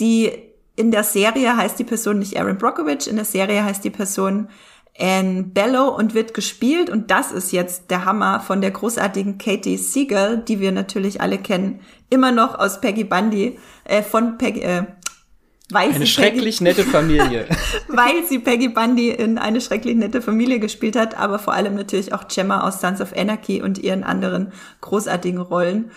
die 0.00 0.32
in 0.76 0.90
der 0.90 1.04
Serie 1.04 1.56
heißt 1.56 1.78
die 1.78 1.84
Person 1.84 2.18
nicht 2.18 2.38
Aaron 2.38 2.58
Brockovich, 2.58 3.08
in 3.08 3.16
der 3.16 3.24
Serie 3.24 3.64
heißt 3.64 3.84
die 3.84 3.90
Person 3.90 4.48
Anne 4.98 5.42
Bellow 5.42 5.88
und 5.88 6.14
wird 6.14 6.34
gespielt, 6.34 6.88
und 6.88 7.10
das 7.10 7.32
ist 7.32 7.52
jetzt 7.52 7.90
der 7.90 8.04
Hammer 8.04 8.40
von 8.40 8.60
der 8.60 8.70
großartigen 8.70 9.38
Katie 9.38 9.76
Siegel, 9.76 10.38
die 10.38 10.60
wir 10.60 10.70
natürlich 10.70 11.20
alle 11.20 11.38
kennen, 11.38 11.80
immer 12.10 12.30
noch 12.30 12.58
aus 12.58 12.80
Peggy 12.80 13.04
Bundy, 13.04 13.58
äh, 13.84 14.02
von 14.02 14.38
Peggy, 14.38 14.60
äh, 14.60 14.84
weil 15.70 15.92
eine 15.92 16.06
schrecklich 16.06 16.58
Peggy, 16.58 16.64
nette 16.64 16.84
Familie. 16.84 17.46
weil 17.88 18.24
sie 18.28 18.38
Peggy 18.38 18.68
Bundy 18.68 19.10
in 19.10 19.38
eine 19.38 19.60
schrecklich 19.60 19.96
nette 19.96 20.22
Familie 20.22 20.60
gespielt 20.60 20.94
hat, 20.94 21.18
aber 21.18 21.40
vor 21.40 21.54
allem 21.54 21.74
natürlich 21.74 22.12
auch 22.12 22.28
Gemma 22.28 22.60
aus 22.60 22.80
Sons 22.80 23.00
of 23.00 23.16
Anarchy 23.16 23.62
und 23.62 23.78
ihren 23.78 24.04
anderen 24.04 24.52
großartigen 24.80 25.40
Rollen. 25.40 25.90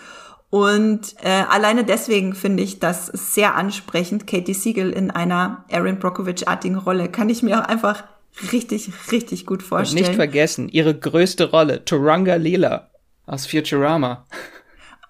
Und 0.50 1.14
äh, 1.22 1.28
alleine 1.28 1.84
deswegen 1.84 2.34
finde 2.34 2.62
ich 2.62 2.80
das 2.80 3.06
sehr 3.06 3.54
ansprechend, 3.54 4.26
Katie 4.26 4.54
Siegel 4.54 4.90
in 4.90 5.10
einer 5.10 5.64
Aaron 5.70 5.98
Brockovich-artigen 5.98 6.76
Rolle. 6.76 7.10
Kann 7.10 7.28
ich 7.28 7.42
mir 7.42 7.60
auch 7.60 7.68
einfach 7.68 8.04
richtig, 8.52 8.90
richtig 9.10 9.46
gut 9.46 9.62
vorstellen. 9.62 10.02
Und 10.02 10.08
nicht 10.08 10.16
vergessen, 10.16 10.68
ihre 10.68 10.94
größte 10.94 11.50
Rolle, 11.50 11.84
Turanga 11.84 12.36
Lila 12.36 12.90
aus 13.26 13.46
Futurama. 13.46 14.26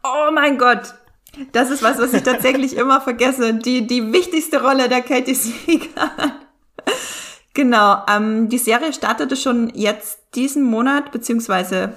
Oh 0.02 0.30
mein 0.32 0.58
Gott, 0.58 0.94
das 1.52 1.70
ist 1.70 1.82
was, 1.82 1.98
was 1.98 2.12
ich 2.14 2.22
tatsächlich 2.22 2.76
immer 2.76 3.00
vergesse. 3.00 3.54
Die, 3.54 3.86
die 3.86 4.12
wichtigste 4.12 4.62
Rolle 4.62 4.88
der 4.88 5.02
Katie 5.02 5.34
Sieger. 5.34 6.10
genau, 7.54 8.02
ähm, 8.08 8.48
die 8.48 8.58
Serie 8.58 8.92
startete 8.92 9.36
schon 9.36 9.70
jetzt 9.74 10.20
diesen 10.34 10.64
Monat, 10.64 11.12
beziehungsweise 11.12 11.94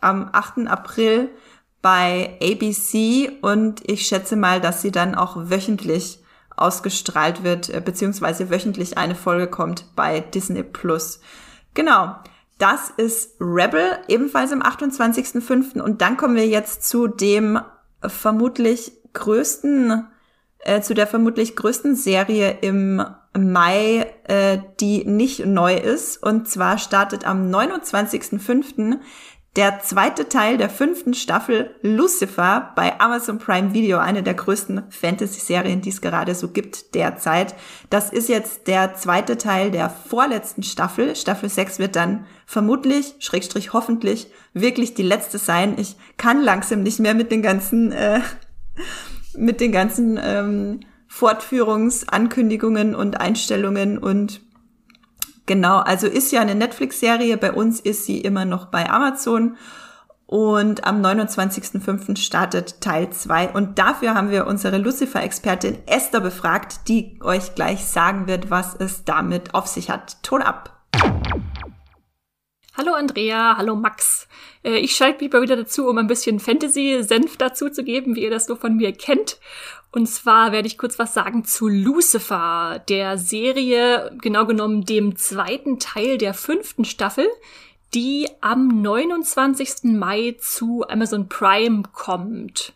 am 0.00 0.30
8. 0.32 0.66
April 0.66 1.30
bei 1.80 2.38
ABC 2.40 3.38
und 3.40 3.88
ich 3.88 4.06
schätze 4.06 4.36
mal, 4.36 4.60
dass 4.60 4.82
sie 4.82 4.92
dann 4.92 5.14
auch 5.14 5.36
wöchentlich 5.36 6.21
ausgestrahlt 6.56 7.44
wird, 7.44 7.68
äh, 7.68 7.80
beziehungsweise 7.84 8.50
wöchentlich 8.50 8.98
eine 8.98 9.14
Folge 9.14 9.46
kommt 9.46 9.86
bei 9.96 10.20
Disney 10.20 10.62
Plus. 10.62 11.20
Genau. 11.74 12.16
Das 12.58 12.90
ist 12.90 13.36
Rebel, 13.40 13.98
ebenfalls 14.06 14.52
am 14.52 14.62
28.05. 14.62 15.80
Und 15.80 16.00
dann 16.00 16.16
kommen 16.16 16.36
wir 16.36 16.46
jetzt 16.46 16.88
zu 16.88 17.08
dem 17.08 17.58
vermutlich 18.00 18.92
größten, 19.14 20.06
äh, 20.60 20.80
zu 20.80 20.94
der 20.94 21.08
vermutlich 21.08 21.56
größten 21.56 21.96
Serie 21.96 22.58
im 22.60 23.04
Mai, 23.36 24.14
äh, 24.24 24.58
die 24.78 25.04
nicht 25.04 25.46
neu 25.46 25.74
ist. 25.74 26.22
Und 26.22 26.48
zwar 26.48 26.78
startet 26.78 27.26
am 27.26 27.50
29.05. 27.50 29.00
der 29.56 29.80
zweite 29.80 30.30
Teil 30.30 30.56
der 30.56 30.70
fünften 30.70 31.12
Staffel 31.12 31.74
Lucifer 31.82 32.72
bei 32.74 32.98
Amazon 33.00 33.38
Prime 33.38 33.74
Video, 33.74 33.98
eine 33.98 34.22
der 34.22 34.32
größten 34.32 34.84
Fantasy-Serien, 34.88 35.82
die 35.82 35.90
es 35.90 36.00
gerade 36.00 36.34
so 36.34 36.48
gibt 36.48 36.94
derzeit. 36.94 37.54
Das 37.90 38.10
ist 38.10 38.30
jetzt 38.30 38.66
der 38.66 38.94
zweite 38.94 39.36
Teil 39.36 39.70
der 39.70 39.90
vorletzten 39.90 40.62
Staffel. 40.62 41.14
Staffel 41.16 41.50
6 41.50 41.78
wird 41.78 41.96
dann 41.96 42.24
vermutlich, 42.46 43.14
schrägstrich 43.18 43.74
hoffentlich, 43.74 44.28
wirklich 44.54 44.94
die 44.94 45.02
letzte 45.02 45.36
sein. 45.36 45.74
Ich 45.78 45.96
kann 46.16 46.42
langsam 46.42 46.82
nicht 46.82 46.98
mehr 46.98 47.14
mit 47.14 47.30
den 47.30 47.42
ganzen, 47.42 47.92
äh, 47.92 48.20
mit 49.36 49.60
den 49.60 49.70
ganzen 49.70 50.18
ähm, 50.22 50.80
Fortführungsankündigungen 51.08 52.94
und 52.94 53.20
Einstellungen 53.20 53.98
und 53.98 54.40
Genau, 55.46 55.78
also 55.78 56.06
ist 56.06 56.32
ja 56.32 56.40
eine 56.40 56.54
Netflix-Serie. 56.54 57.36
Bei 57.36 57.52
uns 57.52 57.80
ist 57.80 58.04
sie 58.06 58.20
immer 58.20 58.44
noch 58.44 58.66
bei 58.66 58.88
Amazon. 58.88 59.56
Und 60.26 60.84
am 60.84 61.02
29.05. 61.02 62.16
startet 62.16 62.80
Teil 62.80 63.10
2. 63.10 63.50
Und 63.50 63.78
dafür 63.78 64.14
haben 64.14 64.30
wir 64.30 64.46
unsere 64.46 64.78
Lucifer-Expertin 64.78 65.86
Esther 65.86 66.20
befragt, 66.20 66.88
die 66.88 67.18
euch 67.22 67.54
gleich 67.54 67.84
sagen 67.84 68.26
wird, 68.26 68.50
was 68.50 68.74
es 68.74 69.04
damit 69.04 69.54
auf 69.54 69.66
sich 69.66 69.90
hat. 69.90 70.22
Ton 70.22 70.40
ab! 70.40 70.82
Hallo 72.74 72.94
Andrea, 72.94 73.58
hallo 73.58 73.76
Max. 73.76 74.26
Äh, 74.64 74.78
ich 74.78 74.96
schalte 74.96 75.22
mich 75.22 75.30
mal 75.30 75.42
wieder 75.42 75.56
dazu, 75.56 75.88
um 75.88 75.98
ein 75.98 76.06
bisschen 76.06 76.40
Fantasy-Senf 76.40 77.36
dazu 77.36 77.68
zu 77.68 77.84
geben, 77.84 78.16
wie 78.16 78.22
ihr 78.22 78.30
das 78.30 78.46
so 78.46 78.56
von 78.56 78.76
mir 78.76 78.92
kennt. 78.92 79.38
Und 79.90 80.06
zwar 80.06 80.52
werde 80.52 80.68
ich 80.68 80.78
kurz 80.78 80.98
was 80.98 81.12
sagen 81.12 81.44
zu 81.44 81.68
Lucifer, 81.68 82.82
der 82.88 83.18
Serie, 83.18 84.10
genau 84.22 84.46
genommen 84.46 84.86
dem 84.86 85.16
zweiten 85.16 85.80
Teil 85.80 86.16
der 86.16 86.32
fünften 86.32 86.86
Staffel, 86.86 87.28
die 87.92 88.26
am 88.40 88.80
29. 88.80 89.92
Mai 89.92 90.36
zu 90.40 90.82
Amazon 90.88 91.28
Prime 91.28 91.82
kommt. 91.92 92.72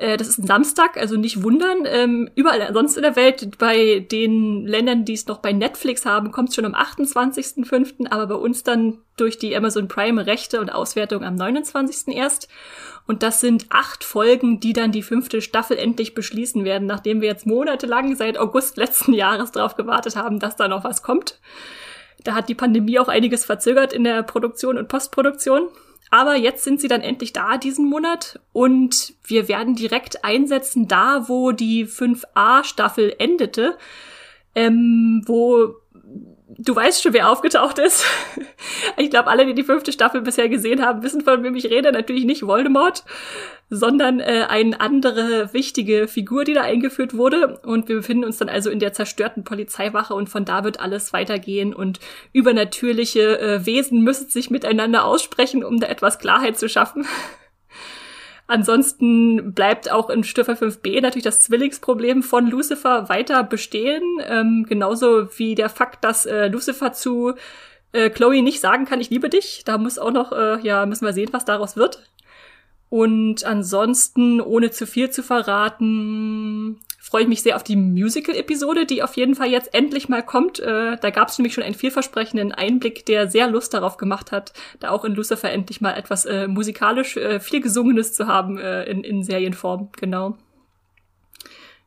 Äh, 0.00 0.16
das 0.16 0.28
ist 0.28 0.38
ein 0.38 0.46
Samstag, 0.46 0.96
also 0.96 1.16
nicht 1.16 1.42
wundern. 1.42 1.84
Ähm, 1.84 2.30
überall 2.34 2.72
sonst 2.72 2.96
in 2.96 3.02
der 3.02 3.16
Welt, 3.16 3.58
bei 3.58 4.00
den 4.10 4.66
Ländern, 4.66 5.04
die 5.04 5.12
es 5.12 5.26
noch 5.26 5.38
bei 5.38 5.52
Netflix 5.52 6.06
haben, 6.06 6.32
kommt 6.32 6.48
es 6.48 6.54
schon 6.54 6.64
am 6.64 6.74
28.05., 6.74 8.10
aber 8.10 8.26
bei 8.26 8.34
uns 8.34 8.62
dann 8.62 8.98
durch 9.18 9.36
die 9.36 9.54
Amazon 9.54 9.88
Prime 9.88 10.26
Rechte 10.26 10.60
und 10.60 10.70
Auswertung 10.70 11.22
am 11.22 11.34
29. 11.34 12.16
erst. 12.16 12.48
Und 13.06 13.22
das 13.22 13.40
sind 13.40 13.66
acht 13.68 14.02
Folgen, 14.02 14.58
die 14.58 14.72
dann 14.72 14.90
die 14.90 15.02
fünfte 15.02 15.42
Staffel 15.42 15.76
endlich 15.76 16.14
beschließen 16.14 16.64
werden, 16.64 16.86
nachdem 16.86 17.20
wir 17.20 17.28
jetzt 17.28 17.46
monatelang 17.46 18.16
seit 18.16 18.38
August 18.38 18.78
letzten 18.78 19.12
Jahres 19.12 19.52
darauf 19.52 19.76
gewartet 19.76 20.16
haben, 20.16 20.38
dass 20.38 20.56
da 20.56 20.66
noch 20.66 20.82
was 20.82 21.02
kommt. 21.02 21.38
Da 22.24 22.34
hat 22.34 22.48
die 22.48 22.54
Pandemie 22.54 22.98
auch 22.98 23.08
einiges 23.08 23.44
verzögert 23.44 23.92
in 23.92 24.04
der 24.04 24.22
Produktion 24.22 24.78
und 24.78 24.88
Postproduktion. 24.88 25.68
Aber 26.08 26.34
jetzt 26.34 26.64
sind 26.64 26.80
sie 26.80 26.88
dann 26.88 27.02
endlich 27.02 27.32
da 27.32 27.56
diesen 27.56 27.88
Monat 27.88 28.40
und 28.52 29.14
wir 29.22 29.46
werden 29.48 29.76
direkt 29.76 30.24
einsetzen 30.24 30.88
da, 30.88 31.28
wo 31.28 31.52
die 31.52 31.86
5a-Staffel 31.86 33.14
endete, 33.18 33.76
ähm, 34.54 35.22
wo 35.26 35.76
du 36.60 36.76
weißt 36.76 37.02
schon, 37.02 37.12
wer 37.12 37.30
aufgetaucht 37.30 37.78
ist. 37.78 38.04
ich 38.96 39.10
glaube, 39.10 39.28
alle, 39.28 39.46
die 39.46 39.54
die 39.54 39.64
fünfte 39.64 39.92
Staffel 39.92 40.20
bisher 40.20 40.48
gesehen 40.48 40.84
haben, 40.84 41.02
wissen, 41.02 41.22
von 41.22 41.42
wem 41.42 41.56
ich 41.56 41.66
rede. 41.66 41.90
Natürlich 41.90 42.24
nicht 42.24 42.46
Voldemort, 42.46 43.04
sondern 43.70 44.20
äh, 44.20 44.46
eine 44.48 44.80
andere 44.80 45.52
wichtige 45.52 46.06
Figur, 46.06 46.44
die 46.44 46.54
da 46.54 46.62
eingeführt 46.62 47.16
wurde. 47.16 47.58
Und 47.64 47.88
wir 47.88 47.96
befinden 47.96 48.24
uns 48.24 48.38
dann 48.38 48.48
also 48.48 48.70
in 48.70 48.78
der 48.78 48.92
zerstörten 48.92 49.44
Polizeiwache 49.44 50.14
und 50.14 50.28
von 50.28 50.44
da 50.44 50.64
wird 50.64 50.80
alles 50.80 51.12
weitergehen 51.12 51.74
und 51.74 51.98
übernatürliche 52.32 53.40
äh, 53.40 53.66
Wesen 53.66 54.02
müssen 54.02 54.28
sich 54.28 54.50
miteinander 54.50 55.04
aussprechen, 55.04 55.64
um 55.64 55.80
da 55.80 55.86
etwas 55.86 56.18
Klarheit 56.18 56.58
zu 56.58 56.68
schaffen. 56.68 57.06
Ansonsten 58.50 59.54
bleibt 59.54 59.92
auch 59.92 60.10
in 60.10 60.24
Staffel 60.24 60.56
5b 60.56 61.00
natürlich 61.00 61.22
das 61.22 61.44
Zwillingsproblem 61.44 62.24
von 62.24 62.48
Lucifer 62.48 63.08
weiter 63.08 63.44
bestehen. 63.44 64.02
Ähm, 64.26 64.66
genauso 64.68 65.28
wie 65.38 65.54
der 65.54 65.68
Fakt, 65.68 66.02
dass 66.02 66.26
äh, 66.26 66.48
Lucifer 66.48 66.92
zu 66.92 67.34
äh, 67.92 68.10
Chloe 68.10 68.42
nicht 68.42 68.58
sagen 68.58 68.86
kann, 68.86 69.00
ich 69.00 69.08
liebe 69.08 69.28
dich. 69.28 69.62
Da 69.64 69.78
muss 69.78 70.00
auch 70.00 70.10
noch, 70.10 70.32
äh, 70.32 70.58
ja, 70.62 70.84
müssen 70.84 71.04
wir 71.04 71.12
sehen, 71.12 71.28
was 71.30 71.44
daraus 71.44 71.76
wird. 71.76 72.02
Und 72.90 73.44
ansonsten, 73.44 74.40
ohne 74.40 74.72
zu 74.72 74.84
viel 74.84 75.10
zu 75.10 75.22
verraten, 75.22 76.80
freue 76.98 77.22
ich 77.22 77.28
mich 77.28 77.42
sehr 77.42 77.54
auf 77.54 77.62
die 77.62 77.76
Musical-Episode, 77.76 78.84
die 78.84 79.04
auf 79.04 79.16
jeden 79.16 79.36
Fall 79.36 79.48
jetzt 79.48 79.72
endlich 79.72 80.08
mal 80.08 80.24
kommt. 80.24 80.58
Äh, 80.58 80.96
da 81.00 81.10
gab 81.10 81.28
es 81.28 81.38
nämlich 81.38 81.54
schon 81.54 81.62
einen 81.62 81.74
vielversprechenden 81.76 82.50
Einblick, 82.50 83.06
der 83.06 83.30
sehr 83.30 83.48
Lust 83.48 83.74
darauf 83.74 83.96
gemacht 83.96 84.32
hat, 84.32 84.52
da 84.80 84.90
auch 84.90 85.04
in 85.04 85.14
Lucifer 85.14 85.50
endlich 85.50 85.80
mal 85.80 85.92
etwas 85.92 86.24
äh, 86.26 86.48
musikalisch 86.48 87.16
äh, 87.16 87.38
viel 87.38 87.60
Gesungenes 87.60 88.12
zu 88.12 88.26
haben 88.26 88.58
äh, 88.58 88.84
in, 88.84 89.04
in 89.04 89.22
Serienform. 89.22 89.90
Genau. 89.98 90.36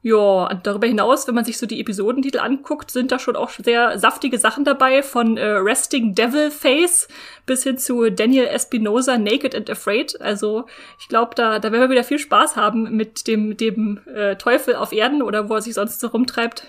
Ja, 0.06 0.54
darüber 0.64 0.86
hinaus, 0.86 1.28
wenn 1.28 1.36
man 1.36 1.46
sich 1.46 1.58
so 1.58 1.66
die 1.66 1.80
Episodentitel 1.80 2.40
anguckt, 2.40 2.92
sind 2.92 3.14
da 3.14 3.20
schon 3.20 3.38
auch 3.38 3.50
sehr 3.52 3.98
saftige 3.98 4.38
Sachen 4.38 4.66
dabei, 4.66 5.02
von 5.02 5.38
äh, 5.38 5.46
Resting 5.46 6.14
Devil 6.14 6.52
Face 6.52 7.08
bis 7.46 7.64
hin 7.64 7.78
zu 7.78 8.12
Daniel 8.12 8.48
Espinosa 8.48 9.18
Naked 9.18 9.56
and 9.56 9.70
Afraid. 9.70 10.20
Also 10.20 10.66
ich 11.00 11.08
glaube, 11.08 11.36
da, 11.36 11.58
da 11.60 11.72
werden 11.72 11.84
wir 11.84 11.90
wieder 11.90 12.04
viel 12.04 12.20
Spaß 12.20 12.58
haben 12.58 12.98
mit 12.98 13.28
dem, 13.28 13.56
dem 13.56 14.02
äh, 14.14 14.36
Teufel 14.36 14.76
auf 14.76 14.92
Erden 14.92 15.22
oder 15.22 15.48
wo 15.48 15.56
er 15.56 15.62
sich 15.62 15.74
sonst 15.74 16.02
so 16.02 16.08
rumtreibt. 16.08 16.68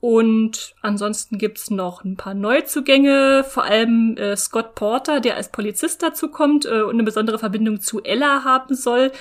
Und 0.00 0.74
ansonsten 0.80 1.38
gibt's 1.38 1.70
noch 1.70 2.02
ein 2.02 2.16
paar 2.16 2.34
Neuzugänge, 2.34 3.44
vor 3.48 3.62
allem 3.62 4.16
äh, 4.16 4.36
Scott 4.36 4.74
Porter, 4.74 5.20
der 5.20 5.36
als 5.36 5.52
Polizist 5.52 6.02
dazukommt 6.02 6.64
äh, 6.64 6.80
und 6.80 6.94
eine 6.94 7.04
besondere 7.04 7.38
Verbindung 7.38 7.80
zu 7.80 8.02
Ella 8.02 8.42
haben 8.42 8.74
soll 8.74 9.12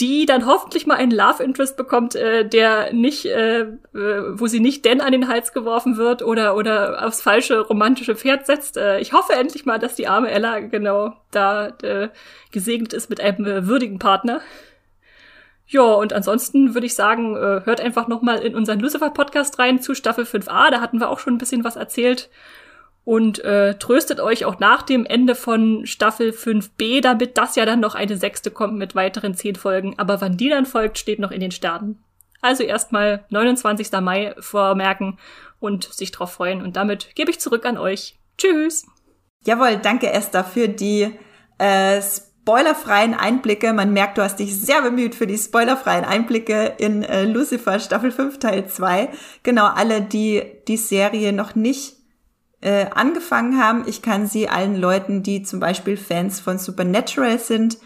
die 0.00 0.26
dann 0.26 0.46
hoffentlich 0.46 0.86
mal 0.86 0.94
einen 0.94 1.10
Love 1.10 1.42
Interest 1.42 1.76
bekommt, 1.76 2.14
äh, 2.14 2.48
der 2.48 2.92
nicht, 2.92 3.26
äh, 3.26 3.62
äh, 3.62 3.68
wo 3.92 4.46
sie 4.46 4.60
nicht 4.60 4.84
denn 4.84 5.00
an 5.00 5.12
den 5.12 5.26
Hals 5.26 5.52
geworfen 5.52 5.96
wird 5.96 6.22
oder 6.22 6.54
oder 6.54 7.04
aufs 7.04 7.20
falsche 7.20 7.60
romantische 7.60 8.14
Pferd 8.14 8.46
setzt. 8.46 8.76
Äh, 8.76 9.00
ich 9.00 9.12
hoffe 9.12 9.32
endlich 9.32 9.66
mal, 9.66 9.78
dass 9.78 9.96
die 9.96 10.06
arme 10.06 10.30
Ella 10.30 10.60
genau 10.60 11.14
da 11.32 11.68
äh, 11.82 12.08
gesegnet 12.52 12.92
ist 12.92 13.10
mit 13.10 13.20
einem 13.20 13.44
äh, 13.44 13.66
würdigen 13.66 13.98
Partner. 13.98 14.40
Ja, 15.66 15.82
und 15.82 16.12
ansonsten 16.12 16.74
würde 16.74 16.86
ich 16.86 16.94
sagen, 16.94 17.36
äh, 17.36 17.62
hört 17.64 17.80
einfach 17.80 18.08
noch 18.08 18.22
mal 18.22 18.38
in 18.38 18.54
unseren 18.54 18.80
Lucifer 18.80 19.10
Podcast 19.10 19.58
rein 19.58 19.82
zu 19.82 19.94
Staffel 19.94 20.24
5a, 20.24 20.70
da 20.70 20.80
hatten 20.80 20.98
wir 20.98 21.10
auch 21.10 21.18
schon 21.18 21.34
ein 21.34 21.38
bisschen 21.38 21.64
was 21.64 21.76
erzählt 21.76 22.30
und 23.08 23.42
äh, 23.42 23.78
tröstet 23.78 24.20
euch 24.20 24.44
auch 24.44 24.58
nach 24.58 24.82
dem 24.82 25.06
Ende 25.06 25.34
von 25.34 25.86
Staffel 25.86 26.28
5b 26.28 27.00
damit, 27.00 27.38
dass 27.38 27.56
ja 27.56 27.64
dann 27.64 27.80
noch 27.80 27.94
eine 27.94 28.18
sechste 28.18 28.50
kommt 28.50 28.76
mit 28.76 28.94
weiteren 28.94 29.32
zehn 29.32 29.54
Folgen. 29.54 29.94
Aber 29.98 30.20
wann 30.20 30.36
die 30.36 30.50
dann 30.50 30.66
folgt, 30.66 30.98
steht 30.98 31.18
noch 31.18 31.30
in 31.30 31.40
den 31.40 31.50
Sternen. 31.50 32.04
Also 32.42 32.64
erstmal 32.64 33.24
29. 33.30 33.90
Mai 34.02 34.34
vormerken 34.40 35.18
und 35.58 35.84
sich 35.84 36.12
drauf 36.12 36.32
freuen. 36.32 36.60
Und 36.60 36.76
damit 36.76 37.14
gebe 37.14 37.30
ich 37.30 37.40
zurück 37.40 37.64
an 37.64 37.78
euch. 37.78 38.18
Tschüss. 38.36 38.84
Jawohl, 39.42 39.78
danke 39.78 40.12
Esther 40.12 40.44
für 40.44 40.68
die 40.68 41.10
äh, 41.56 42.02
spoilerfreien 42.02 43.14
Einblicke. 43.14 43.72
Man 43.72 43.94
merkt, 43.94 44.18
du 44.18 44.22
hast 44.22 44.38
dich 44.38 44.54
sehr 44.54 44.82
bemüht 44.82 45.14
für 45.14 45.26
die 45.26 45.38
spoilerfreien 45.38 46.04
Einblicke 46.04 46.74
in 46.76 47.02
äh, 47.04 47.24
Lucifer 47.24 47.80
Staffel 47.80 48.12
5 48.12 48.38
Teil 48.38 48.66
2. 48.66 49.08
Genau, 49.44 49.64
alle, 49.64 50.02
die 50.02 50.42
die 50.68 50.76
Serie 50.76 51.32
noch 51.32 51.54
nicht 51.54 51.97
äh, 52.60 52.86
angefangen 52.94 53.62
haben. 53.62 53.84
Ich 53.86 54.02
kann 54.02 54.26
sie 54.26 54.48
allen 54.48 54.76
Leuten, 54.76 55.22
die 55.22 55.42
zum 55.42 55.60
Beispiel 55.60 55.96
Fans 55.96 56.40
von 56.40 56.58
Supernatural 56.58 57.38
sind, 57.38 57.78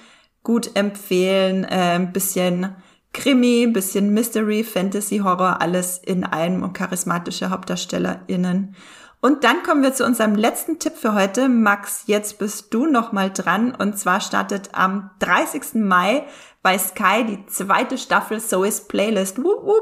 gut 0.43 0.75
empfehlen. 0.75 1.65
Äh, 1.65 1.97
ein 1.97 2.13
bisschen 2.13 2.75
Krimi, 3.13 3.67
bisschen 3.67 4.15
Mystery, 4.15 4.65
Fantasy, 4.65 5.19
Horror, 5.19 5.61
alles 5.61 5.99
in 5.99 6.25
einem 6.25 6.63
und 6.63 6.73
charismatische 6.73 7.51
HauptdarstellerInnen. 7.51 8.75
Und 9.21 9.45
dann 9.45 9.63
kommen 9.63 9.85
wir 9.85 9.95
zu 9.95 10.05
unserem 10.05 10.35
letzten 10.35 10.81
Tipp 10.81 10.95
für 10.97 11.15
heute. 11.15 11.49
Max, 11.49 12.05
jetzt 12.07 12.39
bist 12.39 12.75
du 12.75 12.87
noch 12.87 13.13
mal 13.13 13.31
dran. 13.31 13.73
Und 13.73 13.97
zwar 13.97 14.21
startet 14.21 14.71
am 14.73 15.11
30. 15.21 15.75
Mai 15.75 16.25
bei 16.61 16.77
Sky 16.77 17.25
die 17.25 17.47
zweite 17.47 17.99
Staffel 17.99 18.41
So 18.41 18.65
is 18.65 18.89
Playlist. 18.89 19.39
Wup, 19.39 19.65
wup. 19.65 19.82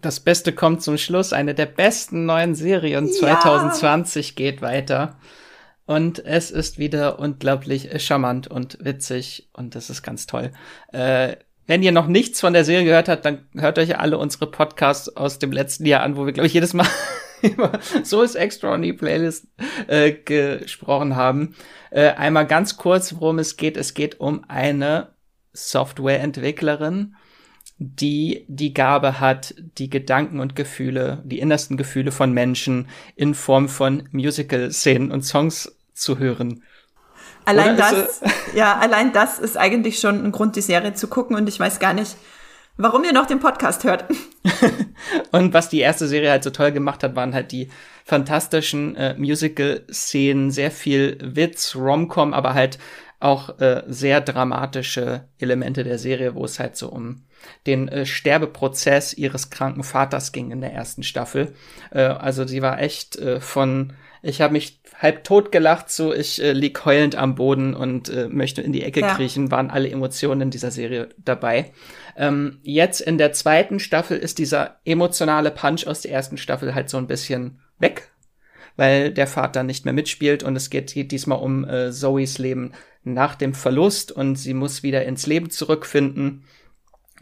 Das 0.00 0.20
Beste 0.20 0.52
kommt 0.52 0.82
zum 0.82 0.98
Schluss. 0.98 1.32
Eine 1.32 1.54
der 1.54 1.66
besten 1.66 2.26
neuen 2.26 2.54
Serien 2.54 3.06
ja. 3.06 3.12
2020 3.12 4.34
geht 4.34 4.62
weiter. 4.62 5.18
Und 5.86 6.24
es 6.24 6.50
ist 6.50 6.78
wieder 6.78 7.20
unglaublich 7.20 8.02
charmant 8.02 8.48
und 8.48 8.78
witzig 8.84 9.48
und 9.52 9.76
das 9.76 9.88
ist 9.88 10.02
ganz 10.02 10.26
toll. 10.26 10.50
Äh, 10.92 11.36
wenn 11.68 11.82
ihr 11.82 11.92
noch 11.92 12.08
nichts 12.08 12.40
von 12.40 12.52
der 12.52 12.64
Serie 12.64 12.84
gehört 12.84 13.08
habt, 13.08 13.24
dann 13.24 13.46
hört 13.54 13.78
euch 13.78 13.98
alle 13.98 14.18
unsere 14.18 14.50
Podcasts 14.50 15.16
aus 15.16 15.38
dem 15.38 15.52
letzten 15.52 15.86
Jahr 15.86 16.02
an, 16.02 16.16
wo 16.16 16.26
wir, 16.26 16.32
glaube 16.32 16.48
ich, 16.48 16.54
jedes 16.54 16.74
Mal 16.74 16.86
über 17.42 17.78
So 18.02 18.22
ist 18.22 18.34
Extraordinary 18.34 18.92
Playlist 18.92 19.46
äh, 19.86 20.12
gesprochen 20.12 21.14
haben. 21.14 21.54
Äh, 21.90 22.10
einmal 22.10 22.46
ganz 22.46 22.76
kurz, 22.76 23.14
worum 23.18 23.38
es 23.38 23.56
geht. 23.56 23.76
Es 23.76 23.94
geht 23.94 24.20
um 24.20 24.44
eine 24.48 25.14
Softwareentwicklerin, 25.52 27.16
die 27.78 28.44
die 28.48 28.72
Gabe 28.72 29.20
hat, 29.20 29.54
die 29.78 29.90
Gedanken 29.90 30.40
und 30.40 30.56
Gefühle, 30.56 31.22
die 31.24 31.40
innersten 31.40 31.76
Gefühle 31.76 32.10
von 32.10 32.32
Menschen 32.32 32.88
in 33.16 33.34
Form 33.34 33.68
von 33.68 34.08
Musical-Szenen 34.12 35.10
und 35.10 35.22
Songs 35.22 35.76
zu 35.92 36.18
hören. 36.18 36.62
allein 37.44 37.76
das, 37.76 38.22
ja, 38.54 38.78
allein 38.78 39.12
das 39.12 39.38
ist 39.38 39.56
eigentlich 39.56 39.98
schon 39.98 40.24
ein 40.24 40.32
Grund, 40.32 40.56
die 40.56 40.62
Serie 40.62 40.94
zu 40.94 41.06
gucken 41.08 41.36
und 41.36 41.48
ich 41.48 41.60
weiß 41.60 41.78
gar 41.78 41.92
nicht, 41.92 42.16
warum 42.78 43.04
ihr 43.04 43.12
noch 43.12 43.26
den 43.26 43.40
Podcast 43.40 43.84
hört. 43.84 44.06
und 45.32 45.52
was 45.52 45.68
die 45.68 45.80
erste 45.80 46.08
Serie 46.08 46.30
halt 46.30 46.44
so 46.44 46.50
toll 46.50 46.72
gemacht 46.72 47.02
hat, 47.02 47.14
waren 47.14 47.34
halt 47.34 47.52
die 47.52 47.70
fantastischen 48.04 48.96
äh, 48.96 49.14
Musical-Szenen, 49.18 50.50
sehr 50.50 50.70
viel 50.70 51.18
Witz, 51.22 51.76
Romcom, 51.76 52.32
aber 52.32 52.54
halt 52.54 52.78
auch 53.20 53.58
äh, 53.60 53.82
sehr 53.86 54.20
dramatische 54.20 55.28
Elemente 55.38 55.84
der 55.84 55.98
Serie, 55.98 56.34
wo 56.34 56.44
es 56.44 56.58
halt 56.58 56.76
so 56.76 56.88
um 56.88 57.22
den 57.66 57.88
äh, 57.88 58.06
Sterbeprozess 58.06 59.14
ihres 59.14 59.50
kranken 59.50 59.82
Vaters 59.82 60.32
ging 60.32 60.50
in 60.50 60.60
der 60.60 60.72
ersten 60.72 61.02
Staffel. 61.02 61.54
Äh, 61.90 62.00
also 62.00 62.46
sie 62.46 62.62
war 62.62 62.80
echt 62.80 63.16
äh, 63.16 63.40
von, 63.40 63.92
ich 64.22 64.40
habe 64.40 64.52
mich 64.54 64.80
halb 64.98 65.24
tot 65.24 65.52
gelacht, 65.52 65.90
so 65.90 66.12
ich 66.12 66.42
äh, 66.42 66.52
lieg 66.52 66.84
heulend 66.84 67.16
am 67.16 67.34
Boden 67.34 67.74
und 67.74 68.08
äh, 68.08 68.28
möchte 68.28 68.62
in 68.62 68.72
die 68.72 68.82
Ecke 68.82 69.00
ja. 69.00 69.14
kriechen, 69.14 69.50
waren 69.50 69.70
alle 69.70 69.90
Emotionen 69.90 70.42
in 70.42 70.50
dieser 70.50 70.70
Serie 70.70 71.10
dabei. 71.18 71.72
Ähm, 72.16 72.60
jetzt 72.62 73.00
in 73.00 73.18
der 73.18 73.32
zweiten 73.32 73.78
Staffel 73.78 74.16
ist 74.16 74.38
dieser 74.38 74.78
emotionale 74.84 75.50
Punch 75.50 75.86
aus 75.86 76.00
der 76.00 76.12
ersten 76.12 76.38
Staffel 76.38 76.74
halt 76.74 76.88
so 76.88 76.96
ein 76.96 77.06
bisschen 77.06 77.60
weg, 77.78 78.10
weil 78.76 79.12
der 79.12 79.26
Vater 79.26 79.62
nicht 79.62 79.84
mehr 79.84 79.94
mitspielt 79.94 80.42
und 80.42 80.56
es 80.56 80.70
geht, 80.70 80.94
geht 80.94 81.12
diesmal 81.12 81.38
um 81.38 81.68
äh, 81.68 81.92
Zoes 81.92 82.38
Leben 82.38 82.72
nach 83.04 83.34
dem 83.34 83.54
Verlust 83.54 84.12
und 84.12 84.36
sie 84.36 84.54
muss 84.54 84.82
wieder 84.82 85.04
ins 85.04 85.26
Leben 85.26 85.50
zurückfinden 85.50 86.44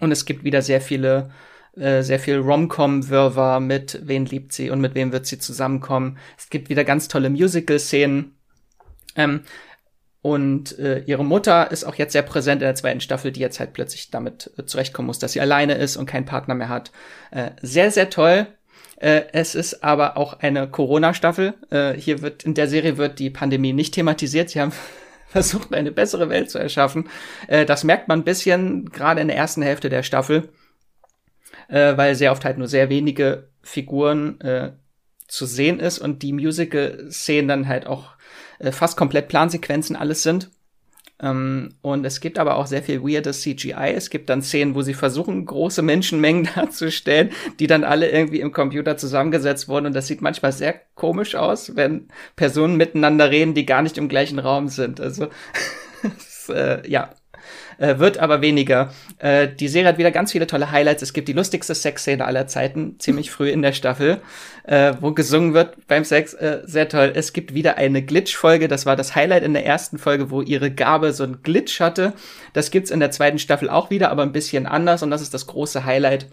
und 0.00 0.12
es 0.12 0.24
gibt 0.24 0.44
wieder 0.44 0.62
sehr 0.62 0.80
viele 0.80 1.30
äh, 1.76 2.02
sehr 2.02 2.20
viel 2.20 2.38
Rom-Com-Wirrwarr 2.38 3.58
mit 3.58 4.00
wen 4.04 4.26
liebt 4.26 4.52
sie 4.52 4.70
und 4.70 4.80
mit 4.80 4.94
wem 4.94 5.12
wird 5.12 5.26
sie 5.26 5.38
zusammenkommen. 5.38 6.18
Es 6.38 6.48
gibt 6.48 6.68
wieder 6.68 6.84
ganz 6.84 7.08
tolle 7.08 7.30
Musical-Szenen. 7.30 8.36
Ähm, 9.16 9.40
und 10.22 10.78
äh, 10.78 11.00
ihre 11.00 11.24
Mutter 11.24 11.70
ist 11.70 11.84
auch 11.84 11.96
jetzt 11.96 12.12
sehr 12.12 12.22
präsent 12.22 12.62
in 12.62 12.66
der 12.66 12.76
zweiten 12.76 13.00
Staffel, 13.00 13.32
die 13.32 13.40
jetzt 13.40 13.60
halt 13.60 13.72
plötzlich 13.72 14.10
damit 14.10 14.52
äh, 14.56 14.64
zurechtkommen 14.64 15.06
muss, 15.06 15.18
dass 15.18 15.32
sie 15.32 15.40
alleine 15.40 15.74
ist 15.74 15.96
und 15.96 16.06
keinen 16.06 16.24
Partner 16.24 16.54
mehr 16.54 16.68
hat. 16.68 16.92
Äh, 17.30 17.50
sehr, 17.60 17.90
sehr 17.90 18.08
toll. 18.08 18.46
Äh, 18.96 19.22
es 19.32 19.54
ist 19.54 19.82
aber 19.82 20.16
auch 20.16 20.38
eine 20.40 20.68
Corona-Staffel. 20.68 21.54
Äh, 21.70 21.94
hier 21.94 22.22
wird 22.22 22.44
in 22.44 22.54
der 22.54 22.68
Serie 22.68 22.96
wird 22.96 23.18
die 23.18 23.30
Pandemie 23.30 23.72
nicht 23.72 23.94
thematisiert. 23.94 24.48
Sie 24.48 24.60
haben 24.60 24.72
versucht, 25.34 25.74
eine 25.74 25.90
bessere 25.90 26.28
Welt 26.28 26.48
zu 26.48 26.58
erschaffen. 26.58 27.08
Äh, 27.48 27.66
das 27.66 27.82
merkt 27.82 28.06
man 28.06 28.20
ein 28.20 28.24
bisschen 28.24 28.90
gerade 28.90 29.20
in 29.20 29.26
der 29.26 29.36
ersten 29.36 29.62
Hälfte 29.62 29.88
der 29.88 30.04
Staffel, 30.04 30.48
äh, 31.68 31.96
weil 31.96 32.14
sehr 32.14 32.30
oft 32.30 32.44
halt 32.44 32.56
nur 32.56 32.68
sehr 32.68 32.88
wenige 32.88 33.48
Figuren 33.60 34.40
äh, 34.40 34.72
zu 35.26 35.44
sehen 35.44 35.80
ist 35.80 35.98
und 35.98 36.22
die 36.22 36.32
Musical-Szenen 36.32 37.48
dann 37.48 37.68
halt 37.68 37.88
auch 37.88 38.10
äh, 38.60 38.70
fast 38.70 38.96
komplett 38.96 39.26
Plansequenzen 39.26 39.96
alles 39.96 40.22
sind. 40.22 40.50
Ähm, 41.22 41.74
und 41.80 42.04
es 42.04 42.20
gibt 42.20 42.38
aber 42.38 42.56
auch 42.56 42.66
sehr 42.66 42.82
viel 42.82 43.02
weirdes 43.02 43.42
CGI. 43.42 43.92
Es 43.94 44.10
gibt 44.10 44.28
dann 44.28 44.42
Szenen, 44.42 44.74
wo 44.74 44.82
sie 44.82 44.94
versuchen, 44.94 45.46
große 45.46 45.82
Menschenmengen 45.82 46.48
darzustellen, 46.54 47.30
die 47.60 47.66
dann 47.66 47.84
alle 47.84 48.10
irgendwie 48.10 48.40
im 48.40 48.52
Computer 48.52 48.96
zusammengesetzt 48.96 49.68
wurden. 49.68 49.86
Und 49.86 49.94
das 49.94 50.06
sieht 50.06 50.22
manchmal 50.22 50.52
sehr 50.52 50.80
komisch 50.94 51.34
aus, 51.34 51.76
wenn 51.76 52.08
Personen 52.36 52.76
miteinander 52.76 53.30
reden, 53.30 53.54
die 53.54 53.66
gar 53.66 53.82
nicht 53.82 53.98
im 53.98 54.08
gleichen 54.08 54.38
Raum 54.38 54.68
sind. 54.68 55.00
Also, 55.00 55.28
das, 56.02 56.48
äh, 56.48 56.88
ja, 56.88 57.10
äh, 57.78 57.98
wird 57.98 58.18
aber 58.18 58.40
weniger. 58.40 58.92
Äh, 59.18 59.48
die 59.48 59.68
Serie 59.68 59.88
hat 59.88 59.98
wieder 59.98 60.10
ganz 60.10 60.32
viele 60.32 60.46
tolle 60.46 60.70
Highlights. 60.70 61.02
Es 61.02 61.12
gibt 61.12 61.28
die 61.28 61.32
lustigste 61.32 61.74
Sexszene 61.74 62.24
aller 62.24 62.46
Zeiten, 62.46 62.96
ziemlich 62.98 63.30
früh 63.30 63.50
in 63.50 63.62
der 63.62 63.72
Staffel, 63.72 64.20
äh, 64.64 64.94
wo 65.00 65.12
gesungen 65.12 65.54
wird 65.54 65.86
beim 65.86 66.04
Sex. 66.04 66.34
Äh, 66.34 66.62
sehr 66.64 66.88
toll. 66.88 67.12
Es 67.14 67.32
gibt 67.32 67.54
wieder 67.54 67.76
eine 67.76 68.02
Glitch-Folge. 68.02 68.68
Das 68.68 68.86
war 68.86 68.96
das 68.96 69.14
Highlight 69.14 69.42
in 69.42 69.54
der 69.54 69.66
ersten 69.66 69.98
Folge, 69.98 70.30
wo 70.30 70.42
ihre 70.42 70.70
Gabe 70.70 71.12
so 71.12 71.24
ein 71.24 71.42
Glitch 71.42 71.80
hatte. 71.80 72.12
Das 72.52 72.70
gibt's 72.70 72.90
in 72.90 73.00
der 73.00 73.10
zweiten 73.10 73.38
Staffel 73.38 73.68
auch 73.68 73.90
wieder, 73.90 74.10
aber 74.10 74.22
ein 74.22 74.32
bisschen 74.32 74.66
anders. 74.66 75.02
Und 75.02 75.10
das 75.10 75.22
ist 75.22 75.34
das 75.34 75.46
große 75.46 75.84
Highlight. 75.84 76.26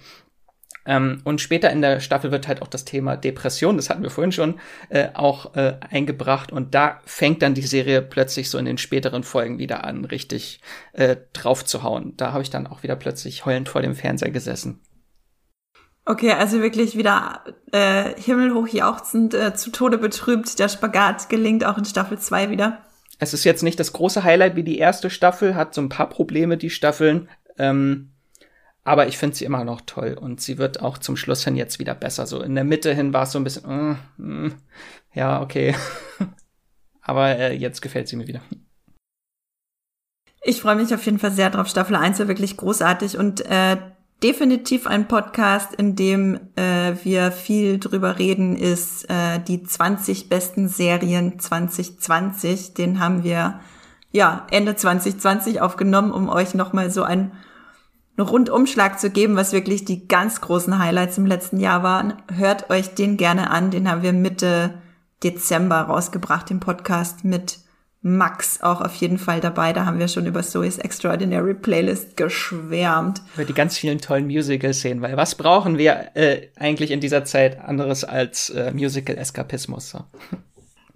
Ähm, 0.85 1.21
und 1.23 1.41
später 1.41 1.69
in 1.69 1.81
der 1.81 1.99
Staffel 1.99 2.31
wird 2.31 2.47
halt 2.47 2.61
auch 2.61 2.67
das 2.67 2.85
Thema 2.85 3.15
Depression, 3.15 3.77
das 3.77 3.89
hatten 3.89 4.03
wir 4.03 4.09
vorhin 4.09 4.31
schon, 4.31 4.59
äh, 4.89 5.09
auch 5.13 5.55
äh, 5.55 5.77
eingebracht. 5.89 6.51
Und 6.51 6.73
da 6.73 6.99
fängt 7.05 7.41
dann 7.41 7.53
die 7.53 7.61
Serie 7.61 8.01
plötzlich 8.01 8.49
so 8.49 8.57
in 8.57 8.65
den 8.65 8.77
späteren 8.77 9.23
Folgen 9.23 9.59
wieder 9.59 9.83
an, 9.83 10.05
richtig 10.05 10.61
äh, 10.93 11.17
drauf 11.33 11.65
zu 11.65 11.83
hauen. 11.83 12.13
Da 12.17 12.31
habe 12.31 12.43
ich 12.43 12.49
dann 12.49 12.67
auch 12.67 12.83
wieder 12.83 12.95
plötzlich 12.95 13.45
heulend 13.45 13.69
vor 13.69 13.81
dem 13.81 13.95
Fernseher 13.95 14.31
gesessen. 14.31 14.81
Okay, 16.05 16.31
also 16.31 16.61
wirklich 16.61 16.97
wieder 16.97 17.43
äh, 17.71 18.19
himmelhoch 18.19 18.67
jauchzend, 18.67 19.35
äh, 19.35 19.53
zu 19.53 19.69
Tode 19.71 19.99
betrübt. 19.99 20.57
Der 20.57 20.67
Spagat 20.67 21.29
gelingt 21.29 21.63
auch 21.63 21.77
in 21.77 21.85
Staffel 21.85 22.17
2 22.17 22.49
wieder. 22.49 22.79
Es 23.19 23.35
ist 23.35 23.43
jetzt 23.43 23.61
nicht 23.61 23.79
das 23.79 23.93
große 23.93 24.23
Highlight 24.23 24.55
wie 24.55 24.63
die 24.63 24.79
erste 24.79 25.11
Staffel, 25.11 25.53
hat 25.53 25.75
so 25.75 25.81
ein 25.81 25.89
paar 25.89 26.09
Probleme, 26.09 26.57
die 26.57 26.71
Staffeln. 26.71 27.29
Ähm, 27.59 28.13
aber 28.83 29.07
ich 29.07 29.17
finde 29.17 29.35
sie 29.35 29.45
immer 29.45 29.63
noch 29.63 29.81
toll 29.81 30.17
und 30.19 30.41
sie 30.41 30.57
wird 30.57 30.81
auch 30.81 30.97
zum 30.97 31.15
Schluss 31.15 31.43
hin 31.43 31.55
jetzt 31.55 31.79
wieder 31.79 31.93
besser. 31.93 32.25
So 32.25 32.41
in 32.41 32.55
der 32.55 32.63
Mitte 32.63 32.93
hin 32.93 33.13
war 33.13 33.23
es 33.23 33.31
so 33.31 33.39
ein 33.39 33.43
bisschen, 33.43 33.97
uh, 34.19 34.21
uh, 34.21 34.49
ja, 35.13 35.41
okay. 35.41 35.75
Aber 37.01 37.29
äh, 37.37 37.53
jetzt 37.53 37.81
gefällt 37.81 38.07
sie 38.07 38.15
mir 38.15 38.27
wieder. 38.27 38.41
Ich 40.43 40.61
freue 40.61 40.75
mich 40.75 40.93
auf 40.93 41.05
jeden 41.05 41.19
Fall 41.19 41.31
sehr 41.31 41.51
drauf. 41.51 41.67
Staffel 41.67 41.95
1 41.95 42.19
war 42.19 42.27
wirklich 42.27 42.57
großartig 42.57 43.17
und 43.17 43.41
äh, 43.41 43.77
definitiv 44.23 44.87
ein 44.87 45.07
Podcast, 45.07 45.75
in 45.75 45.95
dem 45.95 46.39
äh, 46.55 46.93
wir 47.03 47.31
viel 47.31 47.79
drüber 47.79 48.17
reden, 48.17 48.55
ist 48.55 49.07
äh, 49.09 49.39
die 49.39 49.61
20 49.61 50.29
besten 50.29 50.67
Serien 50.67 51.39
2020. 51.39 52.73
Den 52.73 52.99
haben 52.99 53.23
wir 53.23 53.59
ja 54.11 54.47
Ende 54.49 54.75
2020 54.75 55.61
aufgenommen, 55.61 56.11
um 56.11 56.29
euch 56.29 56.55
nochmal 56.55 56.89
so 56.89 57.03
ein 57.03 57.33
einen 58.17 58.27
Rundumschlag 58.27 58.99
zu 58.99 59.09
geben, 59.09 59.35
was 59.35 59.53
wirklich 59.53 59.85
die 59.85 60.07
ganz 60.07 60.41
großen 60.41 60.77
Highlights 60.79 61.17
im 61.17 61.25
letzten 61.25 61.59
Jahr 61.59 61.83
waren. 61.83 62.13
Hört 62.31 62.69
euch 62.69 62.93
den 62.93 63.17
gerne 63.17 63.49
an. 63.49 63.71
Den 63.71 63.89
haben 63.89 64.03
wir 64.03 64.13
Mitte 64.13 64.75
Dezember 65.23 65.81
rausgebracht, 65.81 66.49
den 66.49 66.59
Podcast 66.59 67.23
mit 67.23 67.59
Max 68.03 68.61
auch 68.61 68.81
auf 68.81 68.95
jeden 68.95 69.19
Fall 69.19 69.41
dabei. 69.41 69.73
Da 69.73 69.85
haben 69.85 69.99
wir 69.99 70.07
schon 70.07 70.25
über 70.25 70.41
Zoe's 70.41 70.79
Extraordinary 70.79 71.53
Playlist 71.53 72.17
geschwärmt. 72.17 73.21
Über 73.35 73.45
die 73.45 73.53
ganz 73.53 73.77
vielen 73.77 74.01
tollen 74.01 74.25
Musical-Szenen, 74.25 75.03
weil 75.03 75.17
was 75.17 75.35
brauchen 75.35 75.77
wir 75.77 76.09
äh, 76.15 76.47
eigentlich 76.55 76.89
in 76.89 76.99
dieser 76.99 77.25
Zeit 77.25 77.59
anderes 77.59 78.03
als 78.03 78.49
äh, 78.49 78.71
Musical-Eskapismus? 78.73 79.91
So. 79.91 79.99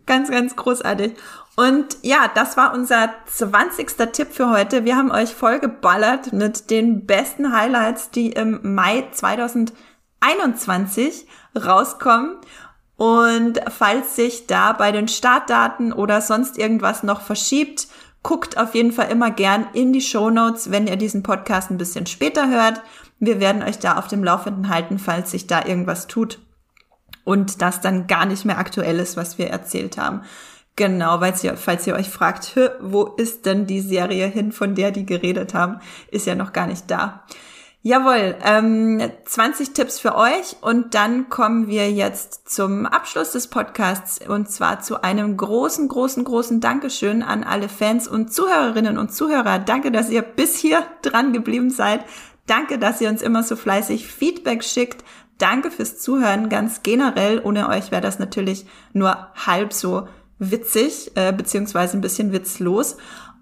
Ganz, 0.07 0.29
ganz 0.29 0.55
großartig. 0.55 1.13
Und 1.55 1.97
ja, 2.01 2.29
das 2.33 2.57
war 2.57 2.73
unser 2.73 3.13
20. 3.27 4.11
Tipp 4.11 4.29
für 4.31 4.49
heute. 4.49 4.83
Wir 4.83 4.97
haben 4.97 5.11
euch 5.11 5.33
vollgeballert 5.33 6.33
mit 6.33 6.69
den 6.69 7.05
besten 7.05 7.53
Highlights, 7.53 8.11
die 8.11 8.31
im 8.31 8.75
Mai 8.75 9.07
2021 9.11 11.27
rauskommen. 11.55 12.35
Und 12.97 13.61
falls 13.69 14.17
sich 14.17 14.47
da 14.47 14.73
bei 14.73 14.91
den 14.91 15.07
Startdaten 15.07 15.93
oder 15.93 16.19
sonst 16.21 16.57
irgendwas 16.57 17.03
noch 17.03 17.21
verschiebt, 17.21 17.87
guckt 18.21 18.57
auf 18.57 18.75
jeden 18.75 18.91
Fall 18.91 19.09
immer 19.11 19.31
gern 19.31 19.67
in 19.73 19.93
die 19.93 20.01
Show 20.01 20.29
Notes, 20.29 20.71
wenn 20.71 20.87
ihr 20.87 20.97
diesen 20.97 21.23
Podcast 21.23 21.71
ein 21.71 21.77
bisschen 21.77 22.05
später 22.05 22.49
hört. 22.49 22.81
Wir 23.19 23.39
werden 23.39 23.63
euch 23.63 23.79
da 23.79 23.97
auf 23.97 24.07
dem 24.07 24.23
Laufenden 24.23 24.69
halten, 24.69 24.99
falls 24.99 25.31
sich 25.31 25.47
da 25.47 25.65
irgendwas 25.65 26.07
tut 26.07 26.39
und 27.23 27.61
das 27.61 27.81
dann 27.81 28.07
gar 28.07 28.25
nicht 28.25 28.45
mehr 28.45 28.57
aktuell 28.57 28.99
ist, 28.99 29.15
was 29.15 29.37
wir 29.37 29.49
erzählt 29.49 29.97
haben. 29.97 30.21
Genau, 30.75 31.21
weil 31.21 31.33
ihr, 31.41 31.55
falls 31.55 31.87
ihr 31.87 31.95
euch 31.95 32.09
fragt, 32.09 32.57
wo 32.81 33.03
ist 33.03 33.45
denn 33.45 33.65
die 33.65 33.79
Serie 33.79 34.27
hin, 34.27 34.51
von 34.51 34.75
der 34.75 34.91
die 34.91 35.05
geredet 35.05 35.53
haben, 35.53 35.79
ist 36.11 36.27
ja 36.27 36.35
noch 36.35 36.51
gar 36.51 36.67
nicht 36.67 36.91
da. 36.91 37.23
Jawohl, 37.87 38.35
ähm, 38.43 38.99
20 39.25 39.73
Tipps 39.73 39.99
für 39.99 40.15
euch 40.15 40.57
und 40.61 40.95
dann 40.95 41.29
kommen 41.29 41.67
wir 41.67 41.91
jetzt 41.91 42.49
zum 42.49 42.87
Abschluss 42.87 43.31
des 43.31 43.47
Podcasts 43.47 44.27
und 44.27 44.49
zwar 44.49 44.81
zu 44.81 45.03
einem 45.03 45.37
großen, 45.37 45.87
großen, 45.87 46.23
großen 46.23 46.61
Dankeschön 46.61 47.21
an 47.21 47.43
alle 47.43 47.69
Fans 47.69 48.07
und 48.07 48.33
Zuhörerinnen 48.33 48.97
und 48.97 49.13
Zuhörer. 49.13 49.59
Danke, 49.59 49.91
dass 49.91 50.09
ihr 50.09 50.23
bis 50.23 50.57
hier 50.57 50.83
dran 51.03 51.31
geblieben 51.31 51.69
seid. 51.69 52.03
Danke, 52.47 52.79
dass 52.79 53.01
ihr 53.01 53.09
uns 53.09 53.21
immer 53.21 53.43
so 53.43 53.55
fleißig 53.55 54.07
Feedback 54.07 54.63
schickt. 54.63 55.03
Danke 55.37 55.69
fürs 55.69 55.99
Zuhören 55.99 56.49
ganz 56.49 56.81
generell. 56.81 57.39
Ohne 57.43 57.69
euch 57.69 57.91
wäre 57.91 58.01
das 58.01 58.17
natürlich 58.17 58.65
nur 58.93 59.27
halb 59.45 59.73
so 59.73 60.07
witzig, 60.39 61.11
äh, 61.15 61.31
beziehungsweise 61.33 61.97
ein 61.97 62.01
bisschen 62.01 62.31
witzlos. 62.31 62.97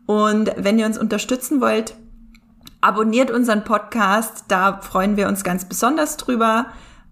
Und 0.06 0.52
wenn 0.58 0.80
ihr 0.80 0.86
uns 0.86 0.98
unterstützen 0.98 1.62
wollt, 1.62 1.96
abonniert 2.82 3.32
unseren 3.32 3.64
Podcast. 3.64 4.46
Da 4.50 4.82
freuen 4.82 5.16
wir 5.16 5.28
uns 5.28 5.44
ganz 5.44 5.66
besonders 5.66 6.18
drüber. 6.18 6.68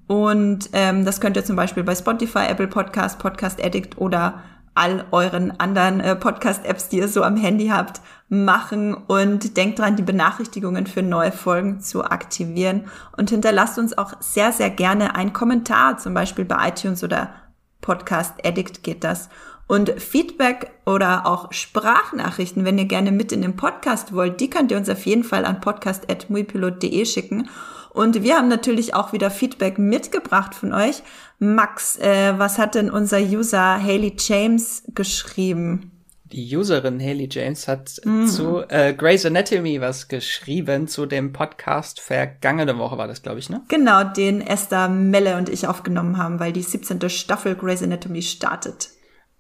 Und 0.08 0.70
ähm, 0.74 1.06
das 1.06 1.22
könnt 1.22 1.38
ihr 1.38 1.46
zum 1.46 1.56
Beispiel 1.56 1.84
bei 1.84 1.96
Spotify, 1.96 2.48
Apple 2.50 2.68
Podcast, 2.68 3.20
Podcast 3.20 3.64
Addict 3.64 3.98
oder 3.98 4.44
all 4.74 5.06
euren 5.12 5.52
anderen 5.60 6.00
äh, 6.00 6.16
Podcast-Apps, 6.16 6.90
die 6.90 6.98
ihr 6.98 7.08
so 7.08 7.24
am 7.24 7.36
Handy 7.36 7.68
habt, 7.68 8.02
machen 8.30 8.94
und 8.94 9.58
denkt 9.58 9.80
dran, 9.80 9.98
die 9.98 10.04
Benachrichtigungen 10.04 10.88
für 10.88 11.04
neue 11.04 11.32
Folgen 11.32 11.82
zu 11.82 12.06
aktivieren 12.06 12.86
und 13.18 13.30
hinterlasst 13.30 13.78
uns 13.78 13.98
auch 13.98 14.14
sehr, 14.22 14.54
sehr 14.54 14.70
gerne 14.70 15.16
einen 15.16 15.34
Kommentar, 15.34 15.98
zum 15.98 16.14
Beispiel 16.14 16.46
bei 16.46 16.70
iTunes 16.70 17.04
oder 17.04 17.34
Podcast 17.82 18.36
Addict 18.46 18.84
geht 18.84 19.04
das. 19.04 19.30
Und 19.72 20.02
Feedback 20.02 20.70
oder 20.86 21.26
auch 21.26 21.54
Sprachnachrichten, 21.54 22.66
wenn 22.66 22.78
ihr 22.78 22.84
gerne 22.84 23.14
mit 23.14 23.32
in 23.32 23.42
den 23.42 23.56
Podcast 23.56 24.14
wollt, 24.14 24.42
die 24.42 24.50
könnt 24.50 24.70
ihr 24.70 24.76
uns 24.76 24.90
auf 24.90 25.06
jeden 25.06 25.24
Fall 25.24 25.46
an 25.46 25.62
podcast.muipilot.de 25.62 27.06
schicken. 27.06 27.48
Und 27.92 28.22
wir 28.22 28.36
haben 28.36 28.50
natürlich 28.50 28.96
auch 28.96 29.14
wieder 29.14 29.32
Feedback 29.32 29.80
mitgebracht 29.80 30.56
von 30.56 30.74
euch. 30.74 31.04
Max, 31.40 31.98
äh, 32.00 32.34
was 32.38 32.58
hat 32.58 32.76
denn 32.76 32.92
unser 32.92 33.22
User 33.22 33.82
Haley 33.82 34.14
James 34.20 34.84
geschrieben? 34.94 35.92
Die 36.26 36.54
Userin 36.54 37.00
Haley 37.00 37.30
James 37.32 37.70
hat 37.70 38.02
mm. 38.04 38.26
zu 38.26 38.64
äh, 38.68 38.94
Grey's 38.94 39.26
Anatomy 39.26 39.80
was 39.80 40.10
geschrieben 40.10 40.90
zu 40.90 41.06
dem 41.06 41.32
Podcast 41.32 42.02
vergangene 42.02 42.78
Woche 42.78 42.98
war 42.98 43.08
das, 43.08 43.22
glaube 43.22 43.40
ich, 43.40 43.50
ne? 43.50 43.62
Genau, 43.70 44.04
den 44.04 44.42
Esther 44.42 44.90
Melle 44.90 45.38
und 45.38 45.48
ich 45.48 45.66
aufgenommen 45.66 46.18
haben, 46.18 46.42
weil 46.42 46.52
die 46.52 46.62
17. 46.62 47.10
Staffel 47.10 47.56
Grey's 47.56 47.82
Anatomy 47.82 48.22
startet. 48.22 48.90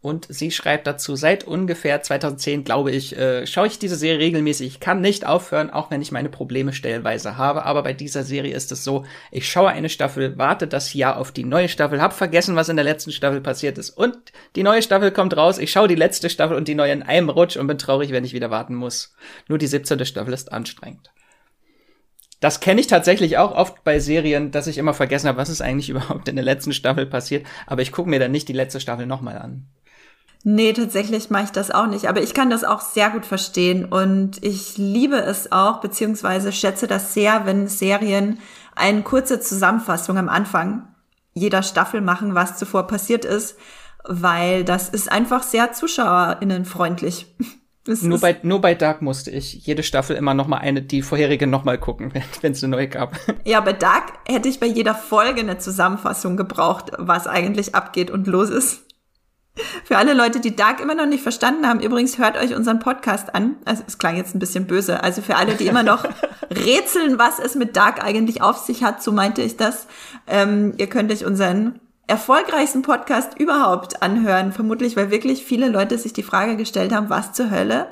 Und 0.02 0.26
sie 0.30 0.50
schreibt 0.50 0.88
dazu, 0.88 1.16
seit 1.16 1.44
ungefähr 1.44 2.02
2010, 2.02 2.64
glaube 2.64 2.90
ich, 2.90 3.16
äh, 3.16 3.46
schaue 3.46 3.68
ich 3.68 3.78
diese 3.78 3.96
Serie 3.96 4.18
regelmäßig. 4.18 4.68
Ich 4.68 4.80
kann 4.80 5.00
nicht 5.00 5.28
aufhören, 5.28 5.70
auch 5.70 5.92
wenn 5.92 6.02
ich 6.02 6.12
meine 6.12 6.30
Probleme 6.30 6.74
stellenweise 6.74 7.38
habe. 7.38 7.66
Aber 7.66 7.84
bei 7.84 7.94
dieser 7.94 8.24
Serie 8.24 8.56
ist 8.56 8.72
es 8.72 8.84
so, 8.84 9.06
ich 9.30 9.48
schaue 9.48 9.70
eine 9.70 9.90
Staffel, 9.90 10.40
warte 10.40 10.68
das 10.68 10.96
Jahr 10.96 11.18
auf 11.18 11.32
die 11.32 11.44
neue 11.44 11.70
Staffel, 11.70 12.02
hab 12.02 12.14
vergessen, 12.14 12.56
was 12.56 12.70
in 12.70 12.78
der 12.78 12.86
letzten 12.86 13.12
Staffel 13.12 13.42
passiert 13.42 13.78
ist. 13.78 13.92
Und 13.92 14.18
die 14.56 14.64
neue 14.64 14.82
Staffel 14.82 15.12
kommt 15.12 15.38
raus, 15.38 15.60
ich 15.60 15.72
schaue 15.72 15.88
die 15.88 15.94
letzte 15.94 16.32
Staffel 16.32 16.58
und 16.58 16.68
die 16.68 16.76
neue 16.76 16.94
in 16.94 17.04
einem 17.04 17.30
Rutsch 17.30 17.56
und 17.56 17.68
bin 17.68 17.78
traurig, 17.78 18.12
wenn 18.12 18.26
ich 18.26 18.34
wieder 18.34 18.50
warten 18.50 18.74
muss. 18.74 19.14
Nur 19.48 19.60
die 19.60 19.68
17. 19.68 20.04
Staffel 20.06 20.34
ist 20.34 20.52
anstrengend. 20.52 21.12
Das 22.40 22.60
kenne 22.60 22.82
ich 22.82 22.88
tatsächlich 22.88 23.38
auch 23.38 23.54
oft 23.54 23.84
bei 23.84 24.00
Serien, 24.00 24.50
dass 24.50 24.66
ich 24.66 24.80
immer 24.80 24.96
vergessen 24.96 25.28
habe, 25.28 25.38
was 25.38 25.50
ist 25.50 25.62
eigentlich 25.62 25.90
überhaupt 25.92 26.28
in 26.28 26.36
der 26.36 26.44
letzten 26.44 26.74
Staffel 26.74 27.06
passiert. 27.06 27.46
Aber 27.68 27.84
ich 27.84 27.92
gucke 27.92 28.10
mir 28.10 28.20
dann 28.20 28.32
nicht 28.32 28.48
die 28.48 28.54
letzte 28.54 28.80
Staffel 28.80 29.06
nochmal 29.06 29.38
an. 29.38 29.68
Nee, 30.44 30.74
tatsächlich 30.74 31.30
mache 31.30 31.46
ich 31.46 31.52
das 31.52 31.70
auch 31.70 31.88
nicht. 31.88 32.08
Aber 32.08 32.22
ich 32.22 32.34
kann 32.34 32.50
das 32.50 32.64
auch 32.64 32.82
sehr 32.82 33.10
gut 33.12 33.26
verstehen. 33.26 33.86
Und 33.86 34.44
ich 34.44 34.78
liebe 34.78 35.18
es 35.18 35.52
auch, 35.52 35.82
beziehungsweise 35.82 36.52
schätze 36.52 36.88
das 36.88 37.14
sehr, 37.14 37.46
wenn 37.46 37.68
Serien 37.68 38.40
eine 38.76 39.04
kurze 39.04 39.40
Zusammenfassung 39.40 40.18
am 40.18 40.30
Anfang 40.30 40.88
jeder 41.34 41.64
Staffel 41.64 42.02
machen, 42.02 42.36
was 42.36 42.58
zuvor 42.58 42.88
passiert 42.88 43.24
ist, 43.24 43.58
weil 44.04 44.64
das 44.64 44.90
ist 44.90 45.12
einfach 45.12 45.44
sehr 45.44 45.72
zuschauerinnenfreundlich. 45.72 47.28
nur 48.02 48.20
bei, 48.20 48.38
nur 48.44 48.62
bei 48.62 48.76
Dark 48.76 49.02
musste 49.02 49.32
ich 49.32 49.66
jede 49.66 49.84
Staffel 49.84 50.16
immer 50.16 50.34
noch 50.34 50.48
mal 50.48 50.58
eine, 50.58 50.82
die 50.82 51.02
vorherige 51.02 51.48
noch 51.48 51.64
mal 51.64 51.78
gucken, 51.78 52.14
wenn 52.42 52.52
es 52.52 52.64
eine 52.64 52.72
neue 52.76 52.88
gab. 52.88 53.16
Ja, 53.46 53.62
bei 53.62 53.74
Dark 53.74 54.14
hätte 54.28 54.50
ich 54.50 54.60
bei 54.60 54.68
jeder 54.68 54.96
Folge 54.96 55.42
eine 55.42 55.58
Zusammenfassung 55.58 56.36
gebraucht, 56.36 56.92
was 56.98 57.28
eigentlich 57.28 57.76
abgeht 57.76 58.12
und 58.12 58.28
los 58.28 58.50
ist. 58.50 58.82
Für 59.84 59.98
alle 59.98 60.14
Leute, 60.14 60.40
die 60.40 60.56
Dark 60.56 60.80
immer 60.80 60.96
noch 60.96 61.06
nicht 61.06 61.24
verstanden 61.24 61.68
haben, 61.68 61.82
übrigens 61.82 62.18
hört 62.18 62.38
euch 62.38 62.56
unseren 62.56 62.80
Podcast 62.80 63.36
an. 63.36 63.58
Also 63.66 63.84
es 63.86 63.98
klang 63.98 64.16
jetzt 64.16 64.34
ein 64.34 64.40
bisschen 64.40 64.66
böse. 64.66 65.04
Also 65.04 65.22
für 65.22 65.36
alle, 65.36 65.56
die 65.56 65.68
immer 65.68 65.84
noch 65.84 66.06
rätseln, 66.50 67.20
was 67.20 67.40
es 67.40 67.56
mit 67.56 67.76
Dark 67.76 68.04
eigentlich 68.04 68.42
auf 68.42 68.58
sich 68.58 68.84
hat, 68.84 69.04
so 69.04 69.12
meinte 69.12 69.42
ich 69.42 69.58
das. 69.58 69.88
Ähm, 70.28 70.74
ihr 70.78 70.88
könnt 70.88 71.12
euch 71.12 71.26
unseren 71.26 71.82
erfolgreichsten 72.08 72.82
Podcast 72.82 73.38
überhaupt 73.38 74.02
anhören. 74.02 74.54
Vermutlich, 74.54 74.96
weil 74.96 75.12
wirklich 75.12 75.44
viele 75.44 75.68
Leute 75.68 75.98
sich 75.98 76.14
die 76.14 76.24
Frage 76.24 76.56
gestellt 76.56 76.94
haben, 76.94 77.10
was 77.10 77.34
zur 77.34 77.52
Hölle 77.52 77.90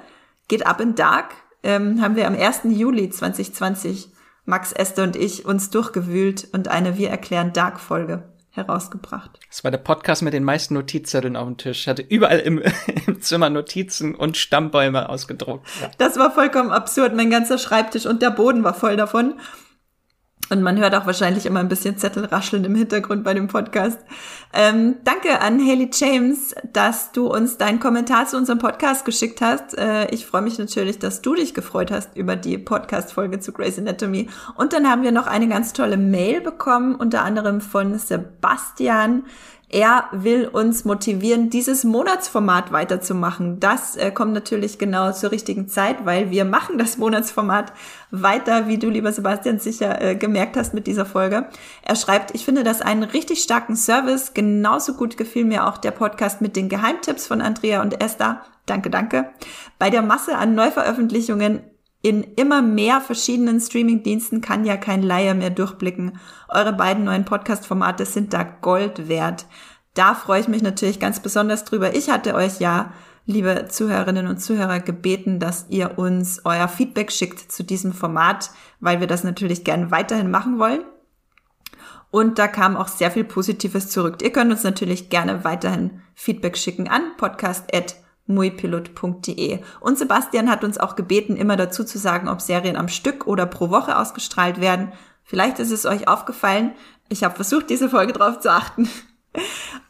geht 0.48 0.66
ab 0.66 0.80
in 0.80 0.96
Dark? 0.96 1.34
Ähm, 1.64 2.02
haben 2.02 2.16
wir 2.16 2.28
am 2.28 2.36
1. 2.36 2.62
Juli 2.66 3.10
2020 3.10 4.12
Max 4.46 4.72
Este 4.72 5.04
und 5.04 5.18
ich 5.18 5.46
uns 5.46 5.70
durchgewühlt 5.70 6.48
und 6.54 6.70
eine 6.70 6.98
Wir 6.98 7.10
erklären 7.10 7.52
Dark 7.52 7.82
Folge 7.82 8.24
herausgebracht. 8.60 9.40
Das 9.48 9.64
war 9.64 9.72
der 9.72 9.80
Podcast 9.80 10.22
mit 10.22 10.34
den 10.34 10.44
meisten 10.44 10.74
Notizzetteln 10.76 11.36
auf 11.36 11.48
dem 11.48 11.58
Tisch. 11.58 11.82
Ich 11.82 11.88
hatte 11.88 12.02
überall 12.02 12.40
im, 12.40 12.62
im 13.08 13.22
Zimmer 13.22 13.50
Notizen 13.50 14.16
und 14.16 14.38
Stammbäume 14.38 15.10
ausgedruckt. 15.10 15.68
Ja. 15.82 15.90
Das 15.98 16.18
war 16.18 16.32
vollkommen 16.32 16.72
absurd. 16.72 17.16
Mein 17.16 17.30
ganzer 17.30 17.58
Schreibtisch 17.58 18.06
und 18.06 18.22
der 18.22 18.32
Boden 18.32 18.64
war 18.64 18.74
voll 18.74 18.96
davon. 18.96 19.36
Und 20.50 20.64
man 20.64 20.80
hört 20.80 20.96
auch 20.96 21.06
wahrscheinlich 21.06 21.46
immer 21.46 21.60
ein 21.60 21.68
bisschen 21.68 21.98
Zettel 21.98 22.26
rascheln 22.26 22.64
im 22.64 22.74
Hintergrund 22.74 23.24
bei 23.24 23.36
dem 23.36 23.48
Podcast. 23.48 24.00
Ähm, 24.52 24.96
danke 25.04 25.42
an 25.42 25.60
Haley 25.60 25.92
James, 25.94 26.56
dass 26.74 27.12
du 27.12 27.28
uns 27.28 27.58
deinen 27.58 27.80
Kommentar 27.80 28.26
zu 28.26 28.36
unserem 28.36 28.58
Podcast 28.58 29.06
geschickt 29.06 29.42
hast. 29.42 29.78
Äh, 29.78 30.10
ich 30.10 30.26
freue 30.26 30.42
mich 30.42 30.58
natürlich, 30.58 30.98
dass 30.98 31.22
du 31.22 31.36
dich 31.36 31.54
gefreut 31.54 31.92
hast 31.92 32.18
über 32.18 32.36
die 32.36 32.58
Podcast-Folge 32.58 33.40
zu 33.40 33.52
Grey's 33.52 33.78
Anatomy. 33.78 34.28
Und 34.56 34.74
dann 34.74 34.90
haben 34.90 35.04
wir 35.04 35.12
noch 35.12 35.28
eine 35.28 35.48
ganz 35.48 35.74
tolle 35.74 35.98
Mail 35.98 36.42
bekommen, 36.42 36.96
unter 36.96 37.24
anderem 37.24 37.62
von 37.62 38.00
Sebastian, 38.00 39.26
er 39.72 40.10
will 40.12 40.48
uns 40.48 40.84
motivieren, 40.84 41.52
dieses 41.52 41.84
Monatsformat 41.84 42.72
weiterzumachen. 42.72 43.60
Das 43.60 43.96
äh, 43.96 44.10
kommt 44.10 44.34
natürlich 44.34 44.80
genau 44.80 45.12
zur 45.12 45.32
richtigen 45.32 45.68
Zeit, 45.68 46.06
weil 46.06 46.32
wir 46.32 46.44
machen 46.44 46.80
das 46.80 46.98
Monatsformat 46.98 47.72
weiter, 48.10 48.68
wie 48.68 48.80
du, 48.80 48.90
lieber 48.90 49.12
Sebastian, 49.12 49.60
sicher 49.60 50.02
äh, 50.02 50.16
gemerkt 50.16 50.58
hast 50.58 50.74
mit 50.74 50.88
dieser 50.88 51.06
Folge. 51.06 51.48
Er 51.84 51.96
schreibt, 51.96 52.34
ich 52.34 52.46
finde 52.46 52.64
das 52.64 52.82
einen 52.82 53.04
richtig 53.04 53.44
starken 53.44 53.76
Service. 53.76 54.34
Genauso 54.34 54.96
gut 54.96 55.18
gefiel 55.18 55.46
mir 55.46 55.68
auch 55.68 55.78
der 55.78 55.92
Podcast 55.92 56.42
mit 56.42 56.56
den 56.56 56.68
Geheimtipps 56.68 57.28
von 57.28 57.40
Andrea 57.40 57.84
und 57.84 58.02
Esther. 58.02 58.42
Danke, 58.66 58.90
danke. 58.90 59.30
Bei 59.78 59.92
der 59.92 60.02
Masse 60.02 60.36
an 60.36 60.56
Neuveröffentlichungen 60.56 61.62
in 62.02 62.24
immer 62.24 62.62
mehr 62.62 63.02
verschiedenen 63.02 63.60
Streamingdiensten 63.60 64.42
kann 64.42 64.64
ja 64.64 64.78
kein 64.78 65.04
Laie 65.04 65.34
mehr 65.36 65.50
durchblicken. 65.50 66.18
Eure 66.48 66.74
beiden 66.74 67.04
neuen 67.04 67.26
Podcast-Formate 67.26 68.06
sind 68.06 68.34
da 68.34 68.44
Gold 68.44 69.10
wert. 69.10 69.46
Da 69.96 70.14
freue 70.16 70.40
ich 70.40 70.48
mich 70.48 70.62
natürlich 70.62 71.00
ganz 71.00 71.20
besonders 71.20 71.66
drüber. 71.66 71.96
Ich 71.96 72.10
hatte 72.10 72.36
euch 72.36 72.60
ja, 72.60 72.94
liebe 73.26 73.68
Zuhörerinnen 73.68 74.28
und 74.28 74.38
Zuhörer, 74.42 74.80
gebeten, 74.80 75.40
dass 75.40 75.66
ihr 75.70 75.98
uns 75.98 76.42
euer 76.46 76.70
Feedback 76.70 77.12
schickt 77.12 77.52
zu 77.52 77.64
diesem 77.64 77.92
Format, 77.92 78.52
weil 78.80 79.02
wir 79.02 79.08
das 79.08 79.26
natürlich 79.26 79.66
gerne 79.66 79.92
weiterhin 79.92 80.32
machen 80.32 80.58
wollen. 80.58 80.86
Und 82.12 82.40
da 82.40 82.48
kam 82.48 82.78
auch 82.78 82.88
sehr 82.88 83.12
viel 83.12 83.26
Positives 83.26 83.90
zurück. 83.90 84.22
Ihr 84.22 84.32
könnt 84.32 84.52
uns 84.52 84.64
natürlich 84.64 85.10
gerne 85.10 85.44
weiterhin 85.44 86.02
Feedback 86.16 86.58
schicken 86.58 86.88
an 86.88 87.02
podcast@ 87.18 87.96
muipilot.de. 88.30 89.60
Und 89.82 89.98
Sebastian 89.98 90.50
hat 90.50 90.64
uns 90.64 90.78
auch 90.78 90.96
gebeten, 90.96 91.36
immer 91.36 91.58
dazu 91.58 91.84
zu 91.84 91.98
sagen, 91.98 92.30
ob 92.30 92.42
Serien 92.42 92.78
am 92.78 92.88
Stück 92.88 93.28
oder 93.28 93.46
pro 93.46 93.70
Woche 93.70 93.98
ausgestrahlt 93.98 94.62
werden. 94.62 94.94
Vielleicht 95.24 95.60
ist 95.60 95.72
es 95.72 95.86
euch 95.86 96.08
aufgefallen. 96.08 96.72
Ich 97.10 97.24
habe 97.24 97.36
versucht, 97.36 97.70
diese 97.70 97.90
Folge 97.90 98.14
drauf 98.14 98.40
zu 98.40 98.52
achten. 98.52 98.90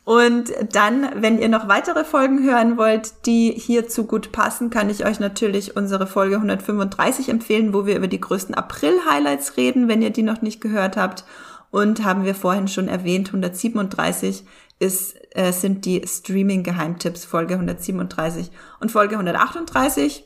Und 0.03 0.51
dann, 0.73 1.07
wenn 1.21 1.39
ihr 1.39 1.49
noch 1.49 1.67
weitere 1.67 2.03
Folgen 2.03 2.43
hören 2.43 2.77
wollt, 2.77 3.25
die 3.25 3.51
hierzu 3.51 4.05
gut 4.05 4.31
passen, 4.31 4.69
kann 4.69 4.89
ich 4.89 5.05
euch 5.05 5.19
natürlich 5.19 5.77
unsere 5.77 6.07
Folge 6.07 6.35
135 6.35 7.29
empfehlen, 7.29 7.73
wo 7.73 7.85
wir 7.85 7.95
über 7.95 8.07
die 8.07 8.19
größten 8.19 8.55
April-Highlights 8.55 9.55
reden, 9.55 9.87
wenn 9.87 10.01
ihr 10.01 10.09
die 10.09 10.23
noch 10.23 10.41
nicht 10.41 10.61
gehört 10.61 10.97
habt. 10.97 11.25
Und 11.71 12.03
haben 12.03 12.25
wir 12.25 12.33
vorhin 12.33 12.67
schon 12.67 12.87
erwähnt, 12.87 13.27
137 13.27 14.43
ist, 14.79 15.15
äh, 15.35 15.51
sind 15.51 15.85
die 15.85 16.01
Streaming-Geheimtipps 16.05 17.25
Folge 17.25 17.55
137 17.55 18.51
und 18.79 18.91
Folge 18.91 19.15
138. 19.15 20.25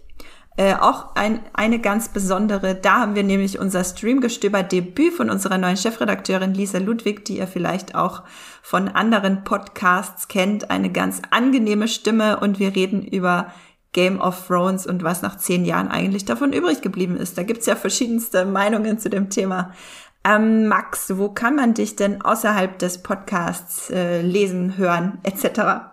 Äh, 0.55 0.75
auch 0.75 1.15
ein, 1.15 1.39
eine 1.53 1.79
ganz 1.79 2.09
besondere, 2.09 2.75
da 2.75 2.99
haben 2.99 3.15
wir 3.15 3.23
nämlich 3.23 3.57
unser 3.57 3.83
Streamgestöber-Debüt 3.83 5.13
von 5.13 5.31
unserer 5.31 5.57
neuen 5.57 5.77
Chefredakteurin 5.77 6.53
Lisa 6.53 6.77
Ludwig, 6.77 7.25
die 7.25 7.37
ihr 7.37 7.47
vielleicht 7.47 7.95
auch 7.95 8.21
von 8.61 8.87
anderen 8.87 9.43
Podcasts 9.43 10.27
kennt. 10.27 10.69
Eine 10.69 10.91
ganz 10.91 11.23
angenehme 11.31 11.87
Stimme 11.87 12.39
und 12.39 12.59
wir 12.59 12.75
reden 12.75 13.01
über 13.01 13.51
Game 13.93 14.19
of 14.19 14.47
Thrones 14.47 14.85
und 14.85 15.03
was 15.03 15.23
nach 15.23 15.37
zehn 15.37 15.65
Jahren 15.65 15.87
eigentlich 15.87 16.25
davon 16.25 16.53
übrig 16.53 16.81
geblieben 16.81 17.17
ist. 17.17 17.37
Da 17.37 17.43
gibt's 17.43 17.65
ja 17.65 17.75
verschiedenste 17.75 18.45
Meinungen 18.45 18.99
zu 18.99 19.09
dem 19.09 19.31
Thema. 19.31 19.73
Ähm, 20.25 20.67
Max, 20.67 21.17
wo 21.17 21.29
kann 21.29 21.55
man 21.55 21.73
dich 21.73 21.95
denn 21.95 22.21
außerhalb 22.21 22.79
des 22.79 23.03
Podcasts 23.03 23.89
äh, 23.89 24.21
lesen, 24.21 24.77
hören, 24.77 25.19
etc.? 25.23 25.91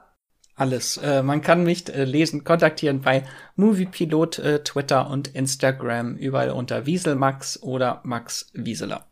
Alles. 0.54 0.98
Äh, 0.98 1.22
man 1.22 1.40
kann 1.40 1.64
mich 1.64 1.88
äh, 1.88 2.04
lesen, 2.04 2.44
kontaktieren 2.44 3.00
bei 3.00 3.24
Moviepilot, 3.56 4.38
äh, 4.38 4.62
Twitter 4.62 5.08
und 5.08 5.28
Instagram, 5.28 6.16
überall 6.16 6.50
unter 6.50 6.86
Wieselmax 6.86 7.62
oder 7.62 8.00
Max 8.04 8.50
Wieseler. 8.52 9.06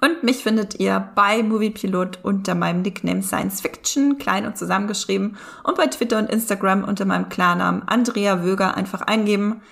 Und 0.00 0.22
mich 0.22 0.44
findet 0.44 0.78
ihr 0.78 1.10
bei 1.16 1.42
Moviepilot 1.42 2.20
unter 2.22 2.54
meinem 2.54 2.82
Nickname 2.82 3.22
Science 3.22 3.60
Fiction, 3.60 4.16
klein 4.16 4.46
und 4.46 4.56
zusammengeschrieben, 4.56 5.36
und 5.64 5.76
bei 5.76 5.86
Twitter 5.88 6.18
und 6.18 6.30
Instagram 6.30 6.84
unter 6.84 7.04
meinem 7.04 7.28
Klarnamen 7.28 7.82
Andrea 7.82 8.44
Wöger 8.44 8.76
einfach 8.76 9.02
eingeben. 9.02 9.62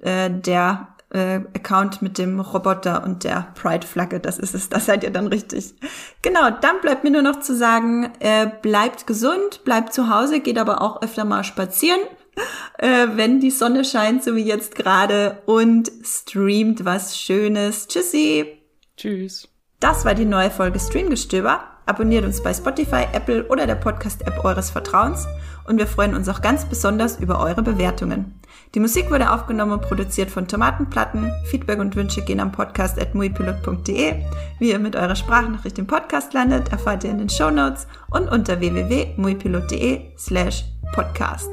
Äh, 0.00 0.30
der 0.30 0.88
äh, 1.10 1.40
Account 1.54 2.02
mit 2.02 2.18
dem 2.18 2.40
Roboter 2.40 3.04
und 3.04 3.24
der 3.24 3.48
Pride-Flagge. 3.54 4.20
Das 4.20 4.38
ist 4.38 4.54
es, 4.54 4.68
das 4.68 4.86
seid 4.86 5.04
ihr 5.04 5.10
dann 5.10 5.26
richtig. 5.26 5.74
Genau, 6.22 6.50
dann 6.50 6.80
bleibt 6.80 7.04
mir 7.04 7.10
nur 7.10 7.22
noch 7.22 7.40
zu 7.40 7.54
sagen, 7.54 8.12
äh, 8.20 8.48
bleibt 8.62 9.06
gesund, 9.06 9.64
bleibt 9.64 9.92
zu 9.92 10.08
Hause, 10.08 10.40
geht 10.40 10.58
aber 10.58 10.82
auch 10.82 11.02
öfter 11.02 11.24
mal 11.24 11.44
spazieren, 11.44 12.00
äh, 12.78 13.08
wenn 13.14 13.40
die 13.40 13.50
Sonne 13.50 13.84
scheint, 13.84 14.22
so 14.22 14.36
wie 14.36 14.44
jetzt 14.44 14.74
gerade, 14.74 15.42
und 15.46 15.90
streamt 16.02 16.84
was 16.84 17.18
Schönes. 17.18 17.88
Tschüssi. 17.88 18.62
Tschüss. 18.96 19.48
Das 19.80 20.04
war 20.04 20.14
die 20.14 20.26
neue 20.26 20.50
Folge 20.50 20.78
Streamgestöber. 20.78 21.64
abonniert 21.86 22.24
uns 22.24 22.42
bei 22.42 22.54
Spotify, 22.54 23.06
Apple 23.12 23.48
oder 23.48 23.66
der 23.66 23.74
Podcast-App 23.74 24.44
eures 24.44 24.70
Vertrauens 24.70 25.26
und 25.66 25.78
wir 25.78 25.86
freuen 25.86 26.14
uns 26.14 26.28
auch 26.28 26.40
ganz 26.40 26.64
besonders 26.64 27.18
über 27.18 27.40
eure 27.40 27.62
Bewertungen. 27.62 28.39
Die 28.74 28.80
Musik 28.80 29.10
wurde 29.10 29.32
aufgenommen 29.32 29.72
und 29.72 29.82
produziert 29.82 30.30
von 30.30 30.46
Tomatenplatten. 30.46 31.32
Feedback 31.46 31.80
und 31.80 31.96
Wünsche 31.96 32.22
gehen 32.22 32.38
am 32.38 32.52
podcast 32.52 33.00
at 33.00 33.14
muipilot.de. 33.16 34.14
Wie 34.60 34.70
ihr 34.70 34.78
mit 34.78 34.94
eurer 34.94 35.16
Sprachnachricht 35.16 35.78
im 35.78 35.88
Podcast 35.88 36.32
landet, 36.34 36.70
erfahrt 36.70 37.02
ihr 37.02 37.10
in 37.10 37.18
den 37.18 37.28
Show 37.28 37.50
Notes 37.50 37.88
und 38.10 38.28
unter 38.28 38.60
www.muipilot.de 38.60 40.16
slash 40.16 40.64
podcast. 40.92 41.48